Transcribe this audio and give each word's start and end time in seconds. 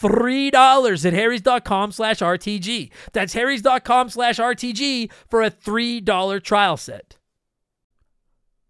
$3 0.00 1.06
at 1.06 1.12
harrys.com 1.12 1.92
slash 1.92 2.18
RTG. 2.18 2.90
That's 3.12 3.34
harrys.com 3.34 4.10
slash 4.10 4.38
RTG 4.38 5.10
for 5.28 5.42
a 5.42 5.50
$3 5.50 6.42
trial 6.42 6.76
set. 6.76 7.16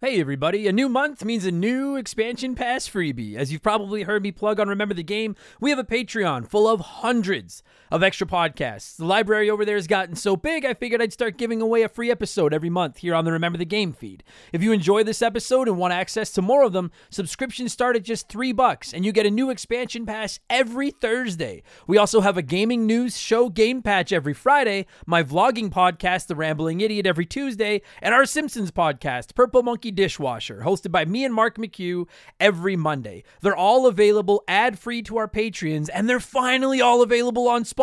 Hey 0.00 0.20
everybody, 0.20 0.68
a 0.68 0.72
new 0.72 0.88
month 0.88 1.24
means 1.24 1.44
a 1.44 1.50
new 1.50 1.96
expansion 1.96 2.54
pass 2.54 2.88
freebie. 2.88 3.34
As 3.34 3.50
you've 3.50 3.64
probably 3.64 4.04
heard 4.04 4.22
me 4.22 4.30
plug 4.30 4.60
on 4.60 4.68
Remember 4.68 4.94
the 4.94 5.02
Game, 5.02 5.34
we 5.60 5.70
have 5.70 5.78
a 5.80 5.82
Patreon 5.82 6.46
full 6.46 6.68
of 6.68 6.78
hundreds 6.80 7.64
of 7.90 8.02
extra 8.02 8.26
podcasts. 8.26 8.96
The 8.96 9.04
library 9.04 9.48
over 9.48 9.64
there 9.64 9.76
has 9.76 9.86
gotten 9.86 10.14
so 10.14 10.36
big, 10.36 10.64
I 10.64 10.74
figured 10.74 11.00
I'd 11.00 11.12
start 11.12 11.38
giving 11.38 11.62
away 11.62 11.82
a 11.82 11.88
free 11.88 12.10
episode 12.10 12.52
every 12.52 12.68
month 12.68 12.98
here 12.98 13.14
on 13.14 13.24
the 13.24 13.32
Remember 13.32 13.56
the 13.56 13.64
Game 13.64 13.92
feed. 13.92 14.22
If 14.52 14.62
you 14.62 14.72
enjoy 14.72 15.04
this 15.04 15.22
episode 15.22 15.68
and 15.68 15.78
want 15.78 15.94
access 15.94 16.30
to 16.32 16.42
more 16.42 16.64
of 16.64 16.72
them, 16.72 16.90
subscriptions 17.10 17.72
start 17.72 17.96
at 17.96 18.02
just 18.02 18.28
3 18.28 18.52
bucks 18.52 18.92
and 18.92 19.04
you 19.04 19.12
get 19.12 19.24
a 19.24 19.30
new 19.30 19.48
expansion 19.48 20.04
pass 20.04 20.38
every 20.50 20.90
Thursday. 20.90 21.62
We 21.86 21.96
also 21.96 22.20
have 22.20 22.36
a 22.36 22.42
gaming 22.42 22.86
news 22.86 23.16
show 23.16 23.48
game 23.48 23.80
patch 23.80 24.12
every 24.12 24.34
Friday, 24.34 24.86
my 25.06 25.22
vlogging 25.22 25.70
podcast 25.70 26.26
The 26.26 26.36
Rambling 26.36 26.82
Idiot 26.82 27.06
every 27.06 27.24
Tuesday, 27.26 27.80
and 28.02 28.14
our 28.14 28.26
Simpsons 28.26 28.70
podcast 28.70 29.34
Purple 29.34 29.62
Monkey 29.62 29.90
Dishwasher, 29.90 30.62
hosted 30.64 30.92
by 30.92 31.04
me 31.06 31.24
and 31.24 31.32
Mark 31.32 31.56
McHugh 31.56 32.06
every 32.38 32.76
Monday. 32.76 33.24
They're 33.40 33.56
all 33.56 33.86
available 33.86 34.44
ad 34.46 34.78
free 34.78 35.00
to 35.02 35.16
our 35.16 35.28
Patreons, 35.28 35.88
and 35.92 36.08
they're 36.08 36.20
finally 36.20 36.82
all 36.82 37.00
available 37.00 37.48
on 37.48 37.64
Spotify. 37.64 37.77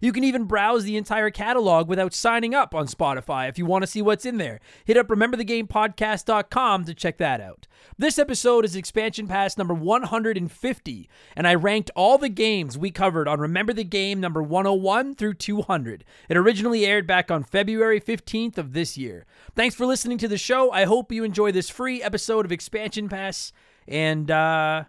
You 0.00 0.12
can 0.12 0.24
even 0.24 0.44
browse 0.44 0.84
the 0.84 0.96
entire 0.96 1.30
catalog 1.30 1.88
without 1.88 2.14
signing 2.14 2.54
up 2.54 2.74
on 2.74 2.86
Spotify 2.86 3.48
if 3.48 3.58
you 3.58 3.66
want 3.66 3.82
to 3.82 3.86
see 3.86 4.02
what's 4.02 4.24
in 4.24 4.38
there. 4.38 4.60
Hit 4.84 4.96
up 4.96 5.08
rememberthegamepodcast.com 5.08 6.84
to 6.84 6.94
check 6.94 7.18
that 7.18 7.40
out. 7.40 7.66
This 7.98 8.18
episode 8.18 8.64
is 8.64 8.76
expansion 8.76 9.26
pass 9.28 9.58
number 9.58 9.74
150, 9.74 11.08
and 11.36 11.46
I 11.46 11.54
ranked 11.54 11.90
all 11.94 12.16
the 12.16 12.28
games 12.28 12.78
we 12.78 12.90
covered 12.90 13.28
on 13.28 13.40
Remember 13.40 13.72
the 13.72 13.84
Game 13.84 14.20
number 14.20 14.42
101 14.42 15.14
through 15.14 15.34
200. 15.34 16.04
It 16.28 16.36
originally 16.36 16.86
aired 16.86 17.06
back 17.06 17.30
on 17.30 17.44
February 17.44 18.00
15th 18.00 18.56
of 18.56 18.72
this 18.72 18.96
year. 18.96 19.26
Thanks 19.54 19.74
for 19.74 19.84
listening 19.84 20.18
to 20.18 20.28
the 20.28 20.38
show. 20.38 20.70
I 20.70 20.84
hope 20.84 21.12
you 21.12 21.24
enjoy 21.24 21.52
this 21.52 21.68
free 21.68 22.02
episode 22.02 22.44
of 22.44 22.52
Expansion 22.52 23.08
Pass. 23.08 23.52
And 23.86 24.30
uh, 24.30 24.84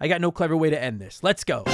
I 0.00 0.08
got 0.08 0.20
no 0.20 0.30
clever 0.30 0.56
way 0.56 0.70
to 0.70 0.82
end 0.82 1.00
this. 1.00 1.22
Let's 1.22 1.44
go. 1.44 1.64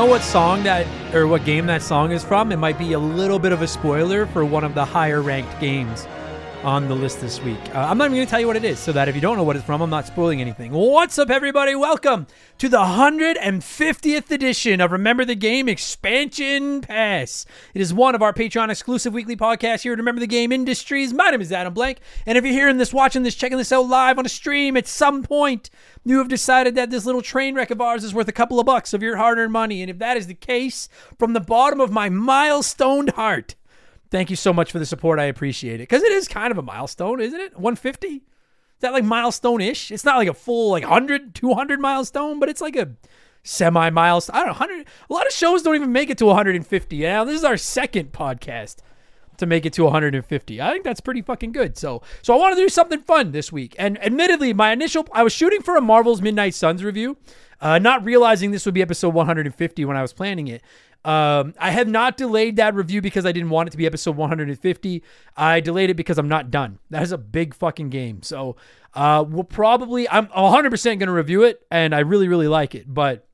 Know 0.00 0.06
what 0.06 0.22
song 0.22 0.62
that 0.62 0.86
or 1.14 1.26
what 1.26 1.44
game 1.44 1.66
that 1.66 1.82
song 1.82 2.10
is 2.10 2.24
from, 2.24 2.50
it 2.52 2.56
might 2.56 2.78
be 2.78 2.94
a 2.94 2.98
little 2.98 3.38
bit 3.38 3.52
of 3.52 3.60
a 3.60 3.66
spoiler 3.66 4.24
for 4.24 4.46
one 4.46 4.64
of 4.64 4.72
the 4.72 4.82
higher 4.82 5.20
ranked 5.20 5.60
games 5.60 6.06
on 6.62 6.88
the 6.88 6.94
list 6.94 7.20
this 7.20 7.40
week. 7.40 7.58
Uh, 7.74 7.78
I'm 7.78 7.96
not 7.96 8.06
even 8.06 8.16
going 8.16 8.26
to 8.26 8.30
tell 8.30 8.40
you 8.40 8.46
what 8.46 8.56
it 8.56 8.64
is, 8.64 8.78
so 8.78 8.92
that 8.92 9.08
if 9.08 9.14
you 9.14 9.20
don't 9.20 9.36
know 9.36 9.42
what 9.42 9.56
it's 9.56 9.64
from, 9.64 9.80
I'm 9.80 9.88
not 9.88 10.06
spoiling 10.06 10.40
anything. 10.40 10.72
What's 10.72 11.18
up, 11.18 11.30
everybody? 11.30 11.74
Welcome 11.74 12.26
to 12.58 12.68
the 12.68 12.78
150th 12.78 14.30
edition 14.30 14.80
of 14.80 14.92
Remember 14.92 15.24
the 15.24 15.34
Game 15.34 15.68
Expansion 15.68 16.82
Pass. 16.82 17.46
It 17.72 17.80
is 17.80 17.94
one 17.94 18.14
of 18.14 18.20
our 18.20 18.34
Patreon 18.34 18.68
exclusive 18.68 19.14
weekly 19.14 19.36
podcasts 19.36 19.82
here 19.82 19.94
at 19.94 19.98
Remember 19.98 20.20
the 20.20 20.26
Game 20.26 20.52
Industries. 20.52 21.14
My 21.14 21.30
name 21.30 21.40
is 21.40 21.50
Adam 21.50 21.72
Blank, 21.72 22.00
and 22.26 22.36
if 22.36 22.44
you're 22.44 22.52
hearing 22.52 22.76
this, 22.76 22.92
watching 22.92 23.22
this, 23.22 23.34
checking 23.34 23.58
this 23.58 23.72
out 23.72 23.88
live 23.88 24.18
on 24.18 24.26
a 24.26 24.30
stream 24.30 24.76
at 24.76 24.86
some 24.86 25.22
point, 25.22 25.70
you 26.04 26.18
have 26.18 26.28
decided 26.28 26.74
that 26.74 26.90
this 26.90 27.06
little 27.06 27.22
train 27.22 27.54
wreck 27.54 27.70
of 27.70 27.80
ours 27.80 28.04
is 28.04 28.14
worth 28.14 28.28
a 28.28 28.32
couple 28.32 28.60
of 28.60 28.66
bucks 28.66 28.92
of 28.92 29.02
your 29.02 29.16
hard 29.16 29.38
earned 29.38 29.52
money. 29.52 29.80
And 29.80 29.90
if 29.90 29.98
that 29.98 30.16
is 30.16 30.26
the 30.26 30.34
case, 30.34 30.88
from 31.18 31.32
the 31.32 31.40
bottom 31.40 31.80
of 31.80 31.90
my 31.90 32.10
milestoned 32.10 33.10
heart, 33.10 33.54
Thank 34.10 34.30
you 34.30 34.36
so 34.36 34.52
much 34.52 34.72
for 34.72 34.78
the 34.78 34.86
support. 34.86 35.18
I 35.18 35.24
appreciate 35.24 35.76
it. 35.76 35.88
Because 35.88 36.02
it 36.02 36.12
is 36.12 36.26
kind 36.26 36.50
of 36.50 36.58
a 36.58 36.62
milestone, 36.62 37.20
isn't 37.20 37.40
it? 37.40 37.54
150? 37.54 38.08
Is 38.08 38.22
that 38.80 38.92
like 38.92 39.04
milestone 39.04 39.60
ish? 39.60 39.90
It's 39.90 40.04
not 40.04 40.16
like 40.16 40.28
a 40.28 40.34
full 40.34 40.70
like 40.70 40.82
100, 40.82 41.34
200 41.34 41.80
milestone, 41.80 42.40
but 42.40 42.48
it's 42.48 42.60
like 42.60 42.76
a 42.76 42.90
semi 43.42 43.90
milestone. 43.90 44.36
I 44.36 44.38
don't 44.40 44.48
know, 44.48 44.66
100. 44.66 44.86
A 45.08 45.12
lot 45.12 45.26
of 45.26 45.32
shows 45.32 45.62
don't 45.62 45.74
even 45.74 45.92
make 45.92 46.10
it 46.10 46.18
to 46.18 46.26
150. 46.26 47.00
Now, 47.00 47.24
this 47.24 47.36
is 47.36 47.44
our 47.44 47.56
second 47.56 48.12
podcast 48.12 48.78
to 49.36 49.46
make 49.46 49.66
it 49.66 49.72
to 49.74 49.84
150. 49.84 50.60
I 50.60 50.70
think 50.72 50.84
that's 50.84 51.00
pretty 51.00 51.22
fucking 51.22 51.52
good. 51.52 51.76
So, 51.76 52.02
so 52.22 52.34
I 52.34 52.38
want 52.38 52.56
to 52.56 52.62
do 52.62 52.68
something 52.68 53.00
fun 53.00 53.32
this 53.32 53.50
week. 53.50 53.74
And 53.78 54.02
admittedly, 54.02 54.52
my 54.52 54.72
initial 54.72 55.06
I 55.12 55.22
was 55.22 55.32
shooting 55.32 55.62
for 55.62 55.76
a 55.76 55.80
Marvel's 55.80 56.22
Midnight 56.22 56.54
Suns 56.54 56.84
review, 56.84 57.16
uh, 57.60 57.78
not 57.78 58.04
realizing 58.04 58.50
this 58.50 58.64
would 58.64 58.74
be 58.74 58.82
episode 58.82 59.14
150 59.14 59.84
when 59.84 59.96
I 59.96 60.02
was 60.02 60.12
planning 60.12 60.48
it. 60.48 60.62
Um, 61.04 61.54
I 61.58 61.70
have 61.70 61.88
not 61.88 62.16
delayed 62.16 62.56
that 62.56 62.74
review 62.74 63.00
because 63.00 63.24
I 63.24 63.32
didn't 63.32 63.50
want 63.50 63.68
it 63.68 63.70
to 63.72 63.78
be 63.78 63.86
episode 63.86 64.16
150. 64.16 65.02
I 65.36 65.60
delayed 65.60 65.90
it 65.90 65.94
because 65.94 66.18
I'm 66.18 66.28
not 66.28 66.50
done. 66.50 66.78
That 66.90 67.02
is 67.02 67.12
a 67.12 67.18
big 67.18 67.54
fucking 67.54 67.88
game. 67.88 68.22
So 68.22 68.56
uh, 68.94 69.24
we'll 69.26 69.44
probably, 69.44 70.08
I'm 70.08 70.26
100% 70.26 70.84
going 70.84 70.98
to 70.98 71.12
review 71.12 71.42
it, 71.42 71.64
and 71.70 71.94
I 71.94 72.00
really, 72.00 72.28
really 72.28 72.48
like 72.48 72.74
it, 72.74 72.92
but 72.92 73.26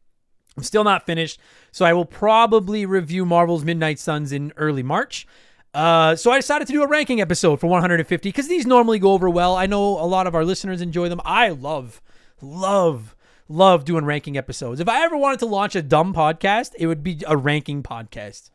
I'm 0.56 0.62
still 0.62 0.84
not 0.84 1.06
finished. 1.06 1.40
So 1.72 1.84
I 1.84 1.92
will 1.92 2.04
probably 2.04 2.86
review 2.86 3.26
Marvel's 3.26 3.64
Midnight 3.64 3.98
Suns 3.98 4.32
in 4.32 4.52
early 4.56 4.82
March. 4.82 5.26
Uh, 5.74 6.14
so 6.14 6.30
I 6.30 6.38
decided 6.38 6.66
to 6.68 6.72
do 6.72 6.82
a 6.82 6.86
ranking 6.86 7.20
episode 7.20 7.60
for 7.60 7.66
150 7.66 8.28
because 8.28 8.48
these 8.48 8.64
normally 8.66 8.98
go 8.98 9.12
over 9.12 9.28
well. 9.28 9.56
I 9.56 9.66
know 9.66 9.98
a 9.98 10.06
lot 10.06 10.26
of 10.26 10.34
our 10.34 10.44
listeners 10.44 10.80
enjoy 10.80 11.08
them. 11.08 11.20
I 11.24 11.48
love, 11.48 12.00
love 12.40 13.15
love 13.48 13.84
doing 13.84 14.04
ranking 14.04 14.36
episodes. 14.36 14.80
If 14.80 14.88
I 14.88 15.04
ever 15.04 15.16
wanted 15.16 15.40
to 15.40 15.46
launch 15.46 15.76
a 15.76 15.82
dumb 15.82 16.14
podcast, 16.14 16.72
it 16.78 16.86
would 16.86 17.02
be 17.02 17.22
a 17.26 17.36
ranking 17.36 17.82
podcast. 17.82 18.50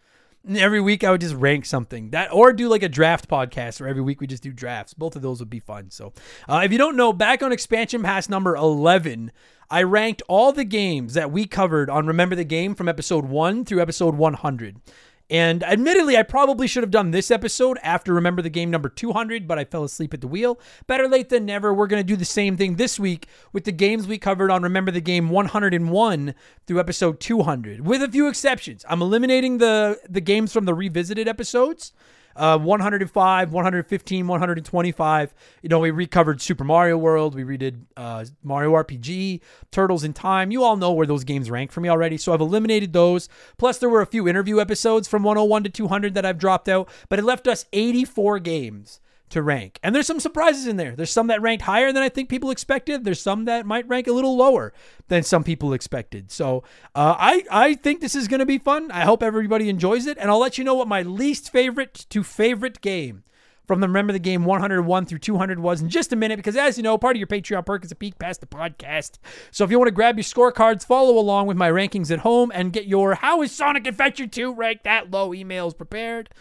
And 0.45 0.57
every 0.57 0.81
week 0.81 1.03
I 1.03 1.11
would 1.11 1.21
just 1.21 1.35
rank 1.35 1.65
something 1.65 2.09
that, 2.09 2.33
or 2.33 2.51
do 2.51 2.67
like 2.67 2.83
a 2.83 2.89
draft 2.89 3.29
podcast 3.29 3.79
where 3.79 3.89
every 3.89 4.01
week 4.01 4.19
we 4.19 4.27
just 4.27 4.43
do 4.43 4.51
drafts. 4.51 4.93
Both 4.93 5.15
of 5.15 5.21
those 5.21 5.39
would 5.39 5.51
be 5.51 5.59
fun. 5.59 5.91
So, 5.91 6.13
uh, 6.49 6.61
if 6.63 6.71
you 6.71 6.79
don't 6.79 6.97
know, 6.97 7.13
back 7.13 7.43
on 7.43 7.51
expansion 7.51 8.01
pass 8.01 8.27
number 8.27 8.55
11, 8.55 9.31
I 9.69 9.83
ranked 9.83 10.23
all 10.27 10.51
the 10.51 10.65
games 10.65 11.13
that 11.13 11.31
we 11.31 11.45
covered 11.45 11.89
on 11.89 12.07
Remember 12.07 12.35
the 12.35 12.43
Game 12.43 12.73
from 12.73 12.89
episode 12.89 13.25
1 13.25 13.65
through 13.65 13.81
episode 13.81 14.15
100. 14.15 14.81
And 15.31 15.63
admittedly, 15.63 16.17
I 16.17 16.23
probably 16.23 16.67
should 16.67 16.83
have 16.83 16.91
done 16.91 17.11
this 17.11 17.31
episode 17.31 17.79
after 17.81 18.13
Remember 18.13 18.41
the 18.41 18.49
Game 18.49 18.69
number 18.69 18.89
200, 18.89 19.47
but 19.47 19.57
I 19.57 19.63
fell 19.63 19.85
asleep 19.85 20.13
at 20.13 20.19
the 20.19 20.27
wheel. 20.27 20.59
Better 20.87 21.07
late 21.07 21.29
than 21.29 21.45
never. 21.45 21.73
We're 21.73 21.87
going 21.87 22.01
to 22.01 22.07
do 22.07 22.17
the 22.17 22.25
same 22.25 22.57
thing 22.57 22.75
this 22.75 22.99
week 22.99 23.27
with 23.53 23.63
the 23.63 23.71
games 23.71 24.07
we 24.07 24.17
covered 24.17 24.51
on 24.51 24.61
Remember 24.61 24.91
the 24.91 24.99
Game 24.99 25.29
101 25.29 26.35
through 26.67 26.79
episode 26.81 27.21
200, 27.21 27.87
with 27.87 28.03
a 28.03 28.11
few 28.11 28.27
exceptions. 28.27 28.83
I'm 28.89 29.01
eliminating 29.01 29.59
the, 29.59 30.01
the 30.09 30.19
games 30.19 30.51
from 30.51 30.65
the 30.65 30.73
revisited 30.73 31.29
episodes 31.29 31.93
uh, 32.35 32.57
105, 32.57 33.53
115, 33.53 34.27
125. 34.27 35.33
You 35.61 35.69
know, 35.69 35.79
we 35.79 35.91
recovered 35.91 36.41
Super 36.41 36.63
Mario 36.63 36.97
World. 36.97 37.35
We 37.35 37.43
redid 37.43 37.81
uh, 37.97 38.25
Mario 38.43 38.73
RPG, 38.73 39.41
Turtles 39.71 40.03
in 40.03 40.13
Time. 40.13 40.51
You 40.51 40.63
all 40.63 40.77
know 40.77 40.91
where 40.91 41.07
those 41.07 41.23
games 41.23 41.49
rank 41.49 41.71
for 41.71 41.81
me 41.81 41.89
already. 41.89 42.17
So 42.17 42.33
I've 42.33 42.41
eliminated 42.41 42.93
those. 42.93 43.29
Plus, 43.57 43.77
there 43.77 43.89
were 43.89 44.01
a 44.01 44.05
few 44.05 44.27
interview 44.27 44.59
episodes 44.59 45.07
from 45.07 45.23
101 45.23 45.63
to 45.63 45.69
200 45.69 46.13
that 46.13 46.25
I've 46.25 46.37
dropped 46.37 46.69
out, 46.69 46.89
but 47.09 47.19
it 47.19 47.25
left 47.25 47.47
us 47.47 47.65
84 47.73 48.39
games 48.39 48.99
to 49.31 49.41
rank. 49.41 49.79
And 49.83 49.93
there's 49.93 50.07
some 50.07 50.19
surprises 50.19 50.67
in 50.67 50.77
there. 50.77 50.95
There's 50.95 51.11
some 51.11 51.27
that 51.27 51.41
ranked 51.41 51.63
higher 51.63 51.91
than 51.91 52.03
I 52.03 52.09
think 52.09 52.29
people 52.29 52.51
expected. 52.51 53.03
There's 53.03 53.21
some 53.21 53.45
that 53.45 53.65
might 53.65 53.87
rank 53.87 54.07
a 54.07 54.13
little 54.13 54.37
lower 54.37 54.73
than 55.07 55.23
some 55.23 55.43
people 55.43 55.73
expected. 55.73 56.31
So 56.31 56.63
uh, 56.95 57.15
I 57.17 57.43
I 57.49 57.73
think 57.75 58.01
this 58.01 58.15
is 58.15 58.27
going 58.27 58.39
to 58.39 58.45
be 58.45 58.57
fun. 58.57 58.91
I 58.91 59.01
hope 59.01 59.23
everybody 59.23 59.69
enjoys 59.69 60.05
it, 60.05 60.17
and 60.17 60.29
I'll 60.29 60.39
let 60.39 60.57
you 60.57 60.63
know 60.63 60.75
what 60.75 60.87
my 60.87 61.01
least 61.01 61.51
favorite 61.51 62.05
to 62.09 62.23
favorite 62.23 62.81
game 62.81 63.23
from 63.71 63.79
the 63.79 63.87
Remember 63.87 64.11
the 64.11 64.19
Game 64.19 64.43
101 64.43 65.05
through 65.05 65.19
200 65.19 65.59
was 65.59 65.81
in 65.81 65.87
just 65.87 66.11
a 66.11 66.15
minute 66.17 66.35
because, 66.35 66.57
as 66.57 66.75
you 66.75 66.83
know, 66.83 66.97
part 66.97 67.15
of 67.15 67.19
your 67.19 67.27
Patreon 67.27 67.65
perk 67.65 67.85
is 67.85 67.91
a 67.91 67.95
peek 67.95 68.19
past 68.19 68.41
the 68.41 68.47
podcast. 68.47 69.11
So 69.49 69.63
if 69.63 69.71
you 69.71 69.77
want 69.77 69.87
to 69.87 69.93
grab 69.93 70.17
your 70.17 70.23
scorecards, 70.23 70.85
follow 70.85 71.17
along 71.17 71.47
with 71.47 71.55
my 71.55 71.69
rankings 71.69 72.11
at 72.11 72.19
home, 72.19 72.51
and 72.53 72.73
get 72.73 72.85
your 72.85 73.15
How 73.15 73.41
is 73.41 73.53
Sonic 73.53 73.87
Adventure 73.87 74.27
2 74.27 74.53
ranked 74.53 74.83
that 74.83 75.09
low 75.09 75.29
emails 75.29 75.77
prepared. 75.77 76.31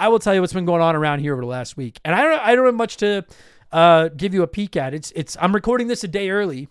I 0.00 0.08
will 0.08 0.18
tell 0.18 0.34
you 0.34 0.40
what's 0.40 0.54
been 0.54 0.64
going 0.64 0.80
on 0.80 0.96
around 0.96 1.18
here 1.20 1.34
over 1.34 1.42
the 1.42 1.48
last 1.48 1.76
week, 1.76 2.00
and 2.04 2.14
I 2.14 2.22
don't 2.22 2.40
I 2.40 2.54
don't 2.54 2.64
have 2.64 2.74
much 2.74 2.96
to 2.98 3.24
uh, 3.70 4.08
give 4.08 4.32
you 4.32 4.42
a 4.42 4.46
peek 4.46 4.74
at. 4.76 4.94
It's 4.94 5.12
it's 5.14 5.36
I'm 5.38 5.54
recording 5.54 5.88
this 5.88 6.02
a 6.02 6.08
day 6.08 6.30
early. 6.30 6.68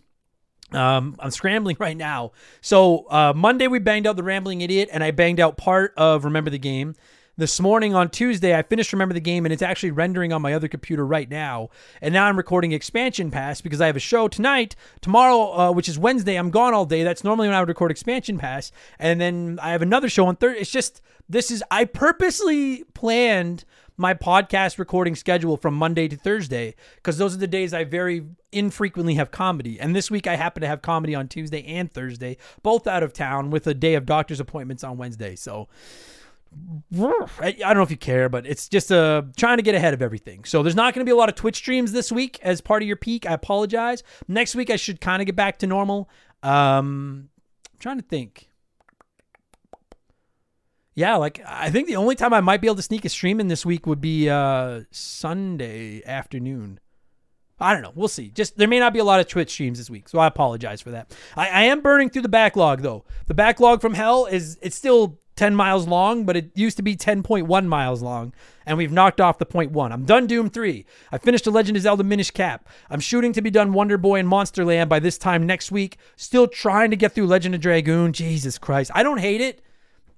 Um, 0.71 1.15
I'm 1.19 1.29
scrambling 1.29 1.77
right 1.79 1.95
now. 1.95 2.31
So 2.61 3.05
uh, 3.09 3.33
Monday 3.35 3.67
we 3.67 3.77
banged 3.77 4.07
out 4.07 4.15
the 4.15 4.23
Rambling 4.23 4.61
Idiot, 4.61 4.89
and 4.91 5.03
I 5.03 5.11
banged 5.11 5.39
out 5.39 5.57
part 5.57 5.93
of 5.95 6.25
Remember 6.25 6.49
the 6.49 6.57
Game. 6.57 6.95
This 7.37 7.57
morning 7.61 7.95
on 7.95 8.09
Tuesday, 8.09 8.53
I 8.57 8.63
finished 8.63 8.91
Remember 8.91 9.13
the 9.13 9.21
Game, 9.21 9.45
and 9.45 9.53
it's 9.53 9.61
actually 9.61 9.91
rendering 9.91 10.33
on 10.33 10.41
my 10.41 10.53
other 10.53 10.67
computer 10.67 11.05
right 11.05 11.29
now. 11.29 11.69
And 12.01 12.13
now 12.13 12.25
I'm 12.25 12.35
recording 12.35 12.73
Expansion 12.73 13.31
Pass 13.31 13.61
because 13.61 13.79
I 13.79 13.85
have 13.85 13.95
a 13.95 13.99
show 13.99 14.27
tonight. 14.27 14.75
Tomorrow, 14.99 15.57
uh, 15.57 15.71
which 15.71 15.87
is 15.87 15.97
Wednesday, 15.97 16.35
I'm 16.35 16.49
gone 16.49 16.73
all 16.73 16.85
day. 16.85 17.03
That's 17.03 17.23
normally 17.23 17.47
when 17.47 17.55
I 17.55 17.61
would 17.61 17.69
record 17.69 17.91
Expansion 17.91 18.39
Pass. 18.39 18.73
And 18.97 19.21
then 19.21 19.57
I 19.61 19.71
have 19.71 19.81
another 19.81 20.09
show 20.09 20.25
on 20.25 20.35
Thursday. 20.35 20.59
It's 20.59 20.69
just, 20.71 21.01
this 21.29 21.51
is, 21.51 21.63
I 21.69 21.85
purposely 21.85 22.83
planned 22.93 23.63
my 23.97 24.13
podcast 24.13 24.79
recording 24.79 25.15
schedule 25.15 25.57
from 25.57 25.73
Monday 25.73 26.07
to 26.07 26.15
Thursday 26.15 26.73
because 26.95 27.17
those 27.17 27.35
are 27.35 27.37
the 27.37 27.47
days 27.47 27.73
I 27.73 27.83
very 27.83 28.25
infrequently 28.51 29.15
have 29.15 29.29
comedy. 29.29 29.79
And 29.79 29.95
this 29.95 30.09
week 30.09 30.25
I 30.25 30.35
happen 30.37 30.61
to 30.61 30.67
have 30.67 30.81
comedy 30.81 31.13
on 31.13 31.27
Tuesday 31.27 31.63
and 31.65 31.91
Thursday, 31.91 32.37
both 32.63 32.87
out 32.87 33.03
of 33.03 33.13
town 33.13 33.51
with 33.51 33.67
a 33.67 33.73
day 33.73 33.95
of 33.95 34.05
doctor's 34.05 34.39
appointments 34.39 34.83
on 34.83 34.97
Wednesday. 34.97 35.35
So, 35.35 35.67
I 37.39 37.51
don't 37.51 37.75
know 37.75 37.83
if 37.83 37.91
you 37.91 37.97
care, 37.97 38.27
but 38.27 38.47
it's 38.47 38.67
just 38.67 38.91
uh, 38.91 39.21
trying 39.37 39.57
to 39.57 39.63
get 39.63 39.75
ahead 39.75 39.93
of 39.93 40.01
everything. 40.01 40.45
So 40.45 40.63
there's 40.63 40.75
not 40.75 40.95
going 40.95 41.05
to 41.05 41.07
be 41.07 41.13
a 41.13 41.15
lot 41.15 41.29
of 41.29 41.35
Twitch 41.35 41.57
streams 41.57 41.91
this 41.91 42.11
week 42.11 42.39
as 42.41 42.59
part 42.59 42.81
of 42.81 42.87
your 42.87 42.97
peek. 42.97 43.27
I 43.29 43.33
apologize. 43.33 44.01
Next 44.27 44.55
week 44.55 44.71
I 44.71 44.75
should 44.75 44.99
kind 44.99 45.21
of 45.21 45.27
get 45.27 45.35
back 45.35 45.59
to 45.59 45.67
normal. 45.67 46.09
Um, 46.41 47.29
I'm 47.71 47.79
trying 47.79 47.97
to 47.97 48.05
think. 48.05 48.48
Yeah, 50.99 51.15
like 51.15 51.39
I 51.47 51.69
think 51.69 51.87
the 51.87 51.95
only 51.95 52.15
time 52.15 52.33
I 52.33 52.41
might 52.41 52.59
be 52.59 52.67
able 52.67 52.75
to 52.75 52.81
sneak 52.81 53.05
a 53.05 53.09
stream 53.09 53.39
in 53.39 53.47
this 53.47 53.65
week 53.65 53.87
would 53.87 54.01
be 54.01 54.29
uh, 54.29 54.81
Sunday 54.91 56.03
afternoon. 56.05 56.81
I 57.57 57.71
don't 57.71 57.81
know. 57.81 57.93
We'll 57.95 58.09
see. 58.09 58.31
Just 58.31 58.57
there 58.57 58.67
may 58.67 58.79
not 58.79 58.91
be 58.91 58.99
a 58.99 59.05
lot 59.05 59.21
of 59.21 59.27
Twitch 59.29 59.49
streams 59.49 59.77
this 59.77 59.89
week, 59.89 60.09
so 60.09 60.19
I 60.19 60.27
apologize 60.27 60.81
for 60.81 60.91
that. 60.91 61.15
I, 61.37 61.47
I 61.47 61.61
am 61.63 61.79
burning 61.79 62.09
through 62.09 62.23
the 62.23 62.27
backlog 62.27 62.81
though. 62.81 63.05
The 63.27 63.33
backlog 63.33 63.79
from 63.79 63.93
hell 63.93 64.25
is 64.25 64.59
it's 64.61 64.75
still 64.75 65.21
10 65.37 65.55
miles 65.55 65.87
long, 65.87 66.25
but 66.25 66.35
it 66.35 66.51
used 66.53 66.75
to 66.75 66.83
be 66.83 66.97
10.1 66.97 67.65
miles 67.65 68.01
long, 68.01 68.33
and 68.65 68.77
we've 68.77 68.91
knocked 68.91 69.21
off 69.21 69.37
the 69.37 69.45
point 69.45 69.71
one. 69.71 69.93
I'm 69.93 70.03
done 70.03 70.27
Doom 70.27 70.49
3. 70.49 70.85
I 71.13 71.17
finished 71.17 71.45
The 71.45 71.51
Legend 71.51 71.77
of 71.77 71.83
Zelda 71.83 72.03
Minish 72.03 72.31
Cap. 72.31 72.67
I'm 72.89 72.99
shooting 72.99 73.31
to 73.31 73.41
be 73.41 73.49
done 73.49 73.71
Wonder 73.71 73.97
Boy 73.97 74.19
and 74.19 74.27
Monster 74.27 74.65
Land 74.65 74.89
by 74.89 74.99
this 74.99 75.17
time 75.17 75.47
next 75.47 75.71
week. 75.71 75.97
Still 76.17 76.45
trying 76.45 76.89
to 76.89 76.97
get 76.97 77.13
through 77.13 77.27
Legend 77.27 77.55
of 77.55 77.61
Dragoon. 77.61 78.11
Jesus 78.11 78.57
Christ. 78.57 78.91
I 78.93 79.01
don't 79.01 79.19
hate 79.19 79.39
it. 79.39 79.61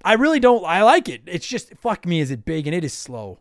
I 0.03 0.13
really 0.13 0.39
don't. 0.39 0.63
I 0.65 0.83
like 0.83 1.09
it. 1.09 1.21
It's 1.25 1.47
just, 1.47 1.73
fuck 1.75 2.05
me, 2.05 2.19
is 2.19 2.31
it 2.31 2.45
big 2.45 2.67
and 2.67 2.75
it 2.75 2.83
is 2.83 2.93
slow. 2.93 3.39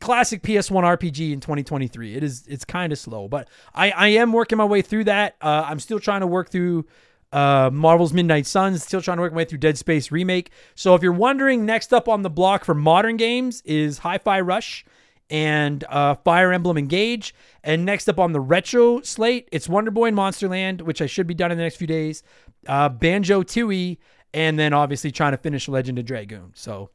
Classic 0.00 0.42
PS1 0.42 0.82
RPG 0.82 1.32
in 1.32 1.40
2023. 1.40 2.14
It 2.14 2.24
is, 2.24 2.44
it's 2.48 2.64
kind 2.64 2.92
of 2.92 2.98
slow, 2.98 3.28
but 3.28 3.48
I, 3.74 3.90
I 3.90 4.08
am 4.08 4.32
working 4.32 4.58
my 4.58 4.64
way 4.64 4.82
through 4.82 5.04
that. 5.04 5.36
Uh, 5.40 5.64
I'm 5.66 5.78
still 5.78 6.00
trying 6.00 6.20
to 6.20 6.26
work 6.26 6.50
through 6.50 6.86
uh, 7.32 7.70
Marvel's 7.72 8.12
Midnight 8.12 8.46
Suns, 8.46 8.82
still 8.82 9.02
trying 9.02 9.18
to 9.18 9.20
work 9.20 9.32
my 9.32 9.38
way 9.38 9.44
through 9.44 9.58
Dead 9.58 9.78
Space 9.78 10.10
Remake. 10.10 10.50
So 10.74 10.94
if 10.94 11.02
you're 11.02 11.12
wondering, 11.12 11.66
next 11.66 11.92
up 11.92 12.08
on 12.08 12.22
the 12.22 12.30
block 12.30 12.64
for 12.64 12.74
modern 12.74 13.16
games 13.16 13.62
is 13.64 13.98
Hi 13.98 14.18
Fi 14.18 14.40
Rush 14.40 14.84
and 15.28 15.84
uh, 15.88 16.14
Fire 16.14 16.52
Emblem 16.52 16.78
Engage. 16.78 17.34
And 17.64 17.84
next 17.84 18.08
up 18.08 18.18
on 18.18 18.32
the 18.32 18.40
retro 18.40 19.00
slate, 19.02 19.48
it's 19.52 19.68
Wonder 19.68 19.90
Boy 19.90 20.06
and 20.06 20.16
Monsterland, 20.16 20.82
which 20.82 21.02
I 21.02 21.06
should 21.06 21.26
be 21.26 21.34
done 21.34 21.50
in 21.50 21.58
the 21.58 21.64
next 21.64 21.76
few 21.76 21.86
days, 21.86 22.22
uh, 22.66 22.88
Banjo 22.88 23.42
Tooie, 23.42 23.98
and 24.34 24.58
then 24.58 24.72
obviously 24.72 25.10
trying 25.10 25.32
to 25.32 25.38
finish 25.38 25.68
Legend 25.68 25.98
of 25.98 26.04
Dragoon. 26.04 26.52
So. 26.54 26.90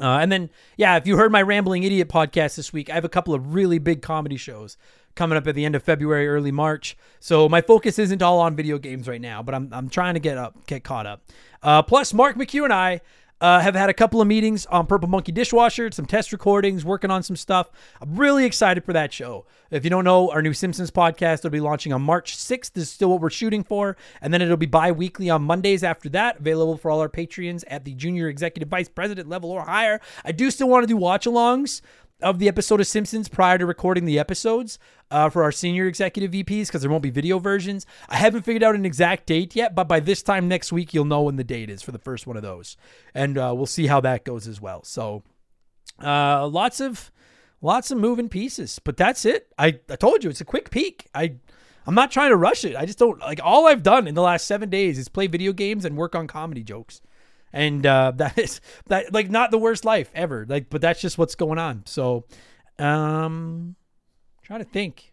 Uh, 0.00 0.16
and 0.20 0.32
then, 0.32 0.48
yeah, 0.78 0.96
if 0.96 1.06
you 1.06 1.18
heard 1.18 1.30
my 1.30 1.42
Rambling 1.42 1.82
Idiot 1.82 2.08
podcast 2.08 2.56
this 2.56 2.72
week, 2.72 2.88
I 2.88 2.94
have 2.94 3.04
a 3.04 3.10
couple 3.10 3.34
of 3.34 3.54
really 3.54 3.78
big 3.78 4.00
comedy 4.00 4.38
shows 4.38 4.78
coming 5.14 5.36
up 5.36 5.46
at 5.46 5.54
the 5.54 5.66
end 5.66 5.74
of 5.74 5.82
February, 5.82 6.26
early 6.28 6.50
March. 6.50 6.96
So 7.20 7.46
my 7.46 7.60
focus 7.60 7.98
isn't 7.98 8.22
all 8.22 8.40
on 8.40 8.56
video 8.56 8.78
games 8.78 9.06
right 9.06 9.20
now, 9.20 9.42
but 9.42 9.54
I'm, 9.54 9.68
I'm 9.70 9.90
trying 9.90 10.14
to 10.14 10.20
get 10.20 10.38
up, 10.38 10.66
get 10.66 10.82
caught 10.82 11.06
up. 11.06 11.22
Uh, 11.62 11.82
plus, 11.82 12.14
Mark 12.14 12.36
McHugh 12.36 12.64
and 12.64 12.72
I 12.72 13.02
uh, 13.42 13.58
have 13.58 13.74
had 13.74 13.90
a 13.90 13.92
couple 13.92 14.20
of 14.20 14.28
meetings 14.28 14.66
on 14.66 14.86
Purple 14.86 15.08
Monkey 15.08 15.32
Dishwasher, 15.32 15.90
some 15.90 16.06
test 16.06 16.30
recordings, 16.30 16.84
working 16.84 17.10
on 17.10 17.24
some 17.24 17.34
stuff. 17.34 17.72
I'm 18.00 18.14
really 18.14 18.44
excited 18.44 18.84
for 18.84 18.92
that 18.92 19.12
show. 19.12 19.46
If 19.72 19.82
you 19.82 19.90
don't 19.90 20.04
know, 20.04 20.30
our 20.30 20.42
new 20.42 20.52
Simpsons 20.52 20.92
podcast 20.92 21.42
will 21.42 21.50
be 21.50 21.58
launching 21.58 21.92
on 21.92 22.02
March 22.02 22.36
6th. 22.36 22.72
This 22.72 22.84
is 22.84 22.90
still 22.90 23.08
what 23.10 23.20
we're 23.20 23.30
shooting 23.30 23.64
for. 23.64 23.96
And 24.20 24.32
then 24.32 24.42
it'll 24.42 24.56
be 24.56 24.66
bi 24.66 24.92
weekly 24.92 25.28
on 25.28 25.42
Mondays 25.42 25.82
after 25.82 26.08
that, 26.10 26.38
available 26.38 26.76
for 26.76 26.92
all 26.92 27.00
our 27.00 27.08
Patreons 27.08 27.64
at 27.66 27.84
the 27.84 27.94
junior 27.94 28.28
executive 28.28 28.68
vice 28.68 28.88
president 28.88 29.28
level 29.28 29.50
or 29.50 29.62
higher. 29.62 30.00
I 30.24 30.30
do 30.30 30.48
still 30.48 30.68
want 30.68 30.84
to 30.84 30.86
do 30.86 30.96
watch 30.96 31.26
alongs 31.26 31.80
of 32.22 32.38
the 32.38 32.48
episode 32.48 32.80
of 32.80 32.86
Simpsons 32.86 33.28
prior 33.28 33.58
to 33.58 33.66
recording 33.66 34.04
the 34.04 34.18
episodes 34.18 34.78
uh, 35.10 35.28
for 35.28 35.42
our 35.42 35.52
senior 35.52 35.86
executive 35.86 36.30
VPs 36.30 36.66
because 36.66 36.80
there 36.80 36.90
won't 36.90 37.02
be 37.02 37.10
video 37.10 37.38
versions. 37.38 37.86
I 38.08 38.16
haven't 38.16 38.42
figured 38.42 38.62
out 38.62 38.74
an 38.74 38.86
exact 38.86 39.26
date 39.26 39.54
yet, 39.54 39.74
but 39.74 39.88
by 39.88 40.00
this 40.00 40.22
time 40.22 40.48
next 40.48 40.72
week, 40.72 40.94
you'll 40.94 41.04
know 41.04 41.22
when 41.22 41.36
the 41.36 41.44
date 41.44 41.70
is 41.70 41.82
for 41.82 41.92
the 41.92 41.98
first 41.98 42.26
one 42.26 42.36
of 42.36 42.42
those, 42.42 42.76
and 43.14 43.36
uh, 43.36 43.52
we'll 43.54 43.66
see 43.66 43.86
how 43.86 44.00
that 44.00 44.24
goes 44.24 44.48
as 44.48 44.60
well. 44.60 44.82
So, 44.84 45.22
uh, 46.02 46.46
lots 46.46 46.80
of 46.80 47.10
lots 47.60 47.90
of 47.90 47.98
moving 47.98 48.28
pieces, 48.28 48.78
but 48.78 48.96
that's 48.96 49.24
it. 49.24 49.52
I, 49.58 49.78
I 49.90 49.96
told 49.96 50.24
you 50.24 50.30
it's 50.30 50.40
a 50.40 50.46
quick 50.46 50.70
peek. 50.70 51.08
I 51.14 51.34
I'm 51.86 51.94
not 51.94 52.10
trying 52.10 52.30
to 52.30 52.36
rush 52.36 52.64
it. 52.64 52.76
I 52.76 52.86
just 52.86 52.98
don't 52.98 53.18
like 53.20 53.40
all 53.42 53.66
I've 53.66 53.82
done 53.82 54.06
in 54.06 54.14
the 54.14 54.22
last 54.22 54.46
seven 54.46 54.70
days 54.70 54.98
is 54.98 55.08
play 55.08 55.26
video 55.26 55.52
games 55.52 55.84
and 55.84 55.96
work 55.96 56.14
on 56.14 56.26
comedy 56.26 56.62
jokes 56.62 57.00
and 57.52 57.84
uh, 57.86 58.12
that 58.16 58.38
is 58.38 58.60
that 58.86 59.12
like 59.12 59.30
not 59.30 59.50
the 59.50 59.58
worst 59.58 59.84
life 59.84 60.10
ever. 60.14 60.46
Like, 60.48 60.70
but 60.70 60.80
that's 60.80 61.00
just 61.00 61.18
what's 61.18 61.34
going 61.34 61.58
on. 61.58 61.82
So, 61.86 62.24
um, 62.78 63.76
trying 64.42 64.60
to 64.60 64.68
think. 64.70 65.12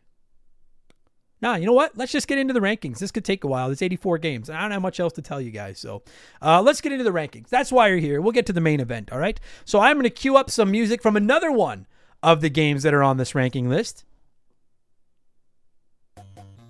Nah, 1.42 1.56
you 1.56 1.66
know 1.66 1.74
what? 1.74 1.98
Let's 1.98 2.12
just 2.12 2.28
get 2.28 2.38
into 2.38 2.54
the 2.54 2.60
rankings. 2.60 3.00
This 3.00 3.12
could 3.12 3.24
take 3.24 3.46
a 3.46 3.48
while. 3.48 3.68
There's 3.68 3.82
84 3.82 4.18
games. 4.18 4.50
I 4.50 4.60
don't 4.60 4.72
have 4.72 4.82
much 4.82 5.00
else 5.00 5.14
to 5.14 5.22
tell 5.22 5.40
you 5.40 5.52
guys. 5.52 5.80
So 5.80 6.04
uh, 6.42 6.62
let's 6.62 6.82
get 6.82 6.92
into 6.92 7.06
the 7.06 7.14
rankings. 7.14 7.48
That's 7.48 7.72
why 7.72 7.88
you're 7.88 7.98
here. 7.98 8.20
We'll 8.20 8.34
get 8.34 8.46
to 8.48 8.54
the 8.54 8.60
main 8.60 8.82
event. 8.82 9.10
All 9.14 9.20
right. 9.20 9.40
So 9.64 9.80
I'm 9.80 9.96
going 9.96 10.04
to 10.04 10.10
queue 10.10 10.36
up 10.36 10.50
some 10.50 10.70
music 10.70 11.02
from 11.02 11.16
another 11.16 11.50
one 11.50 11.88
of 12.22 12.42
the 12.42 12.50
games 12.50 12.84
that 12.84 12.94
are 12.94 13.04
on 13.04 13.16
this 13.16 13.36
ranking 13.36 13.70
list. 13.70 14.04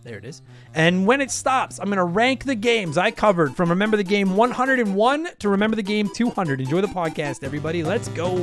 There 0.09 0.17
it 0.17 0.25
is. 0.25 0.41
And 0.73 1.05
when 1.05 1.21
it 1.21 1.29
stops, 1.29 1.77
I'm 1.77 1.85
going 1.85 1.97
to 1.97 2.03
rank 2.03 2.45
the 2.45 2.55
games 2.55 2.97
I 2.97 3.11
covered 3.11 3.55
from 3.55 3.69
Remember 3.69 3.95
the 3.95 4.03
Game 4.03 4.35
101 4.35 5.27
to 5.37 5.49
Remember 5.49 5.75
the 5.75 5.83
Game 5.83 6.09
200. 6.11 6.61
Enjoy 6.61 6.81
the 6.81 6.87
podcast, 6.87 7.43
everybody. 7.43 7.83
Let's 7.83 8.07
go. 8.07 8.33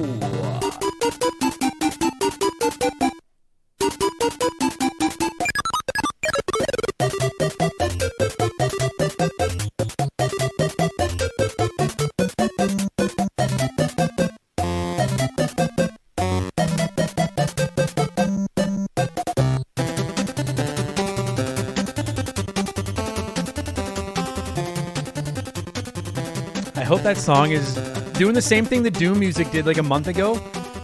Hope 26.87 27.03
that 27.03 27.17
song 27.17 27.51
is 27.51 27.75
doing 28.13 28.33
the 28.33 28.41
same 28.41 28.65
thing 28.65 28.85
the 28.85 28.93
Doom 28.93 29.19
music 29.19 29.51
did 29.51 29.67
like 29.67 29.79
a 29.79 29.83
month 29.83 30.07
ago. 30.07 30.35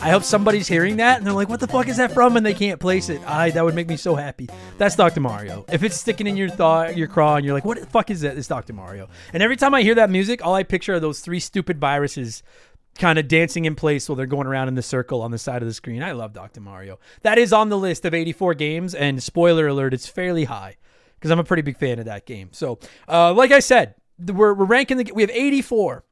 I 0.00 0.10
hope 0.10 0.24
somebody's 0.24 0.66
hearing 0.66 0.96
that 0.96 1.18
and 1.18 1.24
they're 1.24 1.32
like, 1.32 1.48
"What 1.48 1.60
the 1.60 1.68
fuck 1.68 1.86
is 1.86 1.98
that 1.98 2.10
from?" 2.10 2.36
and 2.36 2.44
they 2.44 2.54
can't 2.54 2.80
place 2.80 3.08
it. 3.08 3.20
I 3.24 3.50
that 3.50 3.64
would 3.64 3.76
make 3.76 3.86
me 3.86 3.96
so 3.96 4.16
happy. 4.16 4.48
That's 4.78 4.96
Dr. 4.96 5.20
Mario. 5.20 5.64
If 5.72 5.84
it's 5.84 5.96
sticking 5.96 6.26
in 6.26 6.36
your 6.36 6.48
thought, 6.48 6.96
your 6.96 7.06
craw, 7.06 7.36
and 7.36 7.44
you're 7.44 7.54
like, 7.54 7.64
"What 7.64 7.78
the 7.78 7.86
fuck 7.86 8.10
is 8.10 8.22
that?" 8.22 8.36
It's 8.36 8.48
Dr. 8.48 8.72
Mario. 8.72 9.08
And 9.32 9.44
every 9.44 9.54
time 9.54 9.74
I 9.74 9.82
hear 9.82 9.94
that 9.94 10.10
music, 10.10 10.44
all 10.44 10.56
I 10.56 10.64
picture 10.64 10.94
are 10.94 11.00
those 11.00 11.20
three 11.20 11.38
stupid 11.38 11.78
viruses 11.78 12.42
kind 12.98 13.16
of 13.16 13.28
dancing 13.28 13.64
in 13.64 13.76
place 13.76 14.08
while 14.08 14.16
they're 14.16 14.26
going 14.26 14.48
around 14.48 14.66
in 14.66 14.74
the 14.74 14.82
circle 14.82 15.22
on 15.22 15.30
the 15.30 15.38
side 15.38 15.62
of 15.62 15.68
the 15.68 15.74
screen. 15.74 16.02
I 16.02 16.12
love 16.12 16.32
Dr. 16.32 16.60
Mario. 16.60 16.98
That 17.22 17.38
is 17.38 17.52
on 17.52 17.68
the 17.68 17.78
list 17.78 18.04
of 18.04 18.12
84 18.12 18.54
games, 18.54 18.92
and 18.92 19.22
spoiler 19.22 19.68
alert, 19.68 19.94
it's 19.94 20.08
fairly 20.08 20.44
high 20.44 20.78
because 21.14 21.30
I'm 21.30 21.38
a 21.38 21.44
pretty 21.44 21.62
big 21.62 21.78
fan 21.78 22.00
of 22.00 22.06
that 22.06 22.26
game. 22.26 22.48
So, 22.50 22.80
uh, 23.08 23.32
like 23.32 23.52
I 23.52 23.60
said, 23.60 23.94
we're, 24.28 24.54
we're 24.54 24.64
ranking 24.64 24.98
the 24.98 25.10
we 25.14 25.22
have 25.22 25.30
84. 25.30 26.04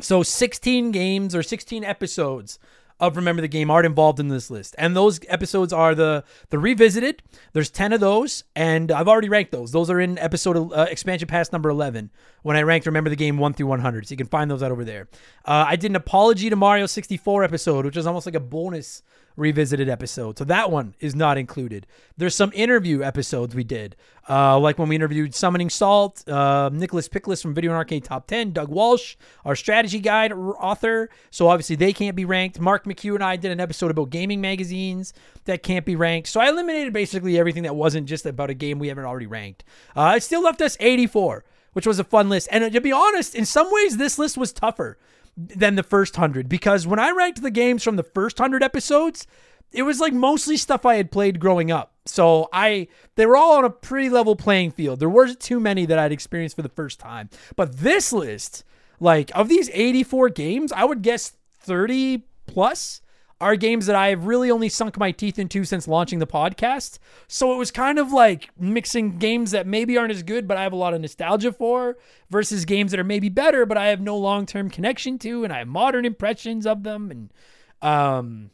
So 0.00 0.22
16 0.22 0.92
games 0.92 1.34
or 1.34 1.42
16 1.42 1.84
episodes 1.84 2.58
of 2.98 3.16
Remember 3.16 3.40
the 3.40 3.48
Game 3.48 3.70
art 3.70 3.86
involved 3.86 4.20
in 4.20 4.28
this 4.28 4.50
list. 4.50 4.74
And 4.78 4.94
those 4.94 5.20
episodes 5.28 5.72
are 5.72 5.94
the 5.94 6.24
the 6.50 6.58
revisited. 6.58 7.22
There's 7.52 7.70
10 7.70 7.92
of 7.92 8.00
those 8.00 8.44
and 8.54 8.92
I've 8.92 9.08
already 9.08 9.28
ranked 9.28 9.52
those. 9.52 9.72
Those 9.72 9.90
are 9.90 10.00
in 10.00 10.18
episode 10.18 10.72
uh, 10.72 10.86
expansion 10.90 11.28
pass 11.28 11.52
number 11.52 11.70
11 11.70 12.10
when 12.42 12.56
I 12.56 12.62
ranked 12.62 12.86
Remember 12.86 13.10
the 13.10 13.16
Game 13.16 13.38
1 13.38 13.54
through 13.54 13.66
100. 13.66 14.06
So 14.06 14.12
you 14.12 14.16
can 14.16 14.26
find 14.26 14.50
those 14.50 14.62
out 14.62 14.72
over 14.72 14.84
there. 14.84 15.08
Uh, 15.44 15.64
I 15.68 15.76
did 15.76 15.90
an 15.90 15.96
apology 15.96 16.50
to 16.50 16.56
Mario 16.56 16.86
64 16.86 17.44
episode, 17.44 17.84
which 17.84 17.96
is 17.96 18.06
almost 18.06 18.26
like 18.26 18.34
a 18.34 18.40
bonus 18.40 19.02
revisited 19.36 19.88
episode. 19.88 20.38
So 20.38 20.44
that 20.44 20.70
one 20.70 20.94
is 21.00 21.14
not 21.14 21.38
included. 21.38 21.86
There's 22.16 22.34
some 22.34 22.52
interview 22.54 23.02
episodes 23.02 23.54
we 23.54 23.64
did, 23.64 23.96
uh, 24.28 24.58
like 24.58 24.78
when 24.78 24.88
we 24.88 24.96
interviewed 24.96 25.34
Summoning 25.34 25.70
Salt, 25.70 26.28
uh, 26.28 26.70
Nicholas 26.72 27.08
Picholas 27.08 27.40
from 27.40 27.54
Video 27.54 27.70
and 27.70 27.76
Arcade 27.76 28.04
Top 28.04 28.26
10, 28.26 28.52
Doug 28.52 28.68
Walsh, 28.68 29.16
our 29.44 29.56
strategy 29.56 29.98
guide 29.98 30.32
author. 30.32 31.08
So 31.30 31.48
obviously 31.48 31.76
they 31.76 31.92
can't 31.92 32.16
be 32.16 32.24
ranked. 32.24 32.60
Mark 32.60 32.84
McHugh 32.84 33.14
and 33.14 33.24
I 33.24 33.36
did 33.36 33.50
an 33.50 33.60
episode 33.60 33.90
about 33.90 34.10
gaming 34.10 34.40
magazines 34.40 35.12
that 35.46 35.62
can't 35.62 35.86
be 35.86 35.96
ranked. 35.96 36.28
So 36.28 36.40
I 36.40 36.48
eliminated 36.48 36.92
basically 36.92 37.38
everything 37.38 37.62
that 37.62 37.74
wasn't 37.74 38.08
just 38.08 38.26
about 38.26 38.50
a 38.50 38.54
game 38.54 38.78
we 38.78 38.88
haven't 38.88 39.04
already 39.04 39.26
ranked. 39.26 39.64
Uh, 39.96 40.14
it 40.16 40.22
still 40.22 40.42
left 40.42 40.60
us 40.60 40.76
84 40.80 41.44
which 41.72 41.86
was 41.86 41.98
a 41.98 42.04
fun 42.04 42.28
list. 42.28 42.48
And 42.50 42.72
to 42.72 42.80
be 42.80 42.92
honest, 42.92 43.34
in 43.34 43.44
some 43.44 43.68
ways, 43.70 43.96
this 43.96 44.18
list 44.18 44.36
was 44.36 44.52
tougher 44.52 44.98
than 45.36 45.76
the 45.76 45.82
first 45.82 46.16
100 46.16 46.48
because 46.48 46.86
when 46.86 46.98
I 46.98 47.10
ranked 47.10 47.42
the 47.42 47.50
games 47.50 47.82
from 47.82 47.96
the 47.96 48.02
first 48.02 48.38
100 48.38 48.62
episodes, 48.62 49.26
it 49.72 49.82
was 49.82 50.00
like 50.00 50.12
mostly 50.12 50.56
stuff 50.56 50.84
I 50.84 50.96
had 50.96 51.12
played 51.12 51.40
growing 51.40 51.70
up. 51.70 51.94
So 52.06 52.48
I 52.52 52.88
they 53.14 53.26
were 53.26 53.36
all 53.36 53.58
on 53.58 53.64
a 53.64 53.70
pretty 53.70 54.08
level 54.08 54.34
playing 54.34 54.72
field. 54.72 54.98
There 54.98 55.08
weren't 55.08 55.38
too 55.38 55.60
many 55.60 55.86
that 55.86 55.98
I'd 55.98 56.12
experienced 56.12 56.56
for 56.56 56.62
the 56.62 56.68
first 56.68 56.98
time. 56.98 57.30
But 57.56 57.78
this 57.78 58.12
list, 58.12 58.64
like 58.98 59.30
of 59.34 59.48
these 59.48 59.70
84 59.72 60.30
games, 60.30 60.72
I 60.72 60.84
would 60.84 61.02
guess 61.02 61.34
30 61.60 62.24
plus 62.46 63.00
are 63.40 63.56
games 63.56 63.86
that 63.86 63.96
I 63.96 64.08
have 64.08 64.26
really 64.26 64.50
only 64.50 64.68
sunk 64.68 64.98
my 64.98 65.12
teeth 65.12 65.38
into 65.38 65.64
since 65.64 65.88
launching 65.88 66.18
the 66.18 66.26
podcast. 66.26 66.98
So 67.26 67.54
it 67.54 67.56
was 67.56 67.70
kind 67.70 67.98
of 67.98 68.12
like 68.12 68.50
mixing 68.58 69.18
games 69.18 69.52
that 69.52 69.66
maybe 69.66 69.96
aren't 69.96 70.12
as 70.12 70.22
good, 70.22 70.46
but 70.46 70.58
I 70.58 70.62
have 70.62 70.74
a 70.74 70.76
lot 70.76 70.92
of 70.92 71.00
nostalgia 71.00 71.52
for, 71.52 71.96
versus 72.28 72.64
games 72.64 72.90
that 72.90 73.00
are 73.00 73.04
maybe 73.04 73.30
better, 73.30 73.64
but 73.64 73.78
I 73.78 73.86
have 73.88 74.00
no 74.00 74.16
long 74.16 74.44
term 74.44 74.68
connection 74.68 75.18
to, 75.20 75.44
and 75.44 75.52
I 75.52 75.58
have 75.58 75.68
modern 75.68 76.04
impressions 76.04 76.66
of 76.66 76.82
them. 76.82 77.10
And 77.10 77.32
um, 77.80 78.50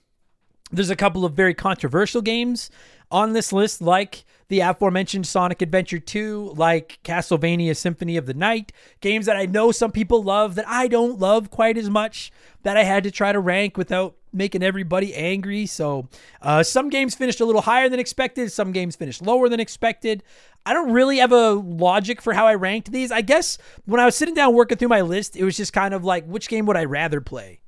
there's 0.70 0.90
a 0.90 0.96
couple 0.96 1.24
of 1.24 1.32
very 1.32 1.54
controversial 1.54 2.22
games 2.22 2.70
on 3.10 3.32
this 3.32 3.52
list, 3.52 3.80
like 3.80 4.24
the 4.48 4.60
aforementioned 4.60 5.26
Sonic 5.26 5.62
Adventure 5.62 5.98
2, 5.98 6.54
like 6.56 6.98
Castlevania 7.04 7.76
Symphony 7.76 8.16
of 8.16 8.26
the 8.26 8.34
Night, 8.34 8.72
games 9.00 9.26
that 9.26 9.36
I 9.36 9.46
know 9.46 9.72
some 9.72 9.92
people 9.92 10.22
love 10.22 10.54
that 10.56 10.68
I 10.68 10.88
don't 10.88 11.18
love 11.18 11.50
quite 11.50 11.76
as 11.76 11.90
much, 11.90 12.32
that 12.62 12.76
I 12.76 12.84
had 12.84 13.04
to 13.04 13.10
try 13.10 13.32
to 13.32 13.40
rank 13.40 13.76
without 13.76 14.16
making 14.36 14.62
everybody 14.62 15.14
angry. 15.14 15.66
So 15.66 16.08
uh, 16.42 16.62
some 16.62 16.88
games 16.88 17.14
finished 17.14 17.40
a 17.40 17.44
little 17.44 17.62
higher 17.62 17.88
than 17.88 17.98
expected, 17.98 18.52
some 18.52 18.72
games 18.72 18.94
finished 18.94 19.22
lower 19.22 19.48
than 19.48 19.60
expected. 19.60 20.22
I 20.64 20.72
don't 20.72 20.92
really 20.92 21.18
have 21.18 21.32
a 21.32 21.52
logic 21.52 22.20
for 22.20 22.32
how 22.32 22.46
I 22.46 22.54
ranked 22.54 22.90
these. 22.90 23.12
I 23.12 23.22
guess 23.22 23.56
when 23.84 24.00
I 24.00 24.04
was 24.04 24.16
sitting 24.16 24.34
down 24.34 24.54
working 24.54 24.78
through 24.78 24.88
my 24.88 25.00
list, 25.00 25.36
it 25.36 25.44
was 25.44 25.56
just 25.56 25.72
kind 25.72 25.94
of 25.94 26.04
like, 26.04 26.26
which 26.26 26.48
game 26.48 26.66
would 26.66 26.76
I 26.76 26.84
rather 26.84 27.20
play? 27.20 27.60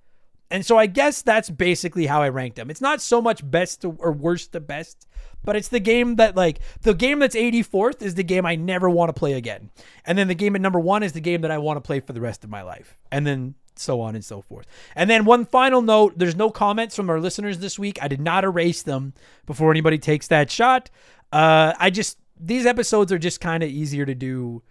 And 0.50 0.64
so 0.64 0.78
I 0.78 0.86
guess 0.86 1.22
that's 1.22 1.50
basically 1.50 2.06
how 2.06 2.22
I 2.22 2.30
ranked 2.30 2.56
them. 2.56 2.70
It's 2.70 2.80
not 2.80 3.00
so 3.00 3.20
much 3.20 3.48
best 3.48 3.82
to, 3.82 3.96
or 3.98 4.12
worst 4.12 4.52
to 4.52 4.60
best, 4.60 5.06
but 5.44 5.56
it's 5.56 5.68
the 5.68 5.80
game 5.80 6.16
that 6.16 6.36
like 6.36 6.60
the 6.82 6.94
game 6.94 7.18
that's 7.18 7.36
84th 7.36 8.02
is 8.02 8.14
the 8.14 8.22
game 8.24 8.46
I 8.46 8.56
never 8.56 8.88
want 8.88 9.10
to 9.10 9.12
play 9.12 9.34
again. 9.34 9.70
And 10.04 10.16
then 10.16 10.28
the 10.28 10.34
game 10.34 10.54
at 10.56 10.62
number 10.62 10.80
1 10.80 11.02
is 11.02 11.12
the 11.12 11.20
game 11.20 11.42
that 11.42 11.50
I 11.50 11.58
want 11.58 11.76
to 11.76 11.80
play 11.82 12.00
for 12.00 12.12
the 12.12 12.20
rest 12.20 12.44
of 12.44 12.50
my 12.50 12.62
life. 12.62 12.96
And 13.12 13.26
then 13.26 13.54
so 13.78 14.00
on 14.00 14.14
and 14.14 14.24
so 14.24 14.40
forth. 14.42 14.66
And 14.94 15.08
then 15.08 15.24
one 15.24 15.44
final 15.44 15.82
note, 15.82 16.18
there's 16.18 16.36
no 16.36 16.50
comments 16.50 16.96
from 16.96 17.10
our 17.10 17.20
listeners 17.20 17.58
this 17.58 17.78
week. 17.78 17.98
I 18.02 18.08
did 18.08 18.20
not 18.20 18.44
erase 18.44 18.82
them 18.82 19.14
before 19.46 19.70
anybody 19.70 19.98
takes 19.98 20.28
that 20.28 20.50
shot. 20.50 20.90
Uh 21.32 21.74
I 21.78 21.90
just 21.90 22.18
these 22.40 22.66
episodes 22.66 23.12
are 23.12 23.18
just 23.18 23.40
kind 23.40 23.62
of 23.62 23.68
easier 23.70 24.06
to 24.06 24.14
do 24.14 24.62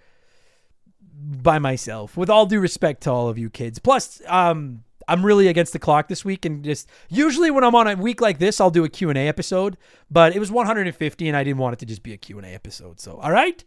by 1.20 1.60
myself 1.60 2.16
with 2.16 2.30
all 2.30 2.46
due 2.46 2.60
respect 2.60 3.02
to 3.04 3.12
all 3.12 3.28
of 3.28 3.38
you 3.38 3.50
kids. 3.50 3.80
Plus 3.80 4.22
um 4.28 4.84
I'm 5.08 5.26
really 5.26 5.48
against 5.48 5.74
the 5.74 5.80
clock 5.80 6.10
this 6.10 6.26
week 6.26 6.46
and 6.46 6.64
just 6.64 6.90
usually 7.10 7.50
when 7.50 7.64
I'm 7.64 7.76
on 7.76 7.88
a 7.88 7.96
week 7.96 8.20
like 8.20 8.40
this, 8.40 8.60
I'll 8.60 8.70
do 8.70 8.84
a 8.84 8.90
Q&A 8.90 9.28
episode, 9.28 9.78
but 10.12 10.36
it 10.36 10.40
was 10.40 10.52
150 10.52 11.28
and 11.28 11.38
I 11.38 11.44
didn't 11.44 11.60
want 11.60 11.74
it 11.74 11.80
to 11.80 11.86
just 11.86 12.04
be 12.04 12.14
a 12.14 12.18
Q&A 12.18 12.48
episode. 12.48 13.00
So, 13.00 13.18
all 13.18 13.32
right? 13.32 13.64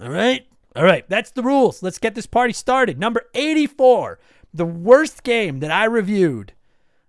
All 0.00 0.10
right. 0.10 0.46
All 0.76 0.84
right. 0.84 1.04
That's 1.08 1.32
the 1.32 1.42
rules. 1.42 1.82
Let's 1.82 1.98
get 1.98 2.14
this 2.14 2.26
party 2.26 2.52
started. 2.52 2.98
Number 2.98 3.26
84, 3.34 4.20
the 4.52 4.66
worst 4.66 5.22
game 5.22 5.60
that 5.60 5.70
I 5.70 5.84
reviewed 5.84 6.52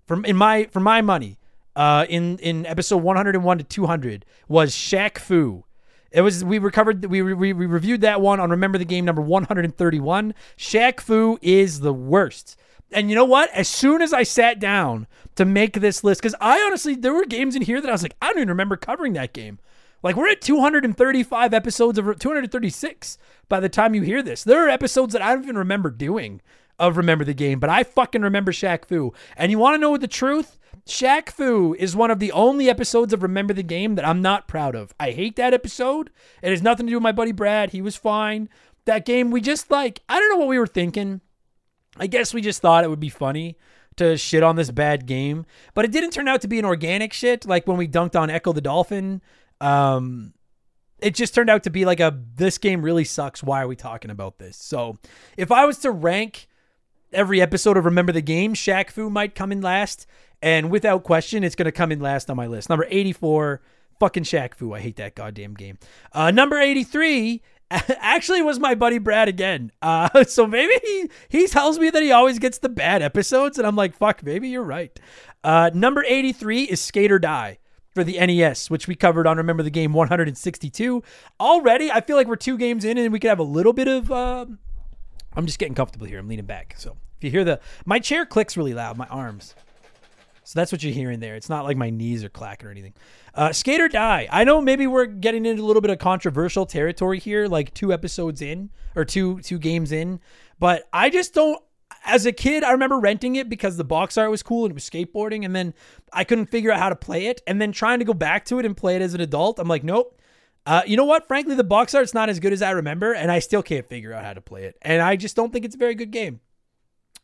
from 0.06 0.26
in 0.26 0.36
my 0.36 0.66
for 0.72 0.80
my 0.80 1.02
money 1.02 1.38
uh 1.76 2.06
in 2.10 2.38
in 2.40 2.66
episode 2.66 2.98
101 2.98 3.58
to 3.58 3.64
200 3.64 4.26
was 4.48 4.74
Shaq 4.74 5.18
Fu. 5.18 5.64
It 6.12 6.22
was 6.22 6.44
we 6.44 6.58
recovered 6.58 7.06
we, 7.06 7.22
we 7.22 7.54
we 7.54 7.66
reviewed 7.66 8.02
that 8.02 8.22
one 8.22 8.40
on 8.40 8.50
remember 8.50 8.78
the 8.78 8.86
game 8.86 9.06
number 9.06 9.22
131. 9.22 10.34
Shaq 10.58 11.00
Fu 11.00 11.38
is 11.42 11.82
the 11.82 11.94
worst. 11.94 12.58
And 12.92 13.10
you 13.10 13.16
know 13.16 13.26
what? 13.26 13.52
As 13.52 13.68
soon 13.68 14.02
as 14.02 14.14
I 14.14 14.24
sat 14.24 14.60
down 14.60 15.06
to 15.36 15.46
make 15.46 15.74
this 15.74 16.04
list, 16.04 16.22
because 16.22 16.36
I 16.42 16.60
honestly, 16.62 16.96
there 16.96 17.14
were 17.14 17.26
games 17.26 17.56
in 17.56 17.62
here 17.62 17.80
that 17.80 17.88
I 17.88 17.92
was 17.92 18.02
like, 18.02 18.16
I 18.20 18.28
don't 18.28 18.38
even 18.38 18.50
remember 18.50 18.78
covering 18.78 19.14
that 19.14 19.32
game. 19.32 19.60
Like 20.02 20.16
we're 20.16 20.30
at 20.30 20.42
235 20.42 21.54
episodes 21.54 21.98
of 21.98 22.18
236 22.20 23.18
by 23.48 23.60
the 23.60 23.70
time 23.70 23.94
you 23.94 24.02
hear 24.02 24.24
this. 24.24 24.44
There 24.44 24.66
are 24.66 24.70
episodes 24.70 25.14
that 25.14 25.22
I 25.22 25.34
don't 25.34 25.44
even 25.44 25.58
remember 25.58 25.90
doing 25.92 26.42
of 26.80 26.98
Remember 26.98 27.26
the 27.26 27.34
Game, 27.34 27.60
but 27.60 27.70
I 27.70 27.84
fucking 27.84 28.22
remember 28.22 28.52
Shaq 28.52 28.86
Fu. 28.86 29.14
And 29.36 29.52
you 29.52 29.60
want 29.60 29.76
to 29.76 29.80
know 29.80 29.98
the 29.98 30.08
truth? 30.08 30.58
Shaq 30.86 31.30
Fu 31.30 31.76
is 31.78 31.96
one 31.96 32.10
of 32.10 32.20
the 32.20 32.32
only 32.32 32.70
episodes 32.70 33.14
of 33.14 33.22
Remember 33.22 33.54
the 33.54 33.64
Game 33.64 33.96
that 33.96 34.08
I'm 34.08 34.22
not 34.22 34.48
proud 34.48 34.76
of. 34.76 34.94
I 35.00 35.12
hate 35.12 35.36
that 35.36 35.54
episode. 35.54 36.10
It 36.42 36.50
has 36.50 36.62
nothing 36.62 36.88
to 36.88 36.92
do 36.92 36.96
with 36.96 37.04
my 37.04 37.12
buddy 37.12 37.32
Brad. 37.32 37.72
He 37.72 37.82
was 37.82 37.96
fine. 37.96 38.50
That 38.86 39.06
game, 39.06 39.30
we 39.30 39.42
just 39.42 39.70
like, 39.70 40.02
I 40.10 40.20
don't 40.20 40.30
know 40.30 40.38
what 40.38 40.48
we 40.48 40.58
were 40.58 40.68
thinking. 40.68 41.22
I 41.98 42.08
guess 42.08 42.34
we 42.34 42.42
just 42.42 42.62
thought 42.62 42.84
it 42.84 42.90
would 42.90 43.00
be 43.00 43.10
funny 43.10 43.58
to 43.98 44.18
shit 44.18 44.44
on 44.44 44.56
this 44.56 44.72
bad 44.72 45.06
game, 45.06 45.46
but 45.74 45.86
it 45.86 45.92
didn't 45.92 46.12
turn 46.12 46.28
out 46.28 46.42
to 46.42 46.48
be 46.48 46.58
an 46.58 46.66
organic 46.66 47.14
shit 47.14 47.46
like 47.46 47.68
when 47.68 47.78
we 47.78 47.88
dunked 47.88 48.20
on 48.20 48.30
Ecco 48.30 48.54
the 48.54 48.62
Dolphin. 48.62 49.22
Um, 49.60 50.34
it 51.00 51.16
just 51.16 51.36
turned 51.36 51.50
out 51.50 51.64
to 51.64 51.70
be 51.70 51.86
like 51.86 52.00
a 52.00 52.18
this 52.36 52.58
game 52.58 52.82
really 52.82 53.04
sucks. 53.04 53.44
Why 53.44 53.62
are 53.62 53.68
we 53.68 53.76
talking 53.76 54.12
about 54.12 54.40
this? 54.40 54.58
So, 54.58 54.98
if 55.38 55.52
I 55.52 55.66
was 55.66 55.78
to 55.80 55.92
rank 55.92 56.48
every 57.12 57.42
episode 57.42 57.78
of 57.78 57.86
Remember 57.86 58.12
the 58.12 58.22
Game, 58.22 58.54
Shaq 58.54 58.90
Fu 58.90 59.10
might 59.10 59.36
come 59.36 59.52
in 59.52 59.62
last, 59.62 60.06
and 60.42 60.70
without 60.70 61.04
question, 61.04 61.44
it's 61.44 61.56
going 61.56 61.66
to 61.66 61.72
come 61.72 61.92
in 61.92 62.00
last 62.00 62.30
on 62.30 62.38
my 62.38 62.48
list. 62.48 62.70
Number 62.70 62.86
84, 62.90 63.62
fucking 64.00 64.24
Shaq 64.24 64.56
Fu. 64.56 64.74
I 64.74 64.80
hate 64.80 64.98
that 64.98 65.16
goddamn 65.16 65.54
game. 65.54 65.78
Uh, 66.14 66.32
number 66.32 66.58
83 66.58 67.42
actually 67.72 68.42
was 68.42 68.60
my 68.60 68.76
buddy 68.76 68.98
Brad 68.98 69.28
again. 69.28 69.72
Uh, 69.82 70.24
so 70.28 70.48
maybe 70.48 70.74
he, 70.84 71.10
he 71.30 71.48
tells 71.48 71.80
me 71.80 71.90
that 71.90 72.02
he 72.02 72.12
always 72.12 72.40
gets 72.40 72.58
the 72.58 72.70
bad 72.70 73.02
episodes, 73.02 73.58
and 73.58 73.68
I'm 73.68 73.76
like, 73.76 73.96
fuck, 73.96 74.24
maybe 74.24 74.50
you're 74.50 74.64
right. 74.64 74.98
Uh, 75.44 75.70
number 75.74 76.04
83 76.04 76.64
is 76.64 76.82
Skate 76.82 77.12
or 77.12 77.20
Die 77.20 77.58
for 77.94 78.04
the 78.04 78.20
NES, 78.20 78.70
which 78.70 78.88
we 78.88 78.96
covered 78.96 79.28
on 79.28 79.38
Remember 79.38 79.64
the 79.64 79.70
Game 79.70 79.94
162. 79.94 81.04
Already, 81.40 81.92
I 81.92 82.02
feel 82.02 82.16
like 82.16 82.28
we're 82.28 82.36
two 82.36 82.58
games 82.58 82.86
in, 82.86 82.98
and 82.98 83.12
we 83.12 83.20
could 83.20 83.30
have 83.30 83.40
a 83.40 83.44
little 83.44 83.74
bit 83.74 83.88
of. 83.88 84.12
Uh, 84.12 84.46
I'm 85.36 85.46
just 85.46 85.60
getting 85.60 85.76
comfortable 85.76 86.08
here. 86.08 86.20
I'm 86.20 86.28
leaning 86.28 86.46
back. 86.46 86.76
So 86.78 86.98
if 87.18 87.24
you 87.24 87.32
hear 87.32 87.44
the. 87.44 87.60
My 87.86 88.00
chair 88.00 88.26
clicks 88.26 88.58
really 88.58 88.74
loud, 88.74 88.98
my 88.98 89.08
arms. 89.08 89.56
So 90.44 90.60
that's 90.60 90.72
what 90.72 90.82
you're 90.82 90.94
hearing 90.94 91.20
there. 91.20 91.36
It's 91.36 91.50
not 91.50 91.64
like 91.66 91.78
my 91.78 91.92
knees 91.92 92.24
are 92.24 92.30
clacking 92.30 92.68
or 92.68 92.72
anything. 92.72 92.94
Uh, 93.36 93.54
Skate 93.54 93.80
or 93.82 93.88
Die. 93.88 94.28
I 94.32 94.44
know 94.44 94.60
maybe 94.62 94.88
we're 94.88 95.06
getting 95.06 95.46
into 95.46 95.62
a 95.62 95.66
little 95.66 95.82
bit 95.82 95.92
of 95.92 96.00
controversial 96.00 96.66
territory 96.66 97.20
here, 97.20 97.48
like 97.48 97.72
two 97.76 97.94
episodes 97.94 98.42
in 98.42 98.72
or 98.96 99.06
two 99.06 99.40
two 99.42 99.60
games 99.60 99.92
in, 99.92 100.20
but 100.58 100.90
I 100.92 101.12
just 101.12 101.36
don't. 101.36 101.62
As 102.06 102.26
a 102.26 102.32
kid, 102.32 102.64
I 102.64 102.72
remember 102.72 102.98
renting 103.00 103.36
it 103.36 103.50
because 103.50 103.78
the 103.78 103.84
box 103.84 104.18
art 104.18 104.32
was 104.32 104.42
cool 104.42 104.66
and 104.66 104.72
it 104.72 104.74
was 104.74 104.90
skateboarding, 104.90 105.46
and 105.46 105.56
then 105.56 105.74
I 106.12 106.24
couldn't 106.24 106.48
figure 106.48 106.72
out 106.72 106.80
how 106.80 106.90
to 106.90 106.96
play 106.96 107.28
it, 107.28 107.42
and 107.46 107.62
then 107.62 107.72
trying 107.72 108.00
to 108.00 108.06
go 108.06 108.14
back 108.14 108.46
to 108.46 108.58
it 108.58 108.66
and 108.66 108.76
play 108.76 108.96
it 108.96 109.04
as 109.04 109.14
an 109.14 109.22
adult, 109.22 109.60
I'm 109.60 109.68
like, 109.68 109.84
nope. 109.84 110.19
Uh, 110.70 110.84
you 110.86 110.96
know 110.96 111.06
what? 111.06 111.28
Frankly, 111.28 111.56
the 111.56 111.64
box 111.64 111.96
art's 111.96 112.14
not 112.14 112.30
as 112.30 112.40
good 112.40 112.54
as 112.54 112.62
I 112.62 112.70
remember, 112.70 113.12
and 113.12 113.32
I 113.32 113.40
still 113.40 113.64
can't 113.64 113.90
figure 113.90 114.14
out 114.14 114.24
how 114.24 114.34
to 114.34 114.42
play 114.42 114.66
it, 114.66 114.78
and 114.84 115.02
I 115.02 115.16
just 115.16 115.36
don't 115.36 115.52
think 115.52 115.66
it's 115.66 115.74
a 115.74 115.80
very 115.80 115.96
good 115.96 116.12
game. 116.12 116.42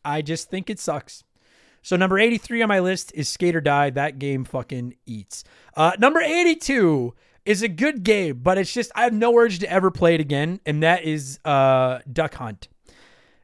I 0.04 0.20
just 0.20 0.50
think 0.50 0.68
it 0.68 0.80
sucks. 0.80 1.22
So 1.80 1.94
number 1.94 2.18
83 2.18 2.62
on 2.62 2.68
my 2.68 2.80
list 2.80 3.12
is 3.14 3.28
Skate 3.28 3.54
or 3.54 3.60
Die. 3.60 3.90
That 3.90 4.18
game 4.18 4.44
fucking 4.44 4.96
eats. 5.06 5.44
Uh, 5.76 5.92
number 6.00 6.20
82 6.20 7.14
is 7.44 7.62
a 7.62 7.68
good 7.68 8.02
game, 8.02 8.40
but 8.42 8.58
it's 8.58 8.74
just 8.74 8.90
I 8.96 9.04
have 9.04 9.12
no 9.12 9.38
urge 9.38 9.60
to 9.60 9.70
ever 9.70 9.92
play 9.92 10.16
it 10.16 10.20
again, 10.20 10.58
and 10.66 10.82
that 10.82 11.04
is 11.04 11.38
uh, 11.44 12.00
Duck 12.12 12.34
Hunt. 12.34 12.66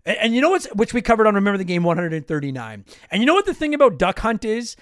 And, 0.04 0.18
and 0.18 0.34
you 0.34 0.40
know 0.40 0.50
what's 0.50 0.66
which 0.74 0.92
we 0.92 1.00
covered 1.00 1.28
on 1.28 1.36
Remember 1.36 1.58
the 1.58 1.64
Game 1.64 1.84
139. 1.84 2.84
And 3.12 3.22
you 3.22 3.26
know 3.26 3.34
what 3.34 3.46
the 3.46 3.54
thing 3.54 3.72
about 3.72 3.98
Duck 3.98 4.18
Hunt 4.18 4.44
is? 4.44 4.74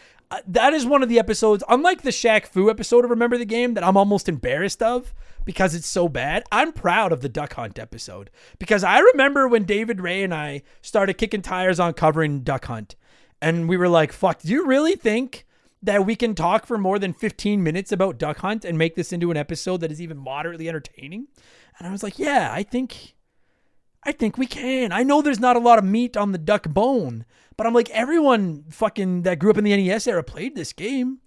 That 0.46 0.75
is 0.75 0.87
one 0.87 1.02
of 1.02 1.08
the 1.08 1.18
episodes, 1.18 1.64
unlike 1.68 2.02
the 2.02 2.10
Shaq 2.10 2.46
Fu 2.46 2.70
episode 2.70 3.04
of 3.04 3.10
Remember 3.10 3.37
the 3.37 3.44
Game, 3.44 3.75
that 3.75 3.82
I'm 3.82 3.96
almost 3.96 4.28
embarrassed 4.28 4.80
of 4.80 5.12
because 5.44 5.75
it's 5.75 5.88
so 5.88 6.08
bad. 6.08 6.44
I'm 6.52 6.72
proud 6.72 7.10
of 7.10 7.20
the 7.20 7.28
Duck 7.28 7.54
Hunt 7.54 7.80
episode 7.80 8.30
because 8.60 8.84
I 8.84 9.00
remember 9.00 9.49
when 9.49 9.64
David 9.64 10.00
Ray 10.00 10.22
and 10.22 10.32
I 10.32 10.62
started 10.82 11.14
kicking 11.14 11.42
tires 11.42 11.80
on 11.80 11.94
covering 11.94 12.42
Duck 12.42 12.66
Hunt, 12.66 12.94
and 13.42 13.68
we 13.68 13.76
were 13.76 13.88
like, 13.88 14.12
"Fuck, 14.12 14.42
do 14.42 14.52
you 14.52 14.66
really 14.66 14.94
think?" 14.94 15.46
that 15.82 16.04
we 16.04 16.14
can 16.14 16.34
talk 16.34 16.66
for 16.66 16.76
more 16.76 16.99
than 16.99 17.12
15 17.12 17.62
minutes 17.62 17.90
about 17.90 18.18
duck 18.18 18.38
hunt 18.38 18.64
and 18.64 18.76
make 18.76 18.96
this 18.96 19.12
into 19.12 19.30
an 19.30 19.37
episode 19.37 19.80
that 19.80 19.90
is 19.90 20.00
even 20.00 20.18
moderately 20.18 20.68
entertaining 20.68 21.26
and 21.78 21.88
i 21.88 21.90
was 21.90 22.02
like 22.02 22.18
yeah 22.18 22.50
i 22.52 22.62
think 22.62 23.14
i 24.04 24.12
think 24.12 24.37
we 24.37 24.46
can 24.46 24.92
i 24.92 25.02
know 25.02 25.22
there's 25.22 25.40
not 25.40 25.56
a 25.56 25.60
lot 25.60 25.78
of 25.78 25.84
meat 25.84 26.18
on 26.18 26.32
the 26.32 26.38
duck 26.38 26.68
bone 26.68 27.25
but 27.60 27.66
i'm 27.66 27.74
like 27.74 27.90
everyone 27.90 28.64
fucking 28.70 29.20
that 29.20 29.38
grew 29.38 29.50
up 29.50 29.58
in 29.58 29.64
the 29.64 29.76
nes 29.76 30.06
era 30.06 30.24
played 30.24 30.56
this 30.56 30.72
game 30.72 31.18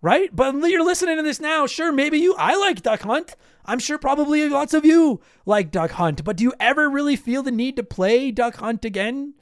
right 0.00 0.34
but 0.34 0.54
you're 0.70 0.82
listening 0.82 1.18
to 1.18 1.22
this 1.22 1.40
now 1.40 1.66
sure 1.66 1.92
maybe 1.92 2.18
you 2.18 2.34
i 2.38 2.56
like 2.56 2.80
duck 2.80 3.02
hunt 3.02 3.36
i'm 3.66 3.78
sure 3.78 3.98
probably 3.98 4.48
lots 4.48 4.72
of 4.72 4.86
you 4.86 5.20
like 5.44 5.70
duck 5.70 5.90
hunt 5.90 6.24
but 6.24 6.38
do 6.38 6.44
you 6.44 6.54
ever 6.58 6.88
really 6.88 7.16
feel 7.16 7.42
the 7.42 7.50
need 7.50 7.76
to 7.76 7.82
play 7.82 8.30
duck 8.30 8.56
hunt 8.56 8.82
again 8.82 9.34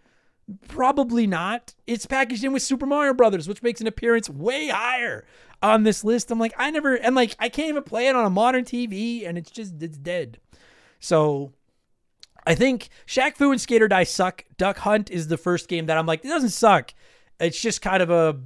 Probably 0.69 1.27
not. 1.27 1.75
It's 1.87 2.05
packaged 2.05 2.43
in 2.43 2.53
with 2.53 2.63
Super 2.63 2.85
Mario 2.85 3.15
Brothers, 3.15 3.49
which 3.49 3.63
makes 3.63 3.81
an 3.81 3.87
appearance 3.87 4.29
way 4.29 4.69
higher 4.69 5.25
on 5.63 5.85
this 5.85 6.03
list. 6.03 6.31
I'm 6.31 6.41
like, 6.41 6.53
I 6.59 6.71
never, 6.71 6.97
and 6.97 7.15
like, 7.15 7.37
I 7.39 7.49
can't 7.49 7.69
even 7.69 7.85
play 7.85 8.09
it 8.09 8.17
on 8.17 8.25
a 8.25 8.31
modern 8.31 8.65
TV, 8.65 9.27
and 9.27 9.39
it's 9.39 9.53
just, 9.53 9.81
it's 9.81 9.97
dead. 9.97 10.39
So 10.99 11.53
I 12.47 12.55
think 12.55 12.89
Shaq 13.07 13.37
Fu 13.37 13.51
and 13.51 13.61
Skate 13.61 13.83
or 13.83 13.89
Die 13.89 14.05
suck. 14.05 14.45
Duck 14.57 14.79
Hunt 14.79 15.11
is 15.11 15.29
the 15.29 15.37
first 15.37 15.69
game 15.69 15.87
that 15.87 15.99
I'm 15.99 16.07
like, 16.07 16.25
it 16.25 16.29
doesn't 16.29 16.51
suck. 16.51 16.93
It's 17.39 17.61
just 17.61 17.83
kind 17.83 18.03
of 18.03 18.11
a 18.11 18.41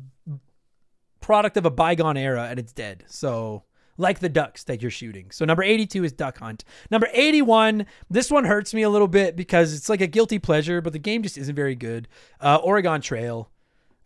product 1.20 1.56
of 1.56 1.66
a 1.66 1.70
bygone 1.70 2.16
era, 2.16 2.46
and 2.50 2.58
it's 2.58 2.72
dead. 2.72 3.04
So 3.08 3.64
like 3.98 4.18
the 4.18 4.28
ducks 4.28 4.64
that 4.64 4.82
you're 4.82 4.90
shooting. 4.90 5.30
So 5.30 5.44
number 5.44 5.62
82 5.62 6.04
is 6.04 6.12
Duck 6.12 6.38
Hunt. 6.38 6.64
Number 6.90 7.08
81, 7.12 7.86
this 8.10 8.30
one 8.30 8.44
hurts 8.44 8.74
me 8.74 8.82
a 8.82 8.90
little 8.90 9.08
bit 9.08 9.36
because 9.36 9.74
it's 9.74 9.88
like 9.88 10.00
a 10.00 10.06
guilty 10.06 10.38
pleasure, 10.38 10.80
but 10.80 10.92
the 10.92 10.98
game 10.98 11.22
just 11.22 11.38
isn't 11.38 11.54
very 11.54 11.74
good. 11.74 12.08
Uh, 12.40 12.56
Oregon 12.56 13.00
Trail 13.00 13.50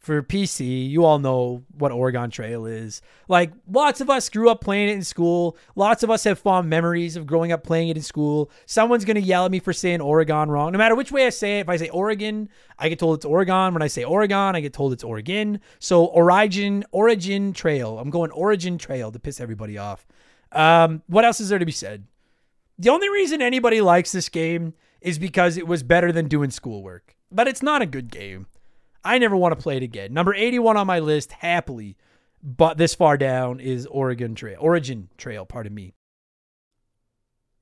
for 0.00 0.23
PC. 0.23 0.88
You 0.88 1.04
all 1.04 1.19
know 1.19 1.62
what 1.76 1.92
Oregon 1.92 2.30
Trail 2.30 2.64
is. 2.64 3.02
Like 3.28 3.52
lots 3.71 4.00
of 4.00 4.09
us 4.09 4.30
grew 4.30 4.49
up 4.49 4.62
playing 4.62 4.88
it 4.88 4.92
in 4.92 5.04
school. 5.04 5.57
Lots 5.76 6.02
of 6.02 6.11
us 6.11 6.25
have 6.25 6.38
fond 6.38 6.71
memories 6.71 7.16
of 7.16 7.26
growing 7.26 7.52
up 7.52 7.62
playing 7.62 7.90
it 7.90 7.97
in 7.97 8.02
school. 8.02 8.50
Someone's 8.64 9.04
going 9.04 9.16
to 9.16 9.23
yell 9.23 9.45
at 9.45 9.50
me 9.50 9.61
for 9.61 9.75
saying 9.75 10.00
Oregon 10.00 10.50
wrong. 10.50 10.73
No 10.73 10.78
matter 10.78 10.97
which 10.97 11.12
way 11.12 11.26
I 11.26 11.30
say 11.30 11.59
it, 11.59 11.62
if 11.62 11.69
I 11.69 11.76
say 11.76 11.90
Oregon, 11.90 12.49
I 12.78 12.88
get 12.88 12.99
told 12.99 13.19
it's 13.19 13.26
Oregon. 13.26 13.75
When 13.75 13.83
I 13.83 13.88
say 13.88 14.02
Oregon, 14.02 14.57
I 14.57 14.61
get 14.61 14.73
told 14.73 14.95
it's 14.95 15.04
Oregon. 15.04 15.61
So 15.78 16.07
Origin 16.07 16.83
Origin 16.92 17.52
Trail. 17.52 17.99
I'm 17.99 18.11
going 18.11 18.30
Origin 18.30 18.78
Trail 18.78 19.12
to 19.12 19.19
piss 19.19 19.38
everybody 19.38 19.76
off. 19.76 20.07
Um, 20.50 21.02
what 21.09 21.26
else 21.26 21.40
is 21.40 21.50
there 21.50 21.59
to 21.59 21.66
be 21.66 21.73
said? 21.73 22.07
The 22.78 22.88
only 22.88 23.11
reason 23.11 23.42
anybody 23.42 23.83
likes 23.83 24.12
this 24.12 24.30
game 24.30 24.73
is 25.02 25.19
because 25.19 25.59
it 25.59 25.66
was 25.66 25.83
better 25.83 26.11
than 26.11 26.26
doing 26.26 26.50
schoolwork. 26.50 27.16
But 27.30 27.47
it's 27.47 27.62
not 27.62 27.83
a 27.83 27.87
good 27.87 28.11
game. 28.11 28.47
I 29.04 29.19
never 29.19 29.37
want 29.37 29.57
to 29.57 29.62
play 29.62 29.76
it 29.76 29.83
again. 29.83 30.12
Number 30.12 30.35
81 30.35 30.77
on 30.77 30.87
my 30.87 30.98
list, 30.98 31.33
happily, 31.33 31.96
but 32.42 32.77
this 32.79 32.94
far 32.94 33.16
down 33.16 33.61
is 33.61 33.87
Oregon 33.87 34.35
Trail. 34.35 34.59
Origin 34.61 35.09
Trail, 35.16 35.46
pardon 35.46 35.75
me. 35.75 35.94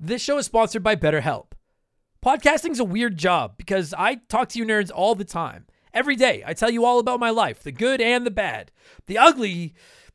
This 0.00 0.22
show 0.22 0.38
is 0.38 0.46
sponsored 0.46 0.82
by 0.82 0.96
BetterHelp. 0.96 1.52
Podcasting's 2.24 2.80
a 2.80 2.84
weird 2.84 3.16
job 3.16 3.56
because 3.56 3.94
I 3.96 4.16
talk 4.28 4.48
to 4.50 4.58
you 4.58 4.64
nerds 4.64 4.90
all 4.94 5.14
the 5.14 5.24
time. 5.24 5.66
Every 5.94 6.16
day, 6.16 6.42
I 6.46 6.52
tell 6.52 6.70
you 6.70 6.84
all 6.84 6.98
about 6.98 7.20
my 7.20 7.30
life, 7.30 7.62
the 7.62 7.72
good 7.72 8.00
and 8.00 8.26
the 8.26 8.30
bad. 8.30 8.70
The 9.06 9.18
ugly, 9.18 9.74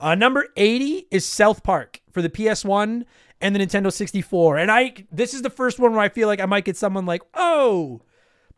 Uh, 0.00 0.14
number 0.14 0.46
80 0.56 1.08
is 1.10 1.24
South 1.24 1.62
Park 1.62 2.00
for 2.10 2.22
the 2.22 2.28
PS1 2.30 3.04
and 3.40 3.54
the 3.54 3.60
Nintendo 3.60 3.92
64. 3.92 4.58
And 4.58 4.70
I 4.70 4.94
this 5.10 5.34
is 5.34 5.42
the 5.42 5.50
first 5.50 5.78
one 5.78 5.92
where 5.92 6.00
I 6.00 6.08
feel 6.08 6.28
like 6.28 6.40
I 6.40 6.46
might 6.46 6.64
get 6.64 6.76
someone 6.76 7.06
like, 7.06 7.22
"Oh, 7.34 8.02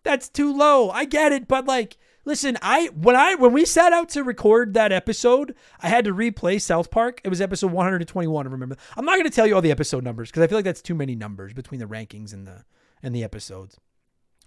that's 0.02 0.28
too 0.28 0.54
low." 0.54 0.90
I 0.90 1.04
get 1.04 1.32
it, 1.32 1.48
but 1.48 1.66
like 1.66 1.96
listen, 2.24 2.56
I 2.62 2.88
when 2.88 3.16
I 3.16 3.34
when 3.34 3.52
we 3.52 3.64
set 3.64 3.92
out 3.92 4.08
to 4.10 4.24
record 4.24 4.74
that 4.74 4.92
episode, 4.92 5.54
I 5.80 5.88
had 5.88 6.04
to 6.04 6.14
replay 6.14 6.60
South 6.60 6.90
Park. 6.90 7.20
It 7.24 7.28
was 7.28 7.40
episode 7.40 7.72
121, 7.72 8.46
I 8.46 8.50
remember. 8.50 8.76
I'm 8.96 9.04
not 9.04 9.14
going 9.14 9.24
to 9.24 9.30
tell 9.30 9.46
you 9.46 9.54
all 9.54 9.62
the 9.62 9.70
episode 9.70 10.04
numbers 10.04 10.30
because 10.30 10.42
I 10.42 10.46
feel 10.46 10.58
like 10.58 10.64
that's 10.64 10.82
too 10.82 10.94
many 10.94 11.14
numbers 11.14 11.52
between 11.52 11.80
the 11.80 11.86
rankings 11.86 12.32
and 12.32 12.46
the 12.46 12.64
and 13.02 13.14
the 13.14 13.24
episodes. 13.24 13.78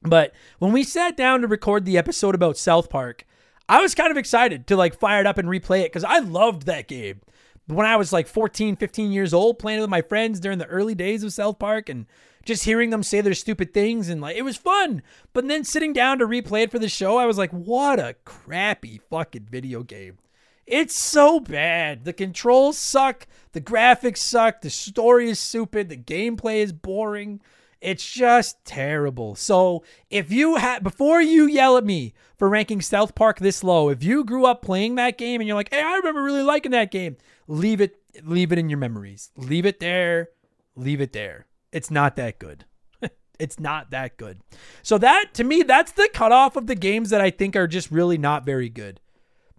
But 0.01 0.33
when 0.59 0.73
we 0.73 0.83
sat 0.83 1.15
down 1.15 1.41
to 1.41 1.47
record 1.47 1.85
the 1.85 1.97
episode 1.97 2.35
about 2.35 2.57
South 2.57 2.89
Park, 2.89 3.25
I 3.67 3.81
was 3.81 3.95
kind 3.95 4.11
of 4.11 4.17
excited 4.17 4.67
to 4.67 4.75
like 4.75 4.99
fire 4.99 5.21
it 5.21 5.27
up 5.27 5.37
and 5.37 5.47
replay 5.47 5.81
it 5.81 5.91
because 5.91 6.03
I 6.03 6.19
loved 6.19 6.65
that 6.65 6.87
game. 6.87 7.21
When 7.67 7.85
I 7.85 7.95
was 7.95 8.11
like 8.11 8.27
14, 8.27 8.75
15 8.75 9.11
years 9.11 9.33
old, 9.33 9.57
playing 9.57 9.79
with 9.79 9.89
my 9.89 10.01
friends 10.01 10.39
during 10.39 10.57
the 10.57 10.65
early 10.65 10.95
days 10.95 11.23
of 11.23 11.31
South 11.31 11.59
Park 11.59 11.87
and 11.87 12.05
just 12.43 12.65
hearing 12.65 12.89
them 12.89 13.03
say 13.03 13.21
their 13.21 13.33
stupid 13.33 13.73
things 13.73 14.09
and 14.09 14.19
like 14.19 14.35
it 14.35 14.41
was 14.41 14.57
fun. 14.57 15.01
But 15.31 15.47
then 15.47 15.63
sitting 15.63 15.93
down 15.93 16.19
to 16.19 16.27
replay 16.27 16.63
it 16.63 16.71
for 16.71 16.79
the 16.79 16.89
show, 16.89 17.17
I 17.17 17.25
was 17.25 17.37
like, 17.37 17.51
what 17.51 17.99
a 17.99 18.15
crappy 18.25 18.99
fucking 19.09 19.47
video 19.49 19.83
game. 19.83 20.17
It's 20.65 20.95
so 20.95 21.39
bad. 21.39 22.05
The 22.05 22.13
controls 22.13 22.77
suck, 22.77 23.27
the 23.51 23.61
graphics 23.61 24.17
suck, 24.17 24.61
the 24.61 24.69
story 24.69 25.29
is 25.29 25.39
stupid, 25.39 25.89
the 25.89 25.97
gameplay 25.97 26.57
is 26.57 26.71
boring. 26.71 27.41
It's 27.83 28.09
just 28.09 28.63
terrible. 28.63 29.35
So 29.35 29.83
if 30.09 30.31
you 30.31 30.55
had 30.55 30.83
before 30.83 31.21
you 31.21 31.45
yell 31.45 31.75
at 31.75 31.83
me 31.83 32.13
for 32.37 32.47
ranking 32.47 32.79
South 32.79 33.13
Park 33.13 33.39
this 33.39 33.61
low, 33.61 33.89
if 33.89 34.01
you 34.01 34.23
grew 34.23 34.45
up 34.45 34.61
playing 34.61 34.95
that 34.95 35.17
game 35.17 35.41
and 35.41 35.47
you're 35.49 35.57
like, 35.57 35.73
hey, 35.73 35.81
I 35.81 35.97
remember 35.97 36.23
really 36.23 36.43
liking 36.43 36.71
that 36.71 36.91
game, 36.91 37.17
leave 37.45 37.81
it, 37.81 37.97
leave 38.23 38.53
it 38.53 38.57
in 38.57 38.69
your 38.69 38.79
memories. 38.79 39.31
Leave 39.35 39.65
it 39.65 39.81
there. 39.81 40.29
Leave 40.77 41.01
it 41.01 41.11
there. 41.11 41.45
It's 41.73 41.91
not 41.91 42.15
that 42.15 42.39
good. 42.39 42.63
it's 43.37 43.59
not 43.59 43.91
that 43.91 44.15
good. 44.15 44.39
So 44.81 44.97
that 44.99 45.33
to 45.33 45.43
me, 45.43 45.61
that's 45.63 45.91
the 45.91 46.09
cutoff 46.13 46.55
of 46.55 46.67
the 46.67 46.75
games 46.75 47.09
that 47.09 47.19
I 47.19 47.31
think 47.31 47.57
are 47.57 47.67
just 47.67 47.91
really 47.91 48.17
not 48.17 48.45
very 48.45 48.69
good. 48.69 49.01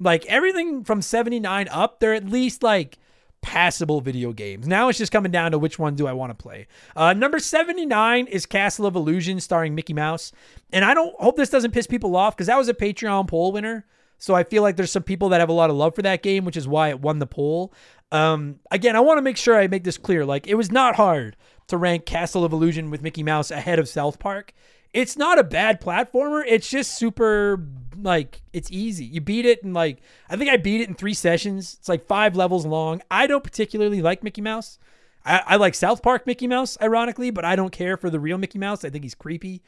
Like 0.00 0.24
everything 0.26 0.82
from 0.82 1.02
79 1.02 1.68
up, 1.68 2.00
they're 2.00 2.14
at 2.14 2.24
least 2.24 2.62
like 2.62 2.98
passable 3.44 4.00
video 4.00 4.32
games. 4.32 4.66
Now 4.66 4.88
it's 4.88 4.96
just 4.96 5.12
coming 5.12 5.30
down 5.30 5.50
to 5.50 5.58
which 5.58 5.78
one 5.78 5.94
do 5.94 6.06
I 6.06 6.14
want 6.14 6.30
to 6.30 6.42
play. 6.42 6.66
Uh, 6.96 7.12
number 7.12 7.38
79 7.38 8.26
is 8.28 8.46
Castle 8.46 8.86
of 8.86 8.96
Illusion 8.96 9.38
starring 9.38 9.74
Mickey 9.74 9.92
Mouse. 9.92 10.32
And 10.72 10.82
I 10.82 10.94
don't 10.94 11.14
hope 11.20 11.36
this 11.36 11.50
doesn't 11.50 11.72
piss 11.72 11.86
people 11.86 12.16
off 12.16 12.34
because 12.34 12.46
that 12.46 12.56
was 12.56 12.70
a 12.70 12.74
Patreon 12.74 13.28
poll 13.28 13.52
winner. 13.52 13.84
So 14.16 14.34
I 14.34 14.44
feel 14.44 14.62
like 14.62 14.76
there's 14.76 14.90
some 14.90 15.02
people 15.02 15.28
that 15.28 15.40
have 15.40 15.50
a 15.50 15.52
lot 15.52 15.68
of 15.68 15.76
love 15.76 15.94
for 15.94 16.00
that 16.00 16.22
game, 16.22 16.46
which 16.46 16.56
is 16.56 16.66
why 16.66 16.88
it 16.88 17.00
won 17.00 17.18
the 17.18 17.26
poll. 17.26 17.74
Um, 18.10 18.60
again, 18.70 18.96
I 18.96 19.00
want 19.00 19.18
to 19.18 19.22
make 19.22 19.36
sure 19.36 19.58
I 19.58 19.66
make 19.66 19.84
this 19.84 19.98
clear. 19.98 20.24
Like, 20.24 20.46
it 20.46 20.54
was 20.54 20.72
not 20.72 20.96
hard 20.96 21.36
to 21.66 21.76
rank 21.76 22.06
Castle 22.06 22.44
of 22.44 22.52
Illusion 22.52 22.90
with 22.90 23.02
Mickey 23.02 23.22
Mouse 23.22 23.50
ahead 23.50 23.78
of 23.78 23.88
South 23.88 24.18
Park. 24.18 24.54
It's 24.94 25.18
not 25.18 25.38
a 25.38 25.44
bad 25.44 25.82
platformer. 25.82 26.42
It's 26.46 26.70
just 26.70 26.96
super 26.96 27.58
like 28.00 28.42
it's 28.52 28.70
easy. 28.70 29.04
You 29.04 29.20
beat 29.20 29.46
it 29.46 29.62
in 29.62 29.72
like 29.72 30.00
I 30.28 30.36
think 30.36 30.50
I 30.50 30.56
beat 30.56 30.80
it 30.80 30.88
in 30.88 30.94
three 30.94 31.14
sessions. 31.14 31.76
It's 31.78 31.88
like 31.88 32.06
five 32.06 32.36
levels 32.36 32.66
long. 32.66 33.02
I 33.10 33.26
don't 33.26 33.44
particularly 33.44 34.02
like 34.02 34.22
Mickey 34.22 34.40
Mouse. 34.40 34.78
I, 35.24 35.42
I 35.46 35.56
like 35.56 35.74
South 35.74 36.02
Park 36.02 36.26
Mickey 36.26 36.46
Mouse, 36.46 36.76
ironically, 36.82 37.30
but 37.30 37.44
I 37.44 37.56
don't 37.56 37.72
care 37.72 37.96
for 37.96 38.10
the 38.10 38.20
real 38.20 38.38
Mickey 38.38 38.58
Mouse. 38.58 38.84
I 38.84 38.90
think 38.90 39.04
he's 39.04 39.14
creepy, 39.14 39.62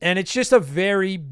and 0.00 0.18
it's 0.18 0.32
just 0.32 0.52
a 0.52 0.58
very 0.58 1.22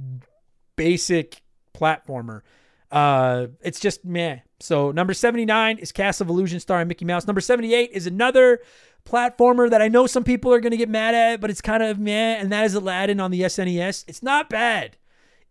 basic 0.76 1.42
platformer. 1.74 2.42
Uh, 2.90 3.48
it's 3.62 3.80
just 3.80 4.04
meh. 4.04 4.38
So 4.60 4.92
number 4.92 5.12
79 5.14 5.78
is 5.78 5.90
Castle 5.90 6.24
of 6.24 6.30
Illusion 6.30 6.60
starring 6.60 6.86
Mickey 6.86 7.04
Mouse. 7.04 7.26
Number 7.26 7.40
78 7.40 7.90
is 7.92 8.06
another 8.06 8.60
platformer 9.04 9.68
that 9.68 9.82
I 9.82 9.88
know 9.88 10.06
some 10.06 10.24
people 10.24 10.52
are 10.52 10.60
going 10.60 10.70
to 10.70 10.76
get 10.76 10.88
mad 10.88 11.14
at, 11.14 11.40
but 11.40 11.50
it's 11.50 11.60
kind 11.60 11.82
of 11.82 11.98
meh, 11.98 12.36
and 12.36 12.52
that 12.52 12.64
is 12.64 12.74
Aladdin 12.74 13.20
on 13.20 13.30
the 13.30 13.42
SNES. 13.42 14.04
It's 14.06 14.22
not 14.22 14.48
bad. 14.48 14.96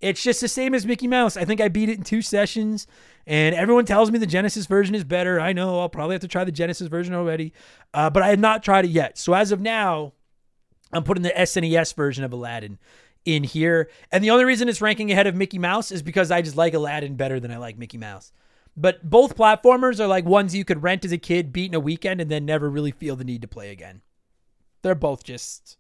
It's 0.03 0.21
just 0.21 0.41
the 0.41 0.49
same 0.49 0.75
as 0.75 0.85
Mickey 0.85 1.07
Mouse. 1.07 1.37
I 1.37 1.45
think 1.45 1.61
I 1.61 1.69
beat 1.69 1.87
it 1.87 1.97
in 1.97 2.03
two 2.03 2.21
sessions, 2.21 2.87
and 3.25 3.55
everyone 3.55 3.85
tells 3.85 4.11
me 4.11 4.19
the 4.19 4.27
Genesis 4.27 4.65
version 4.65 4.95
is 4.95 5.05
better. 5.05 5.39
I 5.39 5.53
know 5.53 5.79
I'll 5.79 5.87
probably 5.87 6.15
have 6.15 6.21
to 6.23 6.27
try 6.27 6.43
the 6.43 6.51
Genesis 6.51 6.89
version 6.89 7.13
already, 7.13 7.53
uh, 7.93 8.09
but 8.09 8.21
I 8.21 8.27
had 8.27 8.39
not 8.41 8.63
tried 8.63 8.83
it 8.83 8.91
yet. 8.91 9.17
So 9.17 9.33
as 9.33 9.53
of 9.53 9.61
now, 9.61 10.11
I'm 10.91 11.03
putting 11.03 11.23
the 11.23 11.29
SNES 11.29 11.95
version 11.95 12.25
of 12.25 12.33
Aladdin 12.33 12.79
in 13.23 13.45
here. 13.45 13.89
And 14.11 14.21
the 14.21 14.31
only 14.31 14.43
reason 14.43 14.67
it's 14.67 14.81
ranking 14.81 15.09
ahead 15.09 15.25
of 15.25 15.35
Mickey 15.35 15.57
Mouse 15.57 15.89
is 15.89 16.01
because 16.01 16.31
I 16.31 16.41
just 16.41 16.57
like 16.57 16.73
Aladdin 16.73 17.15
better 17.15 17.39
than 17.39 17.49
I 17.49 17.57
like 17.57 17.77
Mickey 17.77 17.97
Mouse. 17.97 18.33
But 18.75 19.09
both 19.09 19.37
platformers 19.37 20.01
are 20.01 20.07
like 20.07 20.25
ones 20.25 20.53
you 20.53 20.65
could 20.65 20.83
rent 20.83 21.05
as 21.05 21.13
a 21.13 21.17
kid, 21.17 21.53
beat 21.53 21.71
in 21.71 21.75
a 21.75 21.79
weekend, 21.79 22.19
and 22.19 22.29
then 22.29 22.43
never 22.43 22.69
really 22.69 22.91
feel 22.91 23.15
the 23.15 23.23
need 23.23 23.41
to 23.43 23.47
play 23.47 23.71
again. 23.71 24.01
They're 24.81 24.95
both 24.95 25.23
just 25.23 25.77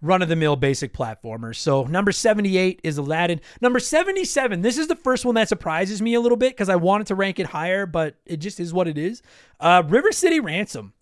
run 0.00 0.22
of 0.22 0.28
the 0.28 0.36
mill 0.36 0.56
basic 0.56 0.92
platformers. 0.92 1.56
So 1.56 1.84
number 1.84 2.12
78 2.12 2.80
is 2.84 2.98
Aladdin. 2.98 3.40
Number 3.60 3.78
77, 3.78 4.60
this 4.60 4.78
is 4.78 4.86
the 4.86 4.96
first 4.96 5.24
one 5.24 5.34
that 5.36 5.48
surprises 5.48 6.02
me 6.02 6.14
a 6.14 6.20
little 6.20 6.36
bit 6.36 6.52
because 6.52 6.68
I 6.68 6.76
wanted 6.76 7.06
to 7.08 7.14
rank 7.14 7.38
it 7.38 7.46
higher, 7.46 7.86
but 7.86 8.16
it 8.26 8.38
just 8.38 8.60
is 8.60 8.72
what 8.74 8.88
it 8.88 8.98
is. 8.98 9.22
Uh, 9.60 9.82
River 9.86 10.12
City 10.12 10.40
Ransom 10.40 10.92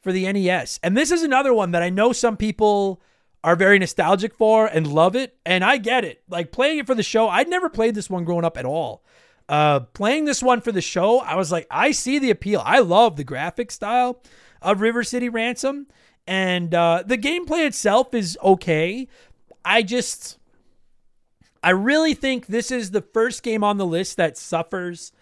for 0.00 0.12
the 0.12 0.30
NES. 0.32 0.78
And 0.82 0.96
this 0.96 1.10
is 1.10 1.22
another 1.22 1.52
one 1.54 1.72
that 1.72 1.82
I 1.82 1.90
know 1.90 2.12
some 2.12 2.36
people 2.36 3.00
are 3.44 3.56
very 3.56 3.78
nostalgic 3.78 4.34
for 4.34 4.66
and 4.66 4.86
love 4.86 5.16
it. 5.16 5.36
And 5.44 5.64
I 5.64 5.76
get 5.78 6.04
it. 6.04 6.22
Like 6.28 6.52
playing 6.52 6.78
it 6.78 6.86
for 6.86 6.94
the 6.94 7.02
show, 7.02 7.28
I'd 7.28 7.48
never 7.48 7.68
played 7.68 7.94
this 7.94 8.10
one 8.10 8.24
growing 8.24 8.44
up 8.44 8.56
at 8.56 8.64
all. 8.64 9.04
Uh, 9.48 9.80
playing 9.80 10.24
this 10.24 10.42
one 10.42 10.60
for 10.60 10.72
the 10.72 10.80
show, 10.80 11.18
I 11.18 11.34
was 11.34 11.50
like, 11.50 11.66
I 11.70 11.90
see 11.90 12.18
the 12.18 12.30
appeal. 12.30 12.62
I 12.64 12.78
love 12.78 13.16
the 13.16 13.24
graphic 13.24 13.70
style 13.70 14.22
of 14.60 14.80
River 14.80 15.02
City 15.02 15.28
Ransom, 15.28 15.88
and 16.26 16.74
uh, 16.74 17.02
the 17.06 17.18
gameplay 17.18 17.66
itself 17.66 18.14
is 18.14 18.38
okay. 18.42 19.08
I 19.64 19.82
just, 19.82 20.38
I 21.62 21.70
really 21.70 22.14
think 22.14 22.46
this 22.46 22.70
is 22.70 22.90
the 22.90 23.02
first 23.02 23.42
game 23.42 23.64
on 23.64 23.78
the 23.78 23.86
list 23.86 24.16
that 24.16 24.36
suffers 24.36 25.12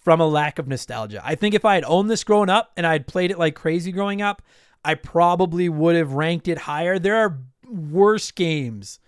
from 0.00 0.20
a 0.20 0.26
lack 0.26 0.58
of 0.58 0.66
nostalgia. 0.66 1.20
I 1.24 1.34
think 1.34 1.54
if 1.54 1.64
I 1.64 1.74
had 1.74 1.84
owned 1.84 2.10
this 2.10 2.24
growing 2.24 2.48
up 2.48 2.72
and 2.76 2.86
I 2.86 2.92
had 2.92 3.06
played 3.06 3.30
it 3.30 3.38
like 3.38 3.54
crazy 3.54 3.92
growing 3.92 4.22
up, 4.22 4.42
I 4.84 4.94
probably 4.94 5.68
would 5.68 5.96
have 5.96 6.12
ranked 6.12 6.48
it 6.48 6.58
higher. 6.58 6.98
There 6.98 7.16
are 7.16 7.38
worse 7.68 8.30
games 8.30 8.98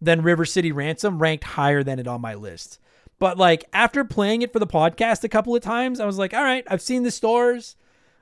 than 0.00 0.22
River 0.22 0.44
City 0.44 0.72
Ransom 0.72 1.18
ranked 1.18 1.44
higher 1.44 1.82
than 1.82 1.98
it 1.98 2.08
on 2.08 2.20
my 2.20 2.34
list. 2.34 2.78
But 3.18 3.36
like 3.36 3.64
after 3.72 4.04
playing 4.04 4.42
it 4.42 4.52
for 4.52 4.58
the 4.58 4.66
podcast 4.66 5.24
a 5.24 5.28
couple 5.28 5.54
of 5.54 5.62
times, 5.62 6.00
I 6.00 6.06
was 6.06 6.18
like, 6.18 6.32
all 6.32 6.42
right, 6.42 6.64
I've 6.68 6.82
seen 6.82 7.02
the 7.02 7.10
stores. 7.10 7.76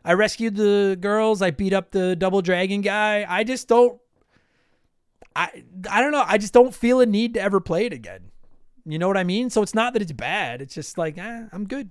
I 0.06 0.14
rescued 0.14 0.56
the 0.56 0.96
girls. 0.98 1.42
I 1.42 1.50
beat 1.50 1.72
up 1.72 1.90
the 1.90 2.16
double 2.16 2.40
dragon 2.40 2.80
guy. 2.80 3.26
I 3.28 3.44
just 3.44 3.68
don't 3.68 4.00
I 5.34 5.64
I 5.90 6.00
don't 6.00 6.12
know. 6.12 6.24
I 6.26 6.38
just 6.38 6.54
don't 6.54 6.74
feel 6.74 7.00
a 7.00 7.06
need 7.06 7.34
to 7.34 7.40
ever 7.40 7.60
play 7.60 7.86
it 7.86 7.92
again. 7.92 8.30
You 8.86 8.98
know 8.98 9.08
what 9.08 9.16
I 9.16 9.24
mean? 9.24 9.50
So 9.50 9.62
it's 9.62 9.74
not 9.74 9.92
that 9.92 10.02
it's 10.02 10.12
bad. 10.12 10.62
It's 10.62 10.74
just 10.74 10.96
like, 10.96 11.18
eh, 11.18 11.44
I'm 11.52 11.66
good. 11.66 11.90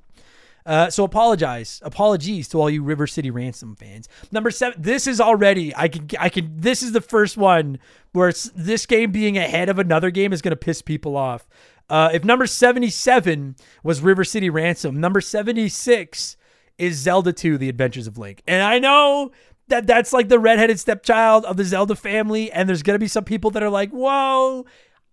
Uh, 0.66 0.90
so 0.90 1.04
apologize, 1.04 1.80
apologies 1.86 2.48
to 2.48 2.60
all 2.60 2.70
you 2.70 2.82
River 2.82 3.06
City 3.06 3.30
Ransom 3.30 3.76
fans. 3.76 4.10
Number 4.32 4.50
seven, 4.50 4.82
this 4.82 5.06
is 5.06 5.22
already 5.22 5.76
I 5.76 5.88
can 5.90 6.08
I 6.20 6.30
can 6.30 6.52
this 6.58 6.82
is 6.82 6.92
the 6.92 7.02
first 7.02 7.38
one 7.38 7.78
where 8.14 8.34
this 8.56 8.88
game 8.88 9.12
being 9.12 9.38
ahead 9.38 9.70
of 9.70 9.78
another 9.78 10.10
game 10.10 10.34
is 10.34 10.42
gonna 10.42 10.56
piss 10.56 10.82
people 10.82 11.16
off. 11.16 11.48
Uh, 11.88 12.10
if 12.14 12.24
number 12.24 12.48
77 12.48 13.56
was 13.84 14.02
River 14.02 14.24
City 14.24 14.50
Ransom, 14.50 15.00
number 15.00 15.22
76 15.22 16.36
is 16.78 16.98
Zelda 16.98 17.34
2 17.34 17.58
The 17.58 17.70
Adventures 17.70 18.08
of 18.08 18.18
Link. 18.18 18.42
And 18.48 18.62
I 18.62 18.80
know 18.80 19.32
that 19.68 19.88
that's 19.88 20.14
like 20.14 20.30
the 20.30 20.40
redheaded 20.40 20.80
stepchild 20.80 21.46
of 21.46 21.58
the 21.58 21.64
Zelda 21.64 21.96
family 21.96 22.52
and 22.52 22.70
there's 22.70 22.84
going 22.84 22.96
to 22.96 23.00
be 23.00 23.08
some 23.08 23.24
people 23.24 23.52
that 23.52 23.64
are 23.64 23.70
like, 23.70 23.90
"Whoa, 23.92 24.66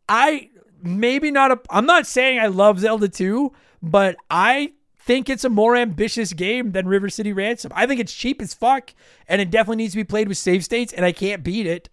I 0.08 0.50
maybe 0.82 1.30
not 1.30 1.52
a 1.52 1.60
I'm 1.70 1.86
not 1.86 2.06
saying 2.06 2.38
I 2.38 2.46
love 2.48 2.80
Zelda 2.80 3.08
2, 3.08 3.52
but 3.82 4.16
I 4.30 4.72
think 4.98 5.28
it's 5.28 5.44
a 5.44 5.48
more 5.48 5.74
ambitious 5.74 6.32
game 6.32 6.72
than 6.72 6.86
River 6.86 7.08
City 7.08 7.32
Ransom. 7.32 7.72
I 7.74 7.86
think 7.86 8.00
it's 8.00 8.12
cheap 8.12 8.40
as 8.40 8.54
fuck 8.54 8.94
and 9.26 9.40
it 9.40 9.50
definitely 9.50 9.76
needs 9.76 9.94
to 9.94 9.98
be 9.98 10.04
played 10.04 10.28
with 10.28 10.38
save 10.38 10.64
states 10.64 10.92
and 10.92 11.04
I 11.04 11.12
can't 11.12 11.42
beat 11.42 11.66
it. 11.66 11.88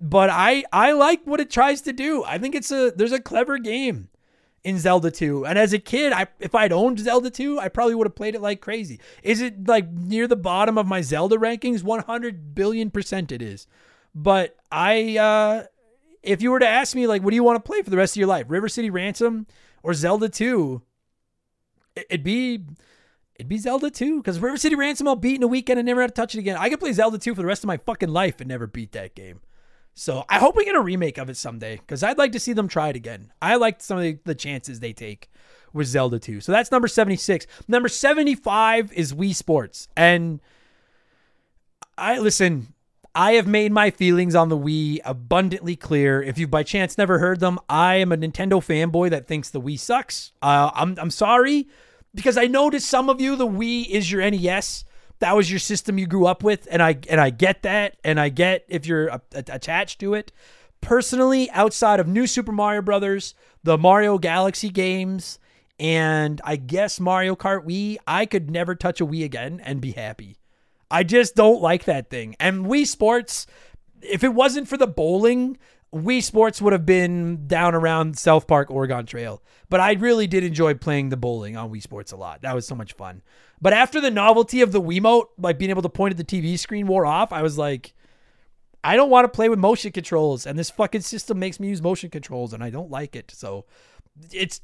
But 0.00 0.30
I 0.30 0.64
I 0.72 0.92
like 0.92 1.22
what 1.24 1.40
it 1.40 1.50
tries 1.50 1.82
to 1.82 1.92
do. 1.92 2.24
I 2.24 2.38
think 2.38 2.54
it's 2.54 2.70
a 2.70 2.90
there's 2.90 3.12
a 3.12 3.20
clever 3.20 3.58
game 3.58 4.08
in 4.62 4.78
Zelda 4.78 5.10
2. 5.10 5.46
And 5.46 5.58
as 5.58 5.72
a 5.72 5.78
kid, 5.78 6.12
I 6.12 6.26
if 6.38 6.54
I'd 6.54 6.72
owned 6.72 6.98
Zelda 6.98 7.30
2, 7.30 7.58
I 7.58 7.68
probably 7.68 7.94
would 7.94 8.06
have 8.06 8.14
played 8.14 8.34
it 8.34 8.42
like 8.42 8.60
crazy. 8.60 9.00
Is 9.22 9.40
it 9.40 9.66
like 9.66 9.90
near 9.90 10.26
the 10.26 10.36
bottom 10.36 10.76
of 10.76 10.86
my 10.86 11.00
Zelda 11.00 11.36
rankings? 11.36 11.82
100 11.82 12.54
billion 12.54 12.90
percent 12.90 13.32
it 13.32 13.42
is. 13.42 13.66
But 14.14 14.56
I 14.70 15.16
uh 15.16 15.64
if 16.22 16.42
you 16.42 16.50
were 16.50 16.58
to 16.58 16.68
ask 16.68 16.94
me 16.94 17.06
like 17.06 17.22
what 17.22 17.30
do 17.30 17.36
you 17.36 17.44
want 17.44 17.62
to 17.62 17.66
play 17.66 17.82
for 17.82 17.90
the 17.90 17.96
rest 17.96 18.14
of 18.14 18.18
your 18.18 18.28
life? 18.28 18.46
River 18.48 18.68
City 18.68 18.90
Ransom 18.90 19.46
or 19.82 19.94
Zelda 19.94 20.28
2? 20.28 20.82
It'd 21.96 22.22
be 22.22 22.64
it'd 23.36 23.48
be 23.48 23.58
Zelda 23.58 23.90
2 23.90 24.22
cuz 24.22 24.38
River 24.38 24.58
City 24.58 24.74
Ransom 24.74 25.08
I'll 25.08 25.16
beat 25.16 25.36
in 25.36 25.42
a 25.42 25.48
weekend 25.48 25.78
and 25.78 25.86
never 25.86 26.02
have 26.02 26.12
to 26.12 26.20
touch 26.20 26.34
it 26.34 26.38
again. 26.40 26.56
I 26.58 26.68
could 26.68 26.80
play 26.80 26.92
Zelda 26.92 27.18
2 27.18 27.34
for 27.34 27.40
the 27.40 27.46
rest 27.46 27.64
of 27.64 27.68
my 27.68 27.78
fucking 27.78 28.10
life 28.10 28.40
and 28.40 28.48
never 28.48 28.66
beat 28.66 28.92
that 28.92 29.14
game. 29.14 29.40
So 30.00 30.24
I 30.30 30.38
hope 30.38 30.56
we 30.56 30.64
get 30.64 30.76
a 30.76 30.80
remake 30.80 31.18
of 31.18 31.28
it 31.28 31.36
someday 31.36 31.76
because 31.76 32.02
I'd 32.02 32.16
like 32.16 32.32
to 32.32 32.40
see 32.40 32.54
them 32.54 32.68
try 32.68 32.88
it 32.88 32.96
again. 32.96 33.34
I 33.42 33.56
liked 33.56 33.82
some 33.82 33.98
of 33.98 34.02
the, 34.02 34.18
the 34.24 34.34
chances 34.34 34.80
they 34.80 34.94
take 34.94 35.30
with 35.74 35.88
Zelda 35.88 36.18
2. 36.18 36.40
So 36.40 36.52
that's 36.52 36.72
number 36.72 36.88
76. 36.88 37.46
Number 37.68 37.90
75 37.90 38.94
is 38.94 39.12
Wii 39.12 39.34
Sports. 39.34 39.88
And 39.98 40.40
I 41.98 42.18
listen, 42.18 42.72
I 43.14 43.32
have 43.32 43.46
made 43.46 43.72
my 43.72 43.90
feelings 43.90 44.34
on 44.34 44.48
the 44.48 44.56
Wii 44.56 45.00
abundantly 45.04 45.76
clear. 45.76 46.22
If 46.22 46.38
you've 46.38 46.50
by 46.50 46.62
chance 46.62 46.96
never 46.96 47.18
heard 47.18 47.40
them, 47.40 47.58
I 47.68 47.96
am 47.96 48.10
a 48.10 48.16
Nintendo 48.16 48.52
fanboy 48.52 49.10
that 49.10 49.28
thinks 49.28 49.50
the 49.50 49.60
Wii 49.60 49.78
sucks. 49.78 50.32
Uh, 50.40 50.70
I'm, 50.72 50.96
I'm 50.98 51.10
sorry 51.10 51.68
because 52.14 52.38
I 52.38 52.46
know 52.46 52.70
to 52.70 52.80
some 52.80 53.10
of 53.10 53.20
you 53.20 53.36
the 53.36 53.46
Wii 53.46 53.86
is 53.86 54.10
your 54.10 54.22
NES 54.30 54.86
that 55.20 55.36
was 55.36 55.50
your 55.50 55.58
system 55.58 55.98
you 55.98 56.06
grew 56.06 56.26
up 56.26 56.42
with 56.42 56.66
and 56.70 56.82
I 56.82 56.98
and 57.08 57.20
I 57.20 57.30
get 57.30 57.62
that 57.62 57.96
and 58.04 58.18
I 58.18 58.28
get 58.28 58.64
if 58.68 58.86
you're 58.86 59.08
a, 59.08 59.22
a, 59.34 59.44
attached 59.48 60.00
to 60.00 60.14
it. 60.14 60.32
Personally, 60.80 61.50
outside 61.50 62.00
of 62.00 62.08
New 62.08 62.26
Super 62.26 62.52
Mario 62.52 62.80
Brothers, 62.80 63.34
the 63.62 63.76
Mario 63.76 64.16
Galaxy 64.16 64.70
games, 64.70 65.38
and 65.78 66.40
I 66.42 66.56
guess 66.56 66.98
Mario 66.98 67.36
Kart 67.36 67.66
Wii, 67.66 67.98
I 68.06 68.24
could 68.24 68.50
never 68.50 68.74
touch 68.74 69.00
a 69.00 69.06
Wii 69.06 69.24
again 69.24 69.60
and 69.62 69.80
be 69.80 69.92
happy. 69.92 70.38
I 70.90 71.04
just 71.04 71.36
don't 71.36 71.62
like 71.62 71.84
that 71.84 72.10
thing. 72.10 72.34
And 72.40 72.66
Wii 72.66 72.86
Sports, 72.86 73.46
if 74.02 74.24
it 74.24 74.34
wasn't 74.34 74.68
for 74.68 74.76
the 74.76 74.86
bowling, 74.86 75.58
Wii 75.94 76.22
Sports 76.22 76.62
would 76.62 76.72
have 76.72 76.86
been 76.86 77.48
down 77.48 77.74
around 77.74 78.16
South 78.16 78.46
Park 78.46 78.70
Oregon 78.70 79.06
Trail. 79.06 79.42
But 79.68 79.80
I 79.80 79.92
really 79.94 80.26
did 80.26 80.44
enjoy 80.44 80.74
playing 80.74 81.08
the 81.08 81.16
bowling 81.16 81.56
on 81.56 81.70
Wii 81.70 81.82
Sports 81.82 82.12
a 82.12 82.16
lot. 82.16 82.42
That 82.42 82.54
was 82.54 82.66
so 82.66 82.74
much 82.74 82.92
fun. 82.92 83.22
But 83.60 83.72
after 83.72 84.00
the 84.00 84.10
novelty 84.10 84.62
of 84.62 84.72
the 84.72 84.80
Wiimote, 84.80 85.26
like 85.38 85.58
being 85.58 85.70
able 85.70 85.82
to 85.82 85.88
point 85.88 86.12
at 86.12 86.16
the 86.16 86.42
TV 86.42 86.58
screen 86.58 86.86
wore 86.86 87.06
off, 87.06 87.32
I 87.32 87.42
was 87.42 87.58
like, 87.58 87.92
I 88.82 88.96
don't 88.96 89.10
want 89.10 89.24
to 89.24 89.28
play 89.28 89.48
with 89.48 89.58
motion 89.58 89.92
controls, 89.92 90.46
and 90.46 90.58
this 90.58 90.70
fucking 90.70 91.02
system 91.02 91.38
makes 91.38 91.60
me 91.60 91.68
use 91.68 91.82
motion 91.82 92.08
controls, 92.08 92.54
and 92.54 92.64
I 92.64 92.70
don't 92.70 92.90
like 92.90 93.14
it. 93.14 93.30
So 93.34 93.66
it's 94.32 94.60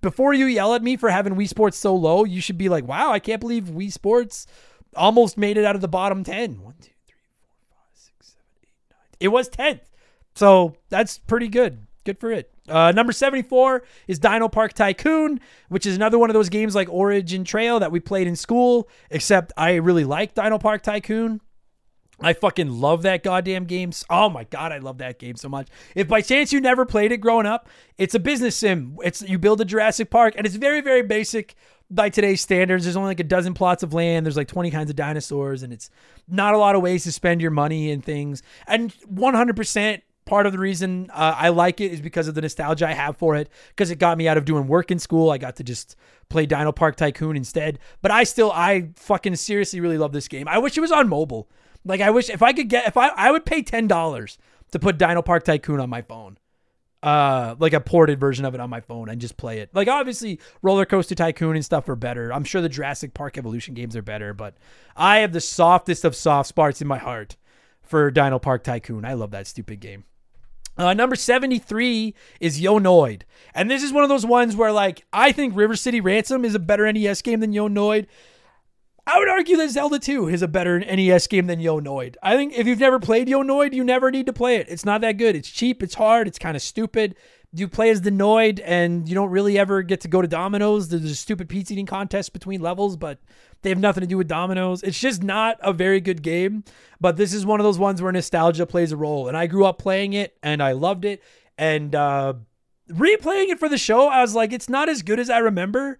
before 0.00 0.34
you 0.34 0.46
yell 0.46 0.74
at 0.74 0.82
me 0.82 0.96
for 0.96 1.10
having 1.10 1.34
Wii 1.34 1.48
Sports 1.48 1.76
so 1.76 1.94
low, 1.96 2.24
you 2.24 2.40
should 2.40 2.58
be 2.58 2.68
like, 2.68 2.86
wow, 2.86 3.10
I 3.10 3.18
can't 3.18 3.40
believe 3.40 3.64
Wii 3.64 3.92
Sports 3.92 4.46
almost 4.94 5.36
made 5.36 5.56
it 5.56 5.64
out 5.64 5.74
of 5.74 5.80
the 5.80 5.88
bottom 5.88 6.22
10. 6.22 6.62
1, 6.62 6.74
2, 6.80 6.90
3, 7.06 7.14
4, 7.40 7.48
5, 7.70 7.78
6, 7.92 8.26
7, 8.26 8.40
8, 8.62 8.68
9. 8.90 8.98
It 9.18 9.28
was 9.28 9.48
10th. 9.48 9.80
So 10.36 10.76
that's 10.90 11.18
pretty 11.18 11.48
good. 11.48 11.86
Good 12.04 12.20
for 12.20 12.30
it. 12.30 12.52
Uh, 12.68 12.92
number 12.92 13.12
74 13.12 13.82
is 14.06 14.18
Dino 14.18 14.48
Park 14.48 14.74
Tycoon, 14.74 15.40
which 15.68 15.86
is 15.86 15.96
another 15.96 16.18
one 16.18 16.30
of 16.30 16.34
those 16.34 16.48
games 16.48 16.74
like 16.74 16.88
Origin 16.90 17.42
Trail 17.42 17.80
that 17.80 17.90
we 17.90 18.00
played 18.00 18.26
in 18.26 18.36
school, 18.36 18.88
except 19.10 19.52
I 19.56 19.74
really 19.76 20.04
like 20.04 20.34
Dino 20.34 20.58
Park 20.58 20.82
Tycoon. 20.82 21.40
I 22.20 22.32
fucking 22.32 22.70
love 22.70 23.02
that 23.02 23.22
goddamn 23.22 23.64
game. 23.64 23.92
Oh 24.08 24.30
my 24.30 24.44
god, 24.44 24.72
I 24.72 24.78
love 24.78 24.98
that 24.98 25.18
game 25.18 25.36
so 25.36 25.48
much. 25.48 25.68
If 25.94 26.08
by 26.08 26.22
chance 26.22 26.52
you 26.52 26.60
never 26.60 26.86
played 26.86 27.12
it 27.12 27.18
growing 27.18 27.46
up, 27.46 27.68
it's 27.98 28.14
a 28.14 28.18
business 28.18 28.56
sim. 28.56 28.96
It's 29.04 29.20
you 29.22 29.38
build 29.38 29.60
a 29.60 29.66
Jurassic 29.66 30.10
Park 30.10 30.34
and 30.36 30.46
it's 30.46 30.56
very 30.56 30.80
very 30.80 31.02
basic 31.02 31.56
by 31.90 32.08
today's 32.08 32.40
standards. 32.40 32.84
There's 32.84 32.96
only 32.96 33.08
like 33.08 33.20
a 33.20 33.24
dozen 33.24 33.52
plots 33.52 33.82
of 33.82 33.92
land. 33.92 34.24
There's 34.24 34.36
like 34.36 34.48
20 34.48 34.70
kinds 34.70 34.90
of 34.90 34.96
dinosaurs 34.96 35.62
and 35.62 35.72
it's 35.72 35.90
not 36.26 36.54
a 36.54 36.58
lot 36.58 36.74
of 36.74 36.82
ways 36.82 37.04
to 37.04 37.12
spend 37.12 37.42
your 37.42 37.50
money 37.50 37.90
and 37.90 38.02
things. 38.04 38.42
And 38.66 38.92
100% 39.12 40.00
part 40.26 40.44
of 40.44 40.52
the 40.52 40.58
reason 40.58 41.08
uh, 41.12 41.34
I 41.36 41.48
like 41.48 41.80
it 41.80 41.92
is 41.92 42.00
because 42.00 42.28
of 42.28 42.34
the 42.34 42.42
nostalgia 42.42 42.86
I 42.86 42.92
have 42.92 43.16
for 43.16 43.36
it 43.36 43.48
because 43.70 43.90
it 43.90 43.98
got 43.98 44.18
me 44.18 44.28
out 44.28 44.36
of 44.36 44.44
doing 44.44 44.66
work 44.66 44.90
in 44.90 44.98
school. 44.98 45.30
I 45.30 45.38
got 45.38 45.56
to 45.56 45.64
just 45.64 45.96
play 46.28 46.44
Dino 46.44 46.72
Park 46.72 46.96
Tycoon 46.96 47.36
instead. 47.36 47.78
But 48.02 48.10
I 48.10 48.24
still 48.24 48.52
I 48.52 48.90
fucking 48.96 49.36
seriously 49.36 49.80
really 49.80 49.98
love 49.98 50.12
this 50.12 50.28
game. 50.28 50.46
I 50.48 50.58
wish 50.58 50.76
it 50.76 50.82
was 50.82 50.92
on 50.92 51.08
mobile. 51.08 51.48
Like 51.84 52.00
I 52.00 52.10
wish 52.10 52.28
if 52.28 52.42
I 52.42 52.52
could 52.52 52.68
get 52.68 52.86
if 52.86 52.96
I 52.96 53.08
I 53.08 53.30
would 53.30 53.46
pay 53.46 53.62
ten 53.62 53.86
dollars 53.86 54.36
to 54.72 54.78
put 54.78 54.98
Dino 54.98 55.22
Park 55.22 55.44
Tycoon 55.44 55.80
on 55.80 55.88
my 55.88 56.02
phone. 56.02 56.36
Uh, 57.02 57.54
like 57.60 57.72
a 57.72 57.80
ported 57.80 58.18
version 58.18 58.44
of 58.44 58.54
it 58.54 58.60
on 58.60 58.68
my 58.68 58.80
phone 58.80 59.08
and 59.08 59.20
just 59.20 59.36
play 59.36 59.60
it. 59.60 59.70
Like 59.72 59.86
obviously 59.86 60.40
Roller 60.60 60.84
Coaster 60.84 61.14
Tycoon 61.14 61.54
and 61.54 61.64
stuff 61.64 61.88
are 61.88 61.94
better. 61.94 62.32
I'm 62.32 62.42
sure 62.42 62.60
the 62.60 62.68
Jurassic 62.68 63.14
Park 63.14 63.38
Evolution 63.38 63.74
games 63.74 63.94
are 63.94 64.02
better, 64.02 64.34
but 64.34 64.56
I 64.96 65.18
have 65.18 65.32
the 65.32 65.40
softest 65.40 66.04
of 66.04 66.16
soft 66.16 66.48
spots 66.48 66.82
in 66.82 66.88
my 66.88 66.98
heart 66.98 67.36
for 67.82 68.10
Dino 68.10 68.40
Park 68.40 68.64
Tycoon. 68.64 69.04
I 69.04 69.12
love 69.12 69.30
that 69.30 69.46
stupid 69.46 69.78
game. 69.78 70.04
Uh, 70.78 70.92
number 70.92 71.16
73 71.16 72.14
is 72.40 72.60
Yo 72.60 72.78
Noid. 72.78 73.22
And 73.54 73.70
this 73.70 73.82
is 73.82 73.92
one 73.92 74.02
of 74.02 74.10
those 74.10 74.26
ones 74.26 74.54
where, 74.54 74.72
like, 74.72 75.04
I 75.12 75.32
think 75.32 75.56
River 75.56 75.76
City 75.76 76.00
Ransom 76.00 76.44
is 76.44 76.54
a 76.54 76.58
better 76.58 76.90
NES 76.92 77.22
game 77.22 77.40
than 77.40 77.52
Yo 77.52 77.68
Noid. 77.68 78.06
I 79.08 79.18
would 79.20 79.28
argue 79.28 79.56
that 79.58 79.70
Zelda 79.70 80.00
2 80.00 80.28
is 80.28 80.42
a 80.42 80.48
better 80.48 80.80
NES 80.80 81.28
game 81.28 81.46
than 81.46 81.60
Yo 81.60 81.80
Noid. 81.80 82.16
I 82.22 82.34
think 82.34 82.54
if 82.54 82.66
you've 82.66 82.80
never 82.80 82.98
played 82.98 83.28
Yo 83.28 83.42
Noid, 83.42 83.72
you 83.72 83.84
never 83.84 84.10
need 84.10 84.26
to 84.26 84.32
play 84.32 84.56
it. 84.56 84.68
It's 84.68 84.84
not 84.84 85.00
that 85.02 85.12
good. 85.12 85.36
It's 85.36 85.48
cheap, 85.48 85.80
it's 85.82 85.94
hard, 85.94 86.26
it's 86.26 86.40
kind 86.40 86.56
of 86.56 86.62
stupid. 86.62 87.14
You 87.52 87.68
play 87.68 87.90
as 87.90 88.02
the 88.02 88.10
Noid, 88.10 88.60
and 88.64 89.08
you 89.08 89.14
don't 89.14 89.30
really 89.30 89.58
ever 89.58 89.82
get 89.82 90.00
to 90.02 90.08
go 90.08 90.20
to 90.20 90.28
Domino's. 90.28 90.88
There's 90.88 91.04
a 91.04 91.14
stupid 91.14 91.48
pizza 91.48 91.72
eating 91.72 91.86
contest 91.86 92.32
between 92.32 92.60
levels, 92.60 92.96
but 92.96 93.20
they 93.62 93.70
have 93.70 93.78
nothing 93.78 94.02
to 94.02 94.06
do 94.06 94.16
with 94.16 94.28
Domino's. 94.28 94.82
It's 94.82 94.98
just 94.98 95.22
not 95.22 95.58
a 95.60 95.72
very 95.72 96.00
good 96.00 96.22
game. 96.22 96.64
But 97.00 97.16
this 97.16 97.32
is 97.32 97.44
one 97.44 97.60
of 97.60 97.64
those 97.64 97.78
ones 97.78 98.00
where 98.00 98.12
nostalgia 98.12 98.66
plays 98.66 98.92
a 98.92 98.96
role. 98.96 99.28
And 99.28 99.36
I 99.36 99.46
grew 99.46 99.64
up 99.64 99.78
playing 99.78 100.12
it, 100.12 100.36
and 100.42 100.62
I 100.62 100.72
loved 100.72 101.04
it. 101.04 101.22
And 101.58 101.94
uh, 101.94 102.34
replaying 102.90 103.48
it 103.48 103.58
for 103.58 103.68
the 103.68 103.78
show, 103.78 104.08
I 104.08 104.20
was 104.20 104.34
like, 104.34 104.52
it's 104.52 104.68
not 104.68 104.88
as 104.88 105.02
good 105.02 105.18
as 105.18 105.30
I 105.30 105.38
remember 105.38 105.98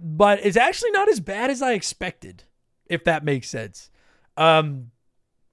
but 0.00 0.44
it's 0.44 0.56
actually 0.56 0.92
not 0.92 1.08
as 1.08 1.20
bad 1.20 1.50
as 1.50 1.60
I 1.60 1.72
expected, 1.72 2.44
if 2.86 3.04
that 3.04 3.24
makes 3.24 3.48
sense. 3.48 3.90
Um, 4.36 4.92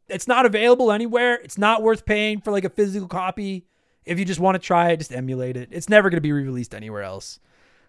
it's 0.07 0.27
not 0.27 0.45
available 0.45 0.91
anywhere. 0.91 1.35
It's 1.35 1.57
not 1.57 1.81
worth 1.81 2.05
paying 2.05 2.41
for 2.41 2.51
like 2.51 2.63
a 2.63 2.69
physical 2.69 3.07
copy. 3.07 3.65
If 4.05 4.19
you 4.19 4.25
just 4.25 4.39
want 4.39 4.55
to 4.55 4.59
try 4.59 4.91
it, 4.91 4.97
just 4.97 5.11
emulate 5.11 5.57
it. 5.57 5.69
It's 5.71 5.89
never 5.89 6.11
going 6.11 6.17
to 6.17 6.21
be 6.21 6.31
re-released 6.31 6.75
anywhere 6.75 7.01
else. 7.01 7.39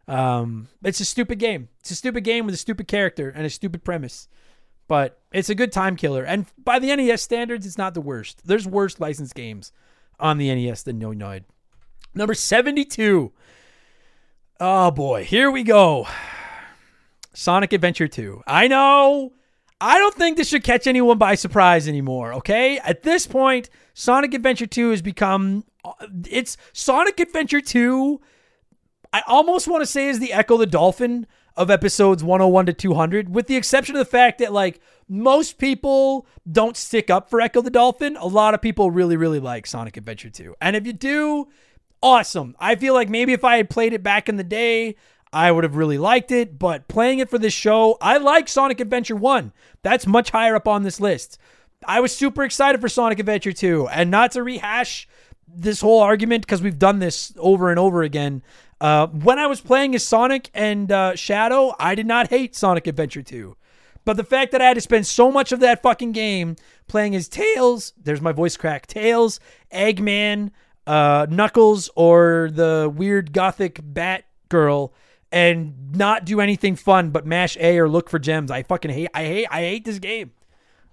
Um, 0.09 0.69
it's 0.83 1.01
a 1.01 1.05
stupid 1.05 1.39
game. 1.39 1.69
It's 1.81 1.91
a 1.91 1.97
stupid 1.97 2.25
game 2.25 2.47
with 2.47 2.55
a 2.55 2.59
stupid 2.59 2.89
character 2.89 3.29
and 3.29 3.45
a 3.45 3.51
stupid 3.51 3.85
premise. 3.85 4.29
But 4.89 5.21
it's 5.33 5.51
a 5.51 5.55
good 5.55 5.73
time 5.73 5.97
killer. 5.97 6.23
And 6.23 6.47
by 6.63 6.79
the 6.79 6.95
NES 6.95 7.23
standards, 7.23 7.67
it's 7.67 7.79
not 7.79 7.95
the 7.95 8.01
worst. 8.01 8.47
There's 8.47 8.67
worse 8.67 9.01
licensed 9.01 9.35
games 9.35 9.73
on 10.21 10.39
the 10.39 10.55
NES 10.55 10.85
than 10.85 10.99
No 10.99 11.11
Noid. 11.11 11.45
Number 12.15 12.35
72. 12.35 13.33
Oh 14.59 14.91
boy, 14.91 15.25
here 15.25 15.51
we 15.51 15.65
go. 15.65 16.07
Sonic 17.35 17.73
Adventure 17.73 18.09
2. 18.09 18.43
I 18.47 18.69
know. 18.69 19.33
I 19.79 19.99
don't 19.99 20.15
think 20.15 20.39
this 20.39 20.49
should 20.49 20.65
catch 20.65 20.87
anyone 20.87 21.19
by 21.19 21.35
surprise 21.35 21.87
anymore, 21.87 22.33
okay? 22.35 22.79
At 22.79 23.03
this 23.03 23.27
point, 23.27 23.69
Sonic 23.93 24.33
Adventure 24.33 24.67
2 24.67 24.91
has 24.91 25.03
become 25.03 25.65
it's 26.29 26.57
Sonic 26.73 27.21
Adventure 27.21 27.61
2 27.61 28.21
I 29.17 29.23
almost 29.27 29.67
want 29.67 29.81
to 29.81 29.87
say 29.87 30.09
is 30.09 30.19
the 30.19 30.35
Ecco 30.35 30.59
the 30.59 30.67
Dolphin 30.67 31.27
of 31.57 31.71
episodes 31.71 32.23
101 32.23 32.67
to 32.67 32.75
200 32.75 33.35
with 33.35 33.47
the 33.47 33.57
exception 33.57 33.97
of 33.97 33.99
the 33.99 34.05
fact 34.05 34.41
that 34.41 34.53
like 34.53 34.79
most 35.09 35.57
people 35.57 36.27
don't 36.53 36.77
stick 36.77 37.09
up 37.09 37.31
for 37.31 37.41
Ecco 37.41 37.63
the 37.63 37.71
Dolphin. 37.71 38.19
A 38.19 38.27
lot 38.27 38.53
of 38.53 38.61
people 38.61 38.91
really 38.91 39.17
really 39.17 39.41
like 39.41 39.67
Sonic 39.67 39.97
Adventure 39.97 40.29
2. 40.29 40.57
And 40.61 40.77
if 40.77 40.87
you 40.87 40.93
do, 40.93 41.49
awesome. 42.03 42.57
I 42.61 42.75
feel 42.75 42.93
like 42.93 43.09
maybe 43.09 43.33
if 43.33 43.43
I 43.43 43.57
had 43.57 43.71
played 43.71 43.95
it 43.95 44.03
back 44.03 44.29
in 44.29 44.37
the 44.37 44.45
day, 44.45 44.97
I 45.33 45.51
would 45.51 45.65
have 45.65 45.77
really 45.77 45.97
liked 45.97 46.31
it, 46.31 46.59
but 46.59 46.87
playing 46.87 47.21
it 47.21 47.31
for 47.31 47.39
this 47.39 47.55
show, 47.55 47.97
I 48.03 48.19
like 48.19 48.49
Sonic 48.49 48.81
Adventure 48.81 49.17
1. 49.17 49.51
That's 49.81 50.07
much 50.07 50.29
higher 50.29 50.57
up 50.57 50.69
on 50.69 50.83
this 50.83 51.01
list. 51.01 51.39
I 51.87 52.01
was 52.01 52.15
super 52.15 52.45
excited 52.45 52.83
for 52.83 52.91
Sonic 52.91 53.19
Adventure 53.19 53.53
2, 53.53 53.89
and 53.89 54.11
not 54.11 54.33
to 54.33 54.43
rehash 54.43 55.09
this 55.49 55.81
whole 55.81 56.01
argument 56.01 56.45
because 56.45 56.61
we've 56.61 56.79
done 56.79 56.99
this 56.99 57.33
over 57.39 57.71
and 57.71 57.79
over 57.79 58.03
again. 58.03 58.43
Uh, 58.81 59.07
when 59.07 59.39
I 59.39 59.47
was 59.47 59.61
playing 59.61 59.95
as 59.95 60.05
Sonic 60.05 60.51
and 60.53 60.91
uh, 60.93 61.15
Shadow, 61.15 61.75
I 61.79 61.95
did 61.95 62.07
not 62.07 62.29
hate 62.29 62.55
Sonic 62.55 62.87
Adventure 62.87 63.23
2. 63.23 63.57
But 64.05 64.17
the 64.17 64.25
fact 64.25 64.53
that 64.53 64.61
I 64.61 64.67
had 64.67 64.75
to 64.75 64.81
spend 64.81 65.07
so 65.07 65.33
much 65.33 65.51
of 65.51 65.61
that 65.61 65.83
fucking 65.83 66.13
game 66.13 66.57
playing 66.87 67.17
as 67.17 67.29
Tails, 67.29 67.93
there's 68.01 68.21
my 68.21 68.33
voice 68.33 68.57
crack, 68.57 68.87
Tails, 68.87 69.41
Eggman, 69.73 70.51
uh, 70.87 71.27
Knuckles, 71.29 71.91
or 71.97 72.51
the 72.53 72.93
weird 72.95 73.33
gothic 73.33 73.81
bat 73.83 74.25
girl 74.49 74.93
and 75.33 75.75
not 75.97 76.25
do 76.25 76.41
anything 76.41 76.77
fun 76.77 77.11
but 77.11 77.27
mash 77.27 77.57
A 77.59 77.79
or 77.79 77.89
look 77.89 78.09
for 78.09 78.19
gems. 78.19 78.51
I 78.51 78.63
fucking 78.63 78.93
hate 78.93 79.09
I 79.13 79.25
hate 79.25 79.47
I 79.51 79.61
hate 79.61 79.85
this 79.85 79.99
game. 79.99 80.31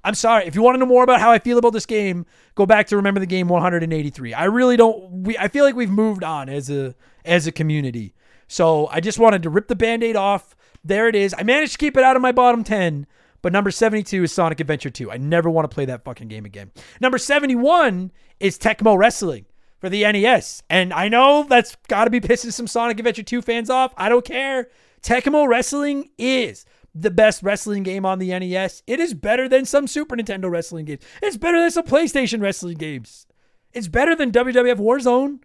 I'm 0.04 0.16
sorry. 0.16 0.46
If 0.46 0.56
you 0.56 0.62
want 0.62 0.76
to 0.76 0.80
know 0.80 0.86
more 0.86 1.04
about 1.04 1.20
how 1.20 1.32
I 1.32 1.40
feel 1.40 1.58
about 1.58 1.74
this 1.74 1.86
game, 1.86 2.26
go 2.56 2.66
back 2.66 2.88
to 2.88 2.96
remember 2.96 3.20
the 3.20 3.26
game 3.26 3.48
183. 3.48 4.34
I 4.34 4.46
really 4.46 4.78
don't 4.78 5.24
we 5.24 5.38
I 5.38 5.48
feel 5.48 5.64
like 5.66 5.76
we've 5.76 5.90
moved 5.90 6.24
on 6.24 6.50
as 6.50 6.70
a 6.70 6.96
as 7.26 7.48
a 7.48 7.52
community. 7.52 8.14
So, 8.48 8.88
I 8.88 9.00
just 9.00 9.18
wanted 9.18 9.42
to 9.44 9.50
rip 9.50 9.68
the 9.68 9.76
band-aid 9.76 10.16
off. 10.16 10.56
There 10.84 11.08
it 11.08 11.16
is. 11.16 11.34
I 11.36 11.44
managed 11.44 11.72
to 11.72 11.78
keep 11.78 11.98
it 11.98 12.04
out 12.04 12.16
of 12.16 12.22
my 12.22 12.32
bottom 12.32 12.64
10, 12.64 13.08
but 13.42 13.54
number 13.54 13.72
72 13.72 14.24
is 14.24 14.32
Sonic 14.32 14.60
Adventure 14.60 14.90
2. 14.90 15.10
I 15.12 15.18
never 15.18 15.50
want 15.50 15.70
to 15.70 15.74
play 15.74 15.86
that 15.86 16.04
fucking 16.04 16.28
game 16.28 16.46
again. 16.46 16.72
Number 17.00 17.18
71 17.18 18.12
is 18.40 18.60
Tecmo 18.60 18.98
Wrestling 18.98 19.46
for 19.80 19.90
the 19.90 20.04
NES. 20.04 20.62
And 20.70 20.94
I 20.94 21.08
know 21.08 21.46
that's 21.50 21.78
got 21.88 22.04
to 22.04 22.10
be 22.10 22.20
pissing 22.22 22.54
some 22.54 22.68
Sonic 22.68 23.00
Adventure 23.00 23.24
2 23.24 23.42
fans 23.42 23.70
off. 23.70 23.94
I 23.98 24.08
don't 24.08 24.26
care. 24.26 24.68
Tecmo 25.02 25.48
Wrestling 25.48 26.10
is 26.18 26.66
the 26.96 27.12
best 27.12 27.42
wrestling 27.44 27.84
game 27.84 28.06
on 28.06 28.20
the 28.20 28.38
NES. 28.38 28.84
It 28.86 29.00
is 29.00 29.14
better 29.14 29.50
than 29.50 29.66
some 29.66 29.88
Super 29.88 30.16
Nintendo 30.16 30.50
wrestling 30.50 30.86
games. 30.86 31.02
It's 31.22 31.38
better 31.38 31.60
than 31.60 31.72
some 31.72 31.86
PlayStation 31.86 32.42
wrestling 32.42 32.78
games. 32.78 33.26
It's 33.74 33.88
better 33.88 34.16
than 34.16 34.32
WWF 34.32 34.78
Warzone. 34.78 35.40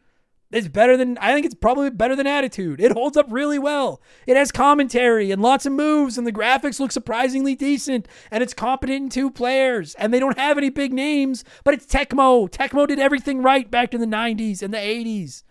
It's 0.51 0.69
better 0.69 0.97
than 0.97 1.19
I 1.19 1.35
think 1.35 1.45
it's 1.45 1.55
probably 1.55 1.91
better 1.91 2.17
than 2.17 2.27
Attitude. 2.27 2.81
It 2.81 2.93
holds 2.93 3.19
up 3.19 3.27
really 3.29 3.59
well. 3.59 4.01
It 4.27 4.37
has 4.37 4.51
commentary 4.51 5.31
and 5.31 5.43
lots 5.43 5.67
of 5.67 5.73
moves, 5.73 6.17
and 6.17 6.27
the 6.27 6.33
graphics 6.33 6.81
look 6.81 6.91
surprisingly 6.91 7.55
decent. 7.55 8.09
And 8.31 8.43
it's 8.43 8.55
competent 8.55 8.97
in 8.97 9.09
two 9.11 9.31
players, 9.31 9.95
and 9.97 10.13
they 10.13 10.19
don't 10.19 10.39
have 10.39 10.57
any 10.57 10.71
big 10.71 10.93
names, 10.93 11.45
but 11.65 11.75
it's 11.75 11.87
Tecmo. 11.87 12.51
Tecmo 12.51 12.87
did 12.87 12.99
everything 12.99 13.43
right 13.43 13.71
back 13.71 13.93
in 13.93 14.01
the 14.01 14.07
'90s 14.07 14.63
and 14.63 14.73
the 14.73 14.79
'80s. 14.79 15.43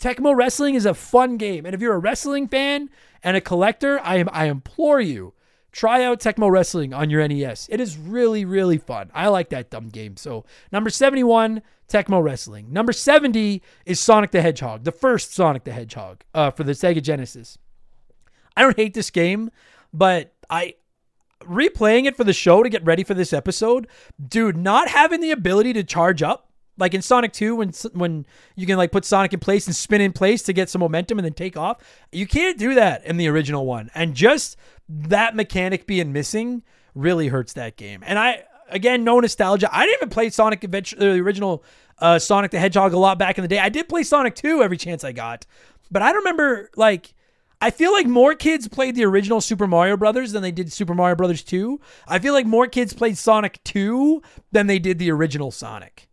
Tecmo 0.00 0.36
Wrestling 0.36 0.74
is 0.74 0.84
a 0.84 0.94
fun 0.94 1.36
game, 1.36 1.64
and 1.64 1.74
if 1.74 1.80
you're 1.80 1.94
a 1.94 1.98
wrestling 1.98 2.48
fan 2.48 2.90
and 3.24 3.36
a 3.36 3.40
collector, 3.40 3.98
I 4.00 4.18
am 4.18 4.28
I 4.32 4.46
implore 4.46 5.00
you 5.00 5.34
try 5.74 6.04
out 6.04 6.20
Tecmo 6.20 6.50
Wrestling 6.50 6.94
on 6.94 7.10
your 7.10 7.26
NES. 7.26 7.68
It 7.70 7.80
is 7.80 7.98
really, 7.98 8.44
really 8.44 8.78
fun. 8.78 9.10
I 9.12 9.28
like 9.28 9.50
that 9.50 9.70
dumb 9.70 9.88
game. 9.88 10.16
So, 10.16 10.44
number 10.70 10.88
71, 10.88 11.62
Tecmo 11.88 12.22
Wrestling. 12.22 12.72
Number 12.72 12.92
70 12.92 13.60
is 13.84 14.00
Sonic 14.00 14.30
the 14.30 14.40
Hedgehog, 14.40 14.84
the 14.84 14.92
first 14.92 15.34
Sonic 15.34 15.64
the 15.64 15.72
Hedgehog 15.72 16.22
uh, 16.32 16.52
for 16.52 16.62
the 16.62 16.72
Sega 16.72 17.02
Genesis. 17.02 17.58
I 18.56 18.62
don't 18.62 18.76
hate 18.76 18.94
this 18.94 19.10
game, 19.10 19.50
but 19.92 20.32
I 20.48 20.74
replaying 21.40 22.06
it 22.06 22.16
for 22.16 22.24
the 22.24 22.32
show 22.32 22.62
to 22.62 22.68
get 22.68 22.84
ready 22.84 23.02
for 23.02 23.14
this 23.14 23.32
episode, 23.32 23.88
dude, 24.24 24.56
not 24.56 24.88
having 24.88 25.20
the 25.20 25.32
ability 25.32 25.72
to 25.74 25.82
charge 25.82 26.22
up 26.22 26.52
like 26.76 26.94
in 26.94 27.02
Sonic 27.02 27.32
2 27.32 27.56
when 27.56 27.72
when 27.92 28.26
you 28.56 28.66
can 28.66 28.76
like 28.76 28.92
put 28.92 29.04
Sonic 29.04 29.32
in 29.32 29.40
place 29.40 29.66
and 29.66 29.74
spin 29.74 30.00
in 30.00 30.12
place 30.12 30.42
to 30.42 30.52
get 30.52 30.68
some 30.68 30.80
momentum 30.80 31.18
and 31.18 31.24
then 31.24 31.32
take 31.32 31.56
off. 31.56 31.78
You 32.12 32.26
can't 32.26 32.58
do 32.58 32.74
that 32.74 33.04
in 33.04 33.16
the 33.16 33.28
original 33.28 33.66
one. 33.66 33.90
And 33.94 34.14
just 34.14 34.56
that 34.88 35.36
mechanic 35.36 35.86
being 35.86 36.12
missing 36.12 36.62
really 36.94 37.28
hurts 37.28 37.52
that 37.54 37.76
game. 37.76 38.02
And 38.04 38.18
I 38.18 38.44
again 38.68 39.04
no 39.04 39.20
nostalgia. 39.20 39.68
I 39.72 39.86
didn't 39.86 39.98
even 39.98 40.10
play 40.10 40.30
Sonic 40.30 40.64
Adventure 40.64 40.96
the 40.96 41.10
original 41.20 41.64
uh, 41.98 42.18
Sonic 42.18 42.50
the 42.50 42.58
Hedgehog 42.58 42.92
a 42.92 42.98
lot 42.98 43.18
back 43.18 43.38
in 43.38 43.42
the 43.42 43.48
day. 43.48 43.58
I 43.58 43.68
did 43.68 43.88
play 43.88 44.02
Sonic 44.02 44.34
2 44.34 44.62
every 44.62 44.76
chance 44.76 45.04
I 45.04 45.12
got. 45.12 45.46
But 45.90 46.02
I 46.02 46.10
remember 46.12 46.70
like 46.76 47.14
I 47.60 47.70
feel 47.70 47.92
like 47.92 48.06
more 48.06 48.34
kids 48.34 48.68
played 48.68 48.94
the 48.94 49.04
original 49.04 49.40
Super 49.40 49.66
Mario 49.66 49.96
Brothers 49.96 50.32
than 50.32 50.42
they 50.42 50.50
did 50.50 50.72
Super 50.72 50.94
Mario 50.94 51.14
Brothers 51.14 51.42
2. 51.42 51.80
I 52.06 52.18
feel 52.18 52.34
like 52.34 52.46
more 52.46 52.66
kids 52.66 52.92
played 52.92 53.16
Sonic 53.16 53.62
2 53.64 54.20
than 54.52 54.66
they 54.66 54.78
did 54.78 54.98
the 54.98 55.10
original 55.10 55.50
Sonic. 55.50 56.08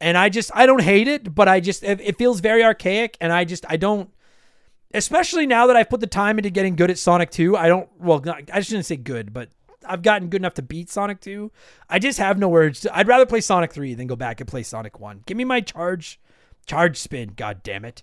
And 0.00 0.16
I 0.16 0.28
just 0.28 0.50
I 0.54 0.66
don't 0.66 0.82
hate 0.82 1.08
it, 1.08 1.34
but 1.34 1.48
I 1.48 1.60
just 1.60 1.82
it, 1.82 2.00
it 2.00 2.18
feels 2.18 2.40
very 2.40 2.64
archaic 2.64 3.16
and 3.20 3.32
I 3.32 3.44
just 3.44 3.64
I 3.68 3.76
don't 3.76 4.10
especially 4.94 5.46
now 5.46 5.66
that 5.66 5.76
I've 5.76 5.90
put 5.90 6.00
the 6.00 6.06
time 6.06 6.38
into 6.38 6.50
getting 6.50 6.76
good 6.76 6.90
at 6.90 6.98
Sonic 6.98 7.30
2. 7.30 7.56
I 7.56 7.68
don't 7.68 7.88
well 7.98 8.20
not, 8.20 8.50
I 8.52 8.60
shouldn't 8.60 8.86
say 8.86 8.96
good, 8.96 9.32
but 9.32 9.50
I've 9.86 10.02
gotten 10.02 10.28
good 10.28 10.40
enough 10.40 10.54
to 10.54 10.62
beat 10.62 10.90
Sonic 10.90 11.20
2. 11.20 11.50
I 11.88 11.98
just 11.98 12.18
have 12.18 12.38
no 12.38 12.48
words. 12.48 12.86
I'd 12.92 13.08
rather 13.08 13.26
play 13.26 13.40
Sonic 13.40 13.72
3 13.72 13.94
than 13.94 14.06
go 14.06 14.16
back 14.16 14.40
and 14.40 14.48
play 14.48 14.62
Sonic 14.62 15.00
1. 15.00 15.24
Give 15.26 15.36
me 15.36 15.44
my 15.44 15.60
charge 15.60 16.20
charge 16.66 16.98
spin, 16.98 17.32
god 17.36 17.62
damn 17.62 17.84
it. 17.84 18.02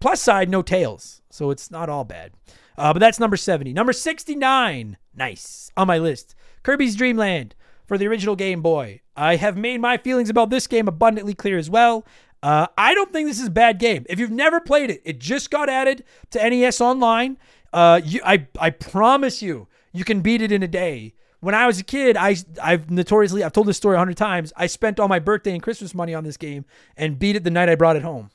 Plus 0.00 0.20
side, 0.20 0.50
no 0.50 0.62
tails. 0.62 1.22
So 1.30 1.50
it's 1.50 1.70
not 1.70 1.88
all 1.88 2.04
bad. 2.04 2.32
Uh, 2.76 2.92
but 2.92 2.98
that's 2.98 3.20
number 3.20 3.36
70. 3.36 3.72
Number 3.72 3.92
69, 3.92 4.96
nice, 5.14 5.70
on 5.76 5.86
my 5.86 5.98
list. 5.98 6.34
Kirby's 6.62 6.96
Dream 6.96 7.16
Land 7.16 7.54
for 7.86 7.98
the 7.98 8.06
original 8.06 8.36
Game 8.36 8.62
Boy. 8.62 9.00
I 9.16 9.36
have 9.36 9.56
made 9.56 9.80
my 9.80 9.96
feelings 9.96 10.30
about 10.30 10.50
this 10.50 10.66
game 10.66 10.88
abundantly 10.88 11.34
clear 11.34 11.58
as 11.58 11.70
well. 11.70 12.04
Uh, 12.42 12.66
I 12.76 12.94
don't 12.94 13.12
think 13.12 13.28
this 13.28 13.40
is 13.40 13.46
a 13.46 13.50
bad 13.50 13.78
game. 13.78 14.04
If 14.08 14.18
you've 14.18 14.30
never 14.30 14.60
played 14.60 14.90
it, 14.90 15.00
it 15.04 15.18
just 15.18 15.50
got 15.50 15.68
added 15.70 16.04
to 16.30 16.50
NES 16.50 16.80
Online. 16.80 17.38
Uh, 17.72 18.00
you, 18.04 18.20
I, 18.24 18.46
I 18.58 18.70
promise 18.70 19.40
you, 19.40 19.66
you 19.92 20.04
can 20.04 20.20
beat 20.20 20.42
it 20.42 20.52
in 20.52 20.62
a 20.62 20.68
day. 20.68 21.14
When 21.40 21.54
I 21.54 21.66
was 21.66 21.78
a 21.78 21.84
kid, 21.84 22.16
I, 22.16 22.36
I've 22.62 22.90
notoriously, 22.90 23.42
I've 23.42 23.52
told 23.52 23.66
this 23.66 23.76
story 23.76 23.96
a 23.96 23.98
hundred 23.98 24.16
times. 24.16 24.52
I 24.56 24.66
spent 24.66 25.00
all 25.00 25.08
my 25.08 25.18
birthday 25.18 25.52
and 25.52 25.62
Christmas 25.62 25.94
money 25.94 26.14
on 26.14 26.24
this 26.24 26.36
game 26.36 26.64
and 26.96 27.18
beat 27.18 27.36
it 27.36 27.44
the 27.44 27.50
night 27.50 27.68
I 27.68 27.74
brought 27.74 27.96
it 27.96 28.02
home. 28.02 28.30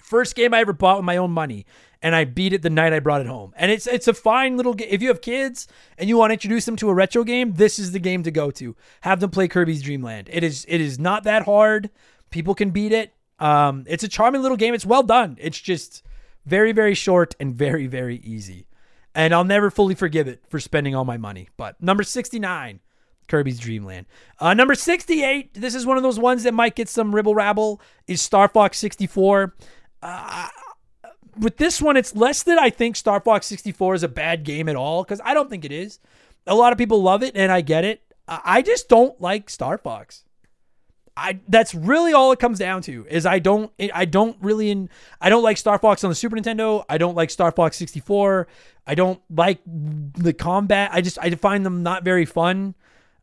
First 0.00 0.34
game 0.34 0.52
I 0.52 0.60
ever 0.60 0.72
bought 0.72 0.98
with 0.98 1.04
my 1.04 1.16
own 1.16 1.30
money 1.30 1.66
and 2.02 2.14
I 2.14 2.24
beat 2.24 2.52
it 2.52 2.62
the 2.62 2.70
night 2.70 2.92
I 2.92 3.00
brought 3.00 3.20
it 3.20 3.26
home. 3.26 3.52
And 3.56 3.70
it's 3.70 3.86
it's 3.86 4.08
a 4.08 4.14
fine 4.14 4.56
little 4.56 4.74
game. 4.74 4.88
If 4.90 5.02
you 5.02 5.08
have 5.08 5.20
kids 5.20 5.66
and 5.98 6.08
you 6.08 6.16
want 6.16 6.30
to 6.30 6.34
introduce 6.34 6.64
them 6.64 6.76
to 6.76 6.88
a 6.90 6.94
retro 6.94 7.24
game, 7.24 7.54
this 7.54 7.78
is 7.78 7.92
the 7.92 7.98
game 7.98 8.22
to 8.22 8.30
go 8.30 8.50
to. 8.52 8.76
Have 9.02 9.20
them 9.20 9.30
play 9.30 9.48
Kirby's 9.48 9.82
Dream 9.82 10.02
Land. 10.02 10.28
It 10.32 10.44
is 10.44 10.64
it 10.68 10.80
is 10.80 10.98
not 10.98 11.24
that 11.24 11.44
hard. 11.44 11.90
People 12.30 12.54
can 12.54 12.70
beat 12.70 12.92
it. 12.92 13.12
Um, 13.38 13.84
it's 13.86 14.04
a 14.04 14.08
charming 14.08 14.42
little 14.42 14.56
game. 14.56 14.74
It's 14.74 14.86
well 14.86 15.02
done. 15.02 15.36
It's 15.40 15.60
just 15.60 16.02
very 16.44 16.72
very 16.72 16.94
short 16.94 17.34
and 17.40 17.54
very 17.54 17.86
very 17.86 18.16
easy. 18.18 18.66
And 19.14 19.32
I'll 19.34 19.44
never 19.44 19.70
fully 19.70 19.94
forgive 19.94 20.28
it 20.28 20.42
for 20.48 20.60
spending 20.60 20.94
all 20.94 21.06
my 21.06 21.16
money. 21.16 21.48
But 21.56 21.82
number 21.82 22.02
69, 22.02 22.80
Kirby's 23.28 23.58
Dream 23.58 23.84
Land. 23.84 24.04
Uh, 24.38 24.52
number 24.52 24.74
68, 24.74 25.54
this 25.54 25.74
is 25.74 25.86
one 25.86 25.96
of 25.96 26.02
those 26.02 26.18
ones 26.18 26.42
that 26.42 26.52
might 26.52 26.74
get 26.74 26.90
some 26.90 27.14
ribble 27.14 27.34
rabble, 27.34 27.80
is 28.06 28.20
Star 28.20 28.46
Fox 28.46 28.78
64. 28.78 29.54
Uh, 30.02 30.48
with 31.38 31.56
this 31.56 31.80
one, 31.80 31.96
it's 31.96 32.14
less 32.14 32.42
that 32.44 32.58
I 32.58 32.70
think 32.70 32.96
Star 32.96 33.20
Fox 33.20 33.46
64 33.46 33.96
is 33.96 34.02
a 34.02 34.08
bad 34.08 34.44
game 34.44 34.68
at 34.68 34.76
all, 34.76 35.04
because 35.04 35.20
I 35.24 35.34
don't 35.34 35.50
think 35.50 35.64
it 35.64 35.72
is. 35.72 35.98
A 36.46 36.54
lot 36.54 36.72
of 36.72 36.78
people 36.78 37.02
love 37.02 37.22
it, 37.22 37.36
and 37.36 37.50
I 37.50 37.60
get 37.60 37.84
it. 37.84 38.02
I 38.28 38.62
just 38.62 38.88
don't 38.88 39.20
like 39.20 39.48
Star 39.48 39.78
Fox. 39.78 40.24
I 41.16 41.40
that's 41.48 41.74
really 41.74 42.12
all 42.12 42.32
it 42.32 42.38
comes 42.38 42.58
down 42.58 42.82
to 42.82 43.06
is 43.08 43.24
I 43.24 43.38
don't 43.38 43.72
I 43.94 44.04
don't 44.04 44.36
really 44.42 44.70
in 44.70 44.90
I 45.20 45.30
don't 45.30 45.42
like 45.42 45.56
Star 45.56 45.78
Fox 45.78 46.04
on 46.04 46.10
the 46.10 46.14
Super 46.14 46.36
Nintendo. 46.36 46.84
I 46.88 46.98
don't 46.98 47.14
like 47.14 47.30
Star 47.30 47.50
Fox 47.50 47.76
64. 47.78 48.46
I 48.86 48.94
don't 48.94 49.20
like 49.30 49.60
the 49.64 50.34
combat. 50.34 50.90
I 50.92 51.00
just 51.00 51.18
I 51.18 51.30
find 51.30 51.64
them 51.64 51.82
not 51.82 52.04
very 52.04 52.26
fun. 52.26 52.74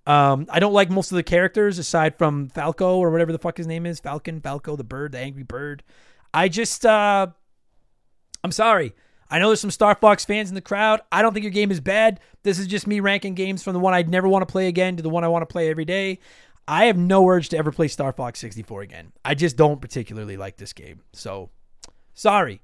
Um, 0.08 0.48
I 0.50 0.60
don't 0.60 0.74
like 0.74 0.90
most 0.90 1.12
of 1.12 1.18
the 1.18 1.24
characters 1.24 1.78
aside 1.78 2.18
from 2.18 2.50
Falco 2.50 2.98
or 2.98 3.12
whatever 3.12 3.32
the 3.32 3.40
fuck 3.40 3.58
his 3.58 3.68
name 3.68 3.86
is, 3.86 4.00
Falcon, 4.00 4.42
Falco 4.42 4.76
the 4.76 4.84
bird, 4.84 5.12
the 5.12 5.20
angry 5.20 5.44
bird. 5.44 5.84
I 6.34 6.50
just 6.50 6.86
uh 6.86 7.28
I'm 8.44 8.52
sorry. 8.52 8.94
I 9.30 9.40
know 9.40 9.50
there's 9.50 9.62
some 9.62 9.72
Star 9.72 9.96
Fox 9.96 10.26
fans 10.26 10.50
in 10.50 10.56
the 10.56 10.62
crowd. 10.62 11.02
I 11.12 11.22
don't 11.22 11.34
think 11.34 11.44
your 11.44 11.52
game 11.52 11.72
is 11.72 11.80
bad. 11.80 12.20
This 12.44 12.60
is 12.60 12.68
just 12.68 12.86
me 12.86 13.00
ranking 13.00 13.34
games 13.34 13.64
from 13.64 13.74
the 13.74 13.80
one 13.80 13.94
I'd 13.94 14.10
never 14.10 14.28
want 14.28 14.48
to 14.48 14.52
play 14.52 14.68
again 14.68 14.98
to 14.98 15.04
the 15.04 15.10
one 15.10 15.24
I 15.24 15.30
want 15.30 15.42
to 15.42 15.52
play 15.52 15.70
every 15.70 15.86
day. 15.86 16.20
I 16.68 16.86
have 16.86 16.98
no 16.98 17.28
urge 17.28 17.50
to 17.50 17.58
ever 17.58 17.72
play 17.72 17.88
Star 17.88 18.14
Fox 18.14 18.40
64 18.40 18.82
again. 18.82 19.12
I 19.26 19.36
just 19.36 19.58
don't 19.58 19.82
particularly 19.82 20.38
like 20.38 20.58
this 20.58 20.74
game. 20.74 21.02
So, 21.14 21.50
sorry. 22.14 22.62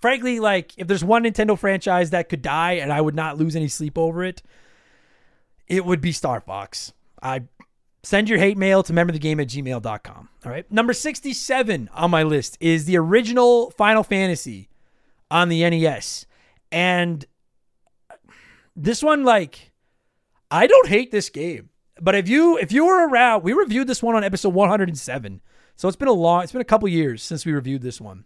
Frankly, 0.00 0.40
like, 0.40 0.72
if 0.78 0.86
there's 0.86 1.04
one 1.04 1.24
Nintendo 1.24 1.58
franchise 1.58 2.10
that 2.10 2.28
could 2.28 2.42
die 2.42 2.72
and 2.72 2.92
I 2.92 3.00
would 3.00 3.14
not 3.14 3.38
lose 3.38 3.56
any 3.56 3.68
sleep 3.68 3.98
over 3.98 4.24
it, 4.24 4.42
it 5.68 5.84
would 5.84 6.00
be 6.00 6.12
Star 6.12 6.40
Fox. 6.40 6.92
I 7.22 7.42
send 8.02 8.28
your 8.28 8.38
hate 8.38 8.56
mail 8.56 8.82
to 8.82 8.92
memberthegame 8.92 9.42
at 9.42 9.48
gmail.com. 9.48 10.28
All 10.44 10.52
right. 10.52 10.70
Number 10.70 10.92
67 10.92 11.90
on 11.92 12.10
my 12.10 12.22
list 12.22 12.56
is 12.60 12.86
the 12.86 12.96
original 12.96 13.70
Final 13.72 14.02
Fantasy 14.02 14.69
on 15.30 15.48
the 15.48 15.68
NES. 15.68 16.26
And 16.72 17.24
this 18.76 19.02
one, 19.02 19.24
like, 19.24 19.72
I 20.50 20.66
don't 20.66 20.88
hate 20.88 21.10
this 21.10 21.28
game. 21.28 21.70
But 22.00 22.14
if 22.14 22.28
you 22.28 22.56
if 22.56 22.72
you 22.72 22.86
were 22.86 23.08
around, 23.08 23.42
we 23.42 23.52
reviewed 23.52 23.86
this 23.86 24.02
one 24.02 24.16
on 24.16 24.24
episode 24.24 24.54
107. 24.54 25.40
So 25.76 25.86
it's 25.86 25.96
been 25.96 26.08
a 26.08 26.12
long, 26.12 26.42
it's 26.42 26.52
been 26.52 26.60
a 26.60 26.64
couple 26.64 26.88
years 26.88 27.22
since 27.22 27.44
we 27.44 27.52
reviewed 27.52 27.82
this 27.82 28.00
one. 28.00 28.24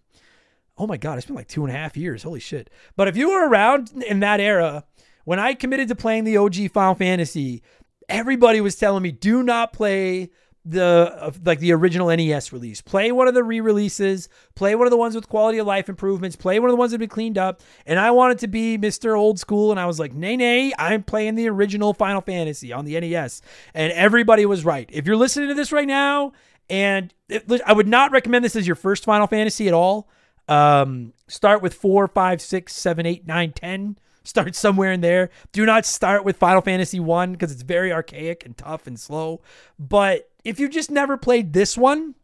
Oh 0.79 0.87
my 0.87 0.97
god, 0.97 1.19
it's 1.19 1.27
been 1.27 1.37
like 1.37 1.49
two 1.49 1.65
and 1.65 1.75
a 1.75 1.77
half 1.77 1.97
years. 1.97 2.23
Holy 2.23 2.41
shit! 2.41 2.71
But 2.97 3.09
if 3.09 3.17
you 3.17 3.31
were 3.31 3.49
around 3.49 3.91
in 4.07 4.21
that 4.21 4.41
era, 4.41 4.85
when 5.25 5.39
I 5.41 5.55
committed 5.55 5.89
to 5.89 5.95
playing 5.95 6.25
the 6.25 6.37
OG 6.37 6.71
Final 6.73 6.95
Fantasy, 6.95 7.63
everybody 8.09 8.61
was 8.61 8.77
telling 8.77 9.03
me, 9.03 9.11
"Do 9.11 9.43
not 9.43 9.73
play 9.73 10.31
the 10.65 11.35
like 11.45 11.59
the 11.59 11.73
original 11.73 12.09
NES 12.09 12.53
release. 12.53 12.81
Play 12.81 13.13
one 13.13 13.29
of 13.29 13.35
the 13.35 13.45
re-releases. 13.45 14.29
Play 14.55 14.75
one 14.75 14.87
of 14.87 14.91
the 14.91 14.97
ones 14.97 15.15
with 15.15 15.29
quality 15.29 15.59
of 15.59 15.67
life 15.67 15.89
improvements. 15.89 16.37
Play 16.37 16.59
one 16.59 16.71
of 16.71 16.73
the 16.73 16.79
ones 16.79 16.93
that 16.93 16.99
been 16.99 17.09
cleaned 17.09 17.37
up. 17.37 17.61
And 17.87 17.99
I 17.99 18.11
wanted 18.11 18.39
to 18.41 18.47
be 18.47 18.79
Mr. 18.79 19.17
Old 19.17 19.39
School, 19.39 19.71
and 19.71 19.79
I 19.79 19.87
was 19.87 19.99
like, 19.99 20.15
nay, 20.15 20.37
nay, 20.37 20.73
I'm 20.79 21.03
playing 21.03 21.35
the 21.35 21.49
original 21.49 21.93
Final 21.93 22.23
Fantasy 22.23 22.73
on 22.73 22.85
the 22.87 22.99
NES. 22.99 23.43
And 23.75 23.93
everybody 23.93 24.47
was 24.47 24.65
right. 24.65 24.89
If 24.93 25.07
you're 25.07 25.17
listening 25.17 25.49
to 25.49 25.55
this 25.55 25.71
right 25.71 25.89
now, 25.89 26.33
and 26.71 27.13
it, 27.29 27.45
I 27.67 27.75
would 27.75 27.89
not 27.89 28.11
recommend 28.11 28.45
this 28.45 28.57
as 28.57 28.67
your 28.67 28.77
first 28.77 29.05
Final 29.05 29.27
Fantasy 29.27 29.69
at 29.69 29.75
all. 29.75 30.09
Um, 30.49 31.13
start 31.29 31.63
with 31.63 31.75
four, 31.75 32.09
five, 32.09 32.41
six, 32.41 32.75
seven, 32.75 33.05
eight, 33.05 33.27
nine, 33.27 33.53
ten. 33.53 33.99
Start 34.27 34.55
somewhere 34.55 34.91
in 34.91 35.03
there. 35.03 35.29
Do 35.53 35.67
not 35.67 35.85
start 35.85 36.25
with 36.25 36.39
Final 36.39 36.63
Fantasy 36.63 36.99
1 36.99 37.33
because 37.33 37.53
it's 37.53 37.61
very 37.61 37.93
archaic 37.93 38.47
and 38.47 38.57
tough 38.57 38.87
and 38.87 38.99
slow. 38.99 39.43
But 39.79 40.31
if 40.45 40.61
you 40.61 40.69
just 40.69 40.91
never 40.91 41.17
played 41.17 41.53
this 41.53 41.77
one, 41.77 42.15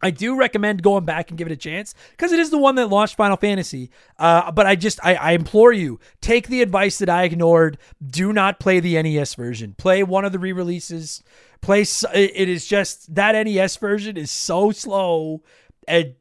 I 0.00 0.10
do 0.10 0.36
recommend 0.36 0.82
going 0.82 1.04
back 1.04 1.30
and 1.30 1.38
give 1.38 1.48
it 1.48 1.52
a 1.52 1.56
chance 1.56 1.94
because 2.12 2.32
it 2.32 2.38
is 2.38 2.50
the 2.50 2.58
one 2.58 2.76
that 2.76 2.88
launched 2.88 3.16
Final 3.16 3.36
Fantasy. 3.36 3.90
Uh, 4.18 4.52
but 4.52 4.66
I 4.66 4.76
just, 4.76 5.00
I, 5.04 5.16
I, 5.16 5.32
implore 5.32 5.72
you, 5.72 5.98
take 6.20 6.46
the 6.46 6.62
advice 6.62 6.98
that 6.98 7.08
I 7.08 7.24
ignored. 7.24 7.78
Do 8.04 8.32
not 8.32 8.60
play 8.60 8.78
the 8.80 9.00
NES 9.02 9.34
version. 9.34 9.74
Play 9.76 10.04
one 10.04 10.24
of 10.24 10.32
the 10.32 10.38
re 10.38 10.52
releases. 10.52 11.22
Play, 11.60 11.84
it 12.14 12.48
is 12.48 12.66
just 12.66 13.12
that 13.14 13.32
NES 13.32 13.76
version 13.76 14.16
is 14.16 14.30
so 14.30 14.70
slow 14.70 15.42
and 15.88 16.14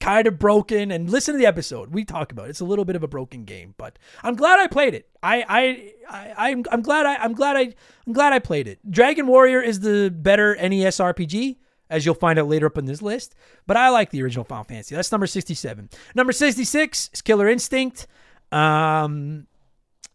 kind 0.00 0.26
of 0.26 0.38
broken. 0.38 0.90
And 0.90 1.08
listen 1.08 1.34
to 1.34 1.38
the 1.38 1.46
episode 1.46 1.92
we 1.92 2.04
talk 2.04 2.32
about. 2.32 2.46
It. 2.46 2.50
It's 2.50 2.60
a 2.60 2.64
little 2.64 2.84
bit 2.84 2.96
of 2.96 3.02
a 3.02 3.08
broken 3.08 3.44
game, 3.44 3.74
but 3.76 3.98
I'm 4.22 4.34
glad 4.34 4.58
I 4.58 4.66
played 4.66 4.94
it. 4.94 5.08
I 5.22 5.44
I, 5.48 5.92
I 6.10 6.50
I'm 6.50 6.64
I'm 6.72 6.82
glad 6.82 7.06
I 7.06 7.16
I'm 7.16 7.34
glad 7.34 7.56
I 7.56 7.74
I'm 8.06 8.12
glad 8.12 8.32
I 8.32 8.38
played 8.38 8.66
it. 8.66 8.78
Dragon 8.90 9.26
Warrior 9.26 9.60
is 9.60 9.80
the 9.80 10.10
better 10.10 10.56
NES 10.56 10.98
RPG. 10.98 11.58
As 11.88 12.06
you'll 12.06 12.14
find 12.14 12.38
out 12.38 12.46
later 12.46 12.66
up 12.66 12.78
in 12.78 12.84
this 12.84 13.02
list, 13.02 13.34
but 13.66 13.76
I 13.76 13.88
like 13.88 14.10
the 14.10 14.22
original 14.22 14.44
Final 14.44 14.62
Fantasy. 14.62 14.94
That's 14.94 15.10
number 15.10 15.26
67. 15.26 15.90
Number 16.14 16.32
66 16.32 17.10
is 17.12 17.20
Killer 17.20 17.48
Instinct. 17.48 18.06
Um, 18.52 19.48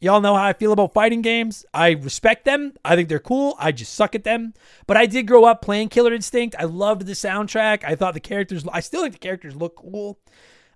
Y'all 0.01 0.21
know 0.21 0.35
how 0.35 0.43
I 0.43 0.53
feel 0.53 0.73
about 0.73 0.93
fighting 0.93 1.21
games. 1.21 1.65
I 1.73 1.91
respect 1.91 2.43
them. 2.43 2.73
I 2.83 2.95
think 2.95 3.07
they're 3.07 3.19
cool. 3.19 3.55
I 3.57 3.71
just 3.71 3.93
suck 3.93 4.13
at 4.13 4.25
them. 4.25 4.53
But 4.87 4.97
I 4.97 5.05
did 5.05 5.25
grow 5.25 5.45
up 5.45 5.61
playing 5.61 5.89
Killer 5.89 6.13
Instinct. 6.13 6.55
I 6.59 6.65
loved 6.65 7.05
the 7.05 7.13
soundtrack. 7.13 7.83
I 7.85 7.95
thought 7.95 8.13
the 8.13 8.19
characters, 8.19 8.65
I 8.71 8.81
still 8.81 9.01
think 9.01 9.13
the 9.13 9.19
characters 9.19 9.55
look 9.55 9.77
cool. 9.77 10.19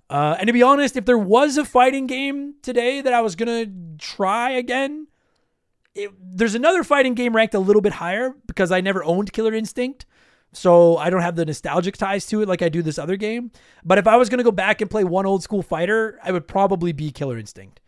Uh, 0.09 0.37
and 0.39 0.47
to 0.47 0.53
be 0.53 0.63
honest, 0.63 0.95
if 0.95 1.05
there 1.05 1.17
was 1.17 1.57
a 1.57 1.65
fighting 1.65 2.07
game 2.07 2.55
today 2.61 3.01
that 3.01 3.13
I 3.13 3.21
was 3.21 3.35
going 3.35 3.65
to 3.65 3.97
try 4.03 4.51
again, 4.51 5.07
it, 5.93 6.11
there's 6.19 6.55
another 6.55 6.83
fighting 6.83 7.13
game 7.13 7.35
ranked 7.35 7.53
a 7.53 7.59
little 7.59 7.81
bit 7.81 7.93
higher 7.93 8.33
because 8.47 8.71
I 8.71 8.79
never 8.79 9.03
owned 9.03 9.33
Killer 9.33 9.53
Instinct. 9.53 10.05
So 10.53 10.97
I 10.97 11.11
don't 11.11 11.21
have 11.21 11.35
the 11.35 11.45
nostalgic 11.45 11.97
ties 11.97 12.25
to 12.27 12.41
it 12.41 12.47
like 12.47 12.63
I 12.63 12.69
do 12.69 12.81
this 12.81 12.97
other 12.97 13.17
game. 13.17 13.51
But 13.83 13.99
if 13.99 14.07
I 14.07 14.15
was 14.15 14.29
going 14.29 14.39
to 14.39 14.43
go 14.43 14.51
back 14.51 14.81
and 14.81 14.89
play 14.89 15.03
one 15.03 15.27
old 15.27 15.43
school 15.43 15.61
fighter, 15.61 16.19
I 16.23 16.31
would 16.31 16.47
probably 16.47 16.93
be 16.93 17.11
Killer 17.11 17.37
Instinct 17.37 17.78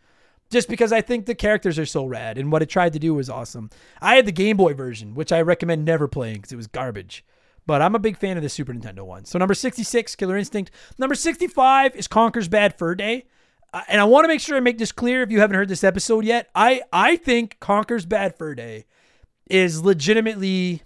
just 0.52 0.68
because 0.68 0.92
I 0.92 1.00
think 1.00 1.26
the 1.26 1.34
characters 1.34 1.78
are 1.78 1.86
so 1.86 2.04
rad 2.04 2.38
and 2.38 2.52
what 2.52 2.62
it 2.62 2.68
tried 2.68 2.92
to 2.92 2.98
do 2.98 3.14
was 3.14 3.30
awesome. 3.30 3.70
I 4.00 4.14
had 4.14 4.26
the 4.26 4.32
Game 4.32 4.56
Boy 4.56 4.74
version, 4.74 5.14
which 5.14 5.32
I 5.32 5.40
recommend 5.40 5.84
never 5.84 6.06
playing 6.06 6.36
because 6.36 6.52
it 6.52 6.56
was 6.56 6.66
garbage. 6.66 7.24
But 7.66 7.80
I'm 7.80 7.94
a 7.94 8.00
big 8.00 8.16
fan 8.16 8.36
of 8.36 8.42
the 8.42 8.48
Super 8.48 8.72
Nintendo 8.72 9.00
one. 9.00 9.24
So 9.24 9.38
number 9.38 9.54
66, 9.54 10.14
Killer 10.16 10.36
Instinct. 10.36 10.70
Number 10.98 11.14
65 11.14 11.96
is 11.96 12.06
Conker's 12.08 12.48
Bad 12.48 12.76
Fur 12.76 12.94
Day. 12.94 13.26
Uh, 13.72 13.82
and 13.88 14.00
I 14.00 14.04
want 14.04 14.24
to 14.24 14.28
make 14.28 14.40
sure 14.40 14.56
I 14.56 14.60
make 14.60 14.78
this 14.78 14.92
clear 14.92 15.22
if 15.22 15.30
you 15.30 15.40
haven't 15.40 15.56
heard 15.56 15.68
this 15.68 15.84
episode 15.84 16.24
yet. 16.24 16.50
I, 16.54 16.82
I 16.92 17.16
think 17.16 17.58
Conker's 17.60 18.04
Bad 18.04 18.36
Fur 18.36 18.54
Day 18.54 18.84
is 19.48 19.82
legitimately 19.82 20.82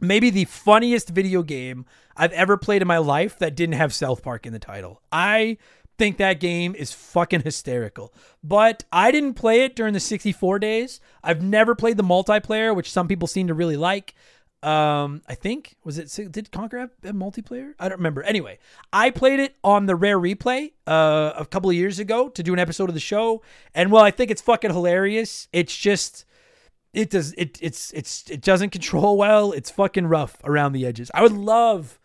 maybe 0.00 0.30
the 0.30 0.46
funniest 0.46 1.10
video 1.10 1.42
game 1.42 1.86
I've 2.16 2.32
ever 2.32 2.56
played 2.56 2.82
in 2.82 2.88
my 2.88 2.98
life 2.98 3.38
that 3.38 3.54
didn't 3.54 3.74
have 3.74 3.92
South 3.94 4.22
Park 4.22 4.46
in 4.46 4.52
the 4.52 4.58
title. 4.58 5.02
I 5.12 5.58
think 5.98 6.16
that 6.16 6.40
game 6.40 6.74
is 6.74 6.92
fucking 6.92 7.42
hysterical. 7.42 8.12
But 8.42 8.84
I 8.92 9.10
didn't 9.10 9.34
play 9.34 9.62
it 9.62 9.76
during 9.76 9.94
the 9.94 10.00
64 10.00 10.58
days. 10.58 11.00
I've 11.22 11.42
never 11.42 11.74
played 11.74 11.96
the 11.96 12.02
multiplayer, 12.02 12.74
which 12.74 12.90
some 12.90 13.08
people 13.08 13.28
seem 13.28 13.46
to 13.48 13.54
really 13.54 13.76
like. 13.76 14.14
Um, 14.62 15.20
I 15.28 15.34
think 15.34 15.76
was 15.84 15.98
it 15.98 16.32
did 16.32 16.50
Conker 16.50 16.80
have, 16.80 16.90
have 17.04 17.14
multiplayer? 17.14 17.74
I 17.78 17.90
don't 17.90 17.98
remember. 17.98 18.22
Anyway, 18.22 18.58
I 18.94 19.10
played 19.10 19.38
it 19.38 19.56
on 19.62 19.84
the 19.84 19.94
rare 19.94 20.18
replay 20.18 20.72
uh, 20.86 21.32
a 21.36 21.44
couple 21.44 21.68
of 21.68 21.76
years 21.76 21.98
ago 21.98 22.30
to 22.30 22.42
do 22.42 22.54
an 22.54 22.58
episode 22.58 22.88
of 22.88 22.94
the 22.94 23.00
show, 23.00 23.42
and 23.74 23.92
well, 23.92 24.02
I 24.02 24.10
think 24.10 24.30
it's 24.30 24.40
fucking 24.40 24.70
hilarious. 24.72 25.48
It's 25.52 25.76
just 25.76 26.24
it 26.94 27.10
does 27.10 27.34
it 27.36 27.58
it's 27.60 27.92
it's 27.92 28.30
it 28.30 28.40
doesn't 28.40 28.70
control 28.70 29.18
well. 29.18 29.52
It's 29.52 29.70
fucking 29.70 30.06
rough 30.06 30.38
around 30.44 30.72
the 30.72 30.86
edges. 30.86 31.10
I 31.12 31.20
would 31.20 31.32
love 31.32 31.98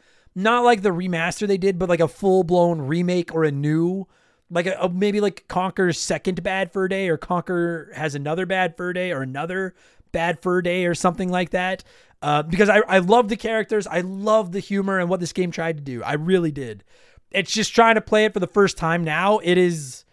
not 0.44 0.64
like 0.64 0.82
the 0.82 0.90
remaster 0.90 1.48
they 1.48 1.58
did, 1.58 1.80
but 1.80 1.90
like 1.90 2.00
a 2.00 2.08
full 2.08 2.44
blown 2.44 2.82
remake 2.82 3.34
or 3.34 3.44
a 3.44 3.52
new 3.52 4.08
like 4.52 4.66
a, 4.66 4.78
a, 4.80 4.90
maybe 4.90 5.22
like 5.22 5.48
Conker's 5.48 6.00
second 6.00 6.42
Bad 6.44 6.72
Fur 6.72 6.88
Day 6.88 7.10
or 7.10 7.18
Conker 7.18 7.94
has 7.94 8.16
another 8.16 8.46
Bad 8.46 8.76
Fur 8.78 8.94
Day 8.94 9.12
or 9.12 9.22
another 9.22 9.76
Bad 10.12 10.42
Fur 10.42 10.62
Day 10.62 10.86
or 10.86 10.96
something 10.96 11.30
like 11.30 11.52
that. 11.52 11.84
Uh, 12.22 12.44
because 12.44 12.68
I, 12.68 12.80
I 12.80 13.00
love 13.00 13.30
the 13.30 13.38
characters. 13.38 13.88
I 13.88 14.02
love 14.02 14.52
the 14.52 14.60
humor 14.60 15.00
and 15.00 15.10
what 15.10 15.20
this 15.20 15.34
game 15.34 15.52
tried 15.52 15.78
to 15.78 15.84
do. 15.84 16.04
I 16.04 16.14
really 16.14 16.52
did. 16.52 16.84
It's 17.32 17.54
just 17.54 17.74
trying 17.74 17.96
to 17.96 18.02
play 18.02 18.26
it 18.26 18.34
for 18.34 18.40
the 18.40 18.48
first 18.48 18.76
time 18.76 19.04
now. 19.04 19.40
It 19.40 19.58
is 19.58 20.04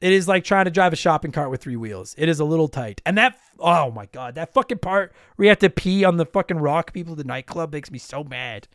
it 0.00 0.12
is 0.12 0.28
like 0.28 0.44
trying 0.44 0.66
to 0.66 0.70
drive 0.70 0.92
a 0.92 0.96
shopping 0.96 1.32
cart 1.32 1.50
with 1.50 1.60
three 1.60 1.74
wheels. 1.74 2.14
It 2.16 2.28
is 2.28 2.38
a 2.38 2.44
little 2.44 2.68
tight. 2.68 3.00
And 3.04 3.18
that 3.18 3.38
oh 3.58 3.90
my 3.90 4.06
god, 4.06 4.36
that 4.36 4.52
fucking 4.52 4.78
part 4.78 5.12
where 5.34 5.46
you 5.46 5.48
have 5.48 5.58
to 5.60 5.70
pee 5.70 6.04
on 6.04 6.16
the 6.18 6.26
fucking 6.26 6.58
rock 6.58 6.92
people 6.92 7.14
at 7.14 7.18
the 7.18 7.24
nightclub 7.24 7.72
makes 7.72 7.90
me 7.90 7.98
so 7.98 8.22
mad. 8.22 8.68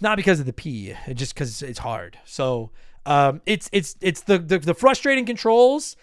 Not 0.00 0.16
because 0.16 0.40
of 0.40 0.46
the 0.46 0.52
P, 0.52 0.94
just 1.14 1.34
because 1.34 1.62
it's 1.62 1.80
hard. 1.80 2.18
So 2.24 2.70
um, 3.06 3.40
it's 3.46 3.68
it's 3.72 3.96
it's 4.00 4.22
the, 4.22 4.38
the 4.38 4.58
the 4.58 4.74
frustrating 4.74 5.26
controls 5.26 5.96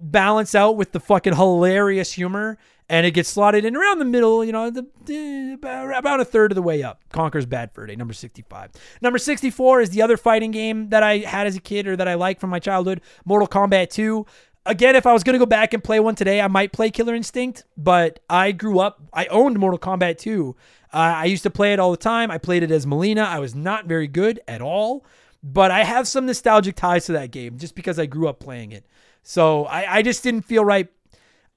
balance 0.00 0.54
out 0.54 0.76
with 0.76 0.92
the 0.92 1.00
fucking 1.00 1.34
hilarious 1.34 2.12
humor 2.12 2.58
and 2.88 3.06
it 3.06 3.12
gets 3.12 3.28
slotted 3.28 3.64
in 3.64 3.76
around 3.76 3.98
the 3.98 4.04
middle, 4.04 4.44
you 4.44 4.52
know, 4.52 4.70
the, 4.70 4.86
the, 5.06 5.58
about 5.96 6.20
a 6.20 6.24
third 6.24 6.52
of 6.52 6.56
the 6.56 6.62
way 6.62 6.82
up. 6.82 7.00
Conker's 7.12 7.46
Bad 7.46 7.72
Fur 7.72 7.86
Day, 7.86 7.96
number 7.96 8.12
65. 8.12 8.70
Number 9.00 9.18
64 9.18 9.80
is 9.80 9.90
the 9.90 10.02
other 10.02 10.16
fighting 10.16 10.50
game 10.50 10.90
that 10.90 11.02
I 11.02 11.18
had 11.18 11.46
as 11.46 11.56
a 11.56 11.60
kid 11.60 11.86
or 11.86 11.96
that 11.96 12.08
I 12.08 12.14
like 12.14 12.40
from 12.40 12.50
my 12.50 12.58
childhood, 12.58 13.00
Mortal 13.24 13.48
Kombat 13.48 13.90
2. 13.90 14.26
Again, 14.66 14.96
if 14.96 15.06
I 15.06 15.12
was 15.12 15.22
to 15.22 15.38
go 15.38 15.46
back 15.46 15.74
and 15.74 15.82
play 15.82 16.00
one 16.00 16.14
today, 16.14 16.40
I 16.40 16.48
might 16.48 16.72
play 16.72 16.90
Killer 16.90 17.14
Instinct, 17.14 17.64
but 17.76 18.20
I 18.28 18.52
grew 18.52 18.78
up, 18.78 19.02
I 19.12 19.26
owned 19.26 19.58
Mortal 19.58 19.78
Kombat 19.78 20.18
2. 20.18 20.54
Uh, 20.94 21.12
I 21.16 21.24
used 21.24 21.42
to 21.42 21.50
play 21.50 21.72
it 21.72 21.80
all 21.80 21.90
the 21.90 21.96
time. 21.96 22.30
I 22.30 22.38
played 22.38 22.62
it 22.62 22.70
as 22.70 22.86
Mileena. 22.86 23.26
I 23.26 23.40
was 23.40 23.52
not 23.52 23.86
very 23.86 24.06
good 24.06 24.38
at 24.46 24.62
all, 24.62 25.04
but 25.42 25.72
I 25.72 25.82
have 25.82 26.06
some 26.06 26.24
nostalgic 26.24 26.76
ties 26.76 27.06
to 27.06 27.12
that 27.12 27.32
game 27.32 27.58
just 27.58 27.74
because 27.74 27.98
I 27.98 28.06
grew 28.06 28.28
up 28.28 28.38
playing 28.38 28.70
it. 28.70 28.86
So 29.24 29.64
I, 29.64 29.96
I 29.96 30.02
just 30.02 30.22
didn't 30.22 30.42
feel 30.42 30.64
right. 30.64 30.86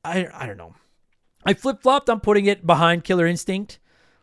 I, 0.03 0.27
I 0.33 0.47
don't 0.47 0.57
know. 0.57 0.73
I 1.45 1.53
flip 1.53 1.83
flopped 1.83 2.09
on 2.09 2.19
putting 2.19 2.45
it 2.45 2.65
behind 2.65 3.03
Killer 3.03 3.27
Instinct, 3.27 3.77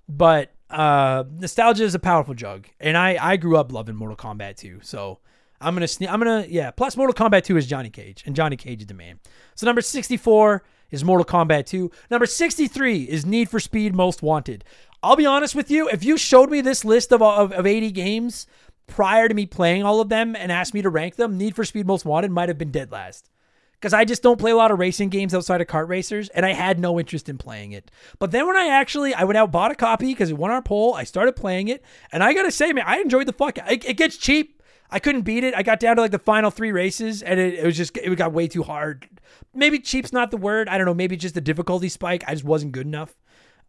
but 0.08 0.50
uh, 0.68 1.22
nostalgia 1.30 1.84
is 1.84 1.94
a 1.94 2.00
powerful 2.00 2.34
drug, 2.34 2.66
and 2.80 2.96
I 2.96 3.16
I 3.20 3.36
grew 3.36 3.56
up 3.56 3.70
loving 3.70 3.94
Mortal 3.94 4.16
Kombat 4.16 4.56
2, 4.56 4.80
so 4.82 5.20
I'm 5.60 5.74
gonna 5.74 5.86
sne- 5.86 6.10
I'm 6.10 6.18
gonna 6.18 6.44
yeah. 6.48 6.72
Plus 6.72 6.96
Mortal 6.96 7.14
Kombat 7.14 7.44
2 7.44 7.56
is 7.56 7.66
Johnny 7.66 7.88
Cage, 7.90 8.24
and 8.26 8.34
Johnny 8.34 8.56
Cage 8.56 8.80
is 8.80 8.88
the 8.88 8.94
man. 8.94 9.20
So 9.54 9.64
number 9.64 9.80
64 9.80 10.64
is 10.90 11.04
Mortal 11.04 11.24
Kombat 11.24 11.66
2. 11.66 11.90
Number 12.10 12.26
63 12.26 13.04
is 13.04 13.24
Need 13.26 13.48
for 13.48 13.60
Speed 13.60 13.94
Most 13.94 14.22
Wanted. 14.22 14.64
I'll 15.04 15.16
be 15.16 15.26
honest 15.26 15.54
with 15.54 15.70
you, 15.70 15.86
if 15.88 16.02
you 16.02 16.16
showed 16.16 16.50
me 16.50 16.62
this 16.62 16.82
list 16.82 17.12
of, 17.12 17.20
of, 17.20 17.52
of 17.52 17.66
80 17.66 17.90
games 17.90 18.46
prior 18.86 19.28
to 19.28 19.34
me 19.34 19.44
playing 19.44 19.82
all 19.82 20.00
of 20.00 20.08
them 20.08 20.34
and 20.34 20.50
asked 20.50 20.72
me 20.72 20.80
to 20.80 20.88
rank 20.88 21.16
them, 21.16 21.36
Need 21.36 21.54
for 21.54 21.64
Speed 21.64 21.86
Most 21.86 22.06
Wanted 22.06 22.30
might 22.30 22.48
have 22.48 22.56
been 22.56 22.70
dead 22.70 22.90
last 22.90 23.28
because 23.74 23.92
I 23.92 24.06
just 24.06 24.22
don't 24.22 24.38
play 24.38 24.50
a 24.50 24.56
lot 24.56 24.70
of 24.70 24.78
racing 24.78 25.10
games 25.10 25.34
outside 25.34 25.60
of 25.60 25.66
kart 25.66 25.88
racers, 25.88 26.30
and 26.30 26.46
I 26.46 26.54
had 26.54 26.78
no 26.78 26.98
interest 26.98 27.28
in 27.28 27.36
playing 27.36 27.72
it. 27.72 27.90
But 28.18 28.30
then 28.30 28.46
when 28.46 28.56
I 28.56 28.68
actually 28.68 29.12
I 29.12 29.24
went 29.24 29.36
out 29.36 29.52
bought 29.52 29.72
a 29.72 29.74
copy 29.74 30.06
because 30.06 30.30
it 30.30 30.38
won 30.38 30.50
our 30.50 30.62
poll, 30.62 30.94
I 30.94 31.04
started 31.04 31.36
playing 31.36 31.68
it, 31.68 31.84
and 32.10 32.24
I 32.24 32.32
gotta 32.32 32.50
say, 32.50 32.72
man, 32.72 32.84
I 32.86 32.96
enjoyed 32.96 33.26
the 33.26 33.34
fuck. 33.34 33.58
It, 33.58 33.84
it 33.84 33.98
gets 33.98 34.16
cheap. 34.16 34.62
I 34.90 35.00
couldn't 35.00 35.22
beat 35.22 35.44
it. 35.44 35.54
I 35.54 35.62
got 35.62 35.80
down 35.80 35.96
to 35.96 36.02
like 36.02 36.12
the 36.12 36.18
final 36.18 36.50
three 36.50 36.72
races, 36.72 37.22
and 37.22 37.38
it, 37.38 37.54
it 37.54 37.66
was 37.66 37.76
just 37.76 37.94
it 37.98 38.14
got 38.16 38.32
way 38.32 38.48
too 38.48 38.62
hard. 38.62 39.06
Maybe 39.52 39.78
cheap's 39.80 40.14
not 40.14 40.30
the 40.30 40.38
word. 40.38 40.66
I 40.70 40.78
don't 40.78 40.86
know. 40.86 40.94
Maybe 40.94 41.18
just 41.18 41.34
the 41.34 41.42
difficulty 41.42 41.90
spike. 41.90 42.24
I 42.26 42.32
just 42.32 42.44
wasn't 42.44 42.72
good 42.72 42.86
enough. 42.86 43.14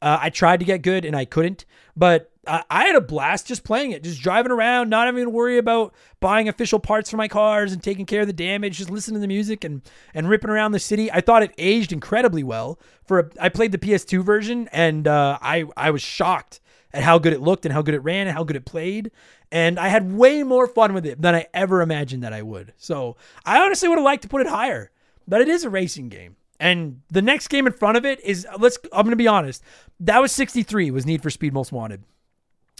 Uh, 0.02 0.20
I 0.22 0.30
tried 0.30 0.60
to 0.60 0.66
get 0.66 0.82
good 0.82 1.06
and 1.06 1.16
I 1.16 1.26
couldn't, 1.26 1.66
but 1.96 2.32
uh, 2.48 2.62
I 2.70 2.86
had 2.86 2.96
a 2.96 3.02
blast 3.02 3.48
just 3.48 3.64
playing 3.64 3.92
it, 3.92 4.04
just 4.04 4.22
driving 4.22 4.52
around, 4.52 4.90
not 4.90 5.08
having 5.08 5.24
to 5.24 5.30
worry 5.30 5.58
about 5.58 5.94
buying 6.20 6.48
official 6.48 6.80
parts 6.80 7.10
for 7.10 7.18
my 7.18 7.28
cars 7.28 7.74
and 7.74 7.82
taking 7.82 8.06
care 8.06 8.22
of 8.22 8.28
the 8.28 8.34
damage, 8.34 8.78
just 8.78 8.90
listening 8.90 9.16
to 9.16 9.22
the 9.22 9.28
music 9.28 9.64
and 9.64 9.82
and 10.14 10.30
ripping 10.30 10.50
around 10.50 10.72
the 10.72 10.80
city. 10.80 11.12
I 11.12 11.22
thought 11.22 11.44
it 11.44 11.54
aged 11.58 11.92
incredibly 11.92 12.44
well. 12.44 12.80
For 13.04 13.20
a, 13.20 13.30
I 13.40 13.50
played 13.50 13.72
the 13.72 13.78
PS2 13.78 14.24
version 14.24 14.70
and 14.72 15.08
uh, 15.08 15.40
I 15.42 15.66
I 15.76 15.92
was 15.92 16.02
shocked 16.02 16.60
at 16.94 17.04
how 17.04 17.20
good 17.20 17.34
it 17.34 17.42
looked 17.42 17.66
and 17.66 17.74
how 17.74 17.82
good 17.82 17.94
it 17.94 18.00
ran 18.00 18.28
and 18.28 18.36
how 18.36 18.44
good 18.44 18.56
it 18.56 18.66
played. 18.66 19.12
And 19.52 19.80
I 19.80 19.90
had 19.90 20.14
way 20.14 20.44
more 20.44 20.68
fun 20.68 20.94
with 20.94 21.06
it 21.06 21.22
than 21.22 21.36
I 21.36 21.48
ever 21.54 21.82
imagined 21.82 22.24
that 22.24 22.34
I 22.34 22.42
would. 22.42 22.74
So 22.78 23.18
I 23.46 23.62
honestly 23.62 23.90
would 23.90 23.98
have 23.98 24.06
liked 24.06 24.24
to 24.24 24.30
put 24.30 24.42
it 24.42 24.48
higher, 24.48 24.92
but 25.28 25.42
it 25.42 25.48
is 25.48 25.64
a 25.64 25.70
racing 25.70 26.10
game. 26.10 26.36
And 26.60 27.02
the 27.10 27.22
next 27.22 27.50
game 27.50 27.68
in 27.68 27.74
front 27.74 27.98
of 27.98 28.06
it 28.06 28.20
is 28.22 28.48
let's 28.58 28.78
I'm 28.94 29.04
going 29.04 29.12
to 29.12 29.16
be 29.16 29.28
honest. 29.28 29.64
That 30.00 30.20
was 30.20 30.32
63 30.32 30.92
was 30.92 31.06
Need 31.06 31.22
for 31.22 31.30
Speed 31.30 31.54
Most 31.54 31.72
Wanted. 31.72 32.04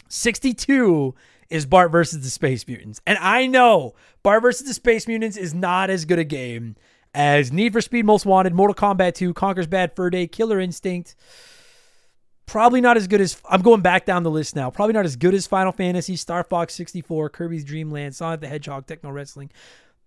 62 0.08 1.14
is 1.50 1.66
Bart 1.66 1.92
versus 1.92 2.22
the 2.22 2.30
Space 2.30 2.66
Mutants. 2.66 3.00
And 3.06 3.18
I 3.18 3.46
know 3.46 3.94
Bart 4.22 4.42
versus 4.42 4.66
the 4.66 4.74
Space 4.74 5.06
Mutants 5.06 5.36
is 5.36 5.54
not 5.54 5.90
as 5.90 6.04
good 6.04 6.18
a 6.18 6.24
game 6.24 6.76
as 7.14 7.52
Need 7.52 7.72
for 7.72 7.80
Speed 7.80 8.04
Most 8.04 8.26
Wanted, 8.26 8.54
Mortal 8.54 8.74
Kombat 8.74 9.14
2, 9.14 9.32
Conker's 9.34 9.66
Bad 9.66 9.94
Fur 9.96 10.10
Day, 10.10 10.26
Killer 10.26 10.60
Instinct. 10.60 11.14
Probably 12.46 12.80
not 12.80 12.96
as 12.96 13.08
good 13.08 13.20
as 13.20 13.40
I'm 13.48 13.62
going 13.62 13.80
back 13.80 14.06
down 14.06 14.22
the 14.22 14.30
list 14.30 14.54
now. 14.54 14.70
Probably 14.70 14.92
not 14.92 15.04
as 15.04 15.16
good 15.16 15.34
as 15.34 15.46
Final 15.46 15.72
Fantasy, 15.72 16.14
Star 16.14 16.44
Fox 16.44 16.74
64, 16.74 17.30
Kirby's 17.30 17.64
Dream 17.64 17.90
Land, 17.90 18.14
Sonic 18.14 18.40
the 18.40 18.48
Hedgehog, 18.48 18.86
Tecmo 18.86 19.12
Wrestling 19.12 19.50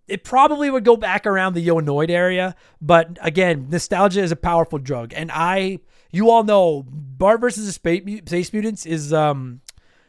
it 0.10 0.24
probably 0.24 0.70
would 0.70 0.84
go 0.84 0.98
back 0.98 1.26
around 1.26 1.54
the 1.54 1.62
Yo 1.62 1.78
area, 1.78 2.56
but 2.82 3.18
again, 3.22 3.68
nostalgia 3.70 4.22
is 4.22 4.32
a 4.32 4.36
powerful 4.36 4.80
drug, 4.80 5.14
and 5.14 5.32
I, 5.32 5.80
you 6.12 6.30
all 6.30 6.44
know, 6.44 6.86
Bart 6.88 7.42
versus 7.42 7.66
the 7.66 7.72
Space, 7.72 8.22
Space 8.26 8.54
Mutants 8.54 8.86
is 8.86 9.14
um 9.14 9.62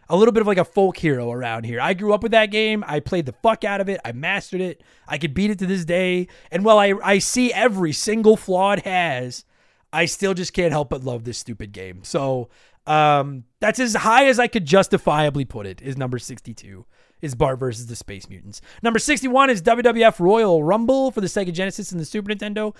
a 0.08 0.16
little 0.16 0.32
bit 0.32 0.40
of 0.40 0.46
like 0.48 0.58
a 0.58 0.64
folk 0.64 0.96
hero 0.96 1.30
around 1.30 1.64
here. 1.64 1.80
I 1.80 1.94
grew 1.94 2.12
up 2.12 2.22
with 2.24 2.32
that 2.32 2.46
game. 2.46 2.82
I 2.86 2.98
played 2.98 3.26
the 3.26 3.32
fuck 3.32 3.62
out 3.62 3.80
of 3.80 3.88
it. 3.88 4.00
I 4.04 4.10
mastered 4.10 4.60
it. 4.60 4.82
I 5.06 5.18
could 5.18 5.34
beat 5.34 5.50
it 5.50 5.58
to 5.60 5.66
this 5.66 5.84
day. 5.84 6.26
And 6.50 6.64
while 6.64 6.78
I 6.78 6.94
I 7.02 7.18
see 7.18 7.52
every 7.52 7.92
single 7.92 8.36
flaw 8.36 8.72
it 8.72 8.84
has, 8.84 9.44
I 9.92 10.06
still 10.06 10.34
just 10.34 10.52
can't 10.52 10.72
help 10.72 10.90
but 10.90 11.04
love 11.04 11.22
this 11.22 11.38
stupid 11.38 11.70
game. 11.70 12.02
So 12.02 12.48
um, 12.88 13.44
that's 13.60 13.78
as 13.78 13.94
high 13.94 14.26
as 14.26 14.40
I 14.40 14.48
could 14.48 14.64
justifiably 14.64 15.44
put 15.44 15.66
it. 15.66 15.80
Is 15.80 15.96
number 15.96 16.18
sixty 16.18 16.54
two 16.54 16.86
is 17.20 17.34
Bart 17.34 17.58
versus 17.58 17.86
the 17.86 17.96
Space 17.96 18.28
Mutants. 18.28 18.60
Number 18.82 18.98
61 18.98 19.50
is 19.50 19.62
WWF 19.62 20.20
Royal 20.20 20.62
Rumble 20.62 21.10
for 21.10 21.20
the 21.20 21.26
Sega 21.26 21.52
Genesis 21.52 21.92
and 21.92 22.00
the 22.00 22.04
Super 22.04 22.32
Nintendo. 22.32 22.74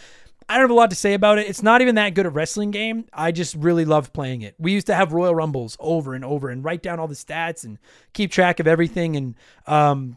I 0.49 0.55
don't 0.55 0.63
have 0.65 0.71
a 0.71 0.75
lot 0.75 0.91
to 0.91 0.97
say 0.97 1.15
about 1.15 1.39
it. 1.39 1.49
It's 1.49 1.63
not 1.63 1.81
even 1.81 1.95
that 1.95 2.15
good 2.15 2.27
a 2.27 2.31
wrestling 2.31 2.71
game. 2.71 3.05
I 3.13 3.31
just 3.31 3.55
really 3.55 3.85
love 3.85 4.13
playing 4.13 4.43
it. 4.43 4.55
We 4.59 4.73
used 4.73 4.89
to 4.89 4.95
have 4.95 5.13
Royal 5.13 5.35
Rumbles 5.35 5.77
over 5.79 6.15
and 6.15 6.25
over 6.25 6.49
and 6.49 6.65
write 6.65 6.83
down 6.83 6.99
all 6.99 7.07
the 7.07 7.15
stats 7.15 7.65
and 7.65 7.79
keep 8.15 8.33
track 8.33 8.59
of 8.59 8.67
everything. 8.67 9.17
And 9.17 9.35
um, 9.67 10.17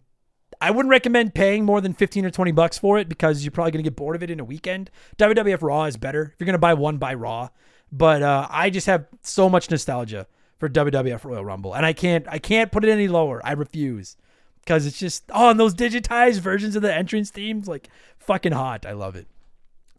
I 0.59 0.71
wouldn't 0.71 0.89
recommend 0.89 1.35
paying 1.35 1.65
more 1.65 1.81
than 1.81 1.93
15 1.93 2.25
or 2.25 2.31
20 2.31 2.51
bucks 2.51 2.79
for 2.79 2.97
it 2.97 3.09
because 3.09 3.43
you're 3.43 3.51
probably 3.51 3.71
going 3.71 3.83
to 3.83 3.89
get 3.89 3.95
bored 3.95 4.15
of 4.15 4.23
it 4.23 4.31
in 4.31 4.39
a 4.39 4.43
weekend. 4.43 4.89
WWF 5.17 5.61
Raw 5.61 5.83
is 5.83 5.97
better. 5.97 6.31
If 6.33 6.39
you're 6.39 6.45
going 6.45 6.53
to 6.53 6.59
buy 6.59 6.73
one, 6.73 6.97
buy 6.97 7.13
Raw. 7.13 7.49
But 7.91 8.23
uh, 8.23 8.47
I 8.49 8.71
just 8.71 8.87
have 8.87 9.05
so 9.21 9.49
much 9.49 9.69
nostalgia 9.69 10.25
for 10.63 10.69
WWF 10.69 11.25
Royal 11.25 11.43
Rumble, 11.43 11.75
and 11.75 11.85
I 11.85 11.91
can't 11.91 12.25
I 12.29 12.39
can't 12.39 12.71
put 12.71 12.85
it 12.85 12.89
any 12.89 13.09
lower. 13.09 13.41
I 13.43 13.51
refuse 13.51 14.15
because 14.63 14.85
it's 14.85 14.97
just 14.97 15.25
oh, 15.33 15.49
and 15.49 15.59
those 15.59 15.75
digitized 15.75 16.39
versions 16.39 16.77
of 16.77 16.81
the 16.81 16.93
entrance 16.93 17.31
themes 17.31 17.67
like 17.67 17.89
fucking 18.17 18.53
hot. 18.53 18.85
I 18.85 18.93
love 18.93 19.17
it. 19.17 19.27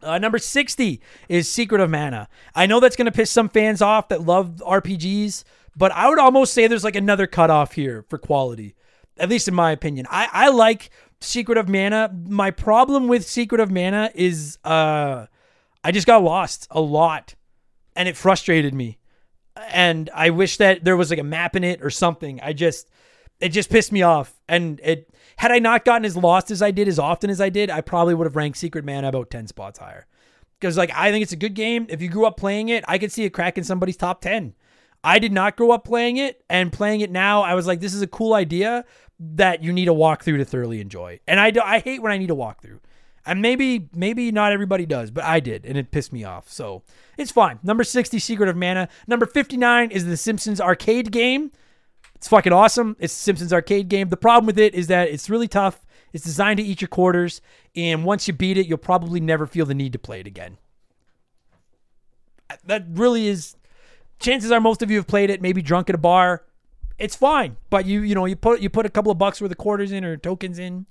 Uh, 0.01 0.17
number 0.17 0.39
60 0.39 0.99
is 1.29 1.47
Secret 1.47 1.81
of 1.81 1.91
Mana. 1.91 2.29
I 2.55 2.65
know 2.65 2.79
that's 2.79 2.95
going 2.95 3.05
to 3.05 3.11
piss 3.11 3.29
some 3.29 3.47
fans 3.47 3.79
off 3.79 4.07
that 4.07 4.21
love 4.21 4.55
RPGs, 4.65 5.43
but 5.75 5.91
I 5.91 6.09
would 6.09 6.17
almost 6.17 6.51
say 6.51 6.65
there's 6.65 6.83
like 6.83 6.95
another 6.95 7.27
cutoff 7.27 7.73
here 7.73 8.03
for 8.09 8.17
quality, 8.17 8.73
at 9.19 9.29
least 9.29 9.47
in 9.47 9.53
my 9.53 9.69
opinion. 9.69 10.07
I, 10.09 10.29
I 10.31 10.49
like 10.49 10.89
Secret 11.21 11.59
of 11.59 11.69
Mana. 11.69 12.11
My 12.25 12.49
problem 12.49 13.07
with 13.07 13.23
Secret 13.27 13.61
of 13.61 13.69
Mana 13.69 14.09
is 14.15 14.57
uh, 14.65 15.27
I 15.83 15.91
just 15.91 16.07
got 16.07 16.23
lost 16.23 16.65
a 16.71 16.81
lot 16.81 17.35
and 17.95 18.09
it 18.09 18.17
frustrated 18.17 18.73
me 18.73 18.97
and 19.55 20.09
I 20.13 20.29
wish 20.29 20.57
that 20.57 20.83
there 20.83 20.97
was 20.97 21.09
like 21.09 21.19
a 21.19 21.23
map 21.23 21.55
in 21.55 21.63
it 21.63 21.81
or 21.81 21.89
something. 21.89 22.39
I 22.41 22.53
just 22.53 22.89
it 23.39 23.49
just 23.49 23.69
pissed 23.69 23.91
me 23.91 24.01
off. 24.01 24.33
And 24.47 24.79
it 24.83 25.09
had 25.37 25.51
I 25.51 25.59
not 25.59 25.85
gotten 25.85 26.05
as 26.05 26.15
lost 26.15 26.51
as 26.51 26.61
I 26.61 26.71
did 26.71 26.87
as 26.87 26.99
often 26.99 27.29
as 27.29 27.41
I 27.41 27.49
did, 27.49 27.69
I 27.69 27.81
probably 27.81 28.13
would 28.13 28.25
have 28.25 28.35
ranked 28.35 28.57
Secret 28.57 28.85
Mana 28.85 29.09
about 29.09 29.29
10 29.29 29.47
spots 29.47 29.79
higher. 29.79 30.05
Because 30.59 30.77
like 30.77 30.91
I 30.93 31.11
think 31.11 31.23
it's 31.23 31.33
a 31.33 31.37
good 31.37 31.53
game. 31.53 31.85
If 31.89 32.01
you 32.01 32.09
grew 32.09 32.25
up 32.25 32.37
playing 32.37 32.69
it, 32.69 32.83
I 32.87 32.97
could 32.97 33.11
see 33.11 33.23
it 33.23 33.31
cracking 33.31 33.63
somebody's 33.63 33.97
top 33.97 34.21
10. 34.21 34.53
I 35.03 35.19
did 35.19 35.31
not 35.31 35.55
grow 35.55 35.71
up 35.71 35.85
playing 35.85 36.17
it 36.17 36.43
and 36.49 36.73
playing 36.73 37.01
it 37.01 37.11
now, 37.11 37.43
I 37.43 37.53
was 37.53 37.67
like, 37.67 37.79
this 37.79 37.93
is 37.93 38.01
a 38.01 38.07
cool 38.07 38.33
idea 38.33 38.85
that 39.19 39.63
you 39.63 39.71
need 39.71 39.87
a 39.87 39.91
walkthrough 39.91 40.37
to 40.37 40.45
thoroughly 40.45 40.81
enjoy. 40.81 41.19
And 41.27 41.39
I, 41.39 41.51
do, 41.51 41.61
I 41.63 41.79
hate 41.79 42.01
when 42.01 42.11
I 42.11 42.17
need 42.17 42.31
a 42.31 42.35
walkthrough. 42.35 42.79
And 43.25 43.41
maybe 43.41 43.89
maybe 43.93 44.31
not 44.31 44.51
everybody 44.51 44.85
does, 44.85 45.09
but 45.09 45.23
I 45.23 45.39
did, 45.39 45.65
and 45.65 45.77
it 45.77 45.89
pissed 45.89 46.13
me 46.13 46.23
off. 46.23 46.51
So 46.51 46.83
it's 47.17 47.31
fine. 47.31 47.59
Number 47.63 47.83
60, 47.83 48.19
Secret 48.19 48.49
of 48.49 48.55
Mana. 48.55 48.87
Number 49.07 49.25
59 49.25 49.89
is 49.89 50.05
the 50.05 50.15
Simpsons 50.15 50.61
arcade 50.61 51.11
game. 51.11 51.51
It's 52.13 52.27
fucking 52.27 52.53
awesome. 52.53 52.95
It's 52.99 53.13
Simpsons 53.13 53.51
arcade 53.51 53.89
game. 53.89 54.09
The 54.09 54.17
problem 54.17 54.45
with 54.45 54.59
it 54.59 54.75
is 54.75 54.87
that 54.87 55.09
it's 55.09 55.29
really 55.29 55.47
tough. 55.47 55.85
It's 56.13 56.23
designed 56.23 56.57
to 56.57 56.63
eat 56.63 56.81
your 56.81 56.87
quarters, 56.87 57.41
and 57.75 58.05
once 58.05 58.27
you 58.27 58.33
beat 58.33 58.57
it, 58.57 58.67
you'll 58.67 58.77
probably 58.77 59.19
never 59.19 59.45
feel 59.45 59.65
the 59.65 59.73
need 59.73 59.93
to 59.93 59.99
play 59.99 60.21
it 60.21 60.27
again. 60.27 60.57
That 62.65 62.85
really 62.89 63.27
is. 63.27 63.55
Chances 64.19 64.51
are 64.51 64.61
most 64.61 64.81
of 64.81 64.89
you 64.89 64.97
have 64.97 65.07
played 65.07 65.29
it, 65.29 65.41
maybe 65.41 65.61
drunk 65.61 65.89
at 65.89 65.95
a 65.95 65.99
bar. 65.99 66.43
It's 66.97 67.15
fine, 67.15 67.57
but 67.69 67.85
you 67.85 68.01
you 68.01 68.15
know 68.15 68.25
you 68.25 68.37
put 68.37 68.61
you 68.61 68.69
put 68.69 68.85
a 68.85 68.89
couple 68.89 69.11
of 69.11 69.17
bucks 69.17 69.41
worth 69.41 69.51
of 69.51 69.57
quarters 69.57 69.91
in 69.91 70.05
or 70.05 70.15
tokens 70.15 70.57
in, 70.57 70.85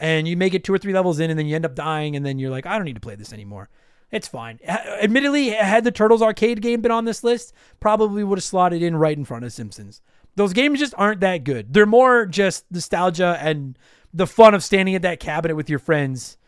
and 0.00 0.26
you 0.26 0.36
make 0.36 0.54
it 0.54 0.64
two 0.64 0.74
or 0.74 0.78
three 0.78 0.92
levels 0.92 1.20
in, 1.20 1.30
and 1.30 1.38
then 1.38 1.46
you 1.46 1.54
end 1.54 1.66
up 1.66 1.76
dying, 1.76 2.16
and 2.16 2.26
then 2.26 2.38
you're 2.38 2.50
like, 2.50 2.66
I 2.66 2.76
don't 2.76 2.86
need 2.86 2.94
to 2.94 3.00
play 3.00 3.14
this 3.14 3.32
anymore. 3.32 3.68
It's 4.10 4.26
fine. 4.26 4.58
Admittedly, 4.66 5.50
had 5.50 5.84
the 5.84 5.92
Turtles 5.92 6.22
arcade 6.22 6.62
game 6.62 6.80
been 6.80 6.90
on 6.90 7.04
this 7.04 7.22
list, 7.22 7.52
probably 7.78 8.24
would 8.24 8.38
have 8.38 8.44
slotted 8.44 8.82
in 8.82 8.96
right 8.96 9.16
in 9.16 9.24
front 9.24 9.44
of 9.44 9.52
Simpsons. 9.52 10.00
Those 10.34 10.52
games 10.52 10.80
just 10.80 10.94
aren't 10.96 11.20
that 11.20 11.44
good. 11.44 11.72
They're 11.72 11.86
more 11.86 12.26
just 12.26 12.64
nostalgia 12.72 13.38
and 13.40 13.78
the 14.12 14.26
fun 14.26 14.54
of 14.54 14.64
standing 14.64 14.94
at 14.94 15.02
that 15.02 15.20
cabinet 15.20 15.54
with 15.54 15.70
your 15.70 15.78
friends 15.78 16.38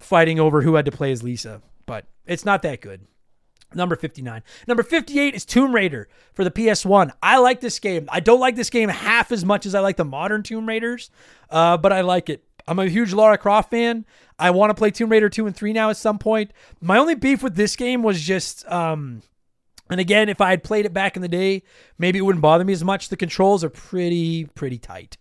fighting 0.00 0.40
over 0.40 0.62
who 0.62 0.74
had 0.74 0.84
to 0.86 0.90
play 0.90 1.12
as 1.12 1.22
Lisa. 1.22 1.62
But 1.86 2.06
it's 2.26 2.44
not 2.44 2.62
that 2.62 2.80
good. 2.80 3.06
Number 3.74 3.96
59. 3.96 4.42
Number 4.66 4.82
58 4.82 5.34
is 5.34 5.44
Tomb 5.44 5.74
Raider 5.74 6.08
for 6.32 6.44
the 6.44 6.50
PS1. 6.50 7.12
I 7.22 7.38
like 7.38 7.60
this 7.60 7.78
game. 7.78 8.08
I 8.10 8.20
don't 8.20 8.40
like 8.40 8.56
this 8.56 8.70
game 8.70 8.88
half 8.88 9.32
as 9.32 9.44
much 9.44 9.66
as 9.66 9.74
I 9.74 9.80
like 9.80 9.96
the 9.96 10.04
modern 10.04 10.42
Tomb 10.42 10.66
Raiders, 10.66 11.10
uh, 11.50 11.76
but 11.76 11.92
I 11.92 12.00
like 12.00 12.30
it. 12.30 12.44
I'm 12.68 12.78
a 12.78 12.88
huge 12.88 13.12
Lara 13.12 13.38
Croft 13.38 13.70
fan. 13.70 14.04
I 14.38 14.50
want 14.50 14.70
to 14.70 14.74
play 14.74 14.90
Tomb 14.90 15.10
Raider 15.10 15.28
2 15.28 15.46
and 15.46 15.56
3 15.56 15.72
now 15.72 15.90
at 15.90 15.96
some 15.96 16.18
point. 16.18 16.52
My 16.80 16.98
only 16.98 17.14
beef 17.14 17.42
with 17.42 17.54
this 17.54 17.76
game 17.76 18.02
was 18.02 18.20
just 18.20 18.66
um, 18.70 19.22
and 19.88 20.00
again, 20.00 20.28
if 20.28 20.40
I 20.40 20.50
had 20.50 20.64
played 20.64 20.86
it 20.86 20.92
back 20.92 21.16
in 21.16 21.22
the 21.22 21.28
day, 21.28 21.62
maybe 21.98 22.18
it 22.18 22.22
wouldn't 22.22 22.42
bother 22.42 22.64
me 22.64 22.72
as 22.72 22.84
much. 22.84 23.08
The 23.08 23.16
controls 23.16 23.62
are 23.62 23.70
pretty, 23.70 24.46
pretty 24.46 24.78
tight. 24.78 25.16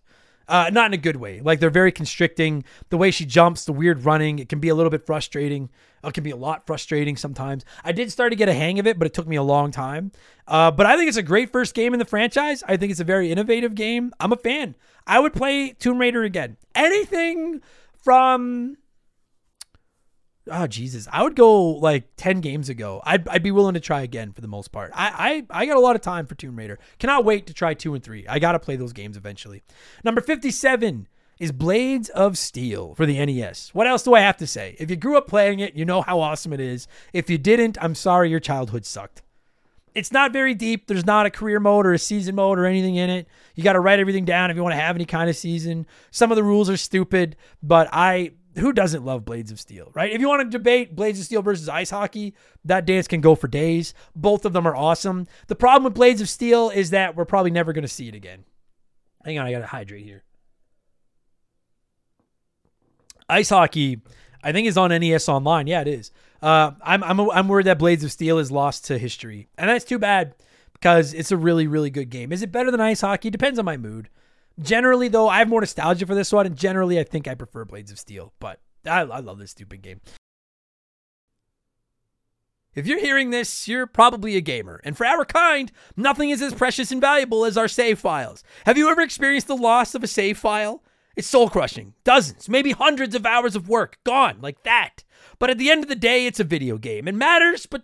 Uh, 0.48 0.70
not 0.72 0.88
in 0.88 0.94
a 0.94 0.98
good 0.98 1.16
way. 1.16 1.42
Like 1.42 1.60
they're 1.60 1.70
very 1.70 1.92
constricting. 1.92 2.64
The 2.90 2.98
way 2.98 3.12
she 3.12 3.26
jumps, 3.26 3.66
the 3.66 3.74
weird 3.74 4.06
running, 4.06 4.40
it 4.40 4.50
can 4.50 4.60
be 4.60 4.70
a 4.70 4.76
little 4.76 4.90
bit 4.90 5.06
frustrating. 5.06 5.70
It 6.04 6.14
can 6.14 6.24
be 6.24 6.32
a 6.32 6.36
lot 6.36 6.68
frustrating 6.68 7.18
sometimes. 7.18 7.66
I 7.84 7.92
did 7.92 8.12
start 8.12 8.32
to 8.32 8.36
get 8.36 8.48
a 8.48 8.54
hang 8.54 8.78
of 8.78 8.86
it, 8.86 9.00
but 9.00 9.08
it 9.08 9.14
took 9.14 9.28
me 9.28 9.38
a 9.38 9.44
long 9.44 9.72
time. 9.72 10.12
Uh, 10.48 10.70
but 10.70 10.86
I 10.86 10.96
think 10.98 11.08
it's 11.08 11.18
a 11.18 11.24
great 11.24 11.52
first 11.52 11.74
game 11.74 11.94
in 11.94 12.00
the 12.00 12.06
franchise. 12.06 12.64
I 12.68 12.78
think 12.78 12.92
it's 12.92 13.00
a 13.00 13.06
very 13.06 13.32
innovative 13.32 13.74
game. 13.74 14.14
I'm 14.20 14.32
a 14.32 14.38
fan. 14.38 14.76
I 15.08 15.20
would 15.20 15.34
play 15.34 15.72
Tomb 15.72 15.98
Raider 15.98 16.24
again. 16.24 16.58
Anything 16.76 17.62
from 18.04 18.78
oh 20.50 20.68
Jesus, 20.68 21.08
I 21.12 21.24
would 21.24 21.36
go 21.36 21.72
like 21.72 22.06
ten 22.18 22.42
games 22.42 22.70
ago. 22.70 23.02
I'd, 23.06 23.28
I'd 23.28 23.44
be 23.44 23.52
willing 23.52 23.74
to 23.74 23.80
try 23.80 24.02
again 24.02 24.32
for 24.32 24.42
the 24.42 24.48
most 24.48 24.72
part. 24.72 24.92
I, 24.94 25.46
I 25.52 25.62
I 25.62 25.66
got 25.66 25.78
a 25.78 25.82
lot 25.82 25.96
of 25.96 26.02
time 26.02 26.26
for 26.26 26.36
Tomb 26.36 26.56
Raider. 26.56 26.80
Cannot 27.00 27.26
wait 27.26 27.48
to 27.48 27.54
try 27.54 27.74
two 27.74 27.94
and 27.94 28.04
three. 28.04 28.26
I 28.28 28.40
gotta 28.40 28.60
play 28.60 28.76
those 28.76 28.94
games 28.94 29.18
eventually. 29.18 29.64
Number 30.04 30.22
fifty 30.22 30.52
seven 30.52 31.08
is 31.40 31.52
Blades 31.52 32.10
of 32.10 32.38
Steel 32.38 32.96
for 32.96 33.06
the 33.06 33.24
NES. 33.26 33.72
What 33.74 33.88
else 33.88 34.04
do 34.04 34.14
I 34.14 34.22
have 34.22 34.38
to 34.38 34.48
say? 34.48 34.76
If 34.80 34.90
you 34.90 34.96
grew 34.96 35.18
up 35.18 35.28
playing 35.28 35.60
it, 35.60 35.76
you 35.76 35.84
know 35.84 36.02
how 36.02 36.22
awesome 36.22 36.54
it 36.54 36.62
is. 36.62 36.88
If 37.14 37.30
you 37.30 37.38
didn't, 37.38 37.78
I'm 37.82 37.96
sorry 37.96 38.30
your 38.30 38.40
childhood 38.40 38.86
sucked. 38.86 39.22
It's 39.94 40.12
not 40.12 40.34
very 40.34 40.54
deep. 40.54 40.88
There's 40.88 41.06
not 41.06 41.26
a 41.26 41.30
career 41.30 41.60
mode 41.60 41.86
or 41.86 41.94
a 41.94 42.00
season 42.00 42.36
mode 42.36 42.60
or 42.60 42.66
anything 42.66 42.98
in 42.98 43.10
it. 43.10 43.28
You 43.56 43.64
got 43.64 43.74
to 43.74 43.80
write 43.80 44.00
everything 44.00 44.26
down 44.26 44.52
if 44.52 44.58
you 44.58 44.64
want 44.64 44.74
to 44.74 44.82
have 44.82 44.96
any 44.96 45.06
kind 45.06 45.30
of 45.30 45.38
season. 45.38 45.88
Some 46.12 46.32
of 46.32 46.36
the 46.36 46.44
rules 46.44 46.70
are 46.70 46.78
stupid, 46.78 47.38
but 47.64 47.88
I 47.94 48.32
who 48.58 48.72
doesn't 48.72 49.04
love 49.04 49.26
Blades 49.26 49.52
of 49.52 49.60
Steel, 49.60 49.92
right? 49.94 50.12
If 50.12 50.22
you 50.22 50.28
want 50.28 50.50
to 50.50 50.58
debate 50.58 50.96
Blades 50.96 51.20
of 51.20 51.26
Steel 51.26 51.42
versus 51.42 51.68
ice 51.68 51.90
hockey, 51.90 52.36
that 52.64 52.86
dance 52.86 53.08
can 53.08 53.22
go 53.22 53.36
for 53.36 53.48
days. 53.48 53.94
Both 54.16 54.46
of 54.46 54.54
them 54.54 54.68
are 54.68 54.76
awesome. 54.76 55.28
The 55.48 55.56
problem 55.56 55.84
with 55.84 55.94
Blades 55.94 56.22
of 56.22 56.30
Steel 56.30 56.70
is 56.70 56.92
that 56.92 57.16
we're 57.16 57.26
probably 57.26 57.52
never 57.52 57.74
going 57.74 57.84
to 57.84 57.88
see 57.88 58.08
it 58.08 58.16
again. 58.16 58.46
Hang 59.24 59.40
on, 59.40 59.46
I 59.46 59.52
got 59.52 59.60
to 59.60 59.66
hydrate 59.66 60.06
here. 60.06 60.24
Ice 63.28 63.50
hockey, 63.50 64.02
I 64.44 64.52
think, 64.52 64.68
is 64.68 64.78
on 64.78 64.90
NES 64.90 65.28
Online. 65.28 65.68
Yeah, 65.68 65.82
it 65.82 65.88
is. 65.88 66.12
Uh, 66.42 66.72
I'm, 66.82 67.04
I'm, 67.04 67.20
I'm 67.32 67.48
worried 67.48 67.66
that 67.66 67.80
Blades 67.80 68.04
of 68.04 68.12
Steel 68.12 68.38
is 68.38 68.52
lost 68.52 68.86
to 68.86 68.98
history. 68.98 69.48
And 69.58 69.70
that's 69.70 69.86
too 69.86 70.00
bad 70.00 70.36
because 70.74 71.14
it's 71.14 71.32
a 71.32 71.38
really, 71.38 71.66
really 71.66 71.90
good 71.90 72.10
game. 72.10 72.32
Is 72.32 72.44
it 72.44 72.52
better 72.52 72.70
than 72.70 72.80
ice 72.80 73.02
hockey? 73.02 73.30
Depends 73.30 73.58
on 73.58 73.66
my 73.66 73.78
mood. 73.78 74.10
Generally, 74.62 75.10
though, 75.10 75.28
I 75.28 75.40
have 75.40 75.50
more 75.50 75.62
nostalgia 75.62 76.06
for 76.06 76.16
this 76.16 76.32
one, 76.32 76.46
and 76.46 76.56
generally, 76.56 77.00
I 77.00 77.04
think 77.04 77.28
I 77.28 77.36
prefer 77.36 77.66
Blades 77.66 77.92
of 77.92 78.00
Steel. 78.00 78.34
But 78.40 78.60
I, 78.86 79.02
I 79.02 79.20
love 79.20 79.40
this 79.40 79.52
stupid 79.52 79.82
game. 79.82 80.02
If 82.74 82.88
you're 82.88 83.00
hearing 83.00 83.30
this, 83.30 83.68
you're 83.68 83.88
probably 83.88 84.36
a 84.36 84.42
gamer. 84.42 84.82
And 84.84 84.98
for 84.98 85.06
our 85.06 85.24
kind, 85.24 85.72
nothing 85.96 86.30
is 86.30 86.42
as 86.42 86.54
precious 86.54 86.92
and 86.92 87.00
valuable 87.00 87.46
as 87.46 87.58
our 87.58 87.70
save 87.70 88.00
files. 88.00 88.44
Have 88.66 88.78
you 88.78 88.90
ever 88.90 89.02
experienced 89.02 89.48
the 89.48 89.56
loss 89.56 89.96
of 89.96 90.04
a 90.04 90.08
save 90.08 90.38
file? 90.38 90.84
It's 91.16 91.30
soul 91.30 91.50
crushing. 91.50 91.94
Dozens, 92.04 92.50
maybe 92.50 92.72
hundreds 92.72 93.16
of 93.16 93.26
hours 93.26 93.56
of 93.56 93.70
work 93.70 93.98
gone 94.04 94.40
like 94.42 94.64
that. 94.64 95.06
But 95.40 95.50
at 95.50 95.58
the 95.58 95.72
end 95.72 95.84
of 95.84 95.90
the 95.90 95.96
day, 95.96 96.26
it's 96.26 96.42
a 96.42 96.44
video 96.44 96.78
game. 96.78 97.08
It 97.08 97.16
matters, 97.16 97.66
but 97.66 97.84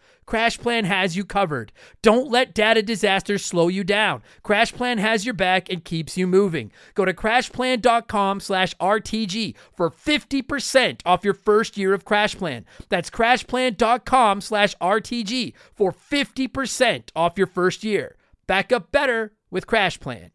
CrashPlan 0.31 0.85
has 0.85 1.17
you 1.17 1.25
covered. 1.25 1.73
Don't 2.01 2.31
let 2.31 2.53
data 2.53 2.81
disasters 2.81 3.43
slow 3.43 3.67
you 3.67 3.83
down. 3.83 4.23
CrashPlan 4.45 4.97
has 4.97 5.25
your 5.25 5.33
back 5.33 5.69
and 5.69 5.83
keeps 5.83 6.17
you 6.17 6.25
moving. 6.25 6.71
Go 6.93 7.03
to 7.03 7.13
crashplan.com/rtg 7.13 9.55
for 9.75 9.89
50% 9.89 11.01
off 11.05 11.25
your 11.25 11.33
first 11.33 11.75
year 11.75 11.93
of 11.93 12.05
CrashPlan. 12.05 12.63
That's 12.87 13.09
crashplan.com/rtg 13.09 15.53
for 15.73 15.91
50% 15.91 17.11
off 17.13 17.37
your 17.37 17.47
first 17.47 17.83
year. 17.83 18.15
Back 18.47 18.71
up 18.71 18.89
better 18.93 19.33
with 19.49 19.67
CrashPlan. 19.67 20.31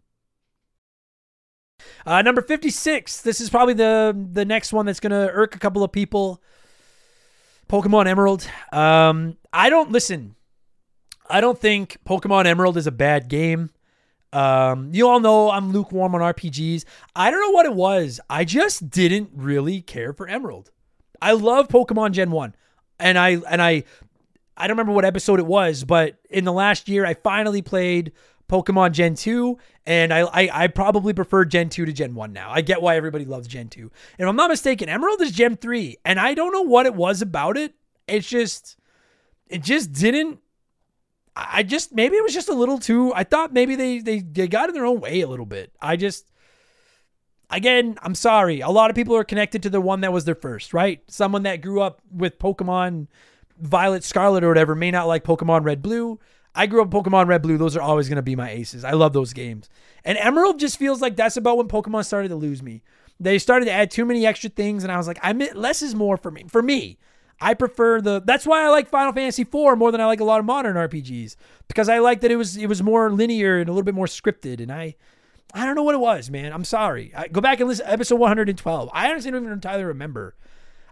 Uh, 2.04 2.20
number 2.20 2.42
56. 2.42 3.22
This 3.22 3.40
is 3.40 3.48
probably 3.48 3.72
the 3.72 4.14
the 4.32 4.44
next 4.44 4.74
one 4.74 4.84
that's 4.84 5.00
going 5.00 5.12
to 5.12 5.30
irk 5.32 5.56
a 5.56 5.58
couple 5.58 5.82
of 5.82 5.90
people. 5.90 6.42
Pokemon 7.68 8.06
Emerald. 8.06 8.48
Um, 8.72 9.36
I 9.52 9.70
don't 9.70 9.90
listen. 9.90 10.36
I 11.28 11.40
don't 11.40 11.58
think 11.58 11.98
Pokemon 12.06 12.46
Emerald 12.46 12.76
is 12.76 12.86
a 12.86 12.92
bad 12.92 13.28
game. 13.28 13.70
Um, 14.32 14.90
you 14.92 15.08
all 15.08 15.20
know 15.20 15.50
I'm 15.50 15.72
lukewarm 15.72 16.14
on 16.14 16.20
RPGs. 16.20 16.84
I 17.14 17.30
don't 17.30 17.40
know 17.40 17.50
what 17.50 17.66
it 17.66 17.74
was. 17.74 18.20
I 18.28 18.44
just 18.44 18.90
didn't 18.90 19.30
really 19.34 19.80
care 19.80 20.12
for 20.12 20.28
Emerald. 20.28 20.70
I 21.22 21.32
love 21.32 21.68
Pokemon 21.68 22.12
Gen 22.12 22.30
1. 22.30 22.54
And 22.98 23.18
I 23.18 23.38
and 23.50 23.60
I 23.60 23.84
I 24.56 24.66
don't 24.66 24.76
remember 24.76 24.92
what 24.92 25.04
episode 25.04 25.38
it 25.38 25.46
was, 25.46 25.84
but 25.84 26.18
in 26.30 26.44
the 26.44 26.52
last 26.52 26.88
year 26.88 27.04
I 27.04 27.14
finally 27.14 27.60
played 27.62 28.12
Pokemon 28.48 28.92
Gen 28.92 29.14
2, 29.14 29.58
and 29.86 30.12
I, 30.12 30.20
I 30.20 30.64
I 30.64 30.66
probably 30.68 31.12
prefer 31.12 31.44
Gen 31.44 31.68
2 31.68 31.84
to 31.84 31.92
Gen 31.92 32.14
1 32.14 32.32
now. 32.32 32.50
I 32.50 32.60
get 32.60 32.80
why 32.80 32.96
everybody 32.96 33.24
loves 33.24 33.48
Gen 33.48 33.68
2. 33.68 33.80
And 33.80 33.90
if 34.18 34.26
I'm 34.28 34.36
not 34.36 34.50
mistaken, 34.50 34.88
Emerald 34.88 35.20
is 35.20 35.32
Gen 35.32 35.56
3, 35.56 35.96
and 36.04 36.20
I 36.20 36.34
don't 36.34 36.52
know 36.52 36.62
what 36.62 36.86
it 36.86 36.94
was 36.94 37.22
about 37.22 37.56
it. 37.56 37.74
It's 38.06 38.28
just 38.28 38.76
it 39.48 39.62
just 39.62 39.92
didn't 39.92 40.40
I 41.34 41.62
just 41.62 41.94
maybe 41.94 42.16
it 42.16 42.22
was 42.22 42.34
just 42.34 42.48
a 42.48 42.54
little 42.54 42.78
too 42.78 43.12
I 43.14 43.24
thought 43.24 43.52
maybe 43.52 43.76
they 43.76 43.98
they, 43.98 44.20
they 44.20 44.48
got 44.48 44.68
in 44.68 44.74
their 44.74 44.86
own 44.86 45.00
way 45.00 45.20
a 45.20 45.28
little 45.28 45.46
bit. 45.46 45.72
I 45.80 45.96
just 45.96 46.30
again, 47.50 47.98
I'm 48.02 48.14
sorry. 48.14 48.60
A 48.60 48.70
lot 48.70 48.90
of 48.90 48.96
people 48.96 49.16
are 49.16 49.24
connected 49.24 49.62
to 49.64 49.70
the 49.70 49.80
one 49.80 50.00
that 50.00 50.12
was 50.12 50.24
their 50.24 50.34
first, 50.34 50.72
right? 50.72 51.02
Someone 51.08 51.42
that 51.44 51.62
grew 51.62 51.80
up 51.80 52.00
with 52.10 52.38
Pokemon 52.38 53.08
Violet 53.58 54.04
Scarlet 54.04 54.44
or 54.44 54.48
whatever 54.48 54.74
may 54.74 54.90
not 54.90 55.06
like 55.06 55.24
Pokemon 55.24 55.64
Red 55.64 55.82
Blue. 55.82 56.18
I 56.56 56.66
grew 56.66 56.82
up 56.82 56.90
Pokemon 56.90 57.26
Red 57.26 57.42
Blue. 57.42 57.58
Those 57.58 57.76
are 57.76 57.82
always 57.82 58.08
going 58.08 58.16
to 58.16 58.22
be 58.22 58.34
my 58.34 58.50
aces. 58.50 58.84
I 58.84 58.92
love 58.92 59.12
those 59.12 59.32
games. 59.32 59.68
And 60.04 60.16
Emerald 60.18 60.58
just 60.58 60.78
feels 60.78 61.00
like 61.02 61.14
that's 61.14 61.36
about 61.36 61.58
when 61.58 61.68
Pokemon 61.68 62.04
started 62.04 62.28
to 62.28 62.36
lose 62.36 62.62
me. 62.62 62.82
They 63.20 63.38
started 63.38 63.66
to 63.66 63.72
add 63.72 63.90
too 63.90 64.04
many 64.04 64.26
extra 64.26 64.50
things, 64.50 64.82
and 64.82 64.92
I 64.92 64.96
was 64.96 65.06
like, 65.06 65.18
I 65.22 65.32
mean, 65.32 65.50
less 65.54 65.82
is 65.82 65.94
more 65.94 66.16
for 66.16 66.30
me. 66.30 66.44
For 66.48 66.62
me, 66.62 66.98
I 67.40 67.54
prefer 67.54 68.00
the. 68.00 68.22
That's 68.24 68.46
why 68.46 68.64
I 68.64 68.68
like 68.68 68.88
Final 68.88 69.12
Fantasy 69.12 69.42
IV 69.42 69.76
more 69.76 69.92
than 69.92 70.00
I 70.00 70.06
like 70.06 70.20
a 70.20 70.24
lot 70.24 70.40
of 70.40 70.46
modern 70.46 70.76
RPGs 70.76 71.36
because 71.68 71.88
I 71.88 71.98
like 71.98 72.20
that 72.22 72.30
it 72.30 72.36
was 72.36 72.56
it 72.56 72.66
was 72.66 72.82
more 72.82 73.10
linear 73.10 73.58
and 73.58 73.68
a 73.68 73.72
little 73.72 73.84
bit 73.84 73.94
more 73.94 74.06
scripted. 74.06 74.60
And 74.60 74.72
I, 74.72 74.96
I 75.52 75.64
don't 75.66 75.74
know 75.74 75.82
what 75.82 75.94
it 75.94 76.00
was, 76.00 76.30
man. 76.30 76.52
I'm 76.52 76.64
sorry. 76.64 77.12
I, 77.14 77.28
go 77.28 77.40
back 77.40 77.60
and 77.60 77.68
listen 77.68 77.86
episode 77.86 78.16
112. 78.16 78.90
I 78.92 79.10
honestly 79.10 79.30
don't 79.30 79.42
even 79.42 79.52
entirely 79.52 79.84
remember. 79.84 80.34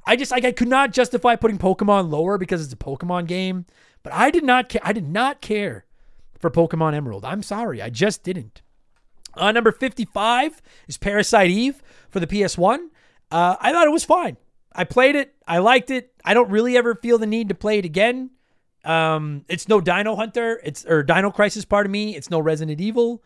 I 0.07 0.17
just 0.17 0.31
like 0.31 0.45
I 0.45 0.53
could 0.53 0.69
not 0.69 0.93
justify 0.93 1.37
putting 1.37 1.59
Pokemon 1.59 2.11
lower 2.11 2.37
because 2.37 2.63
it's 2.63 2.73
a 2.73 2.77
Pokemon 2.77 3.27
game. 3.27 3.65
But 4.05 4.13
I 4.13 4.31
did 4.31 4.45
not 4.45 4.69
care. 4.69 4.83
I 4.85 4.93
did 4.93 5.09
not 5.09 5.41
care 5.41 5.87
for 6.39 6.51
Pokemon 6.51 6.95
Emerald. 6.95 7.25
I'm 7.25 7.43
sorry. 7.43 7.83
I 7.83 7.91
just 7.91 8.23
didn't. 8.23 8.63
Uh, 9.37 9.51
number 9.51 9.73
55 9.73 10.63
is 10.87 10.97
Parasite 10.97 11.51
Eve 11.51 11.83
for 12.11 12.21
the 12.21 12.27
PS1. 12.27 12.91
Uh, 13.33 13.57
I 13.59 13.73
thought 13.73 13.89
it 13.89 13.91
was 13.91 14.05
fine. 14.05 14.37
I 14.73 14.85
played 14.85 15.17
it. 15.17 15.35
I 15.49 15.59
liked 15.59 15.91
it. 15.91 16.13
I 16.25 16.35
don't 16.35 16.51
really 16.51 16.77
ever 16.77 16.95
feel 16.95 17.19
the 17.19 17.27
need 17.27 17.49
to 17.49 17.55
play 17.55 17.79
it 17.79 17.85
again. 17.85 18.31
Um, 18.85 19.45
it's 19.49 19.69
no 19.69 19.81
Dino 19.81 20.15
Hunter. 20.15 20.61
It's 20.63 20.85
or 20.85 21.03
Dino 21.03 21.31
Crisis. 21.31 21.65
Part 21.65 21.87
of 21.87 21.91
me. 21.91 22.15
It's 22.15 22.31
no 22.31 22.39
Resident 22.39 22.81
Evil. 22.81 23.23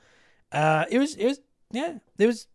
Uh, 0.52 0.84
it 0.90 0.98
was. 0.98 1.14
It 1.16 1.26
was. 1.26 1.40
Yeah. 1.72 1.98
It 2.18 2.26
was. 2.26 2.46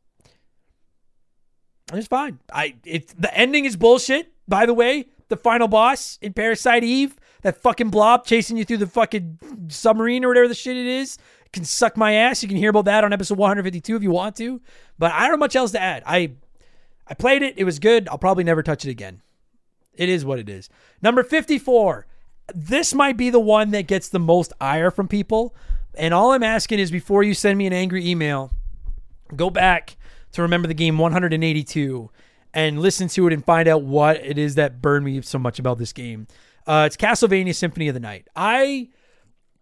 It 1.92 1.96
was 1.96 2.08
fine. 2.08 2.40
I. 2.52 2.76
It. 2.86 3.14
The 3.20 3.36
ending 3.38 3.66
is 3.66 3.76
bullshit. 3.76 4.32
By 4.48 4.66
the 4.66 4.74
way, 4.74 5.08
the 5.30 5.38
final 5.38 5.68
boss 5.68 6.18
in 6.22 6.34
Parasite 6.34 6.84
Eve, 6.84 7.16
that 7.44 7.58
fucking 7.58 7.90
blob 7.90 8.26
chasing 8.26 8.58
you 8.58 8.66
through 8.66 8.78
the 8.78 8.88
fucking 8.88 9.40
submarine 9.70 10.26
or 10.26 10.30
whatever 10.30 10.48
the 10.48 10.56
shit 10.56 10.76
it 10.76 10.86
is, 10.86 11.18
can 11.52 11.64
suck 11.64 11.96
my 11.96 12.14
ass. 12.14 12.42
You 12.42 12.50
can 12.50 12.58
hear 12.58 12.72
about 12.72 12.86
that 12.86 13.04
on 13.04 13.14
episode 13.14 13.38
152 13.38 13.96
if 13.96 14.04
you 14.04 14.12
want 14.12 14.36
to. 14.38 14.60
But 14.98 15.12
I 15.12 15.22
don't 15.22 15.32
have 15.32 15.40
much 15.40 15.56
else 15.56 15.72
to 15.72 15.82
add. 15.82 16.04
I 16.06 16.32
I 17.08 17.14
played 17.14 17.44
it. 17.44 17.54
It 17.58 17.64
was 17.64 17.80
good. 17.80 18.08
I'll 18.10 18.18
probably 18.18 18.44
never 18.44 18.64
touch 18.64 18.86
it 18.86 18.90
again. 18.90 19.22
It 19.94 20.10
is 20.10 20.26
what 20.26 20.40
it 20.40 20.50
is. 20.50 20.70
Number 21.02 21.24
54. 21.24 22.08
This 22.54 22.94
might 22.94 23.16
be 23.16 23.30
the 23.30 23.40
one 23.40 23.72
that 23.72 23.88
gets 23.88 24.10
the 24.10 24.20
most 24.20 24.52
ire 24.60 24.92
from 24.92 25.08
people. 25.08 25.56
And 25.96 26.14
all 26.14 26.32
I'm 26.32 26.44
asking 26.44 26.80
is 26.80 26.92
before 26.92 27.24
you 27.24 27.34
send 27.34 27.58
me 27.58 27.68
an 27.68 27.74
angry 27.74 28.06
email, 28.06 28.52
go 29.36 29.50
back 29.50 29.96
to 30.32 30.42
remember 30.42 30.68
the 30.68 30.74
game 30.74 30.98
182 30.98 32.10
and 32.54 32.80
listen 32.80 33.08
to 33.10 33.28
it 33.28 33.34
and 33.34 33.46
find 33.46 33.68
out 33.68 33.84
what 33.84 34.18
it 34.18 34.38
is 34.38 34.56
that 34.56 34.82
burned 34.82 35.06
me 35.06 35.22
so 35.22 35.38
much 35.38 35.60
about 35.60 35.78
this 35.78 35.94
game. 35.94 36.28
Uh, 36.66 36.84
it's 36.88 36.98
Castlevania 36.98 37.54
Symphony 37.56 37.88
of 37.88 37.94
the 37.94 38.00
Night. 38.00 38.28
I 38.36 38.90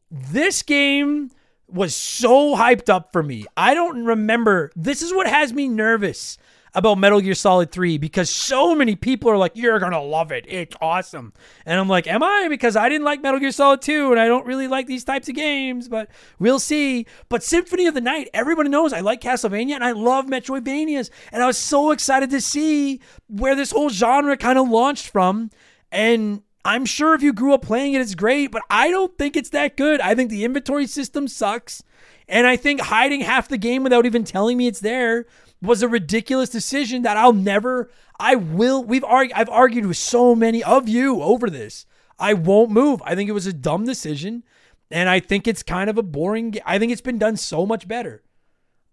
this 0.09 0.61
game 0.61 1.31
was 1.67 1.95
so 1.95 2.55
hyped 2.55 2.89
up 2.89 3.11
for 3.11 3.23
me. 3.23 3.45
I 3.55 3.73
don't 3.73 4.05
remember. 4.05 4.71
This 4.75 5.01
is 5.01 5.13
what 5.13 5.27
has 5.27 5.53
me 5.53 5.67
nervous 5.67 6.37
about 6.73 6.97
Metal 6.97 7.19
Gear 7.19 7.33
Solid 7.33 7.71
3 7.71 7.97
because 7.97 8.29
so 8.29 8.75
many 8.75 8.95
people 8.95 9.29
are 9.29 9.37
like, 9.37 9.53
you're 9.55 9.79
going 9.79 9.91
to 9.91 9.99
love 9.99 10.31
it. 10.31 10.45
It's 10.47 10.75
awesome. 10.81 11.33
And 11.65 11.79
I'm 11.79 11.89
like, 11.89 12.07
am 12.07 12.23
I? 12.23 12.47
Because 12.49 12.75
I 12.75 12.87
didn't 12.87 13.03
like 13.03 13.21
Metal 13.21 13.39
Gear 13.39 13.51
Solid 13.51 13.81
2 13.81 14.11
and 14.11 14.19
I 14.19 14.27
don't 14.27 14.45
really 14.45 14.67
like 14.67 14.87
these 14.87 15.03
types 15.03 15.27
of 15.27 15.35
games, 15.35 15.89
but 15.89 16.09
we'll 16.39 16.59
see. 16.59 17.05
But 17.29 17.43
Symphony 17.43 17.87
of 17.87 17.93
the 17.93 18.01
Night, 18.01 18.29
everybody 18.33 18.69
knows 18.69 18.93
I 18.93 19.01
like 19.01 19.21
Castlevania 19.21 19.75
and 19.75 19.83
I 19.83 19.91
love 19.91 20.27
Metroidvanias. 20.27 21.09
And 21.31 21.43
I 21.43 21.47
was 21.47 21.57
so 21.57 21.91
excited 21.91 22.29
to 22.29 22.41
see 22.41 23.01
where 23.27 23.55
this 23.55 23.71
whole 23.71 23.89
genre 23.89 24.37
kind 24.37 24.57
of 24.57 24.69
launched 24.69 25.09
from. 25.09 25.51
And 25.91 26.41
I'm 26.63 26.85
sure 26.85 27.13
if 27.13 27.23
you 27.23 27.33
grew 27.33 27.53
up 27.53 27.63
playing 27.63 27.93
it, 27.93 28.01
it's 28.01 28.15
great, 28.15 28.51
but 28.51 28.61
I 28.69 28.89
don't 28.91 29.17
think 29.17 29.35
it's 29.35 29.49
that 29.49 29.77
good. 29.77 29.99
I 29.99 30.13
think 30.13 30.29
the 30.29 30.45
inventory 30.45 30.87
system 30.87 31.27
sucks. 31.27 31.83
And 32.27 32.47
I 32.47 32.55
think 32.55 32.81
hiding 32.81 33.21
half 33.21 33.47
the 33.47 33.57
game 33.57 33.83
without 33.83 34.05
even 34.05 34.23
telling 34.23 34.57
me 34.57 34.67
it's 34.67 34.79
there 34.79 35.25
was 35.61 35.81
a 35.83 35.87
ridiculous 35.87 36.49
decision 36.49 37.01
that 37.01 37.17
I'll 37.17 37.33
never, 37.33 37.89
I 38.19 38.35
will, 38.35 38.83
we've 38.83 39.03
argued, 39.03 39.37
I've 39.37 39.49
argued 39.49 39.85
with 39.85 39.97
so 39.97 40.35
many 40.35 40.63
of 40.63 40.87
you 40.87 41.21
over 41.21 41.49
this. 41.49 41.85
I 42.19 42.33
won't 42.33 42.71
move. 42.71 43.01
I 43.05 43.15
think 43.15 43.29
it 43.29 43.33
was 43.33 43.47
a 43.47 43.53
dumb 43.53 43.85
decision. 43.85 44.43
And 44.91 45.09
I 45.09 45.19
think 45.19 45.47
it's 45.47 45.63
kind 45.63 45.89
of 45.89 45.97
a 45.97 46.03
boring, 46.03 46.55
I 46.65 46.77
think 46.77 46.91
it's 46.91 47.01
been 47.01 47.17
done 47.17 47.37
so 47.37 47.65
much 47.65 47.87
better. 47.87 48.23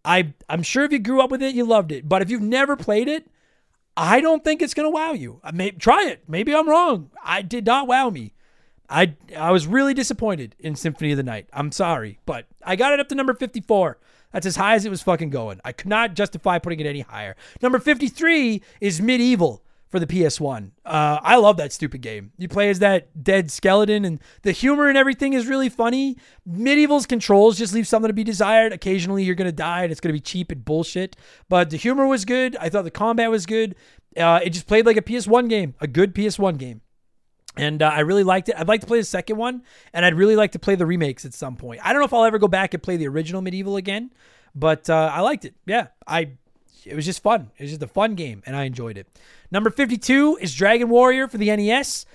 I, 0.04 0.32
I'm 0.48 0.62
sure 0.62 0.84
if 0.84 0.92
you 0.92 0.98
grew 0.98 1.20
up 1.20 1.30
with 1.30 1.42
it, 1.42 1.54
you 1.54 1.64
loved 1.64 1.92
it. 1.92 2.08
But 2.08 2.22
if 2.22 2.30
you've 2.30 2.40
never 2.40 2.76
played 2.76 3.08
it, 3.08 3.28
I 4.00 4.20
don't 4.20 4.44
think 4.44 4.62
it's 4.62 4.74
going 4.74 4.86
to 4.86 4.90
wow 4.90 5.12
you. 5.12 5.40
I 5.42 5.50
may 5.50 5.72
try 5.72 6.04
it. 6.04 6.22
Maybe 6.28 6.54
I'm 6.54 6.68
wrong. 6.68 7.10
I 7.22 7.42
did 7.42 7.66
not 7.66 7.88
wow 7.88 8.10
me. 8.10 8.32
I 8.88 9.16
I 9.36 9.50
was 9.50 9.66
really 9.66 9.92
disappointed 9.92 10.54
in 10.60 10.76
Symphony 10.76 11.10
of 11.10 11.16
the 11.16 11.24
Night. 11.24 11.48
I'm 11.52 11.72
sorry, 11.72 12.20
but 12.24 12.46
I 12.64 12.76
got 12.76 12.92
it 12.92 13.00
up 13.00 13.08
to 13.08 13.16
number 13.16 13.34
54. 13.34 13.98
That's 14.32 14.46
as 14.46 14.56
high 14.56 14.74
as 14.74 14.86
it 14.86 14.90
was 14.90 15.02
fucking 15.02 15.30
going. 15.30 15.60
I 15.64 15.72
could 15.72 15.88
not 15.88 16.14
justify 16.14 16.58
putting 16.58 16.78
it 16.78 16.86
any 16.86 17.00
higher. 17.00 17.34
Number 17.60 17.80
53 17.80 18.62
is 18.80 19.00
MediEvil 19.00 19.60
for 19.88 19.98
the 19.98 20.06
PS1. 20.06 20.72
Uh, 20.84 21.18
I 21.22 21.36
love 21.36 21.56
that 21.56 21.72
stupid 21.72 22.02
game. 22.02 22.32
You 22.36 22.48
play 22.48 22.68
as 22.70 22.78
that 22.80 23.22
dead 23.24 23.50
skeleton, 23.50 24.04
and 24.04 24.20
the 24.42 24.52
humor 24.52 24.88
and 24.88 24.98
everything 24.98 25.32
is 25.32 25.46
really 25.46 25.68
funny. 25.68 26.16
MediEvil's 26.48 27.06
controls 27.06 27.58
just 27.58 27.74
leave 27.74 27.88
something 27.88 28.08
to 28.08 28.14
be 28.14 28.24
desired. 28.24 28.72
Occasionally, 28.72 29.24
you're 29.24 29.34
gonna 29.34 29.52
die, 29.52 29.82
and 29.82 29.92
it's 29.92 30.00
gonna 30.00 30.12
be 30.12 30.20
cheap 30.20 30.52
and 30.52 30.64
bullshit. 30.64 31.16
But 31.48 31.70
the 31.70 31.76
humor 31.76 32.06
was 32.06 32.24
good. 32.24 32.56
I 32.56 32.68
thought 32.68 32.84
the 32.84 32.90
combat 32.90 33.30
was 33.30 33.46
good. 33.46 33.74
Uh, 34.16 34.40
it 34.42 34.50
just 34.50 34.66
played 34.66 34.86
like 34.86 34.96
a 34.96 35.02
PS1 35.02 35.48
game, 35.48 35.74
a 35.80 35.86
good 35.86 36.14
PS1 36.14 36.58
game. 36.58 36.82
And 37.56 37.82
uh, 37.82 37.88
I 37.88 38.00
really 38.00 38.24
liked 38.24 38.48
it. 38.48 38.54
I'd 38.56 38.68
like 38.68 38.82
to 38.82 38.86
play 38.86 38.98
the 38.98 39.04
second 39.04 39.36
one, 39.36 39.62
and 39.92 40.04
I'd 40.04 40.14
really 40.14 40.36
like 40.36 40.52
to 40.52 40.58
play 40.58 40.76
the 40.76 40.86
remakes 40.86 41.24
at 41.24 41.34
some 41.34 41.56
point. 41.56 41.80
I 41.84 41.92
don't 41.92 42.00
know 42.00 42.06
if 42.06 42.12
I'll 42.12 42.24
ever 42.24 42.38
go 42.38 42.46
back 42.48 42.72
and 42.72 42.82
play 42.82 42.96
the 42.96 43.08
original 43.08 43.42
Medieval 43.42 43.76
again, 43.76 44.12
but 44.54 44.88
uh, 44.88 45.10
I 45.12 45.20
liked 45.20 45.44
it. 45.44 45.54
Yeah, 45.66 45.88
I. 46.06 46.32
It 46.84 46.94
was 46.94 47.04
just 47.04 47.22
fun. 47.22 47.50
It 47.56 47.62
was 47.64 47.70
just 47.70 47.82
a 47.82 47.88
fun 47.88 48.14
game, 48.14 48.42
and 48.46 48.56
I 48.56 48.64
enjoyed 48.64 48.98
it. 48.98 49.06
Number 49.50 49.70
fifty-two 49.70 50.38
is 50.40 50.54
Dragon 50.54 50.88
Warrior 50.88 51.28
for 51.28 51.38
the 51.38 51.54
NES. 51.54 52.06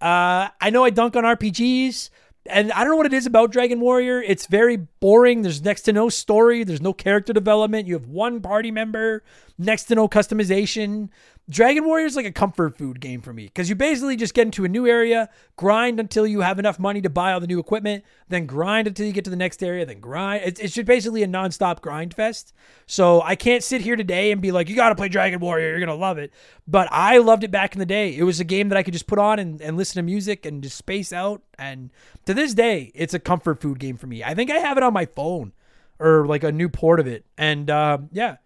Uh, 0.00 0.48
I 0.60 0.70
know 0.70 0.84
I 0.84 0.90
dunk 0.90 1.16
on 1.16 1.24
RPGs, 1.24 2.10
and 2.46 2.72
I 2.72 2.80
don't 2.80 2.92
know 2.92 2.96
what 2.96 3.06
it 3.06 3.12
is 3.12 3.26
about 3.26 3.50
Dragon 3.50 3.80
Warrior. 3.80 4.22
It's 4.22 4.46
very 4.46 4.76
boring. 4.76 5.42
There's 5.42 5.62
next 5.62 5.82
to 5.82 5.92
no 5.92 6.08
story. 6.08 6.64
There's 6.64 6.80
no 6.80 6.92
character 6.92 7.32
development. 7.32 7.86
You 7.86 7.94
have 7.94 8.06
one 8.06 8.40
party 8.40 8.70
member, 8.70 9.24
next 9.58 9.84
to 9.84 9.94
no 9.94 10.08
customization. 10.08 11.08
Dragon 11.50 11.86
Warrior 11.86 12.04
is 12.04 12.14
like 12.14 12.26
a 12.26 12.32
comfort 12.32 12.76
food 12.76 13.00
game 13.00 13.22
for 13.22 13.32
me 13.32 13.44
because 13.44 13.70
you 13.70 13.74
basically 13.74 14.16
just 14.16 14.34
get 14.34 14.42
into 14.42 14.66
a 14.66 14.68
new 14.68 14.86
area, 14.86 15.30
grind 15.56 15.98
until 15.98 16.26
you 16.26 16.42
have 16.42 16.58
enough 16.58 16.78
money 16.78 17.00
to 17.00 17.08
buy 17.08 17.32
all 17.32 17.40
the 17.40 17.46
new 17.46 17.58
equipment, 17.58 18.04
then 18.28 18.44
grind 18.44 18.86
until 18.86 19.06
you 19.06 19.12
get 19.12 19.24
to 19.24 19.30
the 19.30 19.36
next 19.36 19.62
area, 19.62 19.86
then 19.86 19.98
grind. 19.98 20.42
It's, 20.44 20.60
it's 20.60 20.74
just 20.74 20.86
basically 20.86 21.22
a 21.22 21.26
nonstop 21.26 21.80
grind 21.80 22.12
fest. 22.12 22.52
So 22.86 23.22
I 23.22 23.34
can't 23.34 23.64
sit 23.64 23.80
here 23.80 23.96
today 23.96 24.30
and 24.30 24.42
be 24.42 24.52
like, 24.52 24.68
you 24.68 24.76
got 24.76 24.90
to 24.90 24.94
play 24.94 25.08
Dragon 25.08 25.40
Warrior, 25.40 25.70
you're 25.70 25.78
going 25.78 25.88
to 25.88 25.94
love 25.94 26.18
it. 26.18 26.34
But 26.66 26.86
I 26.90 27.16
loved 27.16 27.44
it 27.44 27.50
back 27.50 27.74
in 27.74 27.78
the 27.78 27.86
day. 27.86 28.14
It 28.14 28.24
was 28.24 28.40
a 28.40 28.44
game 28.44 28.68
that 28.68 28.76
I 28.76 28.82
could 28.82 28.92
just 28.92 29.06
put 29.06 29.18
on 29.18 29.38
and, 29.38 29.58
and 29.62 29.78
listen 29.78 29.96
to 29.96 30.02
music 30.02 30.44
and 30.44 30.62
just 30.62 30.76
space 30.76 31.14
out. 31.14 31.42
And 31.58 31.90
to 32.26 32.34
this 32.34 32.52
day, 32.52 32.92
it's 32.94 33.14
a 33.14 33.18
comfort 33.18 33.62
food 33.62 33.78
game 33.78 33.96
for 33.96 34.06
me. 34.06 34.22
I 34.22 34.34
think 34.34 34.50
I 34.50 34.58
have 34.58 34.76
it 34.76 34.82
on 34.82 34.92
my 34.92 35.06
phone 35.06 35.54
or 35.98 36.26
like 36.26 36.44
a 36.44 36.52
new 36.52 36.68
port 36.68 37.00
of 37.00 37.06
it. 37.06 37.24
And 37.38 37.70
uh, 37.70 37.98
yeah 38.12 38.36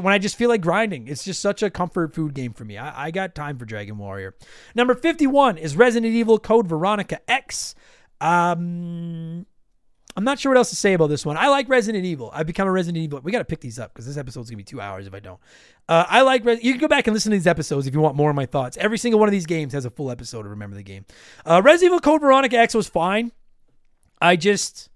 when 0.00 0.12
I 0.14 0.18
just 0.18 0.36
feel 0.36 0.48
like 0.48 0.62
grinding. 0.62 1.08
It's 1.08 1.24
just 1.24 1.40
such 1.40 1.62
a 1.62 1.70
comfort 1.70 2.14
food 2.14 2.34
game 2.34 2.52
for 2.52 2.64
me. 2.64 2.78
I, 2.78 3.06
I 3.06 3.10
got 3.10 3.34
time 3.34 3.58
for 3.58 3.64
Dragon 3.64 3.98
Warrior. 3.98 4.34
Number 4.74 4.94
51 4.94 5.58
is 5.58 5.76
Resident 5.76 6.14
Evil 6.14 6.38
Code 6.38 6.66
Veronica 6.66 7.20
X. 7.28 7.74
Um, 8.20 9.46
I'm 10.16 10.24
not 10.24 10.38
sure 10.38 10.50
what 10.50 10.58
else 10.58 10.70
to 10.70 10.76
say 10.76 10.92
about 10.92 11.08
this 11.08 11.26
one. 11.26 11.36
I 11.36 11.48
like 11.48 11.68
Resident 11.68 12.04
Evil. 12.04 12.30
I've 12.32 12.46
become 12.46 12.68
a 12.68 12.70
Resident 12.70 13.02
Evil. 13.02 13.20
We 13.22 13.32
got 13.32 13.38
to 13.38 13.44
pick 13.44 13.60
these 13.60 13.78
up 13.80 13.92
because 13.92 14.06
this 14.06 14.16
episode's 14.16 14.48
gonna 14.48 14.58
be 14.58 14.64
two 14.64 14.80
hours 14.80 15.06
if 15.08 15.14
I 15.14 15.18
don't. 15.18 15.40
Uh, 15.88 16.04
I 16.08 16.22
like. 16.22 16.44
You 16.44 16.72
can 16.72 16.78
go 16.78 16.86
back 16.86 17.08
and 17.08 17.14
listen 17.14 17.30
to 17.32 17.36
these 17.36 17.48
episodes 17.48 17.86
if 17.86 17.94
you 17.94 18.00
want 18.00 18.14
more 18.14 18.30
of 18.30 18.36
my 18.36 18.46
thoughts. 18.46 18.76
Every 18.76 18.96
single 18.96 19.18
one 19.18 19.28
of 19.28 19.32
these 19.32 19.46
games 19.46 19.72
has 19.72 19.84
a 19.84 19.90
full 19.90 20.10
episode 20.10 20.46
of 20.46 20.50
Remember 20.50 20.76
the 20.76 20.84
Game. 20.84 21.04
Uh, 21.44 21.60
Resident 21.64 21.90
Evil 21.90 22.00
Code 22.00 22.20
Veronica 22.20 22.56
X 22.56 22.74
was 22.74 22.88
fine. 22.88 23.32
I 24.22 24.36
just, 24.36 24.88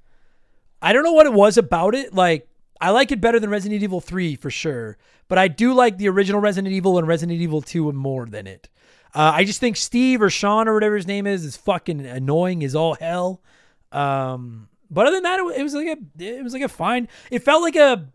I 0.80 0.92
don't 0.92 1.02
know 1.02 1.12
what 1.12 1.26
it 1.26 1.32
was 1.32 1.58
about 1.58 1.96
it. 1.96 2.14
Like 2.14 2.48
I 2.80 2.90
like 2.90 3.10
it 3.12 3.20
better 3.20 3.40
than 3.40 3.50
Resident 3.50 3.82
Evil 3.82 4.00
3 4.00 4.36
for 4.36 4.50
sure, 4.50 4.98
but 5.28 5.38
I 5.38 5.48
do 5.48 5.74
like 5.74 5.98
the 5.98 6.08
original 6.08 6.40
Resident 6.40 6.72
Evil 6.72 6.98
and 6.98 7.06
Resident 7.08 7.40
Evil 7.40 7.60
2 7.60 7.92
more 7.92 8.26
than 8.26 8.46
it. 8.46 8.68
Uh, 9.14 9.32
I 9.34 9.44
just 9.44 9.58
think 9.60 9.76
Steve 9.76 10.20
or 10.22 10.30
Sean 10.30 10.68
or 10.68 10.74
whatever 10.74 10.94
his 10.96 11.06
name 11.06 11.26
is 11.26 11.44
is 11.44 11.56
fucking 11.56 12.04
annoying 12.06 12.62
as 12.62 12.74
all 12.74 12.94
hell. 12.94 13.42
Um, 13.90 14.68
But 14.90 15.06
other 15.06 15.16
than 15.16 15.22
that, 15.24 15.40
it 15.56 15.62
was 15.62 15.74
like 15.74 15.86
a 15.88 16.24
it 16.24 16.42
was 16.44 16.52
like 16.52 16.62
a 16.62 16.68
fine. 16.68 17.08
It 17.30 17.42
felt 17.42 17.62
like 17.62 17.76
a 17.76 18.06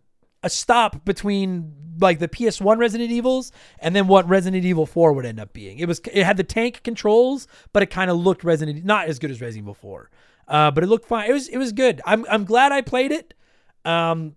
a 0.43 0.49
stop 0.49 1.05
between 1.05 1.74
like 1.99 2.20
the 2.20 2.28
PS1 2.28 2.78
Resident 2.78 3.11
Evils 3.11 3.51
and 3.80 3.95
then 3.95 4.07
what 4.07 4.28
Resident 4.28 4.66
Evil 4.66 4.86
4 4.86 5.14
would 5.14 5.26
end 5.26 5.39
up 5.39 5.53
being. 5.53 5.80
It 5.80 5.88
was 5.88 5.99
it 6.11 6.24
had 6.24 6.38
the 6.38 6.43
tank 6.43 6.82
controls, 6.84 7.47
but 7.72 7.84
it 7.84 7.88
kind 7.88 8.09
of 8.11 8.18
looked 8.18 8.43
Resident 8.43 8.84
not 8.86 9.07
as 9.07 9.20
good 9.20 9.32
as 9.32 9.41
Resident 9.41 9.66
Evil 9.66 9.74
4. 9.74 10.09
Uh, 10.47 10.72
but 10.72 10.84
it 10.84 10.88
looked 10.88 11.07
fine. 11.07 11.30
It 11.30 11.34
was 11.34 11.47
it 11.47 11.57
was 11.57 11.72
good. 11.72 12.01
I'm 12.05 12.26
I'm 12.30 12.45
glad 12.45 12.72
I 12.72 12.82
played 12.82 13.11
it. 13.11 13.34
Um, 13.86 14.36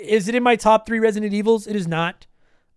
is 0.00 0.28
it 0.28 0.34
in 0.34 0.42
my 0.42 0.56
top 0.56 0.86
three 0.86 0.98
Resident 0.98 1.32
Evils? 1.32 1.66
It 1.66 1.76
is 1.76 1.86
not. 1.86 2.26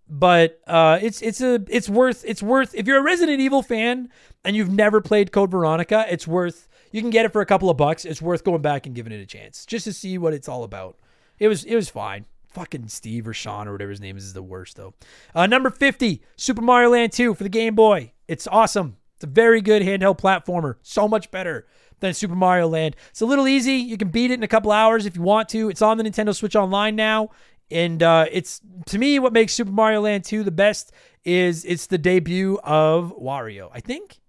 But 0.09 0.59
uh, 0.67 0.99
it's 1.01 1.21
it's 1.21 1.41
a 1.41 1.63
it's 1.69 1.87
worth 1.87 2.23
it's 2.27 2.43
worth 2.43 2.75
if 2.75 2.87
you're 2.87 2.99
a 2.99 3.03
Resident 3.03 3.39
Evil 3.39 3.63
fan 3.63 4.09
and 4.43 4.55
you've 4.55 4.71
never 4.71 4.99
played 5.01 5.31
Code 5.31 5.49
Veronica, 5.49 6.05
it's 6.09 6.27
worth 6.27 6.67
you 6.91 7.01
can 7.01 7.09
get 7.09 7.25
it 7.25 7.31
for 7.31 7.41
a 7.41 7.45
couple 7.45 7.69
of 7.69 7.77
bucks. 7.77 8.03
It's 8.05 8.21
worth 8.21 8.43
going 8.43 8.61
back 8.61 8.85
and 8.85 8.93
giving 8.93 9.13
it 9.13 9.21
a 9.21 9.25
chance 9.25 9.65
just 9.65 9.85
to 9.85 9.93
see 9.93 10.17
what 10.17 10.33
it's 10.33 10.49
all 10.49 10.63
about. 10.63 10.97
It 11.39 11.47
was 11.47 11.63
it 11.63 11.75
was 11.75 11.89
fine. 11.89 12.25
Fucking 12.49 12.89
Steve 12.89 13.27
or 13.27 13.33
Sean 13.33 13.67
or 13.67 13.71
whatever 13.71 13.89
his 13.89 14.01
name 14.01 14.17
is 14.17 14.25
is 14.25 14.33
the 14.33 14.43
worst 14.43 14.75
though. 14.75 14.93
Uh, 15.33 15.47
number 15.47 15.69
50, 15.69 16.21
Super 16.35 16.61
Mario 16.61 16.89
Land 16.89 17.13
2 17.13 17.33
for 17.33 17.43
the 17.43 17.49
Game 17.49 17.73
Boy. 17.73 18.11
It's 18.27 18.45
awesome. 18.47 18.97
It's 19.15 19.23
a 19.23 19.27
very 19.27 19.61
good 19.61 19.81
handheld 19.81 20.19
platformer. 20.19 20.75
So 20.83 21.07
much 21.07 21.31
better 21.31 21.65
than 22.03 22.13
Super 22.13 22.35
Mario 22.35 22.67
Land. 22.67 22.95
It's 23.09 23.21
a 23.21 23.25
little 23.25 23.47
easy. 23.47 23.75
You 23.75 23.97
can 23.97 24.09
beat 24.09 24.29
it 24.29 24.35
in 24.35 24.43
a 24.43 24.47
couple 24.47 24.71
hours 24.71 25.05
if 25.05 25.15
you 25.15 25.21
want 25.21 25.49
to. 25.49 25.69
It's 25.69 25.81
on 25.81 25.97
the 25.97 26.03
Nintendo 26.03 26.35
Switch 26.35 26.55
Online 26.55 26.95
now. 26.95 27.29
And 27.71 28.03
uh, 28.03 28.25
it's 28.31 28.61
to 28.87 28.99
me 28.99 29.17
what 29.19 29.33
makes 29.33 29.53
Super 29.53 29.71
Mario 29.71 30.01
Land 30.01 30.25
2 30.25 30.43
the 30.43 30.51
best 30.51 30.91
is 31.23 31.65
it's 31.65 31.87
the 31.87 31.97
debut 31.97 32.59
of 32.63 33.13
Wario. 33.19 33.69
I 33.73 33.79
think 33.79 34.19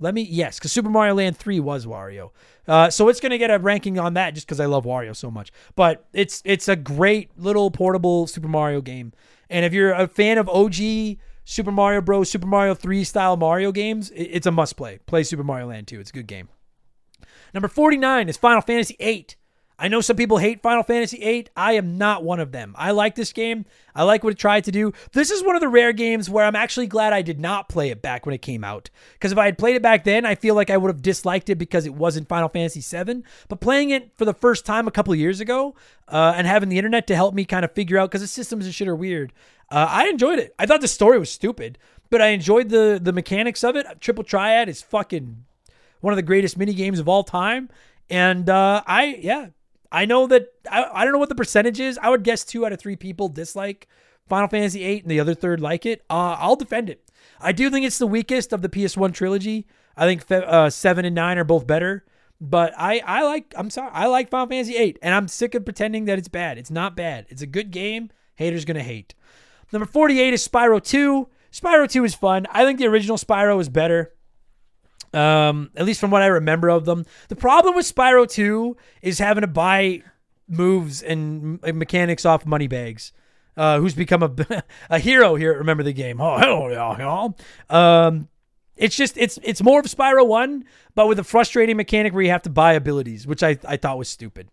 let 0.00 0.12
me 0.14 0.22
yes, 0.22 0.58
because 0.58 0.72
Super 0.72 0.90
Mario 0.90 1.14
Land 1.14 1.36
3 1.36 1.60
was 1.60 1.86
Wario. 1.86 2.30
Uh, 2.66 2.90
so 2.90 3.08
it's 3.08 3.20
gonna 3.20 3.38
get 3.38 3.50
a 3.50 3.58
ranking 3.58 3.98
on 3.98 4.14
that 4.14 4.34
just 4.34 4.46
because 4.46 4.58
I 4.58 4.66
love 4.66 4.84
Wario 4.84 5.14
so 5.14 5.30
much. 5.30 5.52
But 5.76 6.04
it's 6.12 6.42
it's 6.44 6.68
a 6.68 6.76
great 6.76 7.30
little 7.38 7.70
portable 7.70 8.26
Super 8.26 8.48
Mario 8.48 8.80
game. 8.80 9.12
And 9.48 9.64
if 9.64 9.72
you're 9.72 9.92
a 9.92 10.08
fan 10.08 10.38
of 10.38 10.48
OG 10.48 11.18
Super 11.44 11.72
Mario 11.72 12.00
Bros, 12.00 12.30
Super 12.30 12.46
Mario 12.46 12.74
3 12.74 13.04
style 13.04 13.36
Mario 13.36 13.72
games, 13.72 14.10
it's 14.14 14.46
a 14.46 14.50
must 14.50 14.76
play. 14.76 14.98
Play 15.06 15.22
Super 15.22 15.44
Mario 15.44 15.68
Land 15.68 15.86
2. 15.86 16.00
It's 16.00 16.10
a 16.10 16.12
good 16.12 16.26
game. 16.26 16.48
Number 17.54 17.68
49 17.68 18.28
is 18.28 18.36
Final 18.36 18.62
Fantasy 18.62 18.96
8. 18.98 19.36
I 19.78 19.88
know 19.88 20.00
some 20.00 20.14
people 20.14 20.38
hate 20.38 20.62
Final 20.62 20.84
Fantasy 20.84 21.18
VIII. 21.18 21.48
I 21.56 21.72
am 21.72 21.98
not 21.98 22.22
one 22.22 22.38
of 22.38 22.52
them. 22.52 22.72
I 22.78 22.92
like 22.92 23.16
this 23.16 23.32
game. 23.32 23.64
I 23.96 24.04
like 24.04 24.22
what 24.22 24.32
it 24.32 24.38
tried 24.38 24.62
to 24.64 24.70
do. 24.70 24.92
This 25.12 25.32
is 25.32 25.42
one 25.42 25.56
of 25.56 25.60
the 25.60 25.68
rare 25.68 25.92
games 25.92 26.30
where 26.30 26.44
I'm 26.44 26.54
actually 26.54 26.86
glad 26.86 27.12
I 27.12 27.22
did 27.22 27.40
not 27.40 27.68
play 27.68 27.90
it 27.90 28.00
back 28.00 28.24
when 28.24 28.32
it 28.32 28.42
came 28.42 28.62
out. 28.62 28.90
Because 29.14 29.32
if 29.32 29.38
I 29.38 29.46
had 29.46 29.58
played 29.58 29.74
it 29.74 29.82
back 29.82 30.04
then, 30.04 30.24
I 30.24 30.36
feel 30.36 30.54
like 30.54 30.70
I 30.70 30.76
would 30.76 30.88
have 30.88 31.02
disliked 31.02 31.50
it 31.50 31.56
because 31.56 31.84
it 31.84 31.94
wasn't 31.94 32.28
Final 32.28 32.48
Fantasy 32.48 32.80
VII. 32.80 33.24
But 33.48 33.60
playing 33.60 33.90
it 33.90 34.12
for 34.16 34.24
the 34.24 34.34
first 34.34 34.64
time 34.64 34.86
a 34.86 34.92
couple 34.92 35.14
years 35.16 35.40
ago 35.40 35.74
uh, 36.06 36.34
and 36.36 36.46
having 36.46 36.68
the 36.68 36.78
internet 36.78 37.08
to 37.08 37.16
help 37.16 37.34
me 37.34 37.44
kind 37.44 37.64
of 37.64 37.72
figure 37.72 37.98
out, 37.98 38.08
because 38.08 38.20
the 38.20 38.28
systems 38.28 38.66
and 38.66 38.74
shit 38.74 38.86
are 38.86 38.94
weird, 38.94 39.32
uh, 39.68 39.88
I 39.90 40.06
enjoyed 40.06 40.38
it. 40.38 40.54
I 40.60 40.66
thought 40.66 40.80
the 40.80 40.86
story 40.86 41.18
was 41.18 41.30
stupid, 41.30 41.76
but 42.08 42.22
I 42.22 42.28
enjoyed 42.28 42.68
the 42.68 43.00
the 43.02 43.12
mechanics 43.12 43.64
of 43.64 43.74
it. 43.74 43.86
Triple 44.00 44.22
Triad 44.22 44.68
is 44.68 44.80
fucking 44.82 45.44
one 46.02 46.12
of 46.12 46.16
the 46.16 46.22
greatest 46.22 46.58
mini 46.58 46.74
games 46.74 46.98
of 46.98 47.08
all 47.08 47.24
time. 47.24 47.70
And 48.10 48.50
uh, 48.50 48.82
I, 48.86 49.18
yeah, 49.20 49.48
I 49.90 50.04
know 50.04 50.26
that 50.26 50.48
I, 50.70 50.86
I 50.92 51.04
don't 51.04 51.12
know 51.12 51.18
what 51.18 51.30
the 51.30 51.34
percentage 51.34 51.80
is. 51.80 51.98
I 51.98 52.10
would 52.10 52.22
guess 52.24 52.44
two 52.44 52.66
out 52.66 52.72
of 52.72 52.78
three 52.78 52.96
people 52.96 53.28
dislike 53.28 53.88
Final 54.28 54.48
Fantasy 54.48 54.80
VIII, 54.80 55.00
and 55.00 55.10
the 55.10 55.20
other 55.20 55.34
third 55.34 55.60
like 55.60 55.86
it. 55.86 56.04
Uh, 56.10 56.36
I'll 56.38 56.56
defend 56.56 56.90
it. 56.90 57.10
I 57.40 57.52
do 57.52 57.70
think 57.70 57.86
it's 57.86 57.98
the 57.98 58.06
weakest 58.06 58.52
of 58.52 58.62
the 58.62 58.68
PS1 58.68 59.14
trilogy. 59.14 59.66
I 59.96 60.06
think 60.06 60.30
uh, 60.30 60.70
seven 60.70 61.04
and 61.04 61.14
nine 61.14 61.38
are 61.38 61.44
both 61.44 61.66
better, 61.66 62.04
but 62.40 62.72
I 62.78 63.02
I 63.04 63.24
like 63.24 63.54
I'm 63.56 63.70
sorry 63.70 63.90
I 63.92 64.06
like 64.06 64.30
Final 64.30 64.46
Fantasy 64.48 64.72
VIII, 64.72 64.98
and 65.02 65.14
I'm 65.14 65.28
sick 65.28 65.54
of 65.54 65.64
pretending 65.64 66.06
that 66.06 66.18
it's 66.18 66.28
bad. 66.28 66.58
It's 66.58 66.70
not 66.70 66.96
bad. 66.96 67.26
It's 67.28 67.42
a 67.42 67.46
good 67.46 67.70
game. 67.70 68.10
Haters 68.36 68.64
gonna 68.64 68.82
hate. 68.82 69.14
Number 69.72 69.86
48 69.86 70.34
is 70.34 70.46
Spyro 70.46 70.82
2. 70.82 71.28
Spyro 71.50 71.88
2 71.88 72.04
is 72.04 72.14
fun. 72.14 72.46
I 72.50 72.64
think 72.64 72.78
the 72.78 72.86
original 72.86 73.16
Spyro 73.16 73.60
is 73.60 73.68
better. 73.68 74.12
Um, 75.12 75.70
at 75.76 75.84
least 75.84 76.00
from 76.00 76.10
what 76.10 76.22
I 76.22 76.26
remember 76.26 76.70
of 76.70 76.84
them. 76.84 77.04
The 77.28 77.36
problem 77.36 77.74
with 77.74 77.92
Spyro 77.92 78.28
2 78.28 78.76
is 79.02 79.18
having 79.18 79.42
to 79.42 79.46
buy 79.46 80.02
moves 80.48 81.02
and 81.02 81.60
mechanics 81.62 82.24
off 82.24 82.46
Moneybags. 82.46 83.12
Uh, 83.56 83.78
who's 83.78 83.94
become 83.94 84.22
a 84.22 84.62
a 84.90 84.98
hero 84.98 85.34
here? 85.34 85.56
Remember 85.58 85.82
the 85.82 85.92
game? 85.92 86.20
Oh 86.20 86.38
hell 86.38 86.70
yeah, 86.70 86.98
y'all. 86.98 87.36
Um, 87.68 88.28
it's 88.76 88.96
just 88.96 89.18
it's 89.18 89.38
it's 89.42 89.62
more 89.62 89.80
of 89.80 89.86
Spyro 89.86 90.26
One, 90.26 90.64
but 90.94 91.06
with 91.06 91.18
a 91.18 91.24
frustrating 91.24 91.76
mechanic 91.76 92.14
where 92.14 92.22
you 92.22 92.30
have 92.30 92.42
to 92.42 92.50
buy 92.50 92.72
abilities, 92.72 93.26
which 93.26 93.42
I 93.42 93.58
I 93.68 93.76
thought 93.76 93.98
was 93.98 94.08
stupid. 94.08 94.48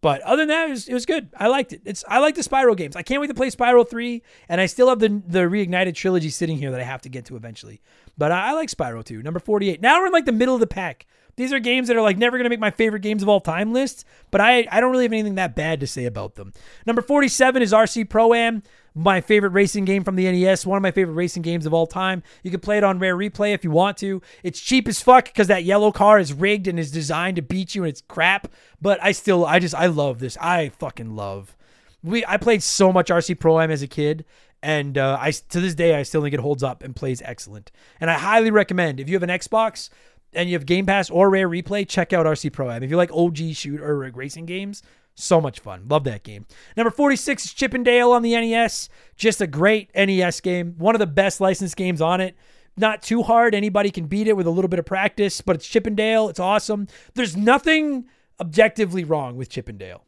But 0.00 0.20
other 0.22 0.42
than 0.42 0.48
that, 0.48 0.68
it 0.68 0.70
was, 0.70 0.88
it 0.88 0.94
was 0.94 1.06
good. 1.06 1.28
I 1.36 1.48
liked 1.48 1.72
it. 1.72 1.82
It's 1.84 2.04
I 2.06 2.20
like 2.20 2.36
the 2.36 2.42
Spyro 2.42 2.76
games. 2.76 2.94
I 2.94 3.02
can't 3.02 3.20
wait 3.20 3.26
to 3.26 3.34
play 3.34 3.50
Spyro 3.50 3.88
3, 3.88 4.22
and 4.48 4.60
I 4.60 4.66
still 4.66 4.88
have 4.88 5.00
the 5.00 5.22
the 5.26 5.40
reignited 5.40 5.94
trilogy 5.94 6.30
sitting 6.30 6.56
here 6.56 6.70
that 6.70 6.80
I 6.80 6.84
have 6.84 7.02
to 7.02 7.08
get 7.08 7.24
to 7.26 7.36
eventually. 7.36 7.80
But 8.16 8.30
I, 8.30 8.50
I 8.50 8.52
like 8.52 8.68
Spyro 8.68 9.04
2, 9.04 9.22
number 9.22 9.40
48. 9.40 9.80
Now 9.80 10.00
we're 10.00 10.06
in 10.06 10.12
like 10.12 10.24
the 10.24 10.32
middle 10.32 10.54
of 10.54 10.60
the 10.60 10.68
pack. 10.68 11.06
These 11.38 11.52
are 11.52 11.60
games 11.60 11.86
that 11.86 11.96
are 11.96 12.02
like 12.02 12.18
never 12.18 12.36
gonna 12.36 12.50
make 12.50 12.58
my 12.58 12.72
favorite 12.72 13.02
games 13.02 13.22
of 13.22 13.28
all 13.28 13.40
time 13.40 13.72
list, 13.72 14.04
but 14.32 14.40
I 14.40 14.66
I 14.72 14.80
don't 14.80 14.90
really 14.90 15.04
have 15.04 15.12
anything 15.12 15.36
that 15.36 15.54
bad 15.54 15.78
to 15.78 15.86
say 15.86 16.04
about 16.04 16.34
them. 16.34 16.52
Number 16.84 17.00
47 17.00 17.62
is 17.62 17.72
RC 17.72 18.08
Pro 18.08 18.34
Am 18.34 18.64
my 18.92 19.20
favorite 19.20 19.50
racing 19.50 19.84
game 19.84 20.02
from 20.02 20.16
the 20.16 20.30
NES, 20.30 20.66
one 20.66 20.76
of 20.76 20.82
my 20.82 20.90
favorite 20.90 21.14
racing 21.14 21.42
games 21.42 21.64
of 21.64 21.72
all 21.72 21.86
time. 21.86 22.24
You 22.42 22.50
can 22.50 22.58
play 22.58 22.78
it 22.78 22.82
on 22.82 22.98
Rare 22.98 23.16
Replay 23.16 23.54
if 23.54 23.62
you 23.62 23.70
want 23.70 23.96
to. 23.98 24.20
It's 24.42 24.58
cheap 24.58 24.88
as 24.88 25.00
fuck 25.00 25.26
because 25.26 25.46
that 25.46 25.62
yellow 25.62 25.92
car 25.92 26.18
is 26.18 26.32
rigged 26.32 26.66
and 26.66 26.80
is 26.80 26.90
designed 26.90 27.36
to 27.36 27.42
beat 27.42 27.76
you 27.76 27.84
and 27.84 27.90
it's 27.90 28.00
crap. 28.00 28.48
But 28.82 28.98
I 29.00 29.12
still, 29.12 29.46
I 29.46 29.60
just, 29.60 29.76
I 29.76 29.86
love 29.86 30.18
this. 30.18 30.36
I 30.40 30.70
fucking 30.70 31.14
love. 31.14 31.56
We, 32.02 32.24
I 32.26 32.38
played 32.38 32.64
so 32.64 32.92
much 32.92 33.08
RC 33.08 33.38
Pro 33.38 33.60
Am 33.60 33.70
as 33.70 33.82
a 33.82 33.86
kid, 33.86 34.24
and 34.62 34.98
uh, 34.98 35.16
I 35.20 35.30
to 35.30 35.60
this 35.60 35.74
day 35.74 35.94
I 35.94 36.02
still 36.02 36.22
think 36.22 36.34
it 36.34 36.40
holds 36.40 36.64
up 36.64 36.82
and 36.82 36.94
plays 36.94 37.22
excellent. 37.22 37.70
And 38.00 38.10
I 38.10 38.14
highly 38.14 38.50
recommend 38.50 38.98
if 38.98 39.08
you 39.08 39.14
have 39.14 39.22
an 39.22 39.30
Xbox 39.30 39.90
and 40.32 40.48
you 40.48 40.54
have 40.56 40.66
Game 40.66 40.86
Pass 40.86 41.10
or 41.10 41.30
Rare 41.30 41.48
Replay, 41.48 41.88
check 41.88 42.12
out 42.12 42.26
RC 42.26 42.52
Pro 42.52 42.70
Am. 42.70 42.82
If 42.82 42.90
you 42.90 42.96
like 42.96 43.12
OG 43.12 43.54
shoot 43.54 43.80
or 43.80 43.96
racing 44.10 44.46
games, 44.46 44.82
so 45.14 45.40
much 45.40 45.60
fun. 45.60 45.88
Love 45.88 46.04
that 46.04 46.22
game. 46.22 46.46
Number 46.76 46.90
46 46.90 47.46
is 47.46 47.52
Chip 47.52 47.74
'n 47.74 47.82
Dale 47.82 48.12
on 48.12 48.22
the 48.22 48.34
NES. 48.34 48.88
Just 49.16 49.40
a 49.40 49.46
great 49.46 49.90
NES 49.94 50.40
game. 50.40 50.74
One 50.78 50.94
of 50.94 51.00
the 51.00 51.06
best 51.06 51.40
licensed 51.40 51.76
games 51.76 52.00
on 52.00 52.20
it. 52.20 52.36
Not 52.76 53.02
too 53.02 53.24
hard. 53.24 53.54
Anybody 53.54 53.90
can 53.90 54.06
beat 54.06 54.28
it 54.28 54.36
with 54.36 54.46
a 54.46 54.50
little 54.50 54.68
bit 54.68 54.78
of 54.78 54.86
practice, 54.86 55.40
but 55.40 55.56
it's 55.56 55.66
Chip 55.66 55.86
'n 55.86 55.96
Dale. 55.96 56.28
It's 56.28 56.38
awesome. 56.38 56.86
There's 57.14 57.36
nothing 57.36 58.04
objectively 58.40 59.02
wrong 59.02 59.36
with 59.36 59.48
Chip 59.48 59.68
'n 59.68 59.76
Dale. 59.76 60.04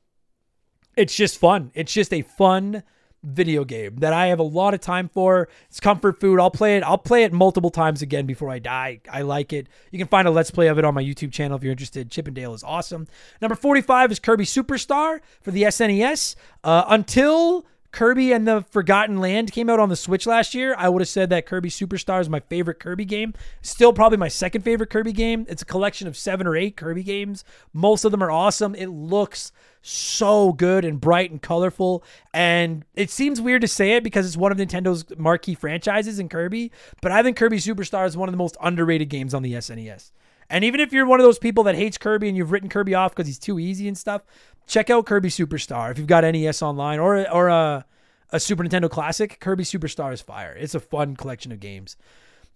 It's 0.96 1.16
just 1.16 1.38
fun. 1.38 1.72
It's 1.74 1.92
just 1.92 2.12
a 2.12 2.22
fun 2.22 2.84
video 3.22 3.64
game 3.64 3.96
that 3.96 4.12
I 4.12 4.26
have 4.26 4.38
a 4.38 4.44
lot 4.44 4.74
of 4.74 4.80
time 4.80 5.08
for. 5.08 5.48
It's 5.68 5.80
comfort 5.80 6.20
food. 6.20 6.40
I'll 6.40 6.50
play 6.50 6.76
it. 6.76 6.82
I'll 6.82 6.98
play 6.98 7.24
it 7.24 7.32
multiple 7.32 7.70
times 7.70 8.02
again 8.02 8.26
before 8.26 8.50
I 8.50 8.58
die. 8.58 9.00
I 9.10 9.22
like 9.22 9.52
it. 9.52 9.68
You 9.90 9.98
can 9.98 10.08
find 10.08 10.26
a 10.26 10.30
let's 10.30 10.50
play 10.50 10.68
of 10.68 10.78
it 10.78 10.84
on 10.84 10.94
my 10.94 11.02
YouTube 11.02 11.32
channel 11.32 11.56
if 11.56 11.62
you're 11.62 11.72
interested. 11.72 12.10
Chip 12.10 12.28
'n 12.28 12.34
Dale 12.34 12.54
is 12.54 12.64
awesome. 12.64 13.06
Number 13.40 13.54
45 13.54 14.12
is 14.12 14.18
Kirby 14.18 14.44
Superstar 14.44 15.20
for 15.42 15.50
the 15.50 15.64
SNES. 15.64 16.36
Uh, 16.64 16.84
until 16.88 17.66
Kirby 17.92 18.32
and 18.32 18.46
the 18.46 18.64
Forgotten 18.70 19.18
Land 19.18 19.50
came 19.50 19.68
out 19.68 19.80
on 19.80 19.88
the 19.88 19.96
Switch 19.96 20.26
last 20.26 20.54
year, 20.54 20.74
I 20.78 20.88
would 20.88 21.02
have 21.02 21.08
said 21.08 21.28
that 21.30 21.46
Kirby 21.46 21.70
Superstar 21.70 22.20
is 22.20 22.28
my 22.28 22.40
favorite 22.40 22.78
Kirby 22.78 23.04
game. 23.04 23.34
Still 23.62 23.92
probably 23.92 24.18
my 24.18 24.28
second 24.28 24.62
favorite 24.62 24.90
Kirby 24.90 25.12
game. 25.12 25.44
It's 25.48 25.62
a 25.62 25.66
collection 25.66 26.06
of 26.06 26.16
seven 26.16 26.46
or 26.46 26.56
eight 26.56 26.76
Kirby 26.76 27.02
games. 27.02 27.44
Most 27.72 28.04
of 28.04 28.12
them 28.12 28.22
are 28.22 28.30
awesome. 28.30 28.74
It 28.76 28.86
looks 28.86 29.50
so 29.82 30.52
good 30.52 30.84
and 30.84 31.00
bright 31.00 31.30
and 31.30 31.40
colorful. 31.40 32.04
And 32.34 32.84
it 32.94 33.10
seems 33.10 33.40
weird 33.40 33.62
to 33.62 33.68
say 33.68 33.92
it 33.92 34.04
because 34.04 34.26
it's 34.26 34.36
one 34.36 34.52
of 34.52 34.58
Nintendo's 34.58 35.04
marquee 35.16 35.54
franchises 35.54 36.18
in 36.18 36.28
Kirby, 36.28 36.70
but 37.00 37.12
I 37.12 37.22
think 37.22 37.36
Kirby 37.36 37.58
Superstar 37.58 38.06
is 38.06 38.16
one 38.16 38.28
of 38.28 38.32
the 38.32 38.38
most 38.38 38.56
underrated 38.60 39.08
games 39.08 39.34
on 39.34 39.42
the 39.42 39.54
SNES. 39.54 40.12
And 40.48 40.64
even 40.64 40.80
if 40.80 40.92
you're 40.92 41.06
one 41.06 41.20
of 41.20 41.24
those 41.24 41.38
people 41.38 41.64
that 41.64 41.76
hates 41.76 41.96
Kirby 41.96 42.28
and 42.28 42.36
you've 42.36 42.50
written 42.50 42.68
Kirby 42.68 42.94
off 42.94 43.12
because 43.12 43.28
he's 43.28 43.38
too 43.38 43.58
easy 43.58 43.86
and 43.86 43.96
stuff, 43.96 44.22
check 44.66 44.90
out 44.90 45.06
Kirby 45.06 45.28
Superstar 45.28 45.90
if 45.90 45.98
you've 45.98 46.08
got 46.08 46.24
NES 46.24 46.60
online 46.60 46.98
or 46.98 47.30
or 47.30 47.48
a, 47.48 47.86
a 48.30 48.40
Super 48.40 48.64
Nintendo 48.64 48.90
Classic. 48.90 49.38
Kirby 49.38 49.62
Superstar 49.62 50.12
is 50.12 50.20
fire. 50.20 50.56
It's 50.58 50.74
a 50.74 50.80
fun 50.80 51.14
collection 51.14 51.52
of 51.52 51.60
games. 51.60 51.96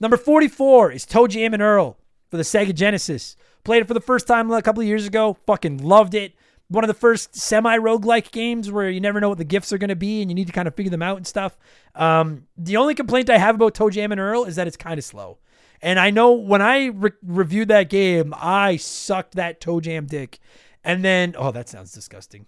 Number 0.00 0.16
44 0.16 0.90
is 0.90 1.06
ToeJam 1.06 1.52
and 1.52 1.62
Earl 1.62 1.96
for 2.30 2.36
the 2.36 2.42
Sega 2.42 2.74
Genesis. 2.74 3.36
Played 3.62 3.82
it 3.82 3.88
for 3.88 3.94
the 3.94 4.00
first 4.00 4.26
time 4.26 4.50
a 4.50 4.60
couple 4.60 4.82
of 4.82 4.88
years 4.88 5.06
ago. 5.06 5.38
Fucking 5.46 5.78
loved 5.78 6.14
it 6.14 6.34
one 6.68 6.84
of 6.84 6.88
the 6.88 6.94
first 6.94 7.36
semi 7.36 7.76
roguelike 7.78 8.30
games 8.30 8.70
where 8.70 8.88
you 8.88 9.00
never 9.00 9.20
know 9.20 9.28
what 9.28 9.38
the 9.38 9.44
gifts 9.44 9.72
are 9.72 9.78
going 9.78 9.88
to 9.88 9.96
be 9.96 10.22
and 10.22 10.30
you 10.30 10.34
need 10.34 10.46
to 10.46 10.52
kind 10.52 10.68
of 10.68 10.74
figure 10.74 10.90
them 10.90 11.02
out 11.02 11.16
and 11.16 11.26
stuff. 11.26 11.56
Um, 11.94 12.46
the 12.56 12.76
only 12.76 12.94
complaint 12.94 13.30
I 13.30 13.38
have 13.38 13.54
about 13.54 13.74
ToeJam 13.74 14.10
and 14.10 14.20
Earl 14.20 14.44
is 14.44 14.56
that 14.56 14.66
it's 14.66 14.76
kind 14.76 14.98
of 14.98 15.04
slow. 15.04 15.38
And 15.82 15.98
I 15.98 16.10
know 16.10 16.32
when 16.32 16.62
I 16.62 16.86
re- 16.86 17.10
reviewed 17.22 17.68
that 17.68 17.90
game, 17.90 18.32
I 18.36 18.76
sucked 18.76 19.34
that 19.34 19.60
ToeJam 19.60 20.06
dick. 20.06 20.38
And 20.82 21.04
then, 21.04 21.34
oh, 21.38 21.50
that 21.52 21.68
sounds 21.68 21.92
disgusting. 21.92 22.46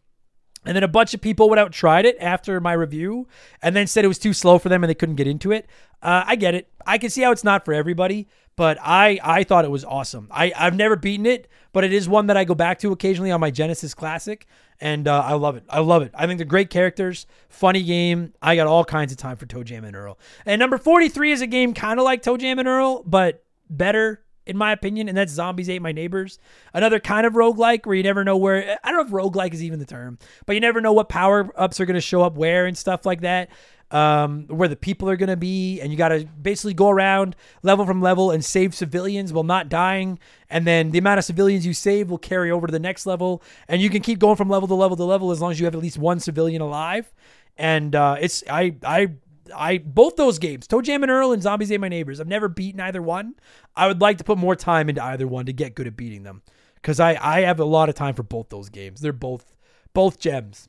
And 0.65 0.75
then 0.75 0.83
a 0.83 0.89
bunch 0.89 1.15
of 1.15 1.21
people 1.21 1.49
went 1.49 1.61
out 1.61 1.73
tried 1.73 2.07
it 2.07 2.17
after 2.19 2.61
my 2.61 2.73
review 2.73 3.29
and 3.63 3.77
then 3.77 3.87
said 3.87 4.05
it 4.05 4.09
was 4.09 4.19
too 4.19 4.33
slow 4.33 4.59
for 4.59 4.69
them 4.69 4.83
and 4.83 4.91
they 4.91 4.95
couldn't 4.95 5.15
get 5.15 5.29
into 5.29 5.53
it. 5.53 5.67
Uh, 6.03 6.25
I 6.27 6.37
get 6.37 6.55
it. 6.55 6.69
I 6.87 6.99
can 6.99 7.09
see 7.09 7.23
how 7.23 7.31
it's 7.31 7.45
not 7.45 7.65
for 7.65 7.73
everybody, 7.73 8.27
but 8.57 8.79
I 8.81 9.21
I 9.23 9.45
thought 9.45 9.65
it 9.65 9.71
was 9.71 9.85
awesome. 9.85 10.29
I 10.31 10.53
I've 10.57 10.75
never 10.75 10.97
beaten 10.97 11.27
it, 11.27 11.49
but 11.73 11.85
it 11.85 11.93
is 11.93 12.09
one 12.09 12.27
that 12.27 12.37
I 12.37 12.45
go 12.45 12.55
back 12.55 12.79
to 12.81 12.93
occasionally 12.93 13.31
on 13.31 13.41
my 13.41 13.51
Genesis 13.51 13.95
Classic, 13.95 14.47
and 14.81 15.07
uh, 15.07 15.23
I 15.25 15.35
love 15.35 15.57
it. 15.57 15.65
I 15.69 15.81
love 15.81 16.03
it. 16.03 16.11
I 16.15 16.27
think 16.27 16.39
they're 16.39 16.47
great 16.47 16.71
characters, 16.71 17.27
funny 17.49 17.83
game. 17.83 18.33
I 18.43 18.57
got 18.57 18.67
all 18.67 18.85
kinds 18.85 19.13
of 19.13 19.19
time 19.19 19.37
for 19.37 19.47
Toe 19.47 19.63
Jam 19.63 19.85
and 19.85 19.95
Earl. 19.95 20.19
And 20.45 20.59
number 20.59 20.79
forty 20.79 21.09
three 21.09 21.33
is 21.33 21.43
a 21.43 21.47
game 21.47 21.75
kind 21.75 22.01
of 22.01 22.05
like 22.05 22.23
Toe 22.23 22.37
Jam 22.37 22.59
and 22.59 22.67
Earl, 22.67 23.03
but 23.05 23.45
better 23.69 24.23
in 24.47 24.57
my 24.57 24.71
opinion, 24.71 25.09
and 25.09 25.19
that's 25.19 25.33
Zombies 25.33 25.69
Ate 25.69 25.83
My 25.83 25.91
Neighbors. 25.93 26.39
Another 26.73 27.01
kind 27.01 27.27
of 27.27 27.33
roguelike 27.33 27.85
where 27.85 27.97
you 27.97 28.05
never 28.05 28.23
know 28.23 28.37
where, 28.37 28.79
I 28.85 28.93
don't 28.93 29.11
know 29.11 29.19
if 29.19 29.25
roguelike 29.25 29.53
is 29.53 29.63
even 29.63 29.81
the 29.81 29.85
term, 29.85 30.19
but 30.47 30.55
you 30.55 30.61
never 30.61 30.81
know 30.81 30.93
what 30.93 31.09
power 31.09 31.51
ups 31.57 31.81
are 31.81 31.85
going 31.85 31.97
to 31.97 32.01
show 32.01 32.23
up 32.23 32.37
where 32.37 32.67
and 32.67 32.79
stuff 32.79 33.05
like 33.05 33.23
that 33.23 33.51
um, 33.91 34.47
where 34.49 34.69
the 34.69 34.77
people 34.77 35.09
are 35.09 35.17
going 35.17 35.29
to 35.29 35.37
be, 35.37 35.81
and 35.81 35.93
you 35.93 35.99
got 35.99 36.09
to 36.09 36.27
basically 36.43 36.75
go 36.75 36.89
around 36.91 37.37
level 37.63 37.87
from 37.87 38.03
level 38.03 38.31
and 38.31 38.45
save 38.45 38.75
civilians 38.75 39.33
while 39.33 39.45
not 39.45 39.69
dying. 39.69 40.19
And 40.51 40.67
then 40.67 40.91
the 40.91 40.99
amount 40.99 41.19
of 41.19 41.25
civilians 41.25 41.65
you 41.65 41.73
save 41.73 42.11
will 42.11 42.19
carry 42.19 42.51
over 42.51 42.67
to 42.67 42.73
the 42.73 42.81
next 42.81 43.07
level, 43.07 43.43
and 43.69 43.81
you 43.81 43.91
can 43.91 44.03
keep 44.03 44.19
going 44.19 44.37
from 44.37 44.49
level 44.49 44.69
to 44.69 44.75
level 44.75 44.97
to 44.97 45.05
level 45.05 45.31
as 45.31 45.41
long 45.41 45.53
as 45.53 45.61
you 45.61 45.67
have 45.67 45.75
at 45.75 45.81
least 45.81 45.99
one 45.99 46.21
civilian 46.21 46.63
alive. 46.63 47.13
And 47.57 47.95
uh, 47.95 48.17
it's 48.21 48.43
I 48.51 48.77
I 48.85 49.13
I 49.55 49.79
both 49.79 50.17
those 50.17 50.39
games, 50.39 50.67
Toe 50.67 50.83
Jam 50.83 51.03
and 51.03 51.11
Earl 51.11 51.33
and 51.33 51.43
Zombies 51.43 51.71
Ate 51.71 51.81
My 51.81 51.89
Neighbors. 51.89 52.21
I've 52.21 52.27
never 52.27 52.49
beaten 52.49 52.81
either 52.81 53.01
one. 53.01 53.35
I 53.75 53.87
would 53.87 54.01
like 54.01 54.19
to 54.19 54.25
put 54.25 54.39
more 54.39 54.57
time 54.57 54.89
into 54.89 55.03
either 55.03 55.27
one 55.27 55.47
to 55.47 55.53
get 55.53 55.75
good 55.75 55.87
at 55.87 55.97
beating 55.97 56.25
them, 56.25 56.43
because 56.75 56.99
I 57.01 57.17
I 57.21 57.43
have 57.43 57.61
a 57.61 57.65
lot 57.65 57.89
of 57.89 57.95
time 57.95 58.15
for 58.15 58.25
both 58.25 58.49
those 58.49 58.69
games. 58.69 59.01
They're 59.01 59.13
both 59.13 59.55
both 59.95 60.19
gems. 60.19 60.69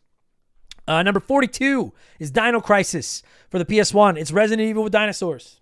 Uh, 0.88 1.04
number 1.04 1.20
42 1.20 1.92
is 2.20 2.32
Dino 2.32 2.62
Crisis 2.62 3.22
for 3.50 3.60
the 3.60 3.66
PS1. 3.66 4.18
It's 4.18 4.32
Resident 4.32 4.68
Evil 4.68 4.84
with 4.84 4.94
dinosaurs. 4.94 5.60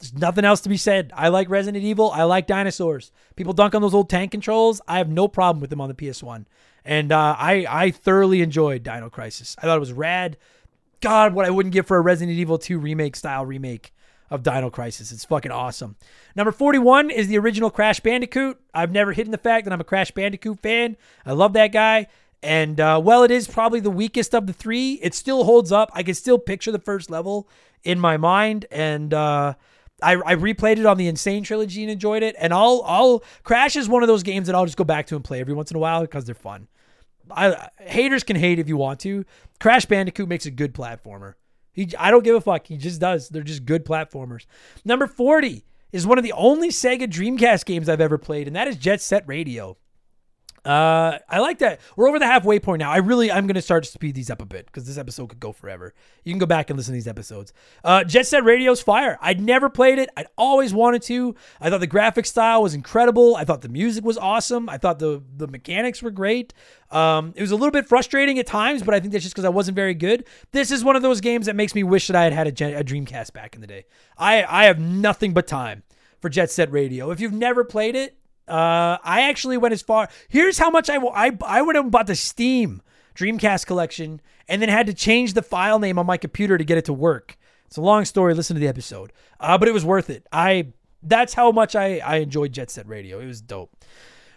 There's 0.00 0.14
nothing 0.14 0.44
else 0.44 0.60
to 0.62 0.68
be 0.68 0.76
said. 0.76 1.12
I 1.14 1.28
like 1.28 1.48
Resident 1.48 1.84
Evil. 1.84 2.10
I 2.10 2.24
like 2.24 2.46
dinosaurs. 2.46 3.12
People 3.36 3.52
dunk 3.52 3.74
on 3.74 3.82
those 3.82 3.94
old 3.94 4.10
tank 4.10 4.30
controls. 4.30 4.80
I 4.88 4.98
have 4.98 5.08
no 5.08 5.28
problem 5.28 5.60
with 5.60 5.70
them 5.70 5.80
on 5.80 5.88
the 5.88 5.94
PS1. 5.94 6.46
And 6.84 7.12
uh, 7.12 7.36
I, 7.38 7.66
I 7.68 7.90
thoroughly 7.90 8.42
enjoyed 8.42 8.82
Dino 8.82 9.08
Crisis. 9.08 9.56
I 9.58 9.62
thought 9.62 9.76
it 9.76 9.80
was 9.80 9.92
rad. 9.92 10.36
God, 11.00 11.34
what 11.34 11.46
I 11.46 11.50
wouldn't 11.50 11.72
give 11.72 11.86
for 11.86 11.96
a 11.96 12.02
Resident 12.02 12.36
Evil 12.36 12.58
2 12.58 12.78
remake 12.78 13.16
style 13.16 13.46
remake 13.46 13.94
of 14.30 14.42
Dino 14.42 14.70
Crisis. 14.70 15.12
It's 15.12 15.24
fucking 15.24 15.52
awesome. 15.52 15.96
Number 16.34 16.50
41 16.50 17.10
is 17.10 17.28
the 17.28 17.38
original 17.38 17.70
Crash 17.70 18.00
Bandicoot. 18.00 18.58
I've 18.74 18.90
never 18.90 19.12
hidden 19.12 19.30
the 19.30 19.38
fact 19.38 19.64
that 19.64 19.72
I'm 19.72 19.80
a 19.80 19.84
Crash 19.84 20.10
Bandicoot 20.10 20.60
fan. 20.60 20.96
I 21.24 21.32
love 21.32 21.52
that 21.54 21.68
guy. 21.72 22.08
And 22.44 22.78
uh, 22.78 23.00
while 23.00 23.22
it 23.22 23.30
is 23.30 23.48
probably 23.48 23.80
the 23.80 23.90
weakest 23.90 24.34
of 24.34 24.46
the 24.46 24.52
three, 24.52 25.00
it 25.02 25.14
still 25.14 25.44
holds 25.44 25.72
up. 25.72 25.90
I 25.94 26.02
can 26.02 26.14
still 26.14 26.38
picture 26.38 26.70
the 26.70 26.78
first 26.78 27.10
level 27.10 27.48
in 27.82 27.98
my 27.98 28.18
mind, 28.18 28.66
and 28.70 29.14
uh, 29.14 29.54
I, 30.02 30.12
I 30.12 30.34
replayed 30.36 30.78
it 30.78 30.84
on 30.84 30.98
the 30.98 31.08
N. 31.08 31.16
Sane 31.16 31.42
trilogy 31.42 31.82
and 31.82 31.90
enjoyed 31.90 32.22
it. 32.22 32.36
And 32.38 32.52
I'll 32.52 32.82
I'll 32.84 33.24
Crash 33.44 33.76
is 33.76 33.88
one 33.88 34.02
of 34.02 34.08
those 34.08 34.22
games 34.22 34.46
that 34.46 34.54
I'll 34.54 34.66
just 34.66 34.76
go 34.76 34.84
back 34.84 35.06
to 35.06 35.16
and 35.16 35.24
play 35.24 35.40
every 35.40 35.54
once 35.54 35.70
in 35.70 35.76
a 35.76 35.80
while 35.80 36.02
because 36.02 36.26
they're 36.26 36.34
fun. 36.34 36.68
I, 37.30 37.68
haters 37.78 38.22
can 38.22 38.36
hate 38.36 38.58
if 38.58 38.68
you 38.68 38.76
want 38.76 39.00
to. 39.00 39.24
Crash 39.58 39.86
Bandicoot 39.86 40.28
makes 40.28 40.44
a 40.44 40.50
good 40.50 40.74
platformer. 40.74 41.34
He 41.72 41.88
I 41.98 42.10
don't 42.10 42.24
give 42.24 42.36
a 42.36 42.40
fuck. 42.42 42.66
He 42.66 42.76
just 42.76 43.00
does. 43.00 43.30
They're 43.30 43.42
just 43.42 43.64
good 43.64 43.86
platformers. 43.86 44.44
Number 44.84 45.06
forty 45.06 45.64
is 45.92 46.06
one 46.06 46.18
of 46.18 46.24
the 46.24 46.32
only 46.32 46.68
Sega 46.68 47.08
Dreamcast 47.08 47.64
games 47.64 47.88
I've 47.88 48.02
ever 48.02 48.18
played, 48.18 48.46
and 48.46 48.54
that 48.54 48.68
is 48.68 48.76
Jet 48.76 49.00
Set 49.00 49.26
Radio. 49.26 49.78
Uh, 50.64 51.18
I 51.28 51.40
like 51.40 51.58
that. 51.58 51.80
We're 51.94 52.08
over 52.08 52.18
the 52.18 52.26
halfway 52.26 52.58
point 52.58 52.80
now. 52.80 52.90
I 52.90 52.96
really, 52.98 53.30
I'm 53.30 53.46
to 53.46 53.60
start 53.60 53.84
to 53.84 53.90
speed 53.90 54.14
these 54.14 54.30
up 54.30 54.40
a 54.40 54.46
bit 54.46 54.66
because 54.66 54.86
this 54.86 54.96
episode 54.96 55.28
could 55.28 55.40
go 55.40 55.52
forever. 55.52 55.92
You 56.24 56.32
can 56.32 56.38
go 56.38 56.46
back 56.46 56.70
and 56.70 56.76
listen 56.78 56.92
to 56.92 56.96
these 56.96 57.06
episodes. 57.06 57.52
Uh, 57.84 58.02
Jet 58.04 58.26
Set 58.26 58.44
Radio's 58.44 58.80
fire. 58.80 59.18
I'd 59.20 59.40
never 59.40 59.68
played 59.68 59.98
it. 59.98 60.08
I'd 60.16 60.26
always 60.38 60.72
wanted 60.72 61.02
to. 61.02 61.34
I 61.60 61.68
thought 61.68 61.80
the 61.80 61.86
graphic 61.86 62.24
style 62.24 62.62
was 62.62 62.72
incredible. 62.74 63.36
I 63.36 63.44
thought 63.44 63.60
the 63.60 63.68
music 63.68 64.04
was 64.04 64.16
awesome. 64.16 64.68
I 64.68 64.78
thought 64.78 64.98
the 64.98 65.22
the 65.36 65.46
mechanics 65.46 66.02
were 66.02 66.10
great. 66.10 66.54
Um, 66.90 67.34
it 67.36 67.42
was 67.42 67.50
a 67.50 67.56
little 67.56 67.70
bit 67.70 67.86
frustrating 67.86 68.38
at 68.38 68.46
times, 68.46 68.82
but 68.82 68.94
I 68.94 69.00
think 69.00 69.12
that's 69.12 69.24
just 69.24 69.34
because 69.34 69.44
I 69.44 69.50
wasn't 69.50 69.74
very 69.74 69.94
good. 69.94 70.26
This 70.52 70.70
is 70.70 70.82
one 70.82 70.96
of 70.96 71.02
those 71.02 71.20
games 71.20 71.46
that 71.46 71.56
makes 71.56 71.74
me 71.74 71.82
wish 71.82 72.06
that 72.06 72.16
I 72.16 72.24
had 72.24 72.32
had 72.32 72.46
a, 72.46 72.52
Gen- 72.52 72.74
a 72.74 72.84
Dreamcast 72.84 73.32
back 73.32 73.54
in 73.54 73.60
the 73.60 73.66
day. 73.66 73.84
I 74.16 74.44
I 74.48 74.64
have 74.64 74.78
nothing 74.78 75.34
but 75.34 75.46
time 75.46 75.82
for 76.20 76.30
Jet 76.30 76.50
Set 76.50 76.72
Radio. 76.72 77.10
If 77.10 77.20
you've 77.20 77.32
never 77.32 77.64
played 77.64 77.94
it, 77.96 78.16
uh, 78.48 78.98
I 79.02 79.22
actually 79.28 79.56
went 79.56 79.72
as 79.72 79.82
far. 79.82 80.08
Here's 80.28 80.58
how 80.58 80.70
much 80.70 80.90
I 80.90 80.96
I 80.96 81.36
I 81.44 81.62
went 81.62 81.78
and 81.78 81.90
bought 81.90 82.06
the 82.06 82.14
Steam 82.14 82.82
Dreamcast 83.14 83.66
collection, 83.66 84.20
and 84.48 84.60
then 84.60 84.68
had 84.68 84.86
to 84.86 84.94
change 84.94 85.34
the 85.34 85.42
file 85.42 85.78
name 85.78 85.98
on 85.98 86.06
my 86.06 86.16
computer 86.16 86.58
to 86.58 86.64
get 86.64 86.78
it 86.78 86.84
to 86.86 86.92
work. 86.92 87.38
It's 87.66 87.76
a 87.76 87.80
long 87.80 88.04
story. 88.04 88.34
Listen 88.34 88.54
to 88.54 88.60
the 88.60 88.68
episode, 88.68 89.12
uh, 89.40 89.56
but 89.58 89.68
it 89.68 89.72
was 89.72 89.84
worth 89.84 90.10
it. 90.10 90.26
I 90.32 90.72
that's 91.02 91.34
how 91.34 91.52
much 91.52 91.74
I 91.74 91.98
I 91.98 92.16
enjoyed 92.16 92.52
Jet 92.52 92.70
Set 92.70 92.86
Radio. 92.86 93.20
It 93.20 93.26
was 93.26 93.40
dope. 93.40 93.76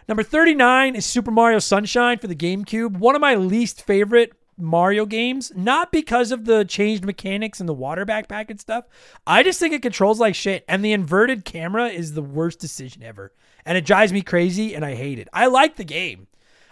Number 0.07 0.23
39 0.23 0.95
is 0.95 1.05
Super 1.05 1.31
Mario 1.31 1.59
Sunshine 1.59 2.17
for 2.17 2.27
the 2.27 2.35
GameCube. 2.35 2.97
One 2.97 3.13
of 3.13 3.19
my 3.19 3.35
least 3.35 3.81
favorite 3.81 4.31
Mario 4.57 5.05
games, 5.05 5.51
not 5.55 5.91
because 5.91 6.31
of 6.31 6.45
the 6.45 6.65
changed 6.65 7.05
mechanics 7.05 7.59
and 7.59 7.69
the 7.69 7.73
water 7.73 8.05
backpack 8.05 8.49
and 8.49 8.59
stuff. 8.59 8.85
I 9.25 9.43
just 9.43 9.59
think 9.59 9.73
it 9.73 9.81
controls 9.81 10.19
like 10.19 10.35
shit. 10.35 10.65
And 10.67 10.83
the 10.83 10.93
inverted 10.93 11.45
camera 11.45 11.87
is 11.87 12.13
the 12.13 12.21
worst 12.21 12.59
decision 12.59 13.03
ever. 13.03 13.33
And 13.65 13.77
it 13.77 13.85
drives 13.85 14.13
me 14.13 14.21
crazy 14.21 14.73
and 14.73 14.83
I 14.83 14.95
hate 14.95 15.19
it. 15.19 15.27
I 15.31 15.47
like 15.47 15.75
the 15.75 15.83
game. 15.83 16.27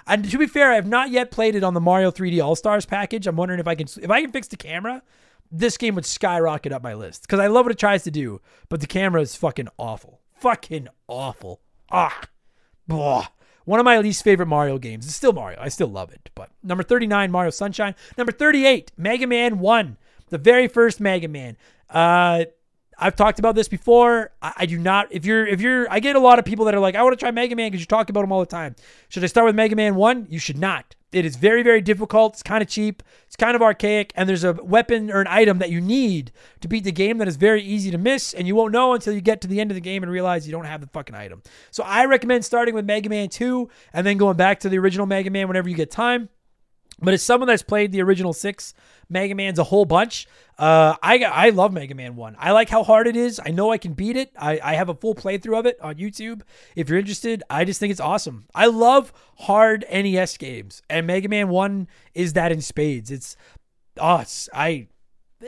And 0.08 0.30
to 0.30 0.38
be 0.38 0.48
fair, 0.48 0.72
I 0.72 0.76
have 0.76 0.88
not 0.88 1.10
yet 1.10 1.32
played 1.32 1.56
it 1.56 1.64
on 1.64 1.74
the 1.74 1.82
Mario 1.82 2.12
3D 2.12 2.44
All 2.44 2.56
Stars 2.56 2.86
package. 2.86 3.28
I'm 3.28 3.36
wondering 3.36 3.60
if 3.60 3.68
I 3.68 3.76
can 3.76 3.88
if 4.02 4.10
I 4.10 4.22
can 4.22 4.32
fix 4.32 4.48
the 4.48 4.58
camera, 4.58 5.02
this 5.52 5.78
game 5.78 5.96
would 5.96 6.06
skyrocket 6.06 6.72
up 6.72 6.84
my 6.84 6.94
list 6.94 7.24
because 7.24 7.40
I 7.40 7.48
love 7.48 7.66
what 7.66 7.72
it 7.72 7.80
tries 7.80 8.04
to 8.04 8.12
do, 8.12 8.42
but 8.70 8.82
the 8.82 8.88
camera 8.88 9.22
is 9.22 9.36
fucking 9.36 9.70
awful, 9.78 10.22
fucking 10.36 10.90
awful. 11.08 11.62
Ah, 11.92 12.22
blah. 12.88 13.28
One 13.66 13.80
of 13.80 13.84
my 13.84 13.98
least 14.00 14.24
favorite 14.24 14.46
Mario 14.46 14.78
games. 14.78 15.06
It's 15.06 15.16
still 15.16 15.34
Mario. 15.34 15.60
I 15.60 15.70
still 15.70 15.88
love 15.88 16.12
it. 16.12 16.30
But 16.36 16.50
number 16.64 16.84
39, 16.84 17.32
Mario 17.32 17.50
Sunshine. 17.50 17.96
Number 18.18 18.32
38, 18.32 18.92
Mega 18.96 19.28
Man 19.28 19.60
1. 19.60 19.98
The 20.30 20.38
very 20.38 20.68
first 20.68 21.00
Mega 21.00 21.28
Man. 21.28 21.58
Uh, 21.90 22.46
I've 22.98 23.16
talked 23.16 23.40
about 23.40 23.56
this 23.56 23.68
before. 23.68 24.32
I, 24.42 24.54
I, 24.60 24.66
do 24.66 24.78
not. 24.78 25.12
If 25.12 25.26
you're, 25.26 25.46
if 25.46 25.62
you're, 25.62 25.92
I 25.92 26.00
get 26.00 26.16
a 26.16 26.20
lot 26.20 26.40
of 26.40 26.46
people 26.46 26.66
that 26.66 26.76
are 26.76 26.80
like, 26.80 26.96
I 26.96 27.04
want 27.04 27.14
to 27.14 27.22
try 27.22 27.32
Mega 27.32 27.56
Man 27.56 27.70
because 27.70 27.82
you 27.82 27.88
talk 27.88 28.10
about 28.10 28.22
them 28.22 28.32
all 28.32 28.40
the 28.40 28.46
time. 28.46 28.76
Should 29.10 29.24
I 29.24 29.28
start 29.28 29.46
with 29.46 29.56
Mega 29.56 29.76
Man 29.76 29.96
One? 29.96 30.28
You 30.30 30.40
should 30.40 30.58
not. 30.58 30.95
It 31.16 31.24
is 31.24 31.38
very, 31.38 31.64
very 31.64 31.80
difficult. 31.80 32.34
It's 32.34 32.44
kind 32.44 32.62
of 32.62 32.68
cheap. 32.68 33.02
It's 33.26 33.38
kind 33.38 33.56
of 33.56 33.62
archaic, 33.62 34.12
and 34.16 34.28
there's 34.28 34.44
a 34.44 34.52
weapon 34.52 35.10
or 35.10 35.22
an 35.22 35.28
item 35.30 35.60
that 35.60 35.70
you 35.70 35.80
need 35.80 36.34
to 36.60 36.68
beat 36.68 36.84
the 36.84 36.92
game 36.92 37.20
that 37.20 37.28
is 37.30 37.38
very 37.38 37.64
easy 37.64 37.90
to 37.92 37.98
miss, 37.98 38.34
and 38.34 38.46
you 38.46 38.54
won't 38.54 38.74
know 38.74 38.92
until 38.92 39.14
you 39.14 39.22
get 39.22 39.40
to 39.40 39.48
the 39.48 39.62
end 39.62 39.72
of 39.72 39.76
the 39.76 39.82
game 39.82 40.04
and 40.04 40.12
realize 40.12 40.46
you 40.46 40.52
don't 40.52 40.66
have 40.66 40.82
the 40.82 40.88
fucking 40.88 41.16
item. 41.16 41.42
So 41.72 41.84
I 41.86 42.04
recommend 42.04 42.44
starting 42.44 42.76
with 42.76 42.84
Mega 42.84 43.08
Man 43.08 43.30
Two 43.30 43.70
and 43.94 44.06
then 44.06 44.18
going 44.18 44.36
back 44.36 44.60
to 44.60 44.70
the 44.70 44.78
original 44.78 45.06
Mega 45.06 45.30
Man 45.30 45.48
whenever 45.48 45.70
you 45.70 45.76
get 45.76 45.90
time. 45.90 46.28
But 47.02 47.14
as 47.14 47.24
someone 47.24 47.48
that's 47.48 47.64
played 47.64 47.92
the 47.92 48.02
original 48.02 48.34
six 48.34 48.74
Mega 49.10 49.36
Man's 49.36 49.60
a 49.60 49.64
whole 49.66 49.86
bunch, 49.86 50.28
uh, 50.58 50.96
I 51.04 51.24
I 51.24 51.50
love 51.50 51.74
Mega 51.74 51.94
Man 51.94 52.16
One. 52.16 52.36
I 52.40 52.52
like 52.52 52.70
how 52.70 52.84
hard 52.84 53.08
it 53.08 53.16
is. 53.16 53.40
I 53.44 53.52
know 53.52 53.72
I 53.72 53.78
can 53.78 53.94
beat 53.94 54.16
it. 54.16 54.32
I, 54.38 54.60
I 54.64 54.74
have 54.76 54.90
a 54.90 54.96
full 54.96 55.14
playthrough 55.14 55.60
of 55.60 55.66
it 55.66 55.80
on 55.82 55.96
YouTube. 55.96 56.42
If 56.76 56.90
you're 56.90 57.00
interested, 57.00 57.44
I 57.50 57.66
just 57.66 57.80
think 57.80 57.92
it's 57.92 58.00
awesome. 58.00 58.46
I 58.56 58.68
love 58.68 59.12
hard 59.40 59.86
NES 59.92 60.38
games, 60.38 60.82
and 60.90 61.06
Mega 61.06 61.28
Man 61.28 61.50
One 61.50 61.88
is 62.14 62.34
that 62.34 62.52
in 62.52 62.62
spades. 62.62 63.12
It's 63.12 63.36
oh, 63.98 64.18
it's, 64.18 64.50
I 64.54 64.88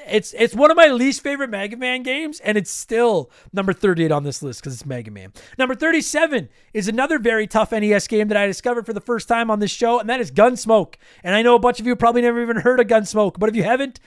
it's 0.07 0.33
it's 0.37 0.53
one 0.53 0.71
of 0.71 0.77
my 0.77 0.87
least 0.87 1.21
favorite 1.21 1.49
Mega 1.49 1.77
Man 1.77 2.03
games, 2.03 2.39
and 2.41 2.57
it's 2.57 2.71
still 2.71 3.31
number 3.53 3.73
38 3.73 4.11
on 4.11 4.23
this 4.23 4.41
list 4.43 4.61
because 4.61 4.73
it's 4.73 4.85
Mega 4.85 5.11
Man. 5.11 5.33
Number 5.57 5.75
37 5.75 6.49
is 6.73 6.87
another 6.87 7.19
very 7.19 7.47
tough 7.47 7.71
NES 7.71 8.07
game 8.07 8.27
that 8.27 8.37
I 8.37 8.45
discovered 8.47 8.85
for 8.85 8.93
the 8.93 9.01
first 9.01 9.27
time 9.27 9.49
on 9.49 9.59
this 9.59 9.71
show, 9.71 9.99
and 9.99 10.09
that 10.09 10.21
is 10.21 10.31
Gunsmoke. 10.31 10.95
And 11.23 11.35
I 11.35 11.41
know 11.41 11.55
a 11.55 11.59
bunch 11.59 11.79
of 11.79 11.87
you 11.87 11.95
probably 11.95 12.21
never 12.21 12.41
even 12.41 12.57
heard 12.57 12.79
of 12.79 12.87
Gunsmoke, 12.87 13.39
but 13.39 13.49
if 13.49 13.55
you 13.55 13.63
haven't, 13.63 13.99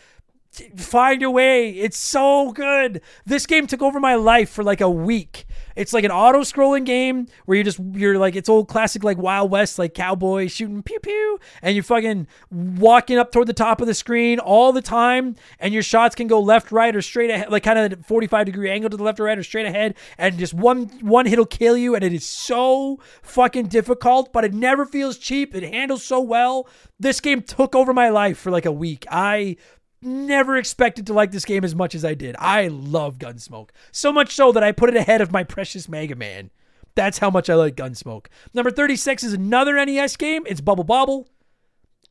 find 0.76 1.20
your 1.20 1.30
way. 1.30 1.70
It's 1.70 1.98
so 1.98 2.52
good. 2.52 3.00
This 3.24 3.46
game 3.46 3.66
took 3.66 3.82
over 3.82 4.00
my 4.00 4.16
life 4.16 4.50
for 4.50 4.64
like 4.64 4.80
a 4.80 4.90
week. 4.90 5.46
It's 5.76 5.92
like 5.92 6.04
an 6.04 6.10
auto 6.10 6.40
scrolling 6.40 6.84
game 6.84 7.26
where 7.46 7.56
you 7.56 7.64
just 7.64 7.78
you're 7.92 8.18
like 8.18 8.36
it's 8.36 8.48
old 8.48 8.68
classic 8.68 9.04
like 9.04 9.16
Wild 9.16 9.50
West 9.50 9.78
like 9.78 9.94
cowboy 9.94 10.48
shooting 10.48 10.82
pew 10.82 10.98
pew 10.98 11.38
and 11.62 11.74
you're 11.74 11.84
fucking 11.84 12.26
walking 12.50 13.18
up 13.18 13.32
toward 13.32 13.46
the 13.46 13.52
top 13.52 13.80
of 13.80 13.86
the 13.86 13.94
screen 13.94 14.38
all 14.38 14.72
the 14.72 14.82
time 14.82 15.36
and 15.58 15.72
your 15.72 15.82
shots 15.82 16.14
can 16.14 16.26
go 16.26 16.40
left 16.40 16.72
right 16.72 16.94
or 16.94 17.00
straight 17.00 17.30
ahead 17.30 17.50
like 17.50 17.62
kind 17.62 17.78
of 17.78 18.04
45 18.04 18.46
degree 18.46 18.68
angle 18.68 18.90
to 18.90 18.96
the 18.96 19.02
left 19.02 19.20
or 19.20 19.24
right 19.24 19.38
or 19.38 19.42
straight 19.42 19.66
ahead 19.66 19.94
and 20.18 20.38
just 20.38 20.52
one 20.52 20.86
one 21.00 21.26
hit'll 21.26 21.46
kill 21.46 21.76
you 21.76 21.94
and 21.94 22.04
it 22.04 22.12
is 22.12 22.26
so 22.26 22.98
fucking 23.22 23.68
difficult 23.68 24.32
but 24.32 24.44
it 24.44 24.52
never 24.52 24.84
feels 24.84 25.18
cheap. 25.18 25.54
It 25.54 25.62
handles 25.62 26.02
so 26.02 26.20
well. 26.20 26.68
This 26.98 27.20
game 27.20 27.42
took 27.42 27.74
over 27.74 27.94
my 27.94 28.08
life 28.08 28.38
for 28.38 28.50
like 28.50 28.66
a 28.66 28.72
week. 28.72 29.06
I 29.10 29.56
never 30.02 30.56
expected 30.56 31.06
to 31.06 31.12
like 31.12 31.30
this 31.30 31.44
game 31.44 31.64
as 31.64 31.74
much 31.74 31.94
as 31.94 32.04
I 32.04 32.14
did. 32.14 32.36
I 32.38 32.68
love 32.68 33.18
Gunsmoke. 33.18 33.70
So 33.92 34.12
much 34.12 34.34
so 34.34 34.52
that 34.52 34.62
I 34.62 34.72
put 34.72 34.90
it 34.90 34.96
ahead 34.96 35.20
of 35.20 35.32
my 35.32 35.44
precious 35.44 35.88
Mega 35.88 36.14
Man. 36.14 36.50
That's 36.94 37.18
how 37.18 37.30
much 37.30 37.48
I 37.48 37.54
like 37.54 37.76
Gunsmoke. 37.76 38.26
Number 38.52 38.70
36 38.70 39.22
is 39.22 39.32
another 39.32 39.74
NES 39.84 40.16
game. 40.16 40.42
It's 40.46 40.60
Bubble 40.60 40.84
Bobble. 40.84 41.28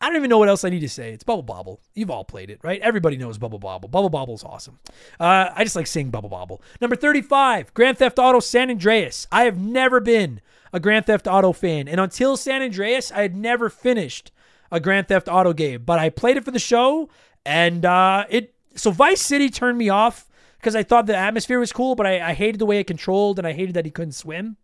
I 0.02 0.08
don't 0.08 0.16
even 0.16 0.30
know 0.30 0.38
what 0.38 0.48
else 0.48 0.64
I 0.64 0.70
need 0.70 0.80
to 0.80 0.90
say. 0.90 1.12
It's 1.12 1.26
Bubble 1.26 1.44
Bobble. 1.44 1.82
You've 1.94 2.10
all 2.10 2.24
played 2.24 2.50
it, 2.50 2.60
right? 2.64 2.80
Everybody 2.82 3.18
knows 3.18 3.38
Bubble 3.38 3.60
Bobble. 3.60 3.90
Bubble 3.90 4.10
Bobble's 4.10 4.46
awesome. 4.46 4.80
Uh, 5.20 5.50
I 5.54 5.64
just 5.66 5.76
like 5.76 5.88
saying 5.88 6.10
Bubble 6.10 6.30
Bobble. 6.30 6.62
Number 6.80 6.96
35, 6.96 7.74
Grand 7.74 7.98
Theft 7.98 8.18
Auto 8.18 8.40
San 8.40 8.70
Andreas. 8.70 9.28
I 9.30 9.44
have 9.44 9.60
never 9.60 10.00
been 10.00 10.40
a 10.72 10.80
Grand 10.80 11.06
Theft 11.06 11.28
Auto 11.28 11.52
fan. 11.52 11.90
And 11.90 12.00
until 12.00 12.38
San 12.38 12.62
Andreas, 12.62 13.12
I 13.12 13.24
had 13.24 13.36
never 13.36 13.70
finished 13.70 14.32
a 14.72 14.80
Grand 14.80 15.10
Theft 15.10 15.28
Auto 15.28 15.52
game. 15.52 15.84
But 15.86 16.00
I 16.00 16.10
played 16.10 16.38
it 16.38 16.46
for 16.46 16.52
the 16.52 16.60
show, 16.60 17.10
and 17.50 17.84
uh, 17.84 18.26
it. 18.30 18.54
So 18.76 18.91
Vice 18.91 19.22
City 19.22 19.50
turned 19.50 19.78
me 19.78 19.89
off 19.89 20.30
because 20.60 20.76
I 20.76 20.84
thought 20.84 21.08
the 21.08 21.18
atmosphere 21.18 21.60
was 21.60 21.74
cool, 21.74 21.95
but 21.95 22.06
I, 22.06 22.30
I 22.30 22.34
hated 22.34 22.60
the 22.60 22.66
way 22.68 22.80
it 22.80 22.86
controlled, 22.86 23.39
and 23.39 23.47
I 23.47 23.54
hated 23.54 23.74
that 23.74 23.86
he 23.86 23.91
couldn't 23.91 24.12
swim. 24.12 24.58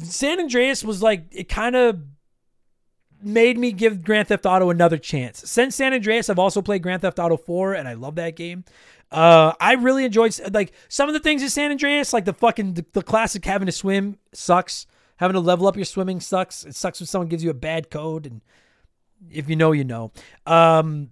San 0.00 0.38
Andreas 0.38 0.84
was 0.84 1.02
like 1.02 1.24
it 1.30 1.48
kind 1.48 1.76
of 1.76 1.98
made 3.22 3.56
me 3.56 3.72
give 3.72 4.02
Grand 4.02 4.28
Theft 4.28 4.44
Auto 4.44 4.68
another 4.68 4.98
chance. 4.98 5.50
Since 5.50 5.76
San 5.76 5.94
Andreas, 5.94 6.28
I've 6.28 6.38
also 6.38 6.60
played 6.60 6.82
Grand 6.82 7.00
Theft 7.00 7.18
Auto 7.18 7.38
4, 7.38 7.72
and 7.72 7.88
I 7.88 7.94
love 7.94 8.16
that 8.16 8.36
game. 8.36 8.64
Uh, 9.10 9.54
I 9.58 9.74
really 9.74 10.04
enjoyed 10.04 10.38
like 10.52 10.72
some 10.88 11.08
of 11.08 11.14
the 11.14 11.20
things 11.20 11.42
in 11.42 11.48
San 11.48 11.70
Andreas, 11.70 12.12
like 12.12 12.26
the 12.26 12.34
fucking 12.34 12.74
the, 12.74 12.84
the, 12.92 13.02
classic 13.02 13.44
having 13.44 13.66
to 13.66 13.72
swim 13.72 14.18
sucks. 14.32 14.86
Having 15.18 15.34
to 15.34 15.40
level 15.40 15.66
up 15.66 15.76
your 15.76 15.84
swimming 15.84 16.20
sucks. 16.20 16.64
It 16.64 16.74
sucks 16.74 17.00
when 17.00 17.06
someone 17.06 17.28
gives 17.28 17.44
you 17.44 17.50
a 17.50 17.54
bad 17.54 17.88
code, 17.88 18.26
and 18.26 18.42
if 19.30 19.48
you 19.48 19.56
know, 19.56 19.72
you 19.72 19.84
know. 19.84 20.10
Um, 20.44 21.10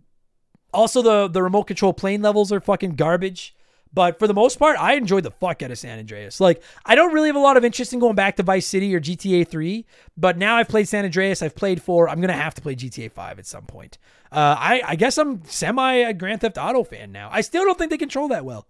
also, 0.73 1.03
the 1.03 1.29
the 1.29 1.43
remote 1.43 1.65
control 1.65 1.93
plane 1.93 2.23
levels 2.23 2.53
are 2.53 2.61
fucking 2.61 2.97
garbage. 2.97 3.55
But 3.95 4.19
for 4.19 4.27
the 4.27 4.35
most 4.35 4.59
part, 4.59 4.79
I 4.79 4.95
enjoyed 4.95 5.23
the 5.23 5.31
fuck 5.31 5.63
out 5.63 5.71
of 5.71 5.79
San 5.79 5.99
Andreas. 5.99 6.41
Like, 6.41 6.63
I 6.87 6.95
don't 6.95 7.13
really 7.13 7.29
have 7.29 7.37
a 7.37 7.41
lot 7.41 7.59
of 7.59 7.65
interest 7.65 7.93
in 7.93 7.99
going 7.99 8.15
back 8.15 8.37
to 8.37 8.43
Vice 8.43 8.67
City 8.67 8.95
or 8.95 9.01
GTA 9.01 9.47
3, 9.47 9.85
but 10.17 10.39
now 10.39 10.57
I've 10.57 10.69
played 10.69 10.89
San 10.89 11.05
Andreas. 11.05 11.43
I've 11.43 11.55
played 11.55 11.83
4. 11.83 12.09
I'm 12.09 12.19
going 12.19 12.29
to 12.29 12.35
have 12.35 12.55
to 12.55 12.63
play 12.63 12.75
GTA 12.75 13.13
5 13.13 13.39
at 13.39 13.47
some 13.47 13.65
point. 13.65 13.99
Uh, 14.31 14.57
I, 14.59 14.83
I 14.87 14.97
guess 14.97 15.19
I'm 15.19 15.45
semi 15.45 15.93
a 15.93 16.15
Grand 16.15 16.41
Theft 16.41 16.57
Auto 16.57 16.85
fan 16.85 17.13
now. 17.13 17.29
I 17.31 17.43
still 17.43 17.65
don't 17.65 17.79
think 17.79 17.91
they 17.91 17.99
control 17.99 18.29
that 18.29 18.47
well, 18.47 18.67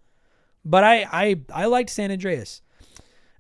but 0.65 0.83
I, 0.83 1.07
I, 1.13 1.41
I 1.55 1.67
liked 1.67 1.91
San 1.91 2.11
Andreas. 2.11 2.61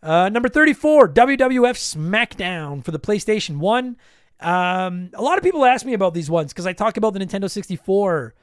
Uh, 0.04 0.28
number 0.28 0.48
34, 0.48 1.08
WWF 1.08 1.96
SmackDown 1.96 2.84
for 2.84 2.92
the 2.92 3.00
PlayStation 3.00 3.56
1. 3.56 3.96
Um, 4.40 5.10
a 5.14 5.22
lot 5.22 5.38
of 5.38 5.44
people 5.44 5.64
ask 5.64 5.84
me 5.84 5.94
about 5.94 6.14
these 6.14 6.30
ones 6.30 6.52
because 6.52 6.66
I 6.66 6.72
talk 6.72 6.96
about 6.96 7.12
the 7.12 7.20
Nintendo 7.20 7.50
64 7.50 8.34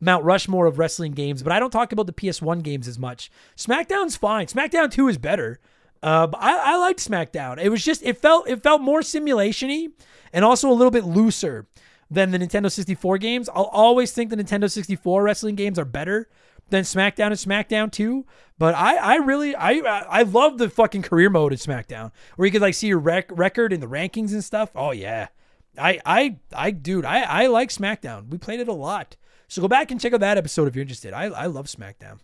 Mount 0.00 0.24
Rushmore 0.24 0.66
of 0.66 0.78
wrestling 0.78 1.12
games, 1.12 1.42
but 1.42 1.52
I 1.52 1.58
don't 1.58 1.70
talk 1.70 1.92
about 1.92 2.06
the 2.06 2.12
PS1 2.12 2.62
games 2.62 2.86
as 2.86 2.98
much. 2.98 3.30
SmackDown's 3.56 4.16
fine. 4.16 4.46
SmackDown 4.46 4.90
2 4.90 5.08
is 5.08 5.18
better. 5.18 5.58
Uh, 6.02 6.26
but 6.28 6.40
I, 6.40 6.74
I 6.74 6.76
liked 6.76 7.00
SmackDown. 7.00 7.58
It 7.58 7.70
was 7.70 7.84
just 7.84 8.02
it 8.04 8.18
felt 8.18 8.48
it 8.48 8.62
felt 8.62 8.80
more 8.80 9.00
simulationy 9.00 9.88
and 10.32 10.44
also 10.44 10.70
a 10.70 10.74
little 10.74 10.92
bit 10.92 11.04
looser 11.04 11.66
than 12.10 12.30
the 12.30 12.38
Nintendo 12.38 12.70
64 12.70 13.18
games. 13.18 13.48
I'll 13.48 13.64
always 13.64 14.12
think 14.12 14.30
the 14.30 14.36
Nintendo 14.36 14.70
64 14.70 15.22
wrestling 15.22 15.56
games 15.56 15.78
are 15.78 15.84
better 15.84 16.28
than 16.70 16.84
SmackDown 16.84 17.26
and 17.26 17.34
SmackDown 17.34 17.90
2. 17.90 18.24
But 18.58 18.74
I, 18.74 18.96
I 18.96 19.14
really, 19.16 19.54
I, 19.54 19.72
I 19.72 20.22
love 20.22 20.58
the 20.58 20.70
fucking 20.70 21.02
career 21.02 21.30
mode 21.30 21.52
in 21.52 21.58
SmackDown 21.58 22.12
where 22.36 22.46
you 22.46 22.52
could 22.52 22.62
like 22.62 22.74
see 22.74 22.88
your 22.88 22.98
rec- 22.98 23.30
record 23.30 23.72
in 23.72 23.80
the 23.80 23.86
rankings 23.86 24.32
and 24.32 24.42
stuff. 24.42 24.70
Oh 24.74 24.90
yeah, 24.90 25.28
I, 25.76 26.00
I, 26.04 26.36
I, 26.54 26.70
dude, 26.70 27.04
I, 27.04 27.22
I 27.22 27.46
like 27.46 27.70
SmackDown. 27.70 28.28
We 28.28 28.38
played 28.38 28.60
it 28.60 28.68
a 28.68 28.72
lot. 28.72 29.16
So 29.48 29.62
go 29.62 29.68
back 29.68 29.90
and 29.90 30.00
check 30.00 30.12
out 30.12 30.20
that 30.20 30.38
episode 30.38 30.68
if 30.68 30.76
you're 30.76 30.82
interested. 30.82 31.12
I, 31.12 31.24
I 31.24 31.46
love 31.46 31.66
SmackDown. 31.66 32.18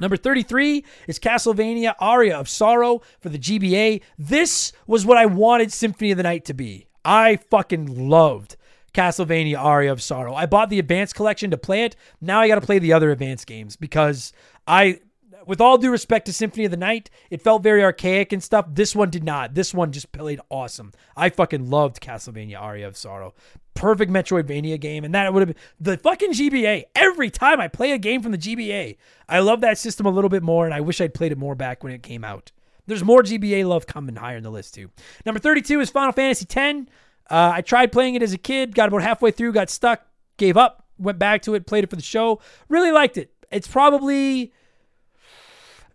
Number 0.00 0.16
33 0.16 0.84
is 1.06 1.18
Castlevania 1.18 1.94
Aria 2.00 2.36
of 2.36 2.48
Sorrow 2.48 3.02
for 3.20 3.28
the 3.28 3.38
GBA. 3.38 4.00
This 4.18 4.72
was 4.86 5.06
what 5.06 5.18
I 5.18 5.26
wanted 5.26 5.72
Symphony 5.72 6.10
of 6.10 6.16
the 6.16 6.24
Night 6.24 6.44
to 6.46 6.54
be. 6.54 6.86
I 7.04 7.36
fucking 7.36 8.08
loved 8.08 8.56
Castlevania 8.92 9.58
Aria 9.58 9.92
of 9.92 10.02
Sorrow. 10.02 10.34
I 10.34 10.46
bought 10.46 10.70
the 10.70 10.78
advanced 10.78 11.14
collection 11.14 11.50
to 11.50 11.56
play 11.58 11.84
it. 11.84 11.96
Now 12.20 12.40
I 12.40 12.48
got 12.48 12.56
to 12.56 12.60
play 12.60 12.78
the 12.78 12.92
other 12.92 13.10
advanced 13.10 13.46
games 13.46 13.76
because 13.76 14.32
I 14.66 15.00
with 15.46 15.60
all 15.60 15.78
due 15.78 15.90
respect 15.90 16.26
to 16.26 16.32
Symphony 16.32 16.64
of 16.64 16.70
the 16.70 16.76
Night, 16.76 17.10
it 17.30 17.42
felt 17.42 17.62
very 17.62 17.82
archaic 17.82 18.32
and 18.32 18.42
stuff. 18.42 18.66
This 18.70 18.94
one 18.94 19.10
did 19.10 19.24
not. 19.24 19.54
This 19.54 19.74
one 19.74 19.92
just 19.92 20.12
played 20.12 20.40
awesome. 20.50 20.92
I 21.16 21.30
fucking 21.30 21.70
loved 21.70 22.00
Castlevania 22.00 22.60
Aria 22.60 22.86
of 22.86 22.96
Sorrow. 22.96 23.34
Perfect 23.74 24.10
Metroidvania 24.10 24.80
game. 24.80 25.04
And 25.04 25.14
that 25.14 25.32
would 25.32 25.46
have 25.46 25.48
been 25.48 25.62
the 25.80 25.98
fucking 25.98 26.32
GBA. 26.32 26.84
Every 26.94 27.30
time 27.30 27.60
I 27.60 27.68
play 27.68 27.92
a 27.92 27.98
game 27.98 28.22
from 28.22 28.32
the 28.32 28.38
GBA, 28.38 28.96
I 29.28 29.38
love 29.40 29.60
that 29.62 29.78
system 29.78 30.06
a 30.06 30.10
little 30.10 30.30
bit 30.30 30.42
more, 30.42 30.64
and 30.64 30.74
I 30.74 30.80
wish 30.80 31.00
I'd 31.00 31.14
played 31.14 31.32
it 31.32 31.38
more 31.38 31.54
back 31.54 31.82
when 31.82 31.92
it 31.92 32.02
came 32.02 32.24
out. 32.24 32.52
There's 32.86 33.04
more 33.04 33.22
GBA 33.22 33.66
love 33.66 33.86
coming 33.86 34.16
higher 34.16 34.36
in 34.36 34.42
the 34.42 34.50
list, 34.50 34.74
too. 34.74 34.90
Number 35.24 35.40
32 35.40 35.80
is 35.80 35.90
Final 35.90 36.12
Fantasy 36.12 36.46
X. 36.48 36.90
Uh, 37.30 37.52
I 37.54 37.62
tried 37.62 37.92
playing 37.92 38.14
it 38.14 38.22
as 38.22 38.34
a 38.34 38.38
kid, 38.38 38.74
got 38.74 38.88
about 38.88 39.02
halfway 39.02 39.30
through, 39.30 39.52
got 39.52 39.70
stuck, 39.70 40.06
gave 40.36 40.56
up, 40.56 40.86
went 40.98 41.18
back 41.18 41.42
to 41.42 41.54
it, 41.54 41.66
played 41.66 41.84
it 41.84 41.90
for 41.90 41.96
the 41.96 42.02
show. 42.02 42.40
Really 42.68 42.92
liked 42.92 43.16
it. 43.16 43.32
It's 43.50 43.68
probably 43.68 44.52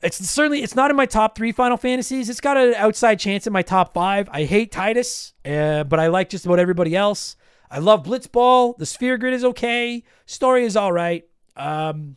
it's 0.02 0.18
certainly 0.30 0.64
it's 0.64 0.76
not 0.76 0.90
in 0.90 0.98
my 0.98 1.06
top 1.06 1.36
three 1.36 1.52
Final 1.52 1.78
Fantasies. 1.78 2.30
It's 2.30 2.42
got 2.42 2.58
an 2.58 2.74
outside 2.76 3.20
chance 3.20 3.48
in 3.48 3.54
my 3.54 3.62
top 3.62 3.94
five. 3.94 4.30
I 4.32 4.44
hate 4.44 4.72
Tidus, 4.72 5.34
uh, 5.46 5.84
but 5.84 6.00
I 6.00 6.08
like 6.08 6.30
just 6.30 6.46
about 6.46 6.60
everybody 6.60 6.96
else. 6.96 7.36
I 7.70 7.80
love 7.80 8.04
Blitzball. 8.04 8.78
The 8.78 8.86
Sphere 8.86 9.18
Grid 9.18 9.34
is 9.34 9.44
okay. 9.44 10.04
Story 10.26 10.64
is 10.64 10.76
all 10.76 10.92
right. 10.92 11.26
Um, 11.56 12.16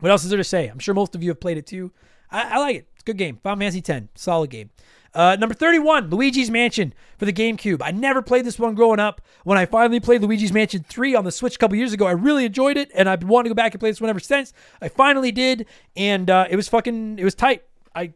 what 0.00 0.10
else 0.10 0.24
is 0.24 0.30
there 0.30 0.38
to 0.38 0.44
say? 0.44 0.66
I'm 0.68 0.78
sure 0.78 0.94
most 0.94 1.14
of 1.14 1.22
you 1.22 1.30
have 1.30 1.40
played 1.40 1.58
it 1.58 1.66
too. 1.66 1.92
I, 2.30 2.54
I 2.54 2.58
like 2.58 2.76
it. 2.76 2.88
It's 2.94 3.02
a 3.02 3.04
good 3.04 3.18
game. 3.18 3.38
Final 3.42 3.58
Fantasy 3.58 3.80
10, 3.80 4.08
solid 4.14 4.50
game. 4.50 4.70
Uh, 5.14 5.36
number 5.36 5.54
31, 5.54 6.10
Luigi's 6.10 6.50
Mansion 6.50 6.92
for 7.16 7.24
the 7.24 7.32
GameCube. 7.32 7.80
I 7.82 7.90
never 7.90 8.22
played 8.22 8.44
this 8.44 8.58
one 8.58 8.74
growing 8.74 9.00
up. 9.00 9.20
When 9.44 9.58
I 9.58 9.66
finally 9.66 10.00
played 10.00 10.22
Luigi's 10.22 10.52
Mansion 10.52 10.84
3 10.88 11.14
on 11.14 11.24
the 11.24 11.32
Switch 11.32 11.56
a 11.56 11.58
couple 11.58 11.76
years 11.76 11.92
ago, 11.92 12.06
I 12.06 12.12
really 12.12 12.44
enjoyed 12.44 12.76
it, 12.76 12.90
and 12.94 13.08
I've 13.08 13.20
been 13.20 13.28
wanting 13.28 13.50
to 13.50 13.54
go 13.54 13.56
back 13.56 13.72
and 13.72 13.80
play 13.80 13.90
this 13.90 14.00
one 14.00 14.10
ever 14.10 14.20
since. 14.20 14.52
I 14.82 14.88
finally 14.88 15.32
did, 15.32 15.66
and 15.96 16.28
uh, 16.28 16.46
it 16.50 16.56
was 16.56 16.68
fucking, 16.68 17.18
it 17.18 17.24
was 17.24 17.34
tight. 17.34 17.64
I 17.94 18.12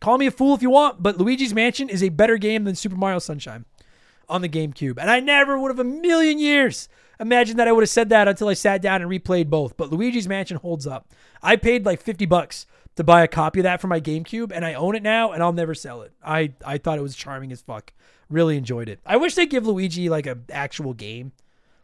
call 0.00 0.18
me 0.18 0.26
a 0.26 0.30
fool 0.30 0.54
if 0.54 0.62
you 0.62 0.70
want, 0.70 1.02
but 1.02 1.18
Luigi's 1.18 1.54
Mansion 1.54 1.88
is 1.88 2.02
a 2.02 2.08
better 2.08 2.38
game 2.38 2.64
than 2.64 2.74
Super 2.74 2.96
Mario 2.96 3.18
Sunshine 3.18 3.66
on 4.28 4.40
the 4.40 4.48
GameCube, 4.48 4.98
and 4.98 5.10
I 5.10 5.20
never 5.20 5.58
would 5.58 5.68
have 5.68 5.78
a 5.78 5.84
million 5.84 6.38
years 6.38 6.88
imagined 7.20 7.58
that 7.58 7.68
I 7.68 7.72
would 7.72 7.82
have 7.82 7.90
said 7.90 8.08
that 8.08 8.28
until 8.28 8.48
I 8.48 8.54
sat 8.54 8.82
down 8.82 9.02
and 9.02 9.10
replayed 9.10 9.48
both. 9.48 9.76
But 9.76 9.90
Luigi's 9.90 10.28
Mansion 10.28 10.56
holds 10.56 10.86
up. 10.86 11.12
I 11.42 11.56
paid 11.56 11.86
like 11.86 12.00
50 12.00 12.26
bucks 12.26 12.66
to 12.96 13.04
buy 13.04 13.22
a 13.22 13.28
copy 13.28 13.60
of 13.60 13.64
that 13.64 13.80
for 13.80 13.88
my 13.88 14.00
GameCube, 14.00 14.52
and 14.52 14.64
I 14.64 14.74
own 14.74 14.94
it 14.94 15.02
now, 15.02 15.32
and 15.32 15.42
I'll 15.42 15.52
never 15.52 15.74
sell 15.74 16.02
it. 16.02 16.12
I 16.24 16.52
I 16.64 16.78
thought 16.78 16.98
it 16.98 17.02
was 17.02 17.16
charming 17.16 17.52
as 17.52 17.60
fuck. 17.60 17.92
Really 18.30 18.56
enjoyed 18.56 18.88
it. 18.88 19.00
I 19.04 19.16
wish 19.16 19.34
they 19.34 19.46
give 19.46 19.66
Luigi 19.66 20.08
like 20.08 20.26
a 20.26 20.38
actual 20.50 20.94
game, 20.94 21.32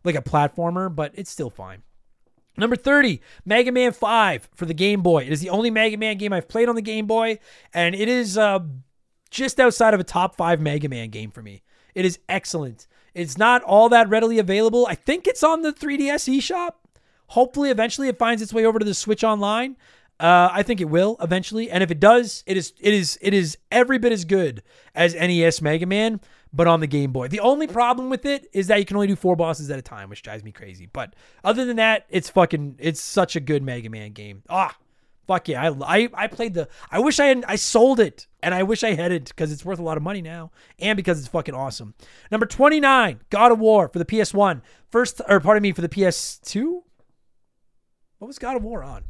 like 0.04 0.14
a 0.14 0.22
platformer, 0.22 0.94
but 0.94 1.12
it's 1.14 1.30
still 1.30 1.50
fine. 1.50 1.82
Number 2.56 2.76
30, 2.76 3.20
Mega 3.44 3.72
Man 3.72 3.92
5 3.92 4.48
for 4.54 4.66
the 4.66 4.74
Game 4.74 5.02
Boy. 5.02 5.22
It 5.24 5.32
is 5.32 5.40
the 5.40 5.50
only 5.50 5.70
Mega 5.70 5.96
Man 5.96 6.18
game 6.18 6.32
I've 6.32 6.48
played 6.48 6.68
on 6.68 6.74
the 6.74 6.82
Game 6.82 7.06
Boy, 7.06 7.38
and 7.72 7.94
it 7.94 8.08
is 8.08 8.36
uh, 8.36 8.60
just 9.30 9.60
outside 9.60 9.94
of 9.94 10.00
a 10.00 10.04
top 10.04 10.36
five 10.36 10.60
Mega 10.60 10.88
Man 10.88 11.10
game 11.10 11.30
for 11.30 11.42
me. 11.42 11.62
It 11.94 12.04
is 12.04 12.18
excellent. 12.28 12.86
It's 13.14 13.38
not 13.38 13.62
all 13.62 13.88
that 13.88 14.08
readily 14.08 14.38
available. 14.38 14.86
I 14.86 14.94
think 14.94 15.26
it's 15.26 15.42
on 15.42 15.62
the 15.62 15.72
3DS 15.72 16.38
eShop. 16.38 16.72
Hopefully, 17.28 17.70
eventually, 17.70 18.08
it 18.08 18.18
finds 18.18 18.42
its 18.42 18.52
way 18.52 18.64
over 18.64 18.78
to 18.78 18.84
the 18.84 18.94
Switch 18.94 19.24
Online. 19.24 19.76
Uh, 20.20 20.50
I 20.52 20.62
think 20.62 20.82
it 20.82 20.90
will 20.90 21.16
eventually, 21.22 21.70
and 21.70 21.82
if 21.82 21.90
it 21.90 21.98
does, 21.98 22.44
it 22.46 22.58
is 22.58 22.74
it 22.78 22.92
is 22.92 23.18
it 23.22 23.32
is 23.32 23.56
every 23.72 23.96
bit 23.96 24.12
as 24.12 24.26
good 24.26 24.62
as 24.94 25.14
NES 25.14 25.62
Mega 25.62 25.86
Man, 25.86 26.20
but 26.52 26.66
on 26.66 26.80
the 26.80 26.86
Game 26.86 27.10
Boy. 27.10 27.28
The 27.28 27.40
only 27.40 27.66
problem 27.66 28.10
with 28.10 28.26
it 28.26 28.46
is 28.52 28.66
that 28.66 28.78
you 28.78 28.84
can 28.84 28.98
only 28.98 29.06
do 29.06 29.16
four 29.16 29.34
bosses 29.34 29.70
at 29.70 29.78
a 29.78 29.82
time, 29.82 30.10
which 30.10 30.22
drives 30.22 30.44
me 30.44 30.52
crazy. 30.52 30.84
But 30.84 31.16
other 31.42 31.64
than 31.64 31.76
that, 31.76 32.04
it's 32.10 32.28
fucking 32.28 32.76
it's 32.78 33.00
such 33.00 33.34
a 33.34 33.40
good 33.40 33.62
Mega 33.62 33.88
Man 33.88 34.12
game. 34.12 34.42
Ah, 34.50 34.76
fuck 35.26 35.48
yeah! 35.48 35.70
I 35.70 36.02
I, 36.02 36.08
I 36.12 36.26
played 36.26 36.52
the. 36.52 36.68
I 36.90 36.98
wish 36.98 37.18
I 37.18 37.24
had 37.24 37.42
I 37.48 37.56
sold 37.56 37.98
it, 37.98 38.26
and 38.42 38.54
I 38.54 38.62
wish 38.62 38.84
I 38.84 38.92
had 38.92 39.12
it 39.12 39.24
because 39.28 39.50
it's 39.50 39.64
worth 39.64 39.78
a 39.78 39.82
lot 39.82 39.96
of 39.96 40.02
money 40.02 40.20
now, 40.20 40.50
and 40.78 40.98
because 40.98 41.18
it's 41.18 41.28
fucking 41.28 41.54
awesome. 41.54 41.94
Number 42.30 42.44
twenty 42.44 42.78
nine, 42.78 43.20
God 43.30 43.52
of 43.52 43.58
War 43.58 43.88
for 43.88 43.98
the 43.98 44.04
PS 44.04 44.34
One. 44.34 44.60
First, 44.90 45.22
or 45.26 45.40
pardon 45.40 45.62
me, 45.62 45.72
for 45.72 45.80
the 45.80 45.88
PS 45.88 46.38
Two. 46.40 46.84
What 48.18 48.26
was 48.26 48.38
God 48.38 48.54
of 48.54 48.62
War 48.62 48.84
on? 48.84 49.04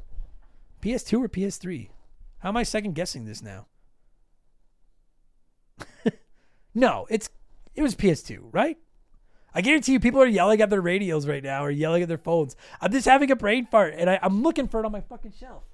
PS2 0.81 1.25
or 1.25 1.29
PS3? 1.29 1.91
How 2.39 2.49
am 2.49 2.57
I 2.57 2.63
second 2.63 2.95
guessing 2.95 3.25
this 3.25 3.43
now? 3.43 3.67
no, 6.75 7.07
it's 7.11 7.29
it 7.75 7.83
was 7.83 7.95
PS2, 7.95 8.41
right? 8.53 8.79
I 9.55 9.63
guarantee 9.63 9.93
you, 9.93 10.01
people 10.01 10.23
are 10.23 10.27
yelling 10.27 10.61
at 10.61 10.71
their 10.71 10.81
radios 10.81 11.27
right 11.27 11.43
now 11.43 11.65
or 11.65 11.71
yelling 11.71 12.03
at 12.03 12.09
their 12.09 12.19
phones. 12.19 12.57
I'm 12.81 12.93
just 12.93 13.07
having 13.07 13.31
a 13.31 13.37
brain 13.37 13.67
fart, 13.67 13.95
and 13.97 14.09
I, 14.09 14.19
I'm 14.23 14.43
looking 14.43 14.69
for 14.69 14.81
it 14.81 14.87
on 14.87 14.93
my 14.93 15.01
fucking 15.01 15.33
shelf. 15.39 15.65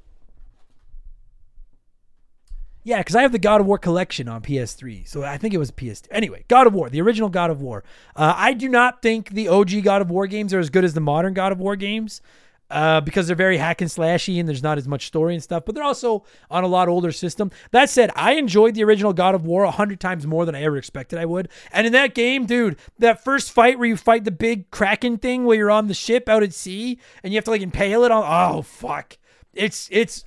Yeah, 2.84 2.98
because 2.98 3.16
I 3.16 3.22
have 3.22 3.32
the 3.32 3.40
God 3.40 3.60
of 3.60 3.66
War 3.66 3.78
collection 3.78 4.28
on 4.28 4.42
PS3, 4.42 5.08
so 5.08 5.24
I 5.24 5.38
think 5.38 5.52
it 5.52 5.58
was 5.58 5.72
PS2. 5.72 6.06
Anyway, 6.10 6.44
God 6.46 6.68
of 6.68 6.72
War, 6.72 6.88
the 6.88 7.00
original 7.00 7.28
God 7.28 7.50
of 7.50 7.60
War. 7.60 7.82
Uh, 8.14 8.32
I 8.36 8.52
do 8.52 8.68
not 8.68 9.02
think 9.02 9.30
the 9.30 9.48
OG 9.48 9.82
God 9.82 10.02
of 10.02 10.08
War 10.08 10.28
games 10.28 10.54
are 10.54 10.60
as 10.60 10.70
good 10.70 10.84
as 10.84 10.94
the 10.94 11.00
modern 11.00 11.34
God 11.34 11.50
of 11.50 11.58
War 11.58 11.74
games. 11.74 12.22
Uh, 12.70 13.00
because 13.00 13.26
they're 13.26 13.36
very 13.36 13.56
hack 13.56 13.80
and 13.80 13.90
slashy 13.90 14.38
and 14.40 14.48
there's 14.48 14.62
not 14.62 14.78
as 14.78 14.88
much 14.88 15.06
story 15.06 15.34
and 15.34 15.42
stuff, 15.42 15.64
but 15.64 15.74
they're 15.74 15.84
also 15.84 16.24
on 16.50 16.64
a 16.64 16.66
lot 16.66 16.88
older 16.88 17.12
system. 17.12 17.50
That 17.70 17.90
said, 17.90 18.10
I 18.16 18.32
enjoyed 18.32 18.74
the 18.74 18.84
original 18.84 19.12
God 19.12 19.34
of 19.34 19.46
War 19.46 19.64
a 19.64 19.70
hundred 19.70 20.00
times 20.00 20.26
more 20.26 20.44
than 20.44 20.54
I 20.54 20.62
ever 20.62 20.76
expected 20.76 21.18
I 21.18 21.26
would. 21.26 21.48
And 21.72 21.86
in 21.86 21.92
that 21.92 22.14
game, 22.14 22.46
dude, 22.46 22.76
that 22.98 23.22
first 23.22 23.52
fight 23.52 23.78
where 23.78 23.88
you 23.88 23.96
fight 23.96 24.24
the 24.24 24.30
big 24.30 24.70
kraken 24.70 25.18
thing 25.18 25.44
where 25.44 25.56
you're 25.56 25.70
on 25.70 25.88
the 25.88 25.94
ship 25.94 26.28
out 26.28 26.42
at 26.42 26.52
sea 26.52 26.98
and 27.22 27.32
you 27.32 27.36
have 27.36 27.44
to 27.44 27.50
like 27.50 27.62
impale 27.62 28.04
it 28.04 28.10
on, 28.10 28.24
oh 28.26 28.62
fuck, 28.62 29.16
it's 29.54 29.88
it's 29.90 30.24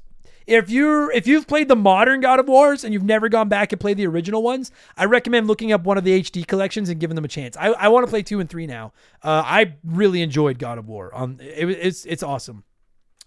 if 0.50 0.70
you're 0.70 1.12
if 1.12 1.28
you've 1.28 1.45
played 1.45 1.68
the 1.68 1.76
modern 1.76 2.22
God 2.22 2.39
of 2.39 2.47
Wars 2.47 2.84
and 2.84 2.91
you've 2.91 3.04
never 3.04 3.30
gone 3.30 3.50
back 3.50 3.72
and 3.72 3.80
played 3.80 3.97
the 3.97 4.08
original 4.08 4.41
ones, 4.41 4.72
I 4.97 5.06
recommend 5.06 5.47
looking 5.47 5.72
up 5.72 5.84
one 5.84 5.97
of 5.97 6.04
the 6.04 6.20
HD 6.20 6.45
collections 6.45 6.89
and 6.89 7.00
giving 7.00 7.16
them 7.16 7.24
a 7.24 7.30
chance. 7.30 7.56
I, 7.56 7.68
I 7.68 7.88
want 7.89 8.06
to 8.06 8.10
play 8.10 8.24
two 8.24 8.39
and 8.39 8.50
three 8.50 8.66
now. 8.66 8.91
Uh, 9.24 9.43
I 9.45 9.76
really 9.84 10.24
enjoyed 10.24 10.58
God 10.58 10.80
of 10.80 10.88
War. 10.88 11.12
Um, 11.14 11.38
it, 11.39 11.70
it's 11.70 12.04
it's 12.06 12.24
awesome. 12.24 12.64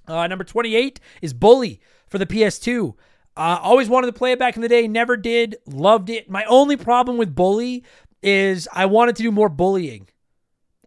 Uh, 0.09 0.27
number 0.27 0.43
twenty 0.43 0.75
eight 0.75 0.99
is 1.23 1.33
Bully 1.33 1.81
for 2.09 2.19
the 2.19 2.27
PS2. 2.27 2.95
Uh, 3.37 3.59
always 3.63 3.89
wanted 3.89 4.09
to 4.09 4.13
play 4.13 4.33
it 4.33 4.39
back 4.41 4.57
in 4.57 4.63
the 4.63 4.69
day, 4.69 4.89
never 4.89 5.17
did. 5.17 5.57
Loved 5.65 6.11
it. 6.11 6.29
My 6.29 6.45
only 6.45 6.77
problem 6.77 7.17
with 7.19 7.35
Bully 7.35 7.85
is 8.21 8.69
I 8.73 8.87
wanted 8.87 9.15
to 9.17 9.23
do 9.23 9.31
more 9.31 9.49
bullying. 9.49 10.09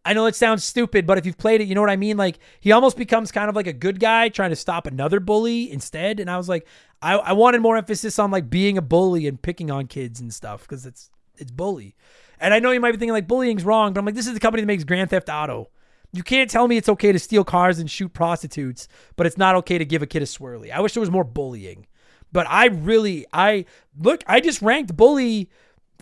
I 0.06 0.14
know 0.14 0.28
it 0.28 0.36
sounds 0.36 0.64
stupid, 0.64 1.08
but 1.08 1.18
if 1.18 1.26
you've 1.26 1.38
played 1.38 1.62
it, 1.62 1.68
you 1.68 1.74
know 1.74 1.82
what 1.82 1.90
I 1.90 1.96
mean? 1.96 2.16
Like 2.16 2.38
he 2.60 2.72
almost 2.72 2.96
becomes 2.96 3.32
kind 3.32 3.50
of 3.50 3.56
like 3.56 3.66
a 3.66 3.74
good 3.74 4.00
guy 4.00 4.30
trying 4.30 4.52
to 4.52 4.56
stop 4.56 4.86
another 4.86 5.20
bully 5.20 5.72
instead. 5.72 6.20
And 6.20 6.30
I 6.30 6.38
was 6.38 6.48
like, 6.48 6.68
I, 7.02 7.16
I 7.16 7.34
wanted 7.34 7.62
more 7.62 7.76
emphasis 7.76 8.20
on 8.20 8.30
like 8.30 8.50
being 8.50 8.78
a 8.78 8.84
bully 8.84 9.26
and 9.26 9.42
picking 9.42 9.72
on 9.72 9.88
kids 9.88 10.22
and 10.22 10.32
stuff 10.32 10.62
because 10.62 10.86
it's 10.86 11.10
it's 11.38 11.52
bully. 11.52 11.96
And 12.40 12.54
I 12.54 12.60
know 12.60 12.72
you 12.72 12.80
might 12.80 12.92
be 12.92 12.98
thinking 12.98 13.14
like 13.14 13.28
bullying's 13.28 13.66
wrong, 13.66 13.94
but 13.94 14.00
I'm 14.00 14.06
like, 14.06 14.16
this 14.16 14.28
is 14.28 14.34
the 14.34 14.40
company 14.40 14.62
that 14.62 14.68
makes 14.68 14.84
Grand 14.84 15.10
Theft 15.10 15.30
Auto. 15.30 15.70
You 16.14 16.24
can't 16.24 16.50
tell 16.50 16.68
me 16.68 16.78
it's 16.78 16.88
okay 16.88 17.12
to 17.12 17.20
steal 17.20 17.44
cars 17.44 17.80
and 17.80 17.90
shoot 17.90 18.14
prostitutes, 18.14 18.88
but 19.16 19.26
it's 19.26 19.38
not 19.38 19.56
okay 19.56 19.78
to 19.78 19.86
give 19.86 20.02
a 20.02 20.08
kid 20.08 20.22
a 20.22 20.26
swirly. 20.26 20.72
I 20.72 20.80
wish 20.82 20.94
there 20.94 21.02
was 21.02 21.12
more 21.12 21.24
bullying. 21.24 21.88
But 22.32 22.48
I 22.50 22.68
really, 22.68 23.26
I 23.34 23.66
look, 23.98 24.24
I 24.28 24.40
just 24.40 24.62
ranked 24.62 24.96
bully 24.96 25.50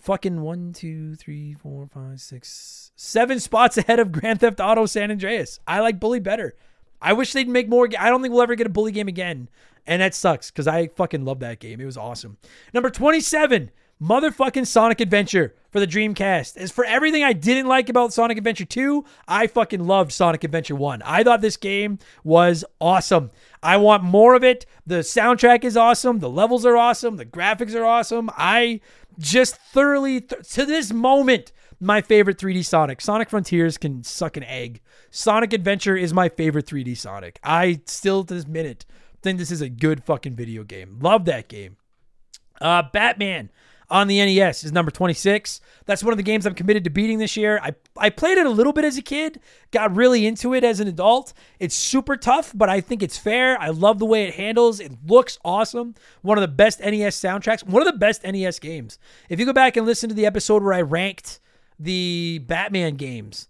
fucking 0.04 0.42
one, 0.42 0.72
two, 0.74 1.14
three, 1.14 1.54
four, 1.54 1.86
five, 1.86 2.20
six, 2.20 2.92
seven 2.94 3.40
spots 3.40 3.78
ahead 3.78 3.98
of 3.98 4.12
Grand 4.12 4.40
Theft 4.40 4.60
Auto 4.60 4.84
San 4.84 5.10
Andreas. 5.10 5.58
I 5.66 5.80
like 5.80 5.98
Bully 5.98 6.20
better. 6.20 6.54
I 7.00 7.14
wish 7.14 7.32
they'd 7.32 7.48
make 7.48 7.68
more. 7.68 7.88
I 7.98 8.10
don't 8.10 8.20
think 8.20 8.32
we'll 8.32 8.42
ever 8.42 8.54
get 8.54 8.66
a 8.66 8.70
Bully 8.70 8.92
game 8.92 9.08
again. 9.08 9.48
And 9.86 10.02
that 10.02 10.14
sucks 10.14 10.50
because 10.50 10.68
I 10.68 10.88
fucking 10.88 11.24
love 11.24 11.40
that 11.40 11.58
game. 11.58 11.80
It 11.80 11.86
was 11.86 11.96
awesome. 11.96 12.36
Number 12.72 12.90
27, 12.90 13.70
motherfucking 14.02 14.66
Sonic 14.66 15.00
Adventure 15.00 15.54
for 15.70 15.80
the 15.80 15.86
Dreamcast. 15.86 16.56
As 16.56 16.70
for 16.70 16.84
everything 16.84 17.24
I 17.24 17.32
didn't 17.32 17.66
like 17.66 17.88
about 17.88 18.12
Sonic 18.12 18.38
Adventure 18.38 18.64
2, 18.64 19.04
I 19.26 19.46
fucking 19.46 19.84
loved 19.84 20.12
Sonic 20.12 20.44
Adventure 20.44 20.76
1. 20.76 21.02
I 21.02 21.24
thought 21.24 21.40
this 21.40 21.56
game 21.56 21.98
was 22.22 22.64
awesome. 22.80 23.30
I 23.62 23.76
want 23.76 24.04
more 24.04 24.34
of 24.34 24.44
it. 24.44 24.66
The 24.86 25.00
soundtrack 25.00 25.64
is 25.64 25.76
awesome. 25.76 26.20
The 26.20 26.30
levels 26.30 26.64
are 26.64 26.76
awesome. 26.76 27.16
The 27.16 27.26
graphics 27.26 27.74
are 27.74 27.84
awesome. 27.84 28.30
I 28.36 28.80
just 29.18 29.56
thoroughly, 29.56 30.20
th- 30.20 30.48
to 30.50 30.66
this 30.66 30.92
moment, 30.92 31.52
my 31.80 32.00
favorite 32.00 32.38
3D 32.38 32.64
Sonic. 32.64 33.00
Sonic 33.00 33.28
Frontiers 33.28 33.76
can 33.76 34.02
suck 34.04 34.36
an 34.36 34.44
egg. 34.44 34.80
Sonic 35.10 35.52
Adventure 35.52 35.96
is 35.96 36.14
my 36.14 36.28
favorite 36.28 36.66
3D 36.66 36.96
Sonic. 36.96 37.38
I 37.42 37.80
still, 37.86 38.24
to 38.24 38.34
this 38.34 38.46
minute, 38.46 38.86
think 39.22 39.38
this 39.38 39.50
is 39.50 39.60
a 39.60 39.68
good 39.68 40.04
fucking 40.04 40.34
video 40.34 40.62
game. 40.62 40.98
Love 41.00 41.24
that 41.24 41.48
game. 41.48 41.76
Uh, 42.60 42.82
Batman 42.92 43.50
on 43.94 44.08
the 44.08 44.18
NES 44.18 44.64
is 44.64 44.72
number 44.72 44.90
26. 44.90 45.60
That's 45.86 46.02
one 46.02 46.12
of 46.12 46.16
the 46.16 46.24
games 46.24 46.46
I'm 46.46 46.54
committed 46.54 46.82
to 46.82 46.90
beating 46.90 47.18
this 47.18 47.36
year. 47.36 47.60
I, 47.62 47.74
I 47.96 48.10
played 48.10 48.38
it 48.38 48.44
a 48.44 48.50
little 48.50 48.72
bit 48.72 48.84
as 48.84 48.98
a 48.98 49.02
kid, 49.02 49.38
got 49.70 49.94
really 49.94 50.26
into 50.26 50.52
it 50.52 50.64
as 50.64 50.80
an 50.80 50.88
adult. 50.88 51.32
It's 51.60 51.76
super 51.76 52.16
tough, 52.16 52.50
but 52.56 52.68
I 52.68 52.80
think 52.80 53.04
it's 53.04 53.16
fair. 53.16 53.56
I 53.60 53.68
love 53.68 54.00
the 54.00 54.04
way 54.04 54.24
it 54.24 54.34
handles. 54.34 54.80
It 54.80 55.06
looks 55.06 55.38
awesome. 55.44 55.94
One 56.22 56.36
of 56.36 56.42
the 56.42 56.48
best 56.48 56.80
NES 56.80 57.20
soundtracks, 57.20 57.64
one 57.64 57.86
of 57.86 57.86
the 57.86 57.96
best 57.96 58.24
NES 58.24 58.58
games. 58.58 58.98
If 59.28 59.38
you 59.38 59.46
go 59.46 59.52
back 59.52 59.76
and 59.76 59.86
listen 59.86 60.08
to 60.08 60.14
the 60.14 60.26
episode 60.26 60.64
where 60.64 60.74
I 60.74 60.82
ranked 60.82 61.38
the 61.78 62.40
Batman 62.48 62.96
games, 62.96 63.46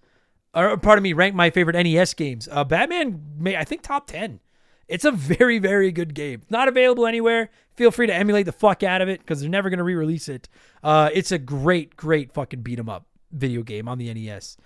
or 0.54 0.76
pardon 0.76 1.02
me, 1.02 1.14
ranked 1.14 1.36
my 1.36 1.48
favorite 1.48 1.82
NES 1.82 2.12
games, 2.12 2.50
uh, 2.52 2.64
Batman, 2.64 3.22
may, 3.38 3.56
I 3.56 3.64
think 3.64 3.80
top 3.80 4.06
10. 4.08 4.40
It's 4.88 5.04
a 5.04 5.10
very, 5.12 5.58
very 5.58 5.92
good 5.92 6.14
game. 6.14 6.42
Not 6.50 6.68
available 6.68 7.06
anywhere. 7.06 7.50
Feel 7.74 7.90
free 7.90 8.06
to 8.06 8.14
emulate 8.14 8.46
the 8.46 8.52
fuck 8.52 8.82
out 8.82 9.02
of 9.02 9.08
it 9.08 9.20
because 9.20 9.40
they're 9.40 9.50
never 9.50 9.70
going 9.70 9.78
to 9.78 9.84
re 9.84 9.94
release 9.94 10.28
it. 10.28 10.48
Uh, 10.82 11.10
it's 11.12 11.32
a 11.32 11.38
great, 11.38 11.96
great 11.96 12.32
fucking 12.32 12.62
beat 12.62 12.78
'em 12.78 12.88
up 12.88 13.06
video 13.32 13.62
game 13.62 13.88
on 13.88 13.98
the 13.98 14.12
NES. 14.12 14.56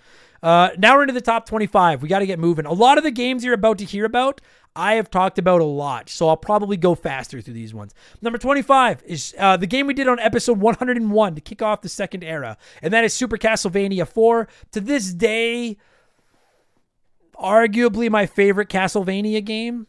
Uh, 0.41 0.69
now 0.77 0.95
we're 0.95 1.03
into 1.03 1.13
the 1.13 1.21
top 1.21 1.45
25. 1.45 2.01
We 2.01 2.07
got 2.07 2.19
to 2.19 2.25
get 2.25 2.39
moving. 2.39 2.65
A 2.65 2.71
lot 2.73 2.97
of 2.97 3.03
the 3.03 3.11
games 3.11 3.43
you're 3.43 3.53
about 3.53 3.77
to 3.79 3.85
hear 3.85 4.05
about, 4.05 4.39
I 4.75 4.93
have 4.93 5.09
talked 5.09 5.37
about 5.37 5.59
a 5.59 5.65
lot, 5.65 6.09
so 6.09 6.29
I'll 6.29 6.37
probably 6.37 6.77
go 6.77 6.95
faster 6.95 7.41
through 7.41 7.55
these 7.55 7.73
ones. 7.73 7.93
Number 8.21 8.37
25 8.37 9.03
is 9.05 9.35
uh, 9.37 9.57
the 9.57 9.67
game 9.67 9.87
we 9.87 9.93
did 9.93 10.07
on 10.07 10.19
episode 10.19 10.59
101 10.59 11.35
to 11.35 11.41
kick 11.41 11.61
off 11.61 11.81
the 11.81 11.89
second 11.89 12.23
era, 12.23 12.57
and 12.81 12.93
that 12.93 13.03
is 13.03 13.13
Super 13.13 13.37
Castlevania 13.37 14.07
4. 14.07 14.47
To 14.71 14.79
this 14.79 15.13
day, 15.13 15.77
arguably 17.35 18.09
my 18.09 18.25
favorite 18.25 18.69
Castlevania 18.69 19.43
game 19.43 19.87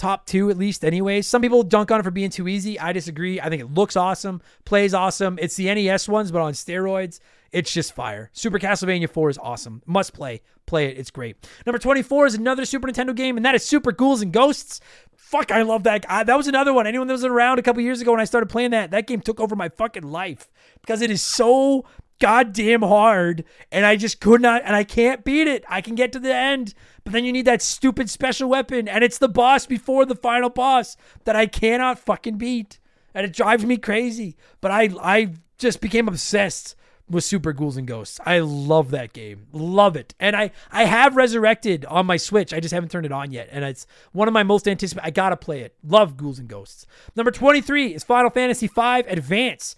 top 0.00 0.24
two 0.24 0.48
at 0.48 0.56
least 0.56 0.82
anyways 0.82 1.26
some 1.26 1.42
people 1.42 1.62
dunk 1.62 1.90
on 1.90 2.00
it 2.00 2.02
for 2.02 2.10
being 2.10 2.30
too 2.30 2.48
easy. 2.48 2.80
I 2.80 2.92
disagree. 2.94 3.38
I 3.38 3.50
think 3.50 3.60
it 3.60 3.74
looks 3.74 3.96
awesome 3.96 4.40
plays 4.64 4.94
awesome. 4.94 5.38
It's 5.40 5.56
the 5.56 5.72
nes 5.74 6.08
ones 6.08 6.32
but 6.32 6.40
on 6.40 6.54
steroids 6.54 7.20
it's 7.52 7.72
just 7.72 7.92
fire. 7.92 8.30
Super 8.32 8.58
castlevania 8.58 9.10
4 9.10 9.30
is 9.30 9.38
awesome. 9.38 9.82
Must 9.84 10.14
play. 10.14 10.40
Play 10.66 10.86
it. 10.86 10.98
It's 10.98 11.10
great. 11.10 11.36
Number 11.66 11.78
24 11.78 12.26
is 12.26 12.34
another 12.34 12.64
super 12.64 12.88
nintendo 12.88 13.14
game 13.14 13.36
and 13.36 13.44
that 13.44 13.54
is 13.54 13.64
super 13.64 13.92
ghouls 13.92 14.22
and 14.22 14.32
ghosts. 14.32 14.80
Fuck 15.16 15.52
i 15.52 15.62
love 15.62 15.82
that. 15.82 16.06
I, 16.08 16.24
that 16.24 16.36
was 16.36 16.48
another 16.48 16.72
one. 16.72 16.86
Anyone 16.86 17.06
that 17.06 17.12
was 17.12 17.24
around 17.24 17.58
a 17.58 17.62
couple 17.62 17.82
years 17.82 18.00
ago 18.00 18.12
when 18.12 18.20
i 18.20 18.24
started 18.24 18.48
playing 18.48 18.70
that 18.70 18.90
that 18.92 19.06
game 19.06 19.20
took 19.20 19.38
over 19.38 19.54
my 19.54 19.68
fucking 19.68 20.04
life 20.04 20.48
because 20.80 21.02
it 21.02 21.10
is 21.10 21.20
so 21.20 21.84
goddamn 22.20 22.82
hard 22.82 23.44
and 23.72 23.84
I 23.84 23.96
just 23.96 24.20
could 24.20 24.40
not 24.40 24.62
and 24.64 24.76
I 24.76 24.84
can't 24.84 25.24
beat 25.24 25.48
it. 25.48 25.64
I 25.68 25.80
can 25.80 25.94
get 25.94 26.12
to 26.12 26.20
the 26.20 26.34
end, 26.34 26.74
but 27.02 27.12
then 27.12 27.24
you 27.24 27.32
need 27.32 27.46
that 27.46 27.62
stupid 27.62 28.08
special 28.08 28.48
weapon 28.48 28.86
and 28.86 29.02
it's 29.02 29.18
the 29.18 29.28
boss 29.28 29.66
before 29.66 30.06
the 30.06 30.14
final 30.14 30.50
boss 30.50 30.96
that 31.24 31.34
I 31.34 31.46
cannot 31.46 31.98
fucking 31.98 32.38
beat. 32.38 32.78
And 33.14 33.26
it 33.26 33.32
drives 33.32 33.64
me 33.64 33.76
crazy. 33.76 34.36
But 34.60 34.70
I 34.70 34.90
I 35.02 35.32
just 35.58 35.80
became 35.80 36.06
obsessed 36.06 36.76
with 37.10 37.24
Super 37.24 37.52
Ghouls 37.52 37.76
and 37.76 37.88
Ghosts. 37.88 38.20
I 38.24 38.38
love 38.38 38.92
that 38.92 39.12
game. 39.12 39.46
Love 39.52 39.96
it. 39.96 40.14
And 40.20 40.36
I 40.36 40.52
I 40.70 40.84
have 40.84 41.16
resurrected 41.16 41.84
on 41.86 42.06
my 42.06 42.16
Switch. 42.16 42.54
I 42.54 42.60
just 42.60 42.72
haven't 42.72 42.90
turned 42.90 43.06
it 43.06 43.12
on 43.12 43.32
yet. 43.32 43.48
And 43.50 43.64
it's 43.64 43.86
one 44.12 44.28
of 44.28 44.34
my 44.34 44.44
most 44.44 44.68
anticipated. 44.68 45.06
I 45.06 45.10
gotta 45.10 45.36
play 45.36 45.60
it. 45.60 45.74
Love 45.82 46.16
Ghouls 46.16 46.38
and 46.38 46.48
Ghosts. 46.48 46.86
Number 47.16 47.32
23 47.32 47.94
is 47.94 48.04
Final 48.04 48.30
Fantasy 48.30 48.68
V 48.68 48.80
Advance 48.80 49.74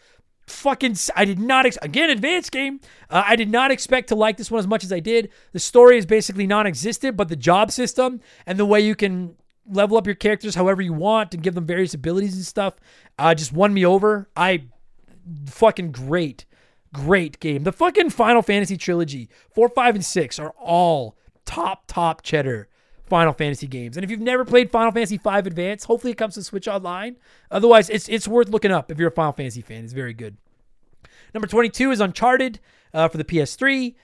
fucking 0.46 0.96
I 1.14 1.24
did 1.24 1.38
not 1.38 1.66
ex- 1.66 1.78
again 1.82 2.10
advanced 2.10 2.52
game. 2.52 2.80
Uh, 3.08 3.22
I 3.26 3.36
did 3.36 3.50
not 3.50 3.70
expect 3.70 4.08
to 4.08 4.14
like 4.14 4.36
this 4.36 4.50
one 4.50 4.58
as 4.58 4.66
much 4.66 4.84
as 4.84 4.92
I 4.92 5.00
did. 5.00 5.30
The 5.52 5.58
story 5.58 5.98
is 5.98 6.06
basically 6.06 6.46
non-existent, 6.46 7.16
but 7.16 7.28
the 7.28 7.36
job 7.36 7.70
system 7.70 8.20
and 8.46 8.58
the 8.58 8.66
way 8.66 8.80
you 8.80 8.94
can 8.94 9.36
level 9.70 9.96
up 9.96 10.06
your 10.06 10.16
characters 10.16 10.56
however 10.56 10.82
you 10.82 10.92
want 10.92 11.34
and 11.34 11.42
give 11.42 11.54
them 11.54 11.64
various 11.64 11.94
abilities 11.94 12.34
and 12.34 12.44
stuff 12.44 12.74
uh, 13.18 13.34
just 13.34 13.52
won 13.52 13.72
me 13.72 13.86
over. 13.86 14.28
I 14.36 14.64
fucking 15.46 15.92
great, 15.92 16.44
great 16.92 17.38
game. 17.40 17.62
The 17.62 17.72
fucking 17.72 18.10
Final 18.10 18.42
Fantasy 18.42 18.76
trilogy, 18.76 19.28
four, 19.54 19.68
five, 19.68 19.94
and 19.94 20.04
six 20.04 20.38
are 20.38 20.54
all 20.58 21.16
top 21.44 21.84
top 21.86 22.22
cheddar. 22.22 22.68
Final 23.12 23.34
Fantasy 23.34 23.66
games. 23.66 23.98
And 23.98 24.04
if 24.04 24.10
you've 24.10 24.20
never 24.20 24.42
played 24.42 24.70
Final 24.70 24.90
Fantasy 24.90 25.18
V 25.18 25.28
Advance, 25.28 25.84
hopefully 25.84 26.12
it 26.12 26.16
comes 26.16 26.32
to 26.32 26.42
Switch 26.42 26.66
Online. 26.66 27.16
Otherwise, 27.50 27.90
it's 27.90 28.08
it's 28.08 28.26
worth 28.26 28.48
looking 28.48 28.72
up 28.72 28.90
if 28.90 28.98
you're 28.98 29.10
a 29.10 29.12
Final 29.12 29.32
Fantasy 29.32 29.60
fan. 29.60 29.84
It's 29.84 29.92
very 29.92 30.14
good. 30.14 30.38
Number 31.34 31.46
22 31.46 31.90
is 31.90 32.00
Uncharted 32.00 32.58
uh, 32.94 33.08
for 33.08 33.18
the 33.18 33.24
PS3. 33.24 33.94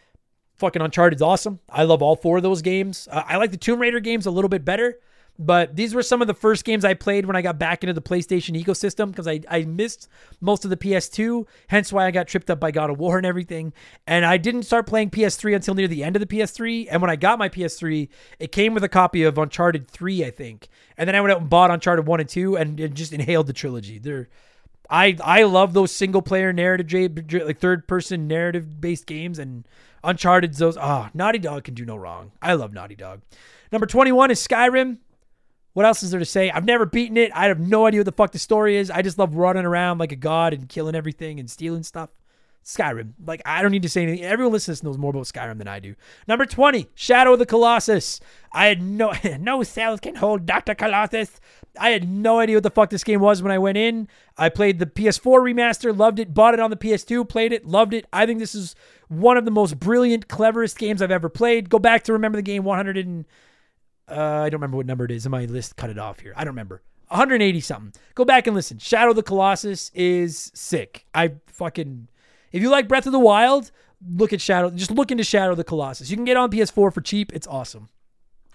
Fucking 0.56 0.82
Uncharted's 0.82 1.22
awesome. 1.22 1.60
I 1.70 1.84
love 1.84 2.02
all 2.02 2.16
four 2.16 2.36
of 2.36 2.42
those 2.42 2.60
games. 2.60 3.08
Uh, 3.10 3.22
I 3.26 3.38
like 3.38 3.50
the 3.50 3.56
Tomb 3.56 3.80
Raider 3.80 4.00
games 4.00 4.26
a 4.26 4.30
little 4.30 4.50
bit 4.50 4.62
better. 4.62 4.98
But 5.38 5.76
these 5.76 5.94
were 5.94 6.02
some 6.02 6.20
of 6.20 6.26
the 6.26 6.34
first 6.34 6.64
games 6.64 6.84
I 6.84 6.94
played 6.94 7.24
when 7.24 7.36
I 7.36 7.42
got 7.42 7.60
back 7.60 7.84
into 7.84 7.92
the 7.92 8.02
PlayStation 8.02 8.60
ecosystem 8.60 9.08
because 9.10 9.28
I, 9.28 9.40
I 9.48 9.62
missed 9.62 10.08
most 10.40 10.64
of 10.64 10.70
the 10.70 10.76
PS2, 10.76 11.46
hence 11.68 11.92
why 11.92 12.06
I 12.06 12.10
got 12.10 12.26
tripped 12.26 12.50
up 12.50 12.58
by 12.58 12.72
God 12.72 12.90
of 12.90 12.98
War 12.98 13.18
and 13.18 13.26
everything. 13.26 13.72
And 14.06 14.26
I 14.26 14.36
didn't 14.36 14.64
start 14.64 14.88
playing 14.88 15.10
PS3 15.10 15.54
until 15.54 15.74
near 15.74 15.86
the 15.86 16.02
end 16.02 16.16
of 16.16 16.20
the 16.20 16.26
PS3. 16.26 16.88
And 16.90 17.00
when 17.00 17.10
I 17.10 17.14
got 17.14 17.38
my 17.38 17.48
PS3, 17.48 18.08
it 18.40 18.50
came 18.50 18.74
with 18.74 18.82
a 18.82 18.88
copy 18.88 19.22
of 19.22 19.38
Uncharted 19.38 19.88
3, 19.88 20.24
I 20.24 20.30
think. 20.30 20.68
And 20.96 21.06
then 21.06 21.14
I 21.14 21.20
went 21.20 21.32
out 21.32 21.40
and 21.40 21.50
bought 21.50 21.70
Uncharted 21.70 22.06
1 22.06 22.20
and 22.20 22.28
2 22.28 22.56
and 22.56 22.94
just 22.94 23.12
inhaled 23.12 23.46
the 23.46 23.52
trilogy. 23.52 23.98
They're 23.98 24.28
I 24.90 25.16
I 25.22 25.42
love 25.42 25.74
those 25.74 25.92
single 25.92 26.22
player 26.22 26.52
narrative 26.52 27.12
like 27.44 27.58
third 27.58 27.86
person 27.86 28.26
narrative 28.26 28.80
based 28.80 29.06
games 29.06 29.38
and 29.38 29.68
Uncharted's 30.02 30.58
those 30.58 30.76
ah 30.76 31.06
oh, 31.06 31.10
Naughty 31.12 31.38
Dog 31.38 31.64
can 31.64 31.74
do 31.74 31.84
no 31.84 31.96
wrong. 31.96 32.32
I 32.40 32.54
love 32.54 32.72
Naughty 32.72 32.94
Dog. 32.94 33.20
Number 33.70 33.86
21 33.86 34.30
is 34.30 34.46
Skyrim. 34.46 34.98
What 35.78 35.86
else 35.86 36.02
is 36.02 36.10
there 36.10 36.18
to 36.18 36.26
say? 36.26 36.50
I've 36.50 36.64
never 36.64 36.86
beaten 36.86 37.16
it. 37.16 37.30
I 37.32 37.46
have 37.46 37.60
no 37.60 37.86
idea 37.86 38.00
what 38.00 38.06
the 38.06 38.10
fuck 38.10 38.32
the 38.32 38.38
story 38.40 38.76
is. 38.76 38.90
I 38.90 39.00
just 39.00 39.16
love 39.16 39.36
running 39.36 39.64
around 39.64 39.98
like 39.98 40.10
a 40.10 40.16
god 40.16 40.52
and 40.52 40.68
killing 40.68 40.96
everything 40.96 41.38
and 41.38 41.48
stealing 41.48 41.84
stuff. 41.84 42.10
Skyrim. 42.64 43.12
Like 43.24 43.42
I 43.46 43.62
don't 43.62 43.70
need 43.70 43.84
to 43.84 43.88
say 43.88 44.02
anything. 44.02 44.24
Everyone 44.24 44.52
listening 44.52 44.78
knows 44.82 44.98
more 44.98 45.10
about 45.10 45.26
Skyrim 45.26 45.56
than 45.58 45.68
I 45.68 45.78
do. 45.78 45.94
Number 46.26 46.46
20, 46.46 46.88
Shadow 46.96 47.34
of 47.34 47.38
the 47.38 47.46
Colossus. 47.46 48.18
I 48.50 48.66
had 48.66 48.82
no 48.82 49.12
no 49.38 49.62
cells 49.62 50.00
can 50.00 50.16
hold 50.16 50.46
Dr. 50.46 50.74
Colossus. 50.74 51.40
I 51.78 51.90
had 51.90 52.08
no 52.08 52.40
idea 52.40 52.56
what 52.56 52.64
the 52.64 52.70
fuck 52.70 52.90
this 52.90 53.04
game 53.04 53.20
was 53.20 53.40
when 53.40 53.52
I 53.52 53.58
went 53.58 53.78
in. 53.78 54.08
I 54.36 54.48
played 54.48 54.80
the 54.80 54.86
PS4 54.86 55.40
remaster, 55.40 55.96
loved 55.96 56.18
it, 56.18 56.34
bought 56.34 56.54
it 56.54 56.60
on 56.60 56.70
the 56.70 56.76
PS2, 56.76 57.28
played 57.28 57.52
it, 57.52 57.64
loved 57.64 57.94
it. 57.94 58.04
I 58.12 58.26
think 58.26 58.40
this 58.40 58.56
is 58.56 58.74
one 59.06 59.36
of 59.36 59.44
the 59.44 59.52
most 59.52 59.78
brilliant, 59.78 60.26
cleverest 60.26 60.76
games 60.76 61.00
I've 61.00 61.12
ever 61.12 61.28
played. 61.28 61.70
Go 61.70 61.78
back 61.78 62.02
to 62.02 62.12
remember 62.12 62.34
the 62.34 62.42
game 62.42 62.64
100 62.64 62.96
and 62.96 63.26
uh, 64.10 64.42
I 64.44 64.50
don't 64.50 64.60
remember 64.60 64.76
what 64.76 64.86
number 64.86 65.04
it 65.04 65.10
is 65.10 65.28
my 65.28 65.44
list. 65.44 65.76
Cut 65.76 65.90
it 65.90 65.98
off 65.98 66.20
here. 66.20 66.32
I 66.36 66.44
don't 66.44 66.52
remember. 66.52 66.82
180 67.08 67.60
something. 67.60 68.00
Go 68.14 68.24
back 68.24 68.46
and 68.46 68.54
listen. 68.54 68.78
Shadow 68.78 69.10
of 69.10 69.16
the 69.16 69.22
Colossus 69.22 69.90
is 69.94 70.50
sick. 70.54 71.06
I 71.14 71.32
fucking 71.46 72.08
if 72.52 72.62
you 72.62 72.70
like 72.70 72.88
Breath 72.88 73.06
of 73.06 73.12
the 73.12 73.18
Wild, 73.18 73.70
look 74.06 74.32
at 74.32 74.40
Shadow. 74.40 74.70
Just 74.70 74.90
look 74.90 75.10
into 75.10 75.24
Shadow 75.24 75.52
of 75.52 75.56
the 75.56 75.64
Colossus. 75.64 76.10
You 76.10 76.16
can 76.16 76.24
get 76.24 76.36
on 76.36 76.50
PS4 76.50 76.92
for 76.92 77.00
cheap. 77.00 77.32
It's 77.32 77.46
awesome. 77.46 77.88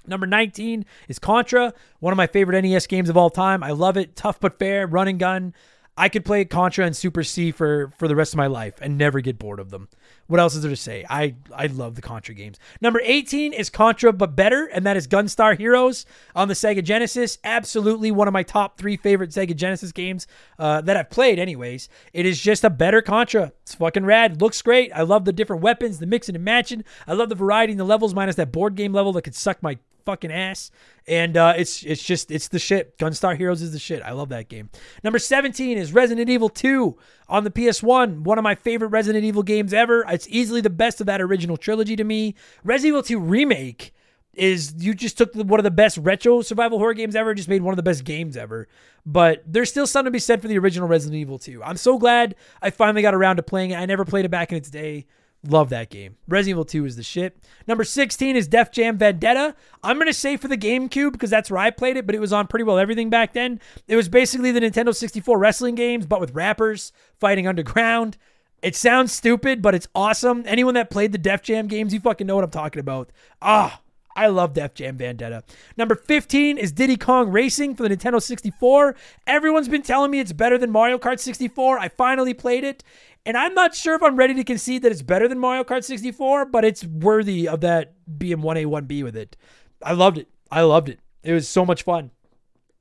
Number 0.05 0.27
19 0.27 0.85
is 1.07 1.17
Contra, 1.17 1.73
one 1.99 2.11
of 2.11 2.17
my 2.17 2.27
favorite 2.27 2.61
NES 2.61 2.87
games 2.87 3.09
of 3.09 3.15
all 3.15 3.29
time. 3.29 3.63
I 3.63 3.71
love 3.71 3.95
it. 3.95 4.15
Tough 4.15 4.39
but 4.39 4.59
fair, 4.59 4.85
run 4.85 5.07
and 5.07 5.17
gun. 5.17 5.53
I 5.95 6.09
could 6.09 6.25
play 6.25 6.43
Contra 6.45 6.85
and 6.85 6.95
Super 6.95 7.23
C 7.23 7.51
for 7.51 7.91
for 7.97 8.07
the 8.07 8.15
rest 8.15 8.33
of 8.33 8.37
my 8.37 8.47
life 8.47 8.75
and 8.81 8.97
never 8.97 9.21
get 9.21 9.37
bored 9.37 9.59
of 9.59 9.69
them. 9.69 9.89
What 10.25 10.39
else 10.39 10.55
is 10.55 10.63
there 10.63 10.71
to 10.71 10.75
say? 10.75 11.05
I 11.07 11.35
I 11.55 11.67
love 11.67 11.95
the 11.95 12.01
Contra 12.01 12.33
games. 12.33 12.57
Number 12.81 12.99
18 13.03 13.53
is 13.53 13.69
Contra 13.69 14.11
but 14.11 14.35
better, 14.35 14.65
and 14.65 14.85
that 14.87 14.97
is 14.97 15.07
Gunstar 15.07 15.55
Heroes 15.55 16.05
on 16.35 16.47
the 16.47 16.55
Sega 16.55 16.83
Genesis. 16.83 17.37
Absolutely 17.43 18.09
one 18.09 18.27
of 18.27 18.33
my 18.33 18.41
top 18.41 18.77
three 18.77 18.97
favorite 18.97 19.29
Sega 19.29 19.55
Genesis 19.55 19.91
games 19.91 20.25
uh, 20.57 20.81
that 20.81 20.97
I've 20.97 21.11
played. 21.11 21.37
Anyways, 21.37 21.89
it 22.11 22.25
is 22.25 22.41
just 22.41 22.63
a 22.63 22.71
better 22.71 23.01
Contra. 23.01 23.53
It's 23.61 23.75
fucking 23.75 24.05
rad. 24.05 24.41
Looks 24.41 24.63
great. 24.63 24.91
I 24.93 25.03
love 25.03 25.25
the 25.25 25.33
different 25.33 25.61
weapons, 25.61 25.99
the 25.99 26.07
mixing 26.07 26.35
and 26.35 26.43
matching. 26.43 26.83
I 27.05 27.13
love 27.13 27.29
the 27.29 27.35
variety 27.35 27.73
in 27.73 27.77
the 27.77 27.85
levels, 27.85 28.15
minus 28.15 28.35
that 28.37 28.51
board 28.51 28.75
game 28.75 28.93
level 28.93 29.13
that 29.13 29.21
could 29.23 29.35
suck 29.35 29.61
my 29.61 29.77
fucking 30.05 30.31
ass. 30.31 30.71
And 31.07 31.35
uh, 31.35 31.53
it's 31.57 31.83
it's 31.83 32.03
just 32.03 32.31
it's 32.31 32.47
the 32.47 32.59
shit. 32.59 32.97
Gunstar 32.97 33.37
Heroes 33.37 33.61
is 33.61 33.73
the 33.73 33.79
shit. 33.79 34.01
I 34.03 34.11
love 34.11 34.29
that 34.29 34.49
game. 34.49 34.69
Number 35.03 35.19
17 35.19 35.77
is 35.77 35.93
Resident 35.93 36.29
Evil 36.29 36.49
2 36.49 36.97
on 37.27 37.43
the 37.43 37.51
PS1. 37.51 38.21
One 38.21 38.37
of 38.37 38.43
my 38.43 38.55
favorite 38.55 38.89
Resident 38.89 39.25
Evil 39.25 39.43
games 39.43 39.73
ever. 39.73 40.05
It's 40.07 40.27
easily 40.29 40.61
the 40.61 40.69
best 40.69 41.01
of 41.01 41.07
that 41.07 41.21
original 41.21 41.57
trilogy 41.57 41.95
to 41.95 42.03
me. 42.03 42.35
Resident 42.63 42.89
Evil 42.89 43.03
2 43.03 43.19
remake 43.19 43.93
is 44.33 44.73
you 44.77 44.93
just 44.93 45.17
took 45.17 45.33
one 45.35 45.59
of 45.59 45.63
the 45.63 45.71
best 45.71 45.97
retro 45.99 46.41
survival 46.41 46.79
horror 46.79 46.93
games 46.93 47.15
ever, 47.15 47.33
just 47.33 47.49
made 47.49 47.61
one 47.61 47.71
of 47.71 47.77
the 47.77 47.83
best 47.83 48.03
games 48.03 48.35
ever. 48.35 48.67
But 49.05 49.43
there's 49.45 49.69
still 49.69 49.85
something 49.85 50.05
to 50.05 50.11
be 50.11 50.19
said 50.19 50.41
for 50.41 50.47
the 50.47 50.57
original 50.57 50.87
Resident 50.87 51.19
Evil 51.19 51.37
2. 51.37 51.63
I'm 51.63 51.77
so 51.77 51.97
glad 51.97 52.35
I 52.61 52.69
finally 52.69 53.01
got 53.01 53.13
around 53.13 53.35
to 53.37 53.43
playing 53.43 53.71
it. 53.71 53.75
I 53.75 53.85
never 53.85 54.05
played 54.05 54.25
it 54.25 54.29
back 54.29 54.51
in 54.51 54.57
its 54.57 54.69
day. 54.69 55.05
Love 55.45 55.69
that 55.69 55.89
game. 55.89 56.15
Resident 56.27 56.51
Evil 56.51 56.65
2 56.65 56.85
is 56.85 56.95
the 56.95 57.03
shit. 57.03 57.37
Number 57.67 57.83
16 57.83 58.37
is 58.37 58.47
Def 58.47 58.71
Jam 58.71 58.97
Vendetta. 58.97 59.55
I'm 59.83 59.97
going 59.97 60.07
to 60.07 60.13
say 60.13 60.37
for 60.37 60.47
the 60.47 60.57
GameCube 60.57 61.11
because 61.11 61.29
that's 61.29 61.51
where 61.51 61.59
I 61.59 61.69
played 61.69 61.97
it, 61.97 62.05
but 62.05 62.15
it 62.15 62.21
was 62.21 62.31
on 62.31 62.47
pretty 62.47 62.63
well 62.63 62.79
everything 62.79 63.09
back 63.09 63.33
then. 63.33 63.59
It 63.87 63.97
was 63.97 64.07
basically 64.07 64.51
the 64.51 64.61
Nintendo 64.61 64.95
64 64.95 65.37
wrestling 65.37 65.75
games, 65.75 66.05
but 66.05 66.21
with 66.21 66.33
rappers 66.33 66.93
fighting 67.19 67.45
underground. 67.45 68.17
It 68.61 68.77
sounds 68.77 69.11
stupid, 69.11 69.61
but 69.61 69.75
it's 69.75 69.89
awesome. 69.93 70.43
Anyone 70.47 70.75
that 70.75 70.89
played 70.89 71.11
the 71.11 71.17
Def 71.17 71.41
Jam 71.41 71.67
games, 71.67 71.93
you 71.93 71.99
fucking 71.99 72.25
know 72.25 72.35
what 72.35 72.45
I'm 72.45 72.49
talking 72.49 72.79
about. 72.79 73.11
Ah, 73.41 73.81
I 74.15 74.27
love 74.27 74.53
Def 74.53 74.73
Jam 74.73 74.97
Vendetta. 74.97 75.43
Number 75.75 75.95
15 75.95 76.57
is 76.57 76.71
Diddy 76.71 76.97
Kong 76.97 77.29
Racing 77.29 77.75
for 77.75 77.87
the 77.87 77.95
Nintendo 77.95 78.21
64. 78.21 78.95
Everyone's 79.27 79.67
been 79.67 79.81
telling 79.81 80.11
me 80.11 80.19
it's 80.19 80.33
better 80.33 80.57
than 80.57 80.71
Mario 80.71 80.97
Kart 80.97 81.19
64. 81.19 81.79
I 81.79 81.89
finally 81.89 82.33
played 82.33 82.63
it, 82.63 82.83
and 83.25 83.37
I'm 83.37 83.53
not 83.53 83.75
sure 83.75 83.95
if 83.95 84.03
I'm 84.03 84.15
ready 84.15 84.33
to 84.35 84.43
concede 84.43 84.81
that 84.83 84.91
it's 84.91 85.01
better 85.01 85.27
than 85.27 85.39
Mario 85.39 85.63
Kart 85.63 85.83
64, 85.83 86.45
but 86.45 86.65
it's 86.65 86.83
worthy 86.85 87.47
of 87.47 87.61
that 87.61 87.93
being 88.17 88.37
1A, 88.37 88.65
1B 88.65 89.03
with 89.03 89.15
it. 89.15 89.37
I 89.81 89.93
loved 89.93 90.17
it. 90.17 90.27
I 90.51 90.61
loved 90.61 90.89
it. 90.89 90.99
It 91.23 91.33
was 91.33 91.47
so 91.47 91.65
much 91.65 91.83
fun. 91.83 92.11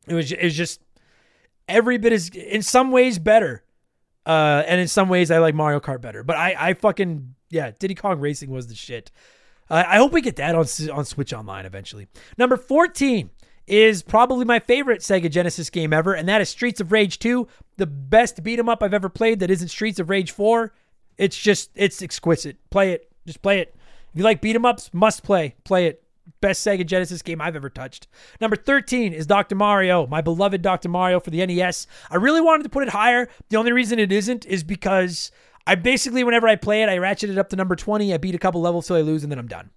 It 0.06 0.14
was, 0.14 0.32
it 0.32 0.42
was 0.42 0.56
just 0.56 0.80
every 1.68 1.96
bit 1.98 2.12
is 2.12 2.28
in 2.30 2.62
some 2.62 2.90
ways 2.90 3.18
better. 3.18 3.62
Uh, 4.24 4.62
and 4.66 4.80
in 4.80 4.88
some 4.88 5.08
ways 5.08 5.30
I 5.30 5.38
like 5.38 5.54
Mario 5.54 5.80
Kart 5.80 6.00
better. 6.00 6.22
But 6.22 6.36
I, 6.36 6.54
I 6.58 6.74
fucking 6.74 7.34
yeah, 7.52 7.70
Diddy 7.78 7.94
Kong 7.94 8.18
Racing 8.18 8.50
was 8.50 8.66
the 8.66 8.74
shit. 8.74 9.10
Uh, 9.70 9.84
I 9.86 9.96
hope 9.98 10.12
we 10.12 10.22
get 10.22 10.36
that 10.36 10.54
on 10.54 10.66
on 10.90 11.04
Switch 11.04 11.32
Online 11.32 11.66
eventually. 11.66 12.08
Number 12.38 12.56
14 12.56 13.30
is 13.66 14.02
probably 14.02 14.44
my 14.44 14.58
favorite 14.58 15.00
Sega 15.00 15.30
Genesis 15.30 15.70
game 15.70 15.92
ever, 15.92 16.14
and 16.14 16.28
that 16.28 16.40
is 16.40 16.48
Streets 16.48 16.80
of 16.80 16.92
Rage 16.92 17.18
2, 17.18 17.46
the 17.76 17.86
best 17.86 18.42
beat 18.42 18.58
'em 18.58 18.68
up 18.68 18.82
I've 18.82 18.94
ever 18.94 19.08
played 19.08 19.40
that 19.40 19.50
isn't 19.50 19.68
Streets 19.68 19.98
of 19.98 20.10
Rage 20.10 20.30
4. 20.30 20.72
It's 21.18 21.38
just 21.38 21.70
it's 21.74 22.02
exquisite. 22.02 22.56
Play 22.70 22.92
it. 22.92 23.10
Just 23.26 23.42
play 23.42 23.60
it. 23.60 23.74
If 24.12 24.18
you 24.18 24.24
like 24.24 24.40
beat 24.40 24.56
'em 24.56 24.64
ups, 24.64 24.90
must 24.92 25.22
play. 25.22 25.54
Play 25.64 25.86
it. 25.86 26.02
Best 26.40 26.66
Sega 26.66 26.84
Genesis 26.86 27.22
game 27.22 27.40
I've 27.40 27.56
ever 27.56 27.70
touched. 27.70 28.08
Number 28.40 28.56
13 28.56 29.12
is 29.12 29.26
Dr. 29.26 29.54
Mario, 29.54 30.06
my 30.06 30.20
beloved 30.20 30.62
Dr. 30.62 30.88
Mario 30.88 31.20
for 31.20 31.30
the 31.30 31.40
NES. 31.40 31.86
I 32.10 32.16
really 32.16 32.40
wanted 32.40 32.64
to 32.64 32.68
put 32.68 32.82
it 32.82 32.90
higher. 32.90 33.28
The 33.48 33.56
only 33.56 33.72
reason 33.72 33.98
it 33.98 34.12
isn't 34.12 34.46
is 34.46 34.64
because 34.64 35.30
I 35.66 35.76
basically, 35.76 36.24
whenever 36.24 36.48
I 36.48 36.56
play 36.56 36.82
it, 36.82 36.88
I 36.88 36.98
ratchet 36.98 37.30
it 37.30 37.38
up 37.38 37.48
to 37.50 37.56
number 37.56 37.76
20. 37.76 38.12
I 38.12 38.18
beat 38.18 38.34
a 38.34 38.38
couple 38.38 38.60
levels 38.60 38.86
till 38.86 38.96
I 38.96 39.00
lose, 39.00 39.22
and 39.22 39.30
then 39.30 39.38
I'm 39.38 39.46
done. 39.46 39.70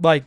Like, 0.00 0.24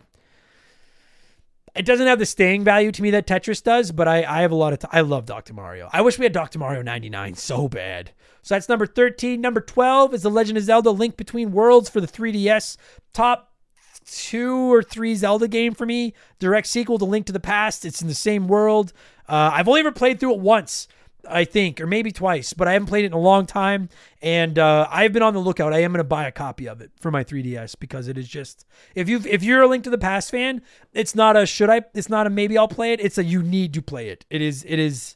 it 1.76 1.85
doesn't 1.85 2.07
have 2.07 2.19
the 2.19 2.26
staying 2.26 2.64
value 2.64 2.91
to 2.91 3.02
me 3.02 3.11
that 3.11 3.27
Tetris 3.27 3.64
does, 3.64 3.91
but 3.91 4.07
I, 4.07 4.23
I 4.23 4.41
have 4.41 4.52
a 4.52 4.56
lot 4.56 4.73
of 4.73 4.80
t- 4.80 4.88
I 4.91 5.02
love 5.02 5.26
Dr. 5.26 5.53
Mario. 5.53 5.89
I 5.93 6.02
wish 6.02 6.19
we 6.19 6.26
had 6.26 6.34
Dr. 6.34 6.60
Mario 6.60 6.81
99 6.81 7.35
so 7.35 7.68
bad. 7.68 8.11
So 8.41 8.56
that's 8.56 8.68
number 8.68 8.85
13. 8.85 9.39
Number 9.39 9.61
12 9.61 10.14
is 10.14 10.23
The 10.23 10.31
Legend 10.31 10.57
of 10.57 10.64
Zelda 10.64 10.91
Link 10.91 11.15
Between 11.15 11.52
Worlds 11.52 11.89
for 11.89 12.02
the 12.02 12.07
3DS. 12.07 12.77
Top 13.14 13.52
two 14.06 14.73
or 14.73 14.81
three 14.81 15.15
Zelda 15.15 15.48
game 15.48 15.73
for 15.73 15.85
me. 15.85 16.14
Direct 16.39 16.68
sequel 16.68 16.98
to 16.98 17.06
Link 17.06 17.26
to 17.27 17.34
the 17.34 17.39
Past. 17.39 17.85
It's 17.85 18.02
in 18.02 18.07
the 18.07 18.14
same 18.14 18.48
world. 18.48 18.93
Uh, 19.30 19.52
I've 19.53 19.68
only 19.68 19.80
ever 19.81 19.91
played 19.91 20.19
through 20.19 20.34
it 20.34 20.39
once. 20.39 20.88
I 21.30 21.45
think, 21.45 21.80
or 21.80 21.88
maybe 21.88 22.11
twice, 22.11 22.53
but 22.53 22.68
I 22.68 22.73
haven't 22.73 22.88
played 22.88 23.03
it 23.03 23.07
in 23.07 23.14
a 23.14 23.19
long 23.19 23.45
time. 23.45 23.89
And 24.22 24.57
uh, 24.57 24.88
I've 24.89 25.14
been 25.14 25.23
on 25.23 25.34
the 25.34 25.39
lookout. 25.39 25.73
I 25.73 25.80
am 25.80 25.91
going 25.91 25.99
to 25.99 26.03
buy 26.03 26.27
a 26.27 26.31
copy 26.31 26.68
of 26.68 26.81
it 26.81 26.91
for 26.99 27.11
my 27.11 27.23
3DS 27.23 27.76
because 27.80 28.07
it 28.07 28.18
is 28.18 28.27
just 28.27 28.65
if 28.95 29.07
you 29.07 29.22
if 29.26 29.43
you're 29.43 29.61
a 29.61 29.68
Link 29.68 29.84
to 29.85 29.89
the 29.89 29.98
Past 29.98 30.31
fan, 30.31 30.61
it's 30.93 31.15
not 31.15 31.38
a 31.38 31.45
should 31.45 31.69
I? 31.69 31.84
It's 31.93 32.10
not 32.10 32.27
a 32.27 32.30
maybe 32.30 32.57
I'll 32.57 32.68
play 32.68 32.93
it. 32.93 32.99
It's 32.99 33.18
a 33.18 33.23
you 33.23 33.41
need 33.41 33.73
to 33.73 33.81
play 33.81 34.10
it. 34.10 34.26
It 34.30 34.41
is 34.41 34.64
it 34.68 34.80
is 34.80 35.15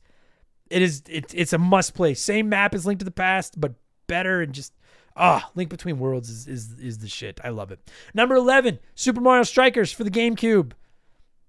it 0.69 0.81
is 0.81 1.03
it, 1.09 1.33
it's 1.33 1.53
a 1.53 1.57
must 1.57 1.93
play. 1.93 2.13
Same 2.13 2.49
map 2.49 2.73
as 2.73 2.85
Link 2.85 2.99
to 2.99 3.05
the 3.05 3.11
Past, 3.11 3.59
but 3.59 3.73
better 4.07 4.41
and 4.41 4.53
just 4.53 4.73
ah, 5.15 5.49
Link 5.55 5.69
Between 5.69 5.99
Worlds 5.99 6.29
is 6.29 6.47
is 6.47 6.79
is 6.79 6.97
the 6.99 7.07
shit. 7.07 7.39
I 7.43 7.49
love 7.49 7.71
it. 7.71 7.79
Number 8.13 8.35
11, 8.35 8.79
Super 8.95 9.21
Mario 9.21 9.43
Strikers 9.43 9.91
for 9.91 10.03
the 10.03 10.11
GameCube. 10.11 10.73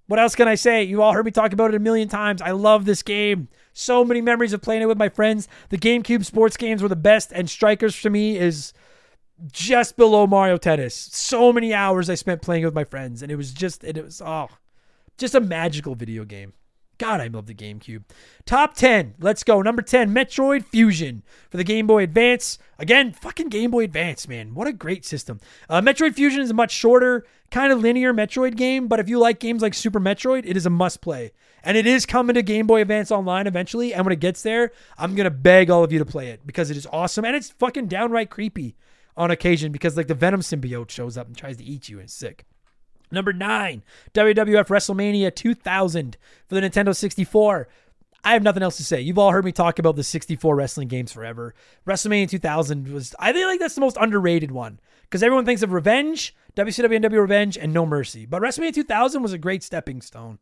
What 0.07 0.21
else 0.21 0.37
can 0.37 0.47
I 0.47 0.55
say? 0.55 0.85
You 0.85 1.03
all 1.03 1.13
heard 1.13 1.25
me 1.25 1.33
talk 1.33 1.53
about 1.53 1.73
it 1.73 1.77
a 1.77 1.81
million 1.81 2.09
times. 2.09 2.41
I 2.41 2.53
love 2.53 2.85
this 2.85 3.03
game. 3.03 3.49
So 3.79 4.07
many 4.07 4.23
memories 4.23 4.55
of 4.55 4.63
playing 4.63 4.81
it 4.81 4.87
with 4.87 4.97
my 4.97 5.11
friends. 5.11 5.49
The 5.69 5.77
GameCube 5.77 6.25
sports 6.25 6.57
games 6.57 6.83
were 6.83 6.89
the 6.89 6.97
best, 6.97 7.31
and 7.31 7.49
Strikers 7.49 7.95
for 7.95 8.09
me 8.09 8.39
is 8.39 8.73
just 9.53 9.99
below 9.99 10.27
Mario 10.27 10.57
Tennis. 10.57 10.95
So 10.95 11.53
many 11.53 11.75
hours 11.75 12.09
I 12.09 12.15
spent 12.15 12.41
playing 12.41 12.65
with 12.65 12.75
my 12.75 12.85
friends, 12.85 13.23
and 13.23 13.31
it 13.31 13.37
was 13.37 13.53
just 13.53 13.85
it 13.85 14.03
was 14.03 14.23
oh, 14.23 14.49
just 15.19 15.35
a 15.35 15.41
magical 15.41 15.95
video 15.95 16.25
game. 16.25 16.55
God, 16.97 17.21
I 17.21 17.27
love 17.27 17.45
the 17.45 17.55
GameCube. 17.55 18.05
Top 18.47 18.73
10. 18.73 19.17
Let's 19.21 19.45
go. 19.45 19.61
Number 19.61 19.83
10, 19.83 20.15
Metroid 20.15 20.65
Fusion 20.65 21.23
for 21.51 21.59
the 21.59 21.65
Game 21.65 21.87
Boy 21.87 22.03
Advance. 22.03 22.59
Again, 22.79 23.13
fucking 23.13 23.51
Game 23.51 23.71
Boy 23.71 23.85
Advance, 23.85 24.27
man. 24.27 24.55
What 24.55 24.67
a 24.67 24.73
great 24.73 25.05
system. 25.05 25.39
Uh, 25.69 25.83
Metroid 25.83 26.15
Fusion 26.15 26.41
is 26.41 26.51
a 26.51 26.55
much 26.55 26.73
shorter, 26.73 27.27
kind 27.51 27.71
of 27.71 27.81
linear 27.81 28.15
Metroid 28.15 28.57
game, 28.57 28.89
but 28.89 28.99
if 28.99 29.11
you 29.11 29.19
like 29.19 29.39
games 29.39 29.61
like 29.61 29.75
Super 29.75 30.01
Metroid, 30.01 30.47
it 30.47 30.57
is 30.57 30.65
a 30.65 30.71
must 30.71 31.03
play. 31.03 31.33
And 31.67 31.77
it 31.77 31.85
is 31.85 32.07
coming 32.07 32.35
to 32.35 32.43
Game 32.43 32.69
Boy 32.69 32.81
Advance 32.81 33.11
Online 33.11 33.49
eventually. 33.49 33.93
And 33.93 34.07
when 34.07 34.13
it 34.13 34.21
gets 34.21 34.41
there, 34.43 34.71
I'm 34.97 35.17
going 35.17 35.25
to 35.25 35.33
beg 35.33 35.69
all 35.69 35.83
of 35.83 35.91
you 35.91 35.99
to 35.99 36.05
play 36.05 36.29
it 36.29 36.47
because 36.47 36.71
it 36.71 36.77
is 36.77 36.87
awesome. 36.93 37.25
And 37.25 37.35
it's 37.35 37.51
fucking 37.51 37.89
downright 37.89 38.31
creepy 38.31 38.77
on 39.17 39.33
occasion 39.33 39.73
because, 39.73 39.97
like, 39.97 40.07
the 40.07 40.15
Venom 40.15 40.43
symbiote 40.43 40.91
shows 40.91 41.19
up 41.19 41.27
and 41.27 41.37
tries 41.37 41.57
to 41.57 41.65
eat 41.65 41.89
you 41.89 41.97
and 41.97 42.05
it's 42.05 42.15
sick. 42.15 42.45
Number 43.11 43.33
nine, 43.33 43.83
WWF 44.15 44.69
WrestleMania 44.69 45.35
2000 45.35 46.17
for 46.47 46.55
the 46.55 46.61
Nintendo 46.61 46.95
64. 46.95 47.67
I 48.23 48.33
have 48.33 48.45
nothing 48.45 48.63
else 48.63 48.77
to 48.77 48.85
say. 48.85 49.01
You've 49.01 49.19
all 49.19 49.33
heard 49.33 49.45
me 49.45 49.51
talk 49.51 49.81
about 49.81 49.97
the 49.97 50.05
64 50.05 50.55
wrestling 50.55 50.87
games 50.87 51.11
forever. 51.11 51.53
WrestleMania 51.85 52.29
2000 52.31 52.93
was, 52.93 53.13
I 53.19 53.33
think, 53.33 53.45
like 53.45 53.59
that's 53.59 53.75
the 53.75 53.81
most 53.81 53.97
underrated 54.01 54.53
one 54.53 54.79
because 55.03 55.25
everyone 55.25 55.45
thinks 55.45 55.63
of 55.63 55.73
Revenge, 55.73 56.33
WCW 56.55 56.95
and 56.95 57.03
W 57.03 57.21
Revenge, 57.21 57.59
and 57.59 57.73
No 57.73 57.85
Mercy. 57.85 58.25
But 58.25 58.41
WrestleMania 58.41 58.75
2000 58.75 59.21
was 59.21 59.33
a 59.33 59.39
great 59.39 59.65
stepping 59.65 60.01
stone. 60.01 60.39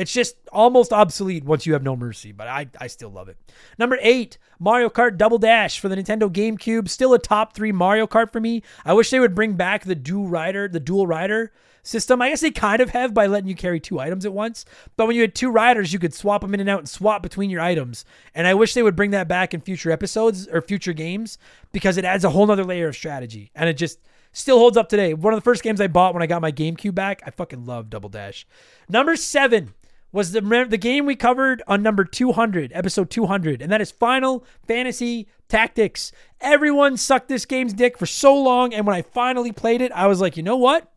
It's 0.00 0.14
just 0.14 0.36
almost 0.50 0.94
obsolete 0.94 1.44
once 1.44 1.66
you 1.66 1.74
have 1.74 1.82
No 1.82 1.94
Mercy, 1.94 2.32
but 2.32 2.48
I, 2.48 2.68
I 2.80 2.86
still 2.86 3.10
love 3.10 3.28
it. 3.28 3.36
Number 3.78 3.98
eight, 4.00 4.38
Mario 4.58 4.88
Kart 4.88 5.18
Double 5.18 5.36
Dash 5.36 5.78
for 5.78 5.90
the 5.90 5.96
Nintendo 5.96 6.30
GameCube. 6.30 6.88
Still 6.88 7.12
a 7.12 7.18
top 7.18 7.52
three 7.52 7.70
Mario 7.70 8.06
Kart 8.06 8.32
for 8.32 8.40
me. 8.40 8.62
I 8.82 8.94
wish 8.94 9.10
they 9.10 9.20
would 9.20 9.34
bring 9.34 9.56
back 9.56 9.84
the 9.84 9.94
dual 9.94 10.26
rider, 10.26 10.68
the 10.68 10.80
dual 10.80 11.06
rider 11.06 11.52
system. 11.82 12.22
I 12.22 12.30
guess 12.30 12.40
they 12.40 12.50
kind 12.50 12.80
of 12.80 12.88
have 12.90 13.12
by 13.12 13.26
letting 13.26 13.50
you 13.50 13.54
carry 13.54 13.78
two 13.78 14.00
items 14.00 14.24
at 14.24 14.32
once. 14.32 14.64
But 14.96 15.06
when 15.06 15.16
you 15.16 15.20
had 15.20 15.34
two 15.34 15.50
riders, 15.50 15.92
you 15.92 15.98
could 15.98 16.14
swap 16.14 16.40
them 16.40 16.54
in 16.54 16.60
and 16.60 16.70
out 16.70 16.78
and 16.78 16.88
swap 16.88 17.22
between 17.22 17.50
your 17.50 17.60
items. 17.60 18.06
And 18.34 18.46
I 18.46 18.54
wish 18.54 18.72
they 18.72 18.82
would 18.82 18.96
bring 18.96 19.10
that 19.10 19.28
back 19.28 19.52
in 19.52 19.60
future 19.60 19.90
episodes 19.90 20.48
or 20.48 20.62
future 20.62 20.94
games 20.94 21.36
because 21.72 21.98
it 21.98 22.06
adds 22.06 22.24
a 22.24 22.30
whole 22.30 22.46
nother 22.46 22.64
layer 22.64 22.88
of 22.88 22.96
strategy. 22.96 23.50
And 23.54 23.68
it 23.68 23.74
just 23.74 23.98
still 24.32 24.58
holds 24.58 24.78
up 24.78 24.88
today. 24.88 25.12
One 25.12 25.34
of 25.34 25.36
the 25.38 25.44
first 25.44 25.62
games 25.62 25.78
I 25.78 25.88
bought 25.88 26.14
when 26.14 26.22
I 26.22 26.26
got 26.26 26.40
my 26.40 26.52
GameCube 26.52 26.94
back. 26.94 27.22
I 27.26 27.30
fucking 27.30 27.66
love 27.66 27.90
Double 27.90 28.08
Dash. 28.08 28.46
Number 28.88 29.14
seven 29.14 29.74
was 30.12 30.32
the 30.32 30.40
the 30.68 30.78
game 30.78 31.06
we 31.06 31.16
covered 31.16 31.62
on 31.66 31.82
number 31.82 32.04
200, 32.04 32.72
episode 32.74 33.10
200, 33.10 33.62
and 33.62 33.70
that 33.70 33.80
is 33.80 33.90
Final 33.90 34.44
Fantasy 34.66 35.28
Tactics. 35.48 36.12
Everyone 36.40 36.96
sucked 36.96 37.28
this 37.28 37.46
game's 37.46 37.72
dick 37.72 37.98
for 37.98 38.06
so 38.06 38.36
long, 38.36 38.74
and 38.74 38.86
when 38.86 38.96
I 38.96 39.02
finally 39.02 39.52
played 39.52 39.80
it, 39.80 39.92
I 39.92 40.06
was 40.06 40.20
like, 40.20 40.36
you 40.36 40.42
know 40.42 40.56
what? 40.56 40.92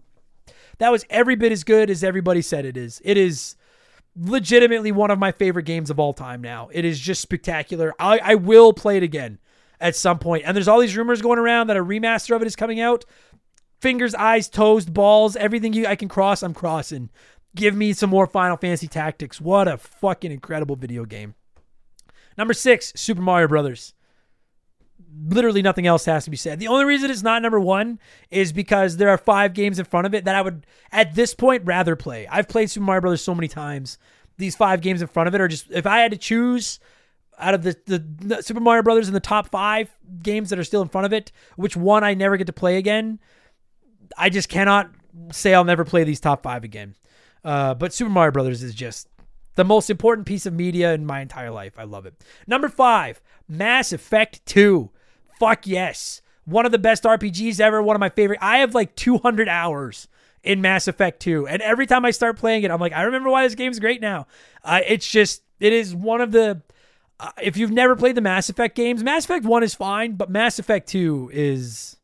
That 0.79 0.91
was 0.91 1.05
every 1.09 1.35
bit 1.35 1.51
as 1.51 1.63
good 1.63 1.89
as 1.89 2.03
everybody 2.03 2.41
said 2.41 2.65
it 2.65 2.77
is. 2.77 3.01
It 3.05 3.17
is 3.17 3.55
legitimately 4.15 4.91
one 4.91 5.11
of 5.11 5.19
my 5.19 5.31
favorite 5.31 5.65
games 5.65 5.89
of 5.89 5.99
all 5.99 6.13
time 6.13 6.41
now. 6.41 6.69
It 6.71 6.85
is 6.85 6.99
just 6.99 7.21
spectacular. 7.21 7.93
I, 7.99 8.19
I 8.19 8.35
will 8.35 8.73
play 8.73 8.97
it 8.97 9.03
again 9.03 9.39
at 9.79 9.95
some 9.95 10.19
point. 10.19 10.43
And 10.45 10.55
there's 10.55 10.67
all 10.67 10.79
these 10.79 10.97
rumors 10.97 11.21
going 11.21 11.39
around 11.39 11.67
that 11.67 11.77
a 11.77 11.83
remaster 11.83 12.35
of 12.35 12.41
it 12.41 12.47
is 12.47 12.55
coming 12.55 12.79
out. 12.79 13.05
Fingers, 13.81 14.15
eyes, 14.15 14.47
toes, 14.47 14.85
balls, 14.85 15.35
everything 15.35 15.73
you 15.73 15.85
I 15.85 15.95
can 15.95 16.07
cross, 16.07 16.41
I'm 16.41 16.53
crossing. 16.53 17.09
Give 17.55 17.75
me 17.75 17.93
some 17.93 18.09
more 18.09 18.25
Final 18.27 18.57
Fantasy 18.57 18.87
Tactics. 18.87 19.39
What 19.39 19.67
a 19.67 19.77
fucking 19.77 20.31
incredible 20.31 20.75
video 20.75 21.05
game. 21.05 21.35
Number 22.37 22.53
six, 22.53 22.91
Super 22.95 23.21
Mario 23.21 23.47
Brothers. 23.47 23.93
Literally 25.27 25.61
nothing 25.61 25.85
else 25.85 26.05
has 26.05 26.23
to 26.23 26.31
be 26.31 26.37
said. 26.37 26.59
The 26.59 26.67
only 26.67 26.85
reason 26.85 27.11
it's 27.11 27.21
not 27.21 27.43
number 27.43 27.59
one 27.59 27.99
is 28.31 28.51
because 28.51 28.97
there 28.97 29.09
are 29.09 29.17
five 29.17 29.53
games 29.53 29.77
in 29.77 29.85
front 29.85 30.07
of 30.07 30.15
it 30.15 30.25
that 30.25 30.35
I 30.35 30.41
would, 30.41 30.65
at 30.91 31.13
this 31.13 31.35
point, 31.35 31.63
rather 31.65 31.95
play. 31.95 32.27
I've 32.27 32.47
played 32.47 32.71
Super 32.71 32.85
Mario 32.85 33.01
Brothers 33.01 33.21
so 33.21 33.35
many 33.35 33.47
times. 33.47 33.99
These 34.37 34.55
five 34.55 34.81
games 34.81 35.03
in 35.03 35.07
front 35.07 35.27
of 35.27 35.35
it 35.35 35.41
are 35.41 35.47
just, 35.47 35.69
if 35.69 35.85
I 35.85 35.99
had 35.99 36.11
to 36.11 36.17
choose 36.17 36.79
out 37.37 37.53
of 37.53 37.63
the, 37.63 37.77
the, 37.85 38.41
Super 38.41 38.59
Mario 38.59 38.81
Brothers 38.81 39.07
in 39.07 39.13
the 39.13 39.19
top 39.19 39.49
five 39.49 39.95
games 40.21 40.49
that 40.49 40.57
are 40.57 40.63
still 40.63 40.81
in 40.81 40.87
front 40.87 41.05
of 41.05 41.13
it, 41.13 41.31
which 41.55 41.77
one 41.77 42.03
I 42.03 42.15
never 42.15 42.37
get 42.37 42.47
to 42.47 42.53
play 42.53 42.77
again, 42.77 43.19
I 44.17 44.29
just 44.29 44.49
cannot 44.49 44.91
say 45.31 45.53
I'll 45.53 45.63
never 45.63 45.85
play 45.85 46.03
these 46.03 46.19
top 46.19 46.41
five 46.41 46.63
again. 46.63 46.95
Uh, 47.43 47.73
but 47.73 47.93
Super 47.93 48.09
Mario 48.09 48.31
Brothers 48.31 48.63
is 48.63 48.73
just 48.73 49.07
the 49.55 49.63
most 49.63 49.89
important 49.89 50.27
piece 50.27 50.45
of 50.45 50.53
media 50.53 50.93
in 50.93 51.05
my 51.05 51.21
entire 51.21 51.51
life. 51.51 51.73
I 51.77 51.83
love 51.83 52.05
it. 52.05 52.15
Number 52.47 52.69
five, 52.69 53.21
Mass 53.47 53.93
Effect 53.93 54.45
2. 54.45 54.89
Fuck 55.39 55.67
yes. 55.67 56.21
One 56.45 56.65
of 56.65 56.71
the 56.71 56.79
best 56.79 57.03
RPGs 57.03 57.59
ever. 57.59 57.81
One 57.81 57.95
of 57.95 57.99
my 57.99 58.09
favorite. 58.09 58.39
I 58.41 58.59
have 58.59 58.73
like 58.73 58.95
200 58.95 59.47
hours 59.47 60.07
in 60.43 60.61
Mass 60.61 60.87
Effect 60.87 61.21
2. 61.21 61.47
And 61.47 61.61
every 61.61 61.85
time 61.85 62.05
I 62.05 62.11
start 62.11 62.37
playing 62.37 62.63
it, 62.63 62.71
I'm 62.71 62.79
like, 62.79 62.93
I 62.93 63.03
remember 63.03 63.29
why 63.29 63.43
this 63.43 63.55
game's 63.55 63.79
great 63.79 64.01
now. 64.01 64.27
Uh, 64.63 64.81
it's 64.85 65.09
just, 65.09 65.43
it 65.59 65.73
is 65.73 65.95
one 65.95 66.21
of 66.21 66.31
the. 66.31 66.61
Uh, 67.19 67.29
if 67.41 67.55
you've 67.55 67.71
never 67.71 67.95
played 67.95 68.15
the 68.15 68.21
Mass 68.21 68.49
Effect 68.49 68.75
games, 68.75 69.03
Mass 69.03 69.23
Effect 69.25 69.45
1 69.45 69.63
is 69.63 69.75
fine, 69.75 70.13
but 70.13 70.29
Mass 70.31 70.57
Effect 70.57 70.89
2 70.89 71.29
is 71.31 71.95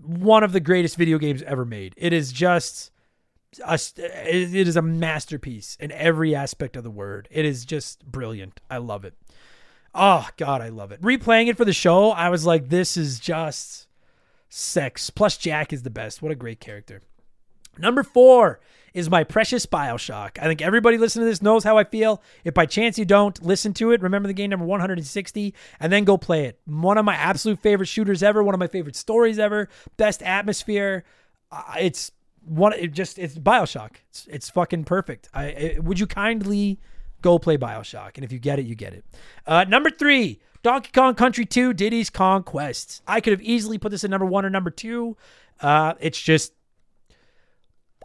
one 0.00 0.44
of 0.44 0.52
the 0.52 0.60
greatest 0.60 0.96
video 0.96 1.18
games 1.18 1.42
ever 1.42 1.64
made. 1.64 1.92
It 1.96 2.12
is 2.12 2.32
just 2.32 2.92
a, 3.64 3.78
it 3.96 4.68
is 4.68 4.76
a 4.76 4.82
masterpiece 4.82 5.76
in 5.80 5.92
every 5.92 6.34
aspect 6.34 6.76
of 6.76 6.84
the 6.84 6.90
word. 6.90 7.28
It 7.30 7.44
is 7.44 7.64
just 7.64 8.04
brilliant. 8.04 8.60
I 8.70 8.78
love 8.78 9.04
it. 9.04 9.14
Oh 9.94 10.28
god, 10.36 10.60
I 10.60 10.68
love 10.68 10.92
it. 10.92 11.00
Replaying 11.00 11.48
it 11.48 11.56
for 11.56 11.64
the 11.64 11.72
show, 11.72 12.10
I 12.10 12.28
was 12.28 12.44
like, 12.46 12.68
this 12.68 12.96
is 12.96 13.18
just 13.18 13.86
sex. 14.48 15.10
Plus, 15.10 15.36
Jack 15.36 15.72
is 15.72 15.82
the 15.82 15.90
best. 15.90 16.22
What 16.22 16.32
a 16.32 16.36
great 16.36 16.60
character. 16.60 17.02
Number 17.78 18.02
four 18.02 18.60
is 18.94 19.10
my 19.10 19.22
precious 19.24 19.66
Bioshock. 19.66 20.38
I 20.40 20.46
think 20.46 20.60
everybody 20.60 20.98
listening 20.98 21.26
to 21.26 21.30
this 21.30 21.42
knows 21.42 21.64
how 21.64 21.78
I 21.78 21.84
feel. 21.84 22.22
If 22.44 22.54
by 22.54 22.66
chance 22.66 22.98
you 22.98 23.04
don't, 23.04 23.42
listen 23.44 23.72
to 23.74 23.92
it. 23.92 24.02
Remember 24.02 24.26
the 24.26 24.34
game 24.34 24.50
number 24.50 24.66
160 24.66 25.54
and 25.78 25.92
then 25.92 26.04
go 26.04 26.18
play 26.18 26.46
it. 26.46 26.58
One 26.66 26.98
of 26.98 27.04
my 27.04 27.14
absolute 27.14 27.60
favorite 27.60 27.86
shooters 27.86 28.22
ever, 28.22 28.42
one 28.42 28.54
of 28.54 28.60
my 28.60 28.66
favorite 28.66 28.96
stories 28.96 29.38
ever, 29.38 29.68
best 29.96 30.22
atmosphere. 30.22 31.04
Uh, 31.52 31.74
it's 31.80 32.12
one 32.48 32.72
it 32.72 32.92
just 32.92 33.18
it's 33.18 33.36
Bioshock. 33.36 33.96
It's 34.08 34.26
it's 34.30 34.50
fucking 34.50 34.84
perfect. 34.84 35.28
I 35.32 35.44
it, 35.46 35.84
would 35.84 36.00
you 36.00 36.06
kindly 36.06 36.80
go 37.22 37.38
play 37.38 37.56
Bioshock, 37.56 38.12
and 38.16 38.24
if 38.24 38.32
you 38.32 38.38
get 38.38 38.58
it, 38.58 38.66
you 38.66 38.74
get 38.74 38.94
it. 38.94 39.04
Uh, 39.46 39.64
number 39.64 39.90
three, 39.90 40.40
Donkey 40.62 40.90
Kong 40.92 41.14
Country 41.14 41.44
2 41.44 41.72
Diddy's 41.72 42.10
Kong 42.10 42.42
Quest. 42.42 43.02
I 43.06 43.20
could 43.20 43.32
have 43.32 43.42
easily 43.42 43.78
put 43.78 43.90
this 43.90 44.04
at 44.04 44.10
number 44.10 44.26
one 44.26 44.44
or 44.44 44.50
number 44.50 44.70
two. 44.70 45.16
Uh, 45.60 45.94
it's 46.00 46.20
just 46.20 46.52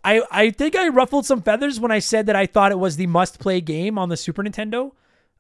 I 0.04 0.22
I 0.32 0.50
think 0.50 0.76
I 0.76 0.88
ruffled 0.90 1.26
some 1.26 1.42
feathers 1.42 1.80
when 1.80 1.92
I 1.92 2.00
said 2.00 2.26
that 2.26 2.36
I 2.36 2.46
thought 2.46 2.72
it 2.72 2.80
was 2.80 2.98
the 2.98 3.08
must 3.08 3.40
play 3.40 3.62
game 3.62 3.98
on 3.98 4.10
the 4.10 4.18
Super 4.18 4.44
Nintendo. 4.44 4.92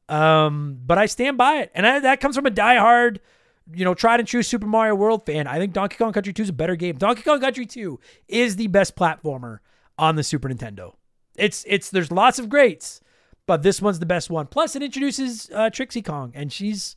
Um, 0.09 0.79
but 0.85 0.97
I 0.97 1.05
stand 1.05 1.37
by 1.37 1.59
it, 1.59 1.71
and 1.73 1.87
I, 1.87 1.99
that 1.99 2.19
comes 2.19 2.35
from 2.35 2.45
a 2.45 2.51
diehard 2.51 3.19
you 3.71 3.85
know, 3.85 3.93
tried 3.93 4.19
and 4.19 4.27
true 4.27 4.43
Super 4.43 4.67
Mario 4.67 4.95
World 4.95 5.25
fan, 5.25 5.47
I 5.47 5.57
think 5.57 5.73
Donkey 5.73 5.97
Kong 5.97 6.11
Country 6.11 6.33
2 6.33 6.43
is 6.43 6.49
a 6.49 6.53
better 6.53 6.75
game. 6.75 6.97
Donkey 6.97 7.21
Kong 7.21 7.39
Country 7.39 7.65
2 7.65 7.99
is 8.27 8.55
the 8.55 8.67
best 8.67 8.95
platformer 8.95 9.59
on 9.97 10.15
the 10.15 10.23
Super 10.23 10.49
Nintendo. 10.49 10.93
It's 11.35 11.63
it's 11.67 11.89
there's 11.89 12.11
lots 12.11 12.39
of 12.39 12.49
greats, 12.49 13.01
but 13.45 13.63
this 13.63 13.81
one's 13.81 13.99
the 13.99 14.05
best 14.05 14.29
one. 14.29 14.47
Plus, 14.47 14.75
it 14.75 14.83
introduces 14.83 15.49
uh, 15.53 15.69
Dixie 15.69 16.01
Kong, 16.01 16.31
and 16.35 16.51
she's 16.51 16.95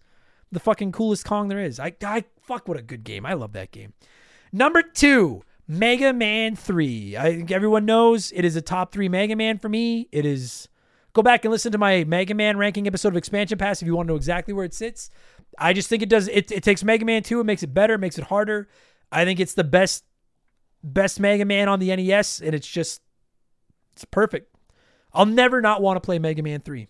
the 0.53 0.61
fucking 0.61 0.93
coolest 0.93 1.25
Kong 1.25 1.49
there 1.49 1.61
is. 1.61 1.81
I, 1.81 1.95
I 2.05 2.25
fuck 2.41 2.69
what 2.69 2.77
a 2.79 2.83
good 2.83 3.05
game. 3.05 3.25
I 3.27 3.35
love 3.35 3.53
that 3.53 3.73
game. 3.73 3.95
Number 4.53 4.83
two, 4.83 5.43
Mega 5.69 6.13
Man 6.13 6.55
3. 6.55 7.17
I 7.17 7.37
think 7.37 7.51
everyone 7.51 7.85
knows 7.85 8.33
it 8.33 8.45
is 8.45 8.57
a 8.57 8.63
top 8.63 8.93
three 8.93 9.09
Mega 9.09 9.37
Man 9.37 9.59
for 9.59 9.69
me. 9.69 10.09
It 10.13 10.25
is. 10.25 10.69
Go 11.13 11.23
back 11.23 11.45
and 11.45 11.53
listen 11.53 11.73
to 11.73 11.79
my 11.79 12.05
Mega 12.05 12.35
Man 12.35 12.59
ranking 12.59 12.87
episode 12.87 13.09
of 13.09 13.17
Expansion 13.17 13.59
Pass 13.59 13.81
if 13.81 13.87
you 13.87 13.97
want 13.97 14.07
to 14.07 14.13
know 14.13 14.17
exactly 14.17 14.53
where 14.53 14.67
it 14.67 14.75
sits. 14.75 15.11
I 15.59 15.73
just 15.73 15.89
think 15.89 16.03
it 16.03 16.09
does. 16.09 16.29
It, 16.29 16.51
it 16.53 16.63
takes 16.63 16.85
Mega 16.85 17.05
Man 17.05 17.23
2, 17.23 17.41
it 17.41 17.45
makes 17.45 17.63
it 17.63 17.73
better, 17.73 17.99
makes 17.99 18.19
it 18.19 18.25
harder. 18.25 18.69
I 19.11 19.25
think 19.25 19.41
it's 19.41 19.55
the 19.55 19.65
best 19.65 20.05
best 20.83 21.19
Mega 21.21 21.45
Man 21.45 21.69
on 21.69 21.81
the 21.81 21.95
NES, 21.95 22.41
and 22.41 22.55
it's 22.55 22.67
just 22.67 23.03
it's 23.95 24.05
perfect. 24.05 24.55
I'll 25.13 25.27
never 25.27 25.61
not 25.61 25.81
want 25.81 25.97
to 25.97 26.01
play 26.01 26.19
Mega 26.19 26.43
Man 26.43 26.61
3. 26.61 26.89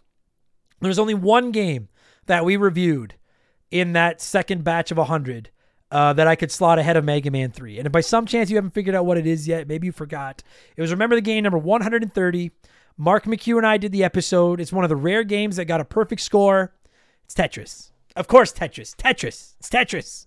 There's 0.81 0.99
only 0.99 1.15
one 1.15 1.53
game 1.53 1.89
that 2.27 2.45
we 2.45 2.57
reviewed 2.57 3.15
in 3.71 3.93
that 3.93 4.21
second 4.21 4.65
batch 4.65 4.91
of 4.91 4.99
100 4.99 5.51
uh, 5.91 6.13
that 6.13 6.27
I 6.27 6.35
could 6.37 6.51
slot 6.51 6.79
ahead 6.79 6.97
of 6.97 7.05
Mega 7.05 7.31
Man 7.31 7.53
3. 7.53 7.79
And 7.79 7.87
if 7.87 7.93
by 7.93 8.01
some 8.01 8.27
chance 8.27 8.51
you 8.51 8.57
haven't 8.57 8.75
figured 8.75 8.95
out 8.95 9.07
what 9.07 9.17
it 9.17 9.27
is 9.27 9.47
yet, 9.47 9.69
maybe 9.69 9.87
you 9.87 9.93
forgot. 9.93 10.43
It 10.77 10.81
was 10.81 10.91
Remember 10.91 11.15
the 11.15 11.23
Game 11.23 11.45
number 11.45 11.59
130. 11.59 12.51
Mark 12.99 13.25
McHugh 13.25 13.59
and 13.59 13.67
I 13.67 13.77
did 13.77 13.93
the 13.93 14.05
episode. 14.05 14.61
It's 14.61 14.73
one 14.73 14.85
of 14.85 14.89
the 14.89 14.97
rare 14.97 15.23
games 15.23 15.57
that 15.57 15.67
got 15.67 15.81
a 15.81 15.85
perfect 15.85 16.23
score. 16.23 16.75
It's 17.25 17.35
Tetris. 17.35 17.91
Of 18.17 18.27
course, 18.29 18.53
Tetris. 18.53 18.97
Tetris. 18.97 19.55
It's 19.59 19.69
Tetris. 19.69 20.27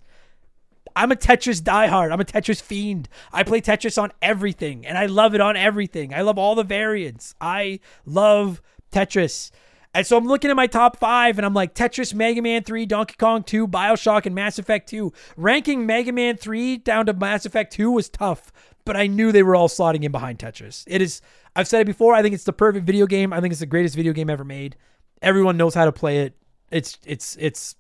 I'm 0.95 1.11
a 1.11 1.15
Tetris 1.15 1.61
diehard. 1.61 2.11
I'm 2.11 2.21
a 2.21 2.25
Tetris 2.25 2.61
fiend. 2.61 3.09
I 3.33 3.43
play 3.43 3.61
Tetris 3.61 4.01
on 4.01 4.11
everything, 4.21 4.85
and 4.85 4.97
I 4.97 5.07
love 5.07 5.33
it 5.35 5.41
on 5.41 5.57
everything. 5.57 6.13
I 6.13 6.21
love 6.21 6.37
all 6.37 6.55
the 6.55 6.63
variants. 6.63 7.35
I 7.41 7.79
love 8.05 8.61
Tetris. 8.91 9.51
And 9.93 10.05
so 10.05 10.17
I'm 10.17 10.27
looking 10.27 10.51
at 10.51 10.55
my 10.55 10.67
top 10.67 10.97
five, 10.97 11.39
and 11.39 11.45
I'm 11.45 11.53
like 11.53 11.73
Tetris, 11.73 12.13
Mega 12.13 12.41
Man 12.41 12.63
3, 12.63 12.85
Donkey 12.85 13.15
Kong 13.17 13.43
2, 13.43 13.67
Bioshock, 13.67 14.25
and 14.25 14.35
Mass 14.35 14.59
Effect 14.59 14.87
2. 14.89 15.11
Ranking 15.35 15.85
Mega 15.85 16.11
Man 16.11 16.37
3 16.37 16.77
down 16.77 17.07
to 17.07 17.13
Mass 17.13 17.45
Effect 17.45 17.73
2 17.73 17.89
was 17.89 18.07
tough, 18.07 18.51
but 18.85 18.95
I 18.95 19.07
knew 19.07 19.31
they 19.31 19.41
were 19.41 19.55
all 19.55 19.67
slotting 19.67 20.03
in 20.03 20.11
behind 20.11 20.37
Tetris. 20.37 20.83
It 20.85 21.01
is, 21.01 21.21
I've 21.55 21.67
said 21.67 21.81
it 21.81 21.85
before, 21.85 22.13
I 22.13 22.21
think 22.21 22.35
it's 22.35 22.43
the 22.43 22.53
perfect 22.53 22.85
video 22.85 23.07
game. 23.07 23.33
I 23.33 23.41
think 23.41 23.51
it's 23.51 23.61
the 23.61 23.65
greatest 23.65 23.95
video 23.95 24.13
game 24.13 24.29
ever 24.29 24.43
made. 24.43 24.75
Everyone 25.23 25.57
knows 25.57 25.73
how 25.73 25.85
to 25.85 25.91
play 25.91 26.19
it. 26.19 26.35
It's, 26.71 26.99
it's, 27.05 27.35
it's, 27.39 27.75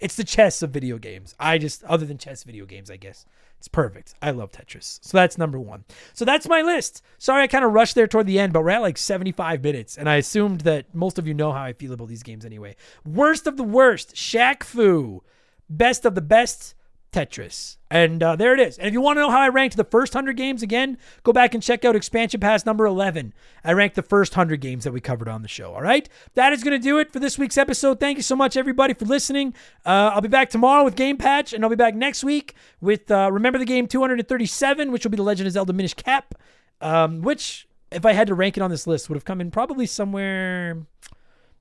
it's 0.00 0.16
the 0.16 0.24
chess 0.24 0.62
of 0.62 0.70
video 0.70 0.98
games. 0.98 1.34
I 1.38 1.58
just, 1.58 1.84
other 1.84 2.06
than 2.06 2.18
chess 2.18 2.42
video 2.42 2.66
games, 2.66 2.90
I 2.90 2.96
guess. 2.96 3.26
It's 3.58 3.68
perfect. 3.68 4.14
I 4.22 4.30
love 4.30 4.50
Tetris. 4.50 5.00
So 5.02 5.18
that's 5.18 5.36
number 5.36 5.60
one. 5.60 5.84
So 6.14 6.24
that's 6.24 6.48
my 6.48 6.62
list. 6.62 7.04
Sorry, 7.18 7.42
I 7.42 7.46
kind 7.46 7.64
of 7.64 7.72
rushed 7.72 7.94
there 7.94 8.06
toward 8.06 8.26
the 8.26 8.38
end, 8.38 8.54
but 8.54 8.62
we're 8.62 8.70
at 8.70 8.80
like 8.80 8.96
75 8.96 9.62
minutes. 9.62 9.98
And 9.98 10.08
I 10.08 10.16
assumed 10.16 10.62
that 10.62 10.86
most 10.94 11.18
of 11.18 11.26
you 11.26 11.34
know 11.34 11.52
how 11.52 11.62
I 11.62 11.74
feel 11.74 11.92
about 11.92 12.08
these 12.08 12.22
games 12.22 12.46
anyway. 12.46 12.74
Worst 13.04 13.46
of 13.46 13.58
the 13.58 13.62
worst, 13.62 14.14
Shaq 14.14 14.62
Fu. 14.62 15.22
Best 15.68 16.06
of 16.06 16.14
the 16.14 16.22
best, 16.22 16.74
Tetris. 17.12 17.76
And 17.90 18.22
uh, 18.22 18.36
there 18.36 18.54
it 18.54 18.60
is. 18.60 18.78
And 18.78 18.86
if 18.86 18.92
you 18.92 19.00
want 19.00 19.16
to 19.16 19.20
know 19.20 19.30
how 19.30 19.40
I 19.40 19.48
ranked 19.48 19.76
the 19.76 19.84
first 19.84 20.14
100 20.14 20.36
games 20.36 20.62
again, 20.62 20.96
go 21.24 21.32
back 21.32 21.54
and 21.54 21.62
check 21.62 21.84
out 21.84 21.96
Expansion 21.96 22.38
Pass 22.40 22.64
number 22.64 22.86
11. 22.86 23.34
I 23.64 23.72
ranked 23.72 23.96
the 23.96 24.02
first 24.02 24.32
100 24.32 24.60
games 24.60 24.84
that 24.84 24.92
we 24.92 25.00
covered 25.00 25.28
on 25.28 25.42
the 25.42 25.48
show. 25.48 25.74
All 25.74 25.82
right. 25.82 26.08
That 26.34 26.52
is 26.52 26.62
going 26.62 26.78
to 26.78 26.82
do 26.82 26.98
it 26.98 27.12
for 27.12 27.18
this 27.18 27.36
week's 27.36 27.58
episode. 27.58 27.98
Thank 27.98 28.16
you 28.16 28.22
so 28.22 28.36
much, 28.36 28.56
everybody, 28.56 28.94
for 28.94 29.06
listening. 29.06 29.54
Uh, 29.84 30.12
I'll 30.14 30.20
be 30.20 30.28
back 30.28 30.50
tomorrow 30.50 30.84
with 30.84 30.94
Game 30.94 31.16
Patch, 31.16 31.52
and 31.52 31.64
I'll 31.64 31.70
be 31.70 31.76
back 31.76 31.96
next 31.96 32.22
week 32.22 32.54
with 32.80 33.10
uh, 33.10 33.30
Remember 33.32 33.58
the 33.58 33.64
Game 33.64 33.88
237, 33.88 34.92
which 34.92 35.04
will 35.04 35.10
be 35.10 35.16
The 35.16 35.22
Legend 35.24 35.48
of 35.48 35.52
Zelda 35.52 35.72
Minish 35.72 35.94
Cap, 35.94 36.34
um, 36.80 37.22
which 37.22 37.66
if 37.90 38.06
I 38.06 38.12
had 38.12 38.28
to 38.28 38.34
rank 38.34 38.56
it 38.56 38.62
on 38.62 38.70
this 38.70 38.86
list, 38.86 39.08
would 39.08 39.16
have 39.16 39.24
come 39.24 39.40
in 39.40 39.50
probably 39.50 39.86
somewhere 39.86 40.86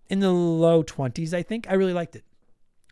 in 0.10 0.20
the 0.20 0.32
low 0.32 0.84
20s, 0.84 1.34
I 1.34 1.42
think. 1.42 1.66
I 1.70 1.74
really 1.74 1.94
liked 1.94 2.16
it. 2.16 2.24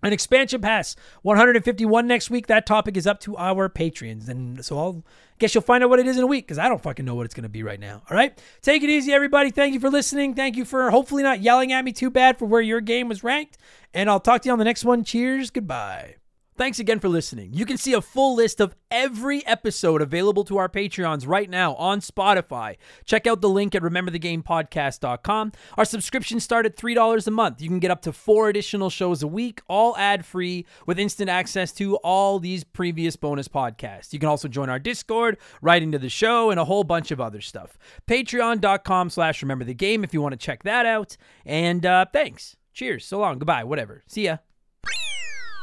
An 0.03 0.13
expansion 0.13 0.61
pass, 0.61 0.95
151 1.23 2.05
next 2.05 2.29
week. 2.29 2.45
That 2.47 2.67
topic 2.67 2.95
is 2.97 3.07
up 3.07 3.19
to 3.21 3.35
our 3.35 3.67
patrons 3.67 4.29
And 4.29 4.63
so 4.63 4.77
I'll 4.77 5.03
guess 5.39 5.55
you'll 5.55 5.63
find 5.63 5.83
out 5.83 5.89
what 5.89 5.99
it 5.99 6.05
is 6.05 6.17
in 6.17 6.23
a 6.23 6.27
week 6.27 6.45
because 6.45 6.59
I 6.59 6.69
don't 6.69 6.81
fucking 6.81 7.03
know 7.03 7.15
what 7.15 7.25
it's 7.25 7.33
going 7.33 7.43
to 7.43 7.49
be 7.49 7.63
right 7.63 7.79
now. 7.79 8.03
All 8.09 8.15
right. 8.15 8.39
Take 8.61 8.83
it 8.83 8.89
easy, 8.89 9.11
everybody. 9.11 9.49
Thank 9.49 9.73
you 9.73 9.79
for 9.79 9.89
listening. 9.89 10.35
Thank 10.35 10.55
you 10.55 10.65
for 10.65 10.91
hopefully 10.91 11.23
not 11.23 11.41
yelling 11.41 11.73
at 11.73 11.83
me 11.83 11.93
too 11.93 12.11
bad 12.11 12.37
for 12.37 12.45
where 12.45 12.61
your 12.61 12.81
game 12.81 13.09
was 13.09 13.23
ranked. 13.23 13.57
And 13.93 14.09
I'll 14.09 14.19
talk 14.19 14.43
to 14.43 14.49
you 14.49 14.53
on 14.53 14.59
the 14.59 14.65
next 14.65 14.85
one. 14.85 15.03
Cheers. 15.03 15.49
Goodbye. 15.49 16.17
Thanks 16.57 16.79
again 16.79 16.99
for 16.99 17.07
listening. 17.07 17.53
You 17.53 17.67
can 17.67 17.77
see 17.77 17.93
a 17.93 18.01
full 18.01 18.35
list 18.35 18.59
of 18.59 18.75
every 18.89 19.45
episode 19.45 20.01
available 20.01 20.43
to 20.45 20.57
our 20.57 20.67
Patreons 20.67 21.27
right 21.27 21.47
now 21.47 21.75
on 21.75 21.99
Spotify. 21.99 22.77
Check 23.05 23.27
out 23.27 23.41
the 23.41 23.49
link 23.49 23.75
at 23.75 23.83
rememberthegamepodcast.com. 23.83 25.51
Our 25.77 25.85
subscriptions 25.85 26.43
start 26.43 26.65
at 26.65 26.75
$3 26.75 27.27
a 27.27 27.31
month. 27.31 27.61
You 27.61 27.69
can 27.69 27.77
get 27.77 27.91
up 27.91 28.01
to 28.01 28.11
four 28.11 28.49
additional 28.49 28.89
shows 28.89 29.21
a 29.21 29.27
week, 29.27 29.61
all 29.67 29.95
ad-free, 29.97 30.65
with 30.87 30.97
instant 30.97 31.29
access 31.29 31.71
to 31.73 31.97
all 31.97 32.39
these 32.39 32.63
previous 32.63 33.15
bonus 33.15 33.47
podcasts. 33.47 34.11
You 34.11 34.17
can 34.17 34.29
also 34.29 34.47
join 34.47 34.67
our 34.67 34.79
Discord, 34.79 35.37
write 35.61 35.83
into 35.83 35.99
the 35.99 36.09
show, 36.09 36.49
and 36.49 36.59
a 36.59 36.65
whole 36.65 36.83
bunch 36.83 37.11
of 37.11 37.21
other 37.21 37.39
stuff. 37.39 37.77
Patreon.com 38.07 39.11
slash 39.11 39.43
remember 39.43 39.63
the 39.63 39.75
game 39.75 40.03
if 40.03 40.11
you 40.11 40.23
want 40.23 40.33
to 40.33 40.37
check 40.37 40.63
that 40.63 40.87
out. 40.87 41.17
And 41.45 41.85
uh, 41.85 42.07
thanks. 42.11 42.55
Cheers. 42.73 43.05
So 43.05 43.19
long. 43.19 43.37
Goodbye. 43.37 43.63
Whatever. 43.63 44.03
See 44.07 44.25
ya. 44.25 44.37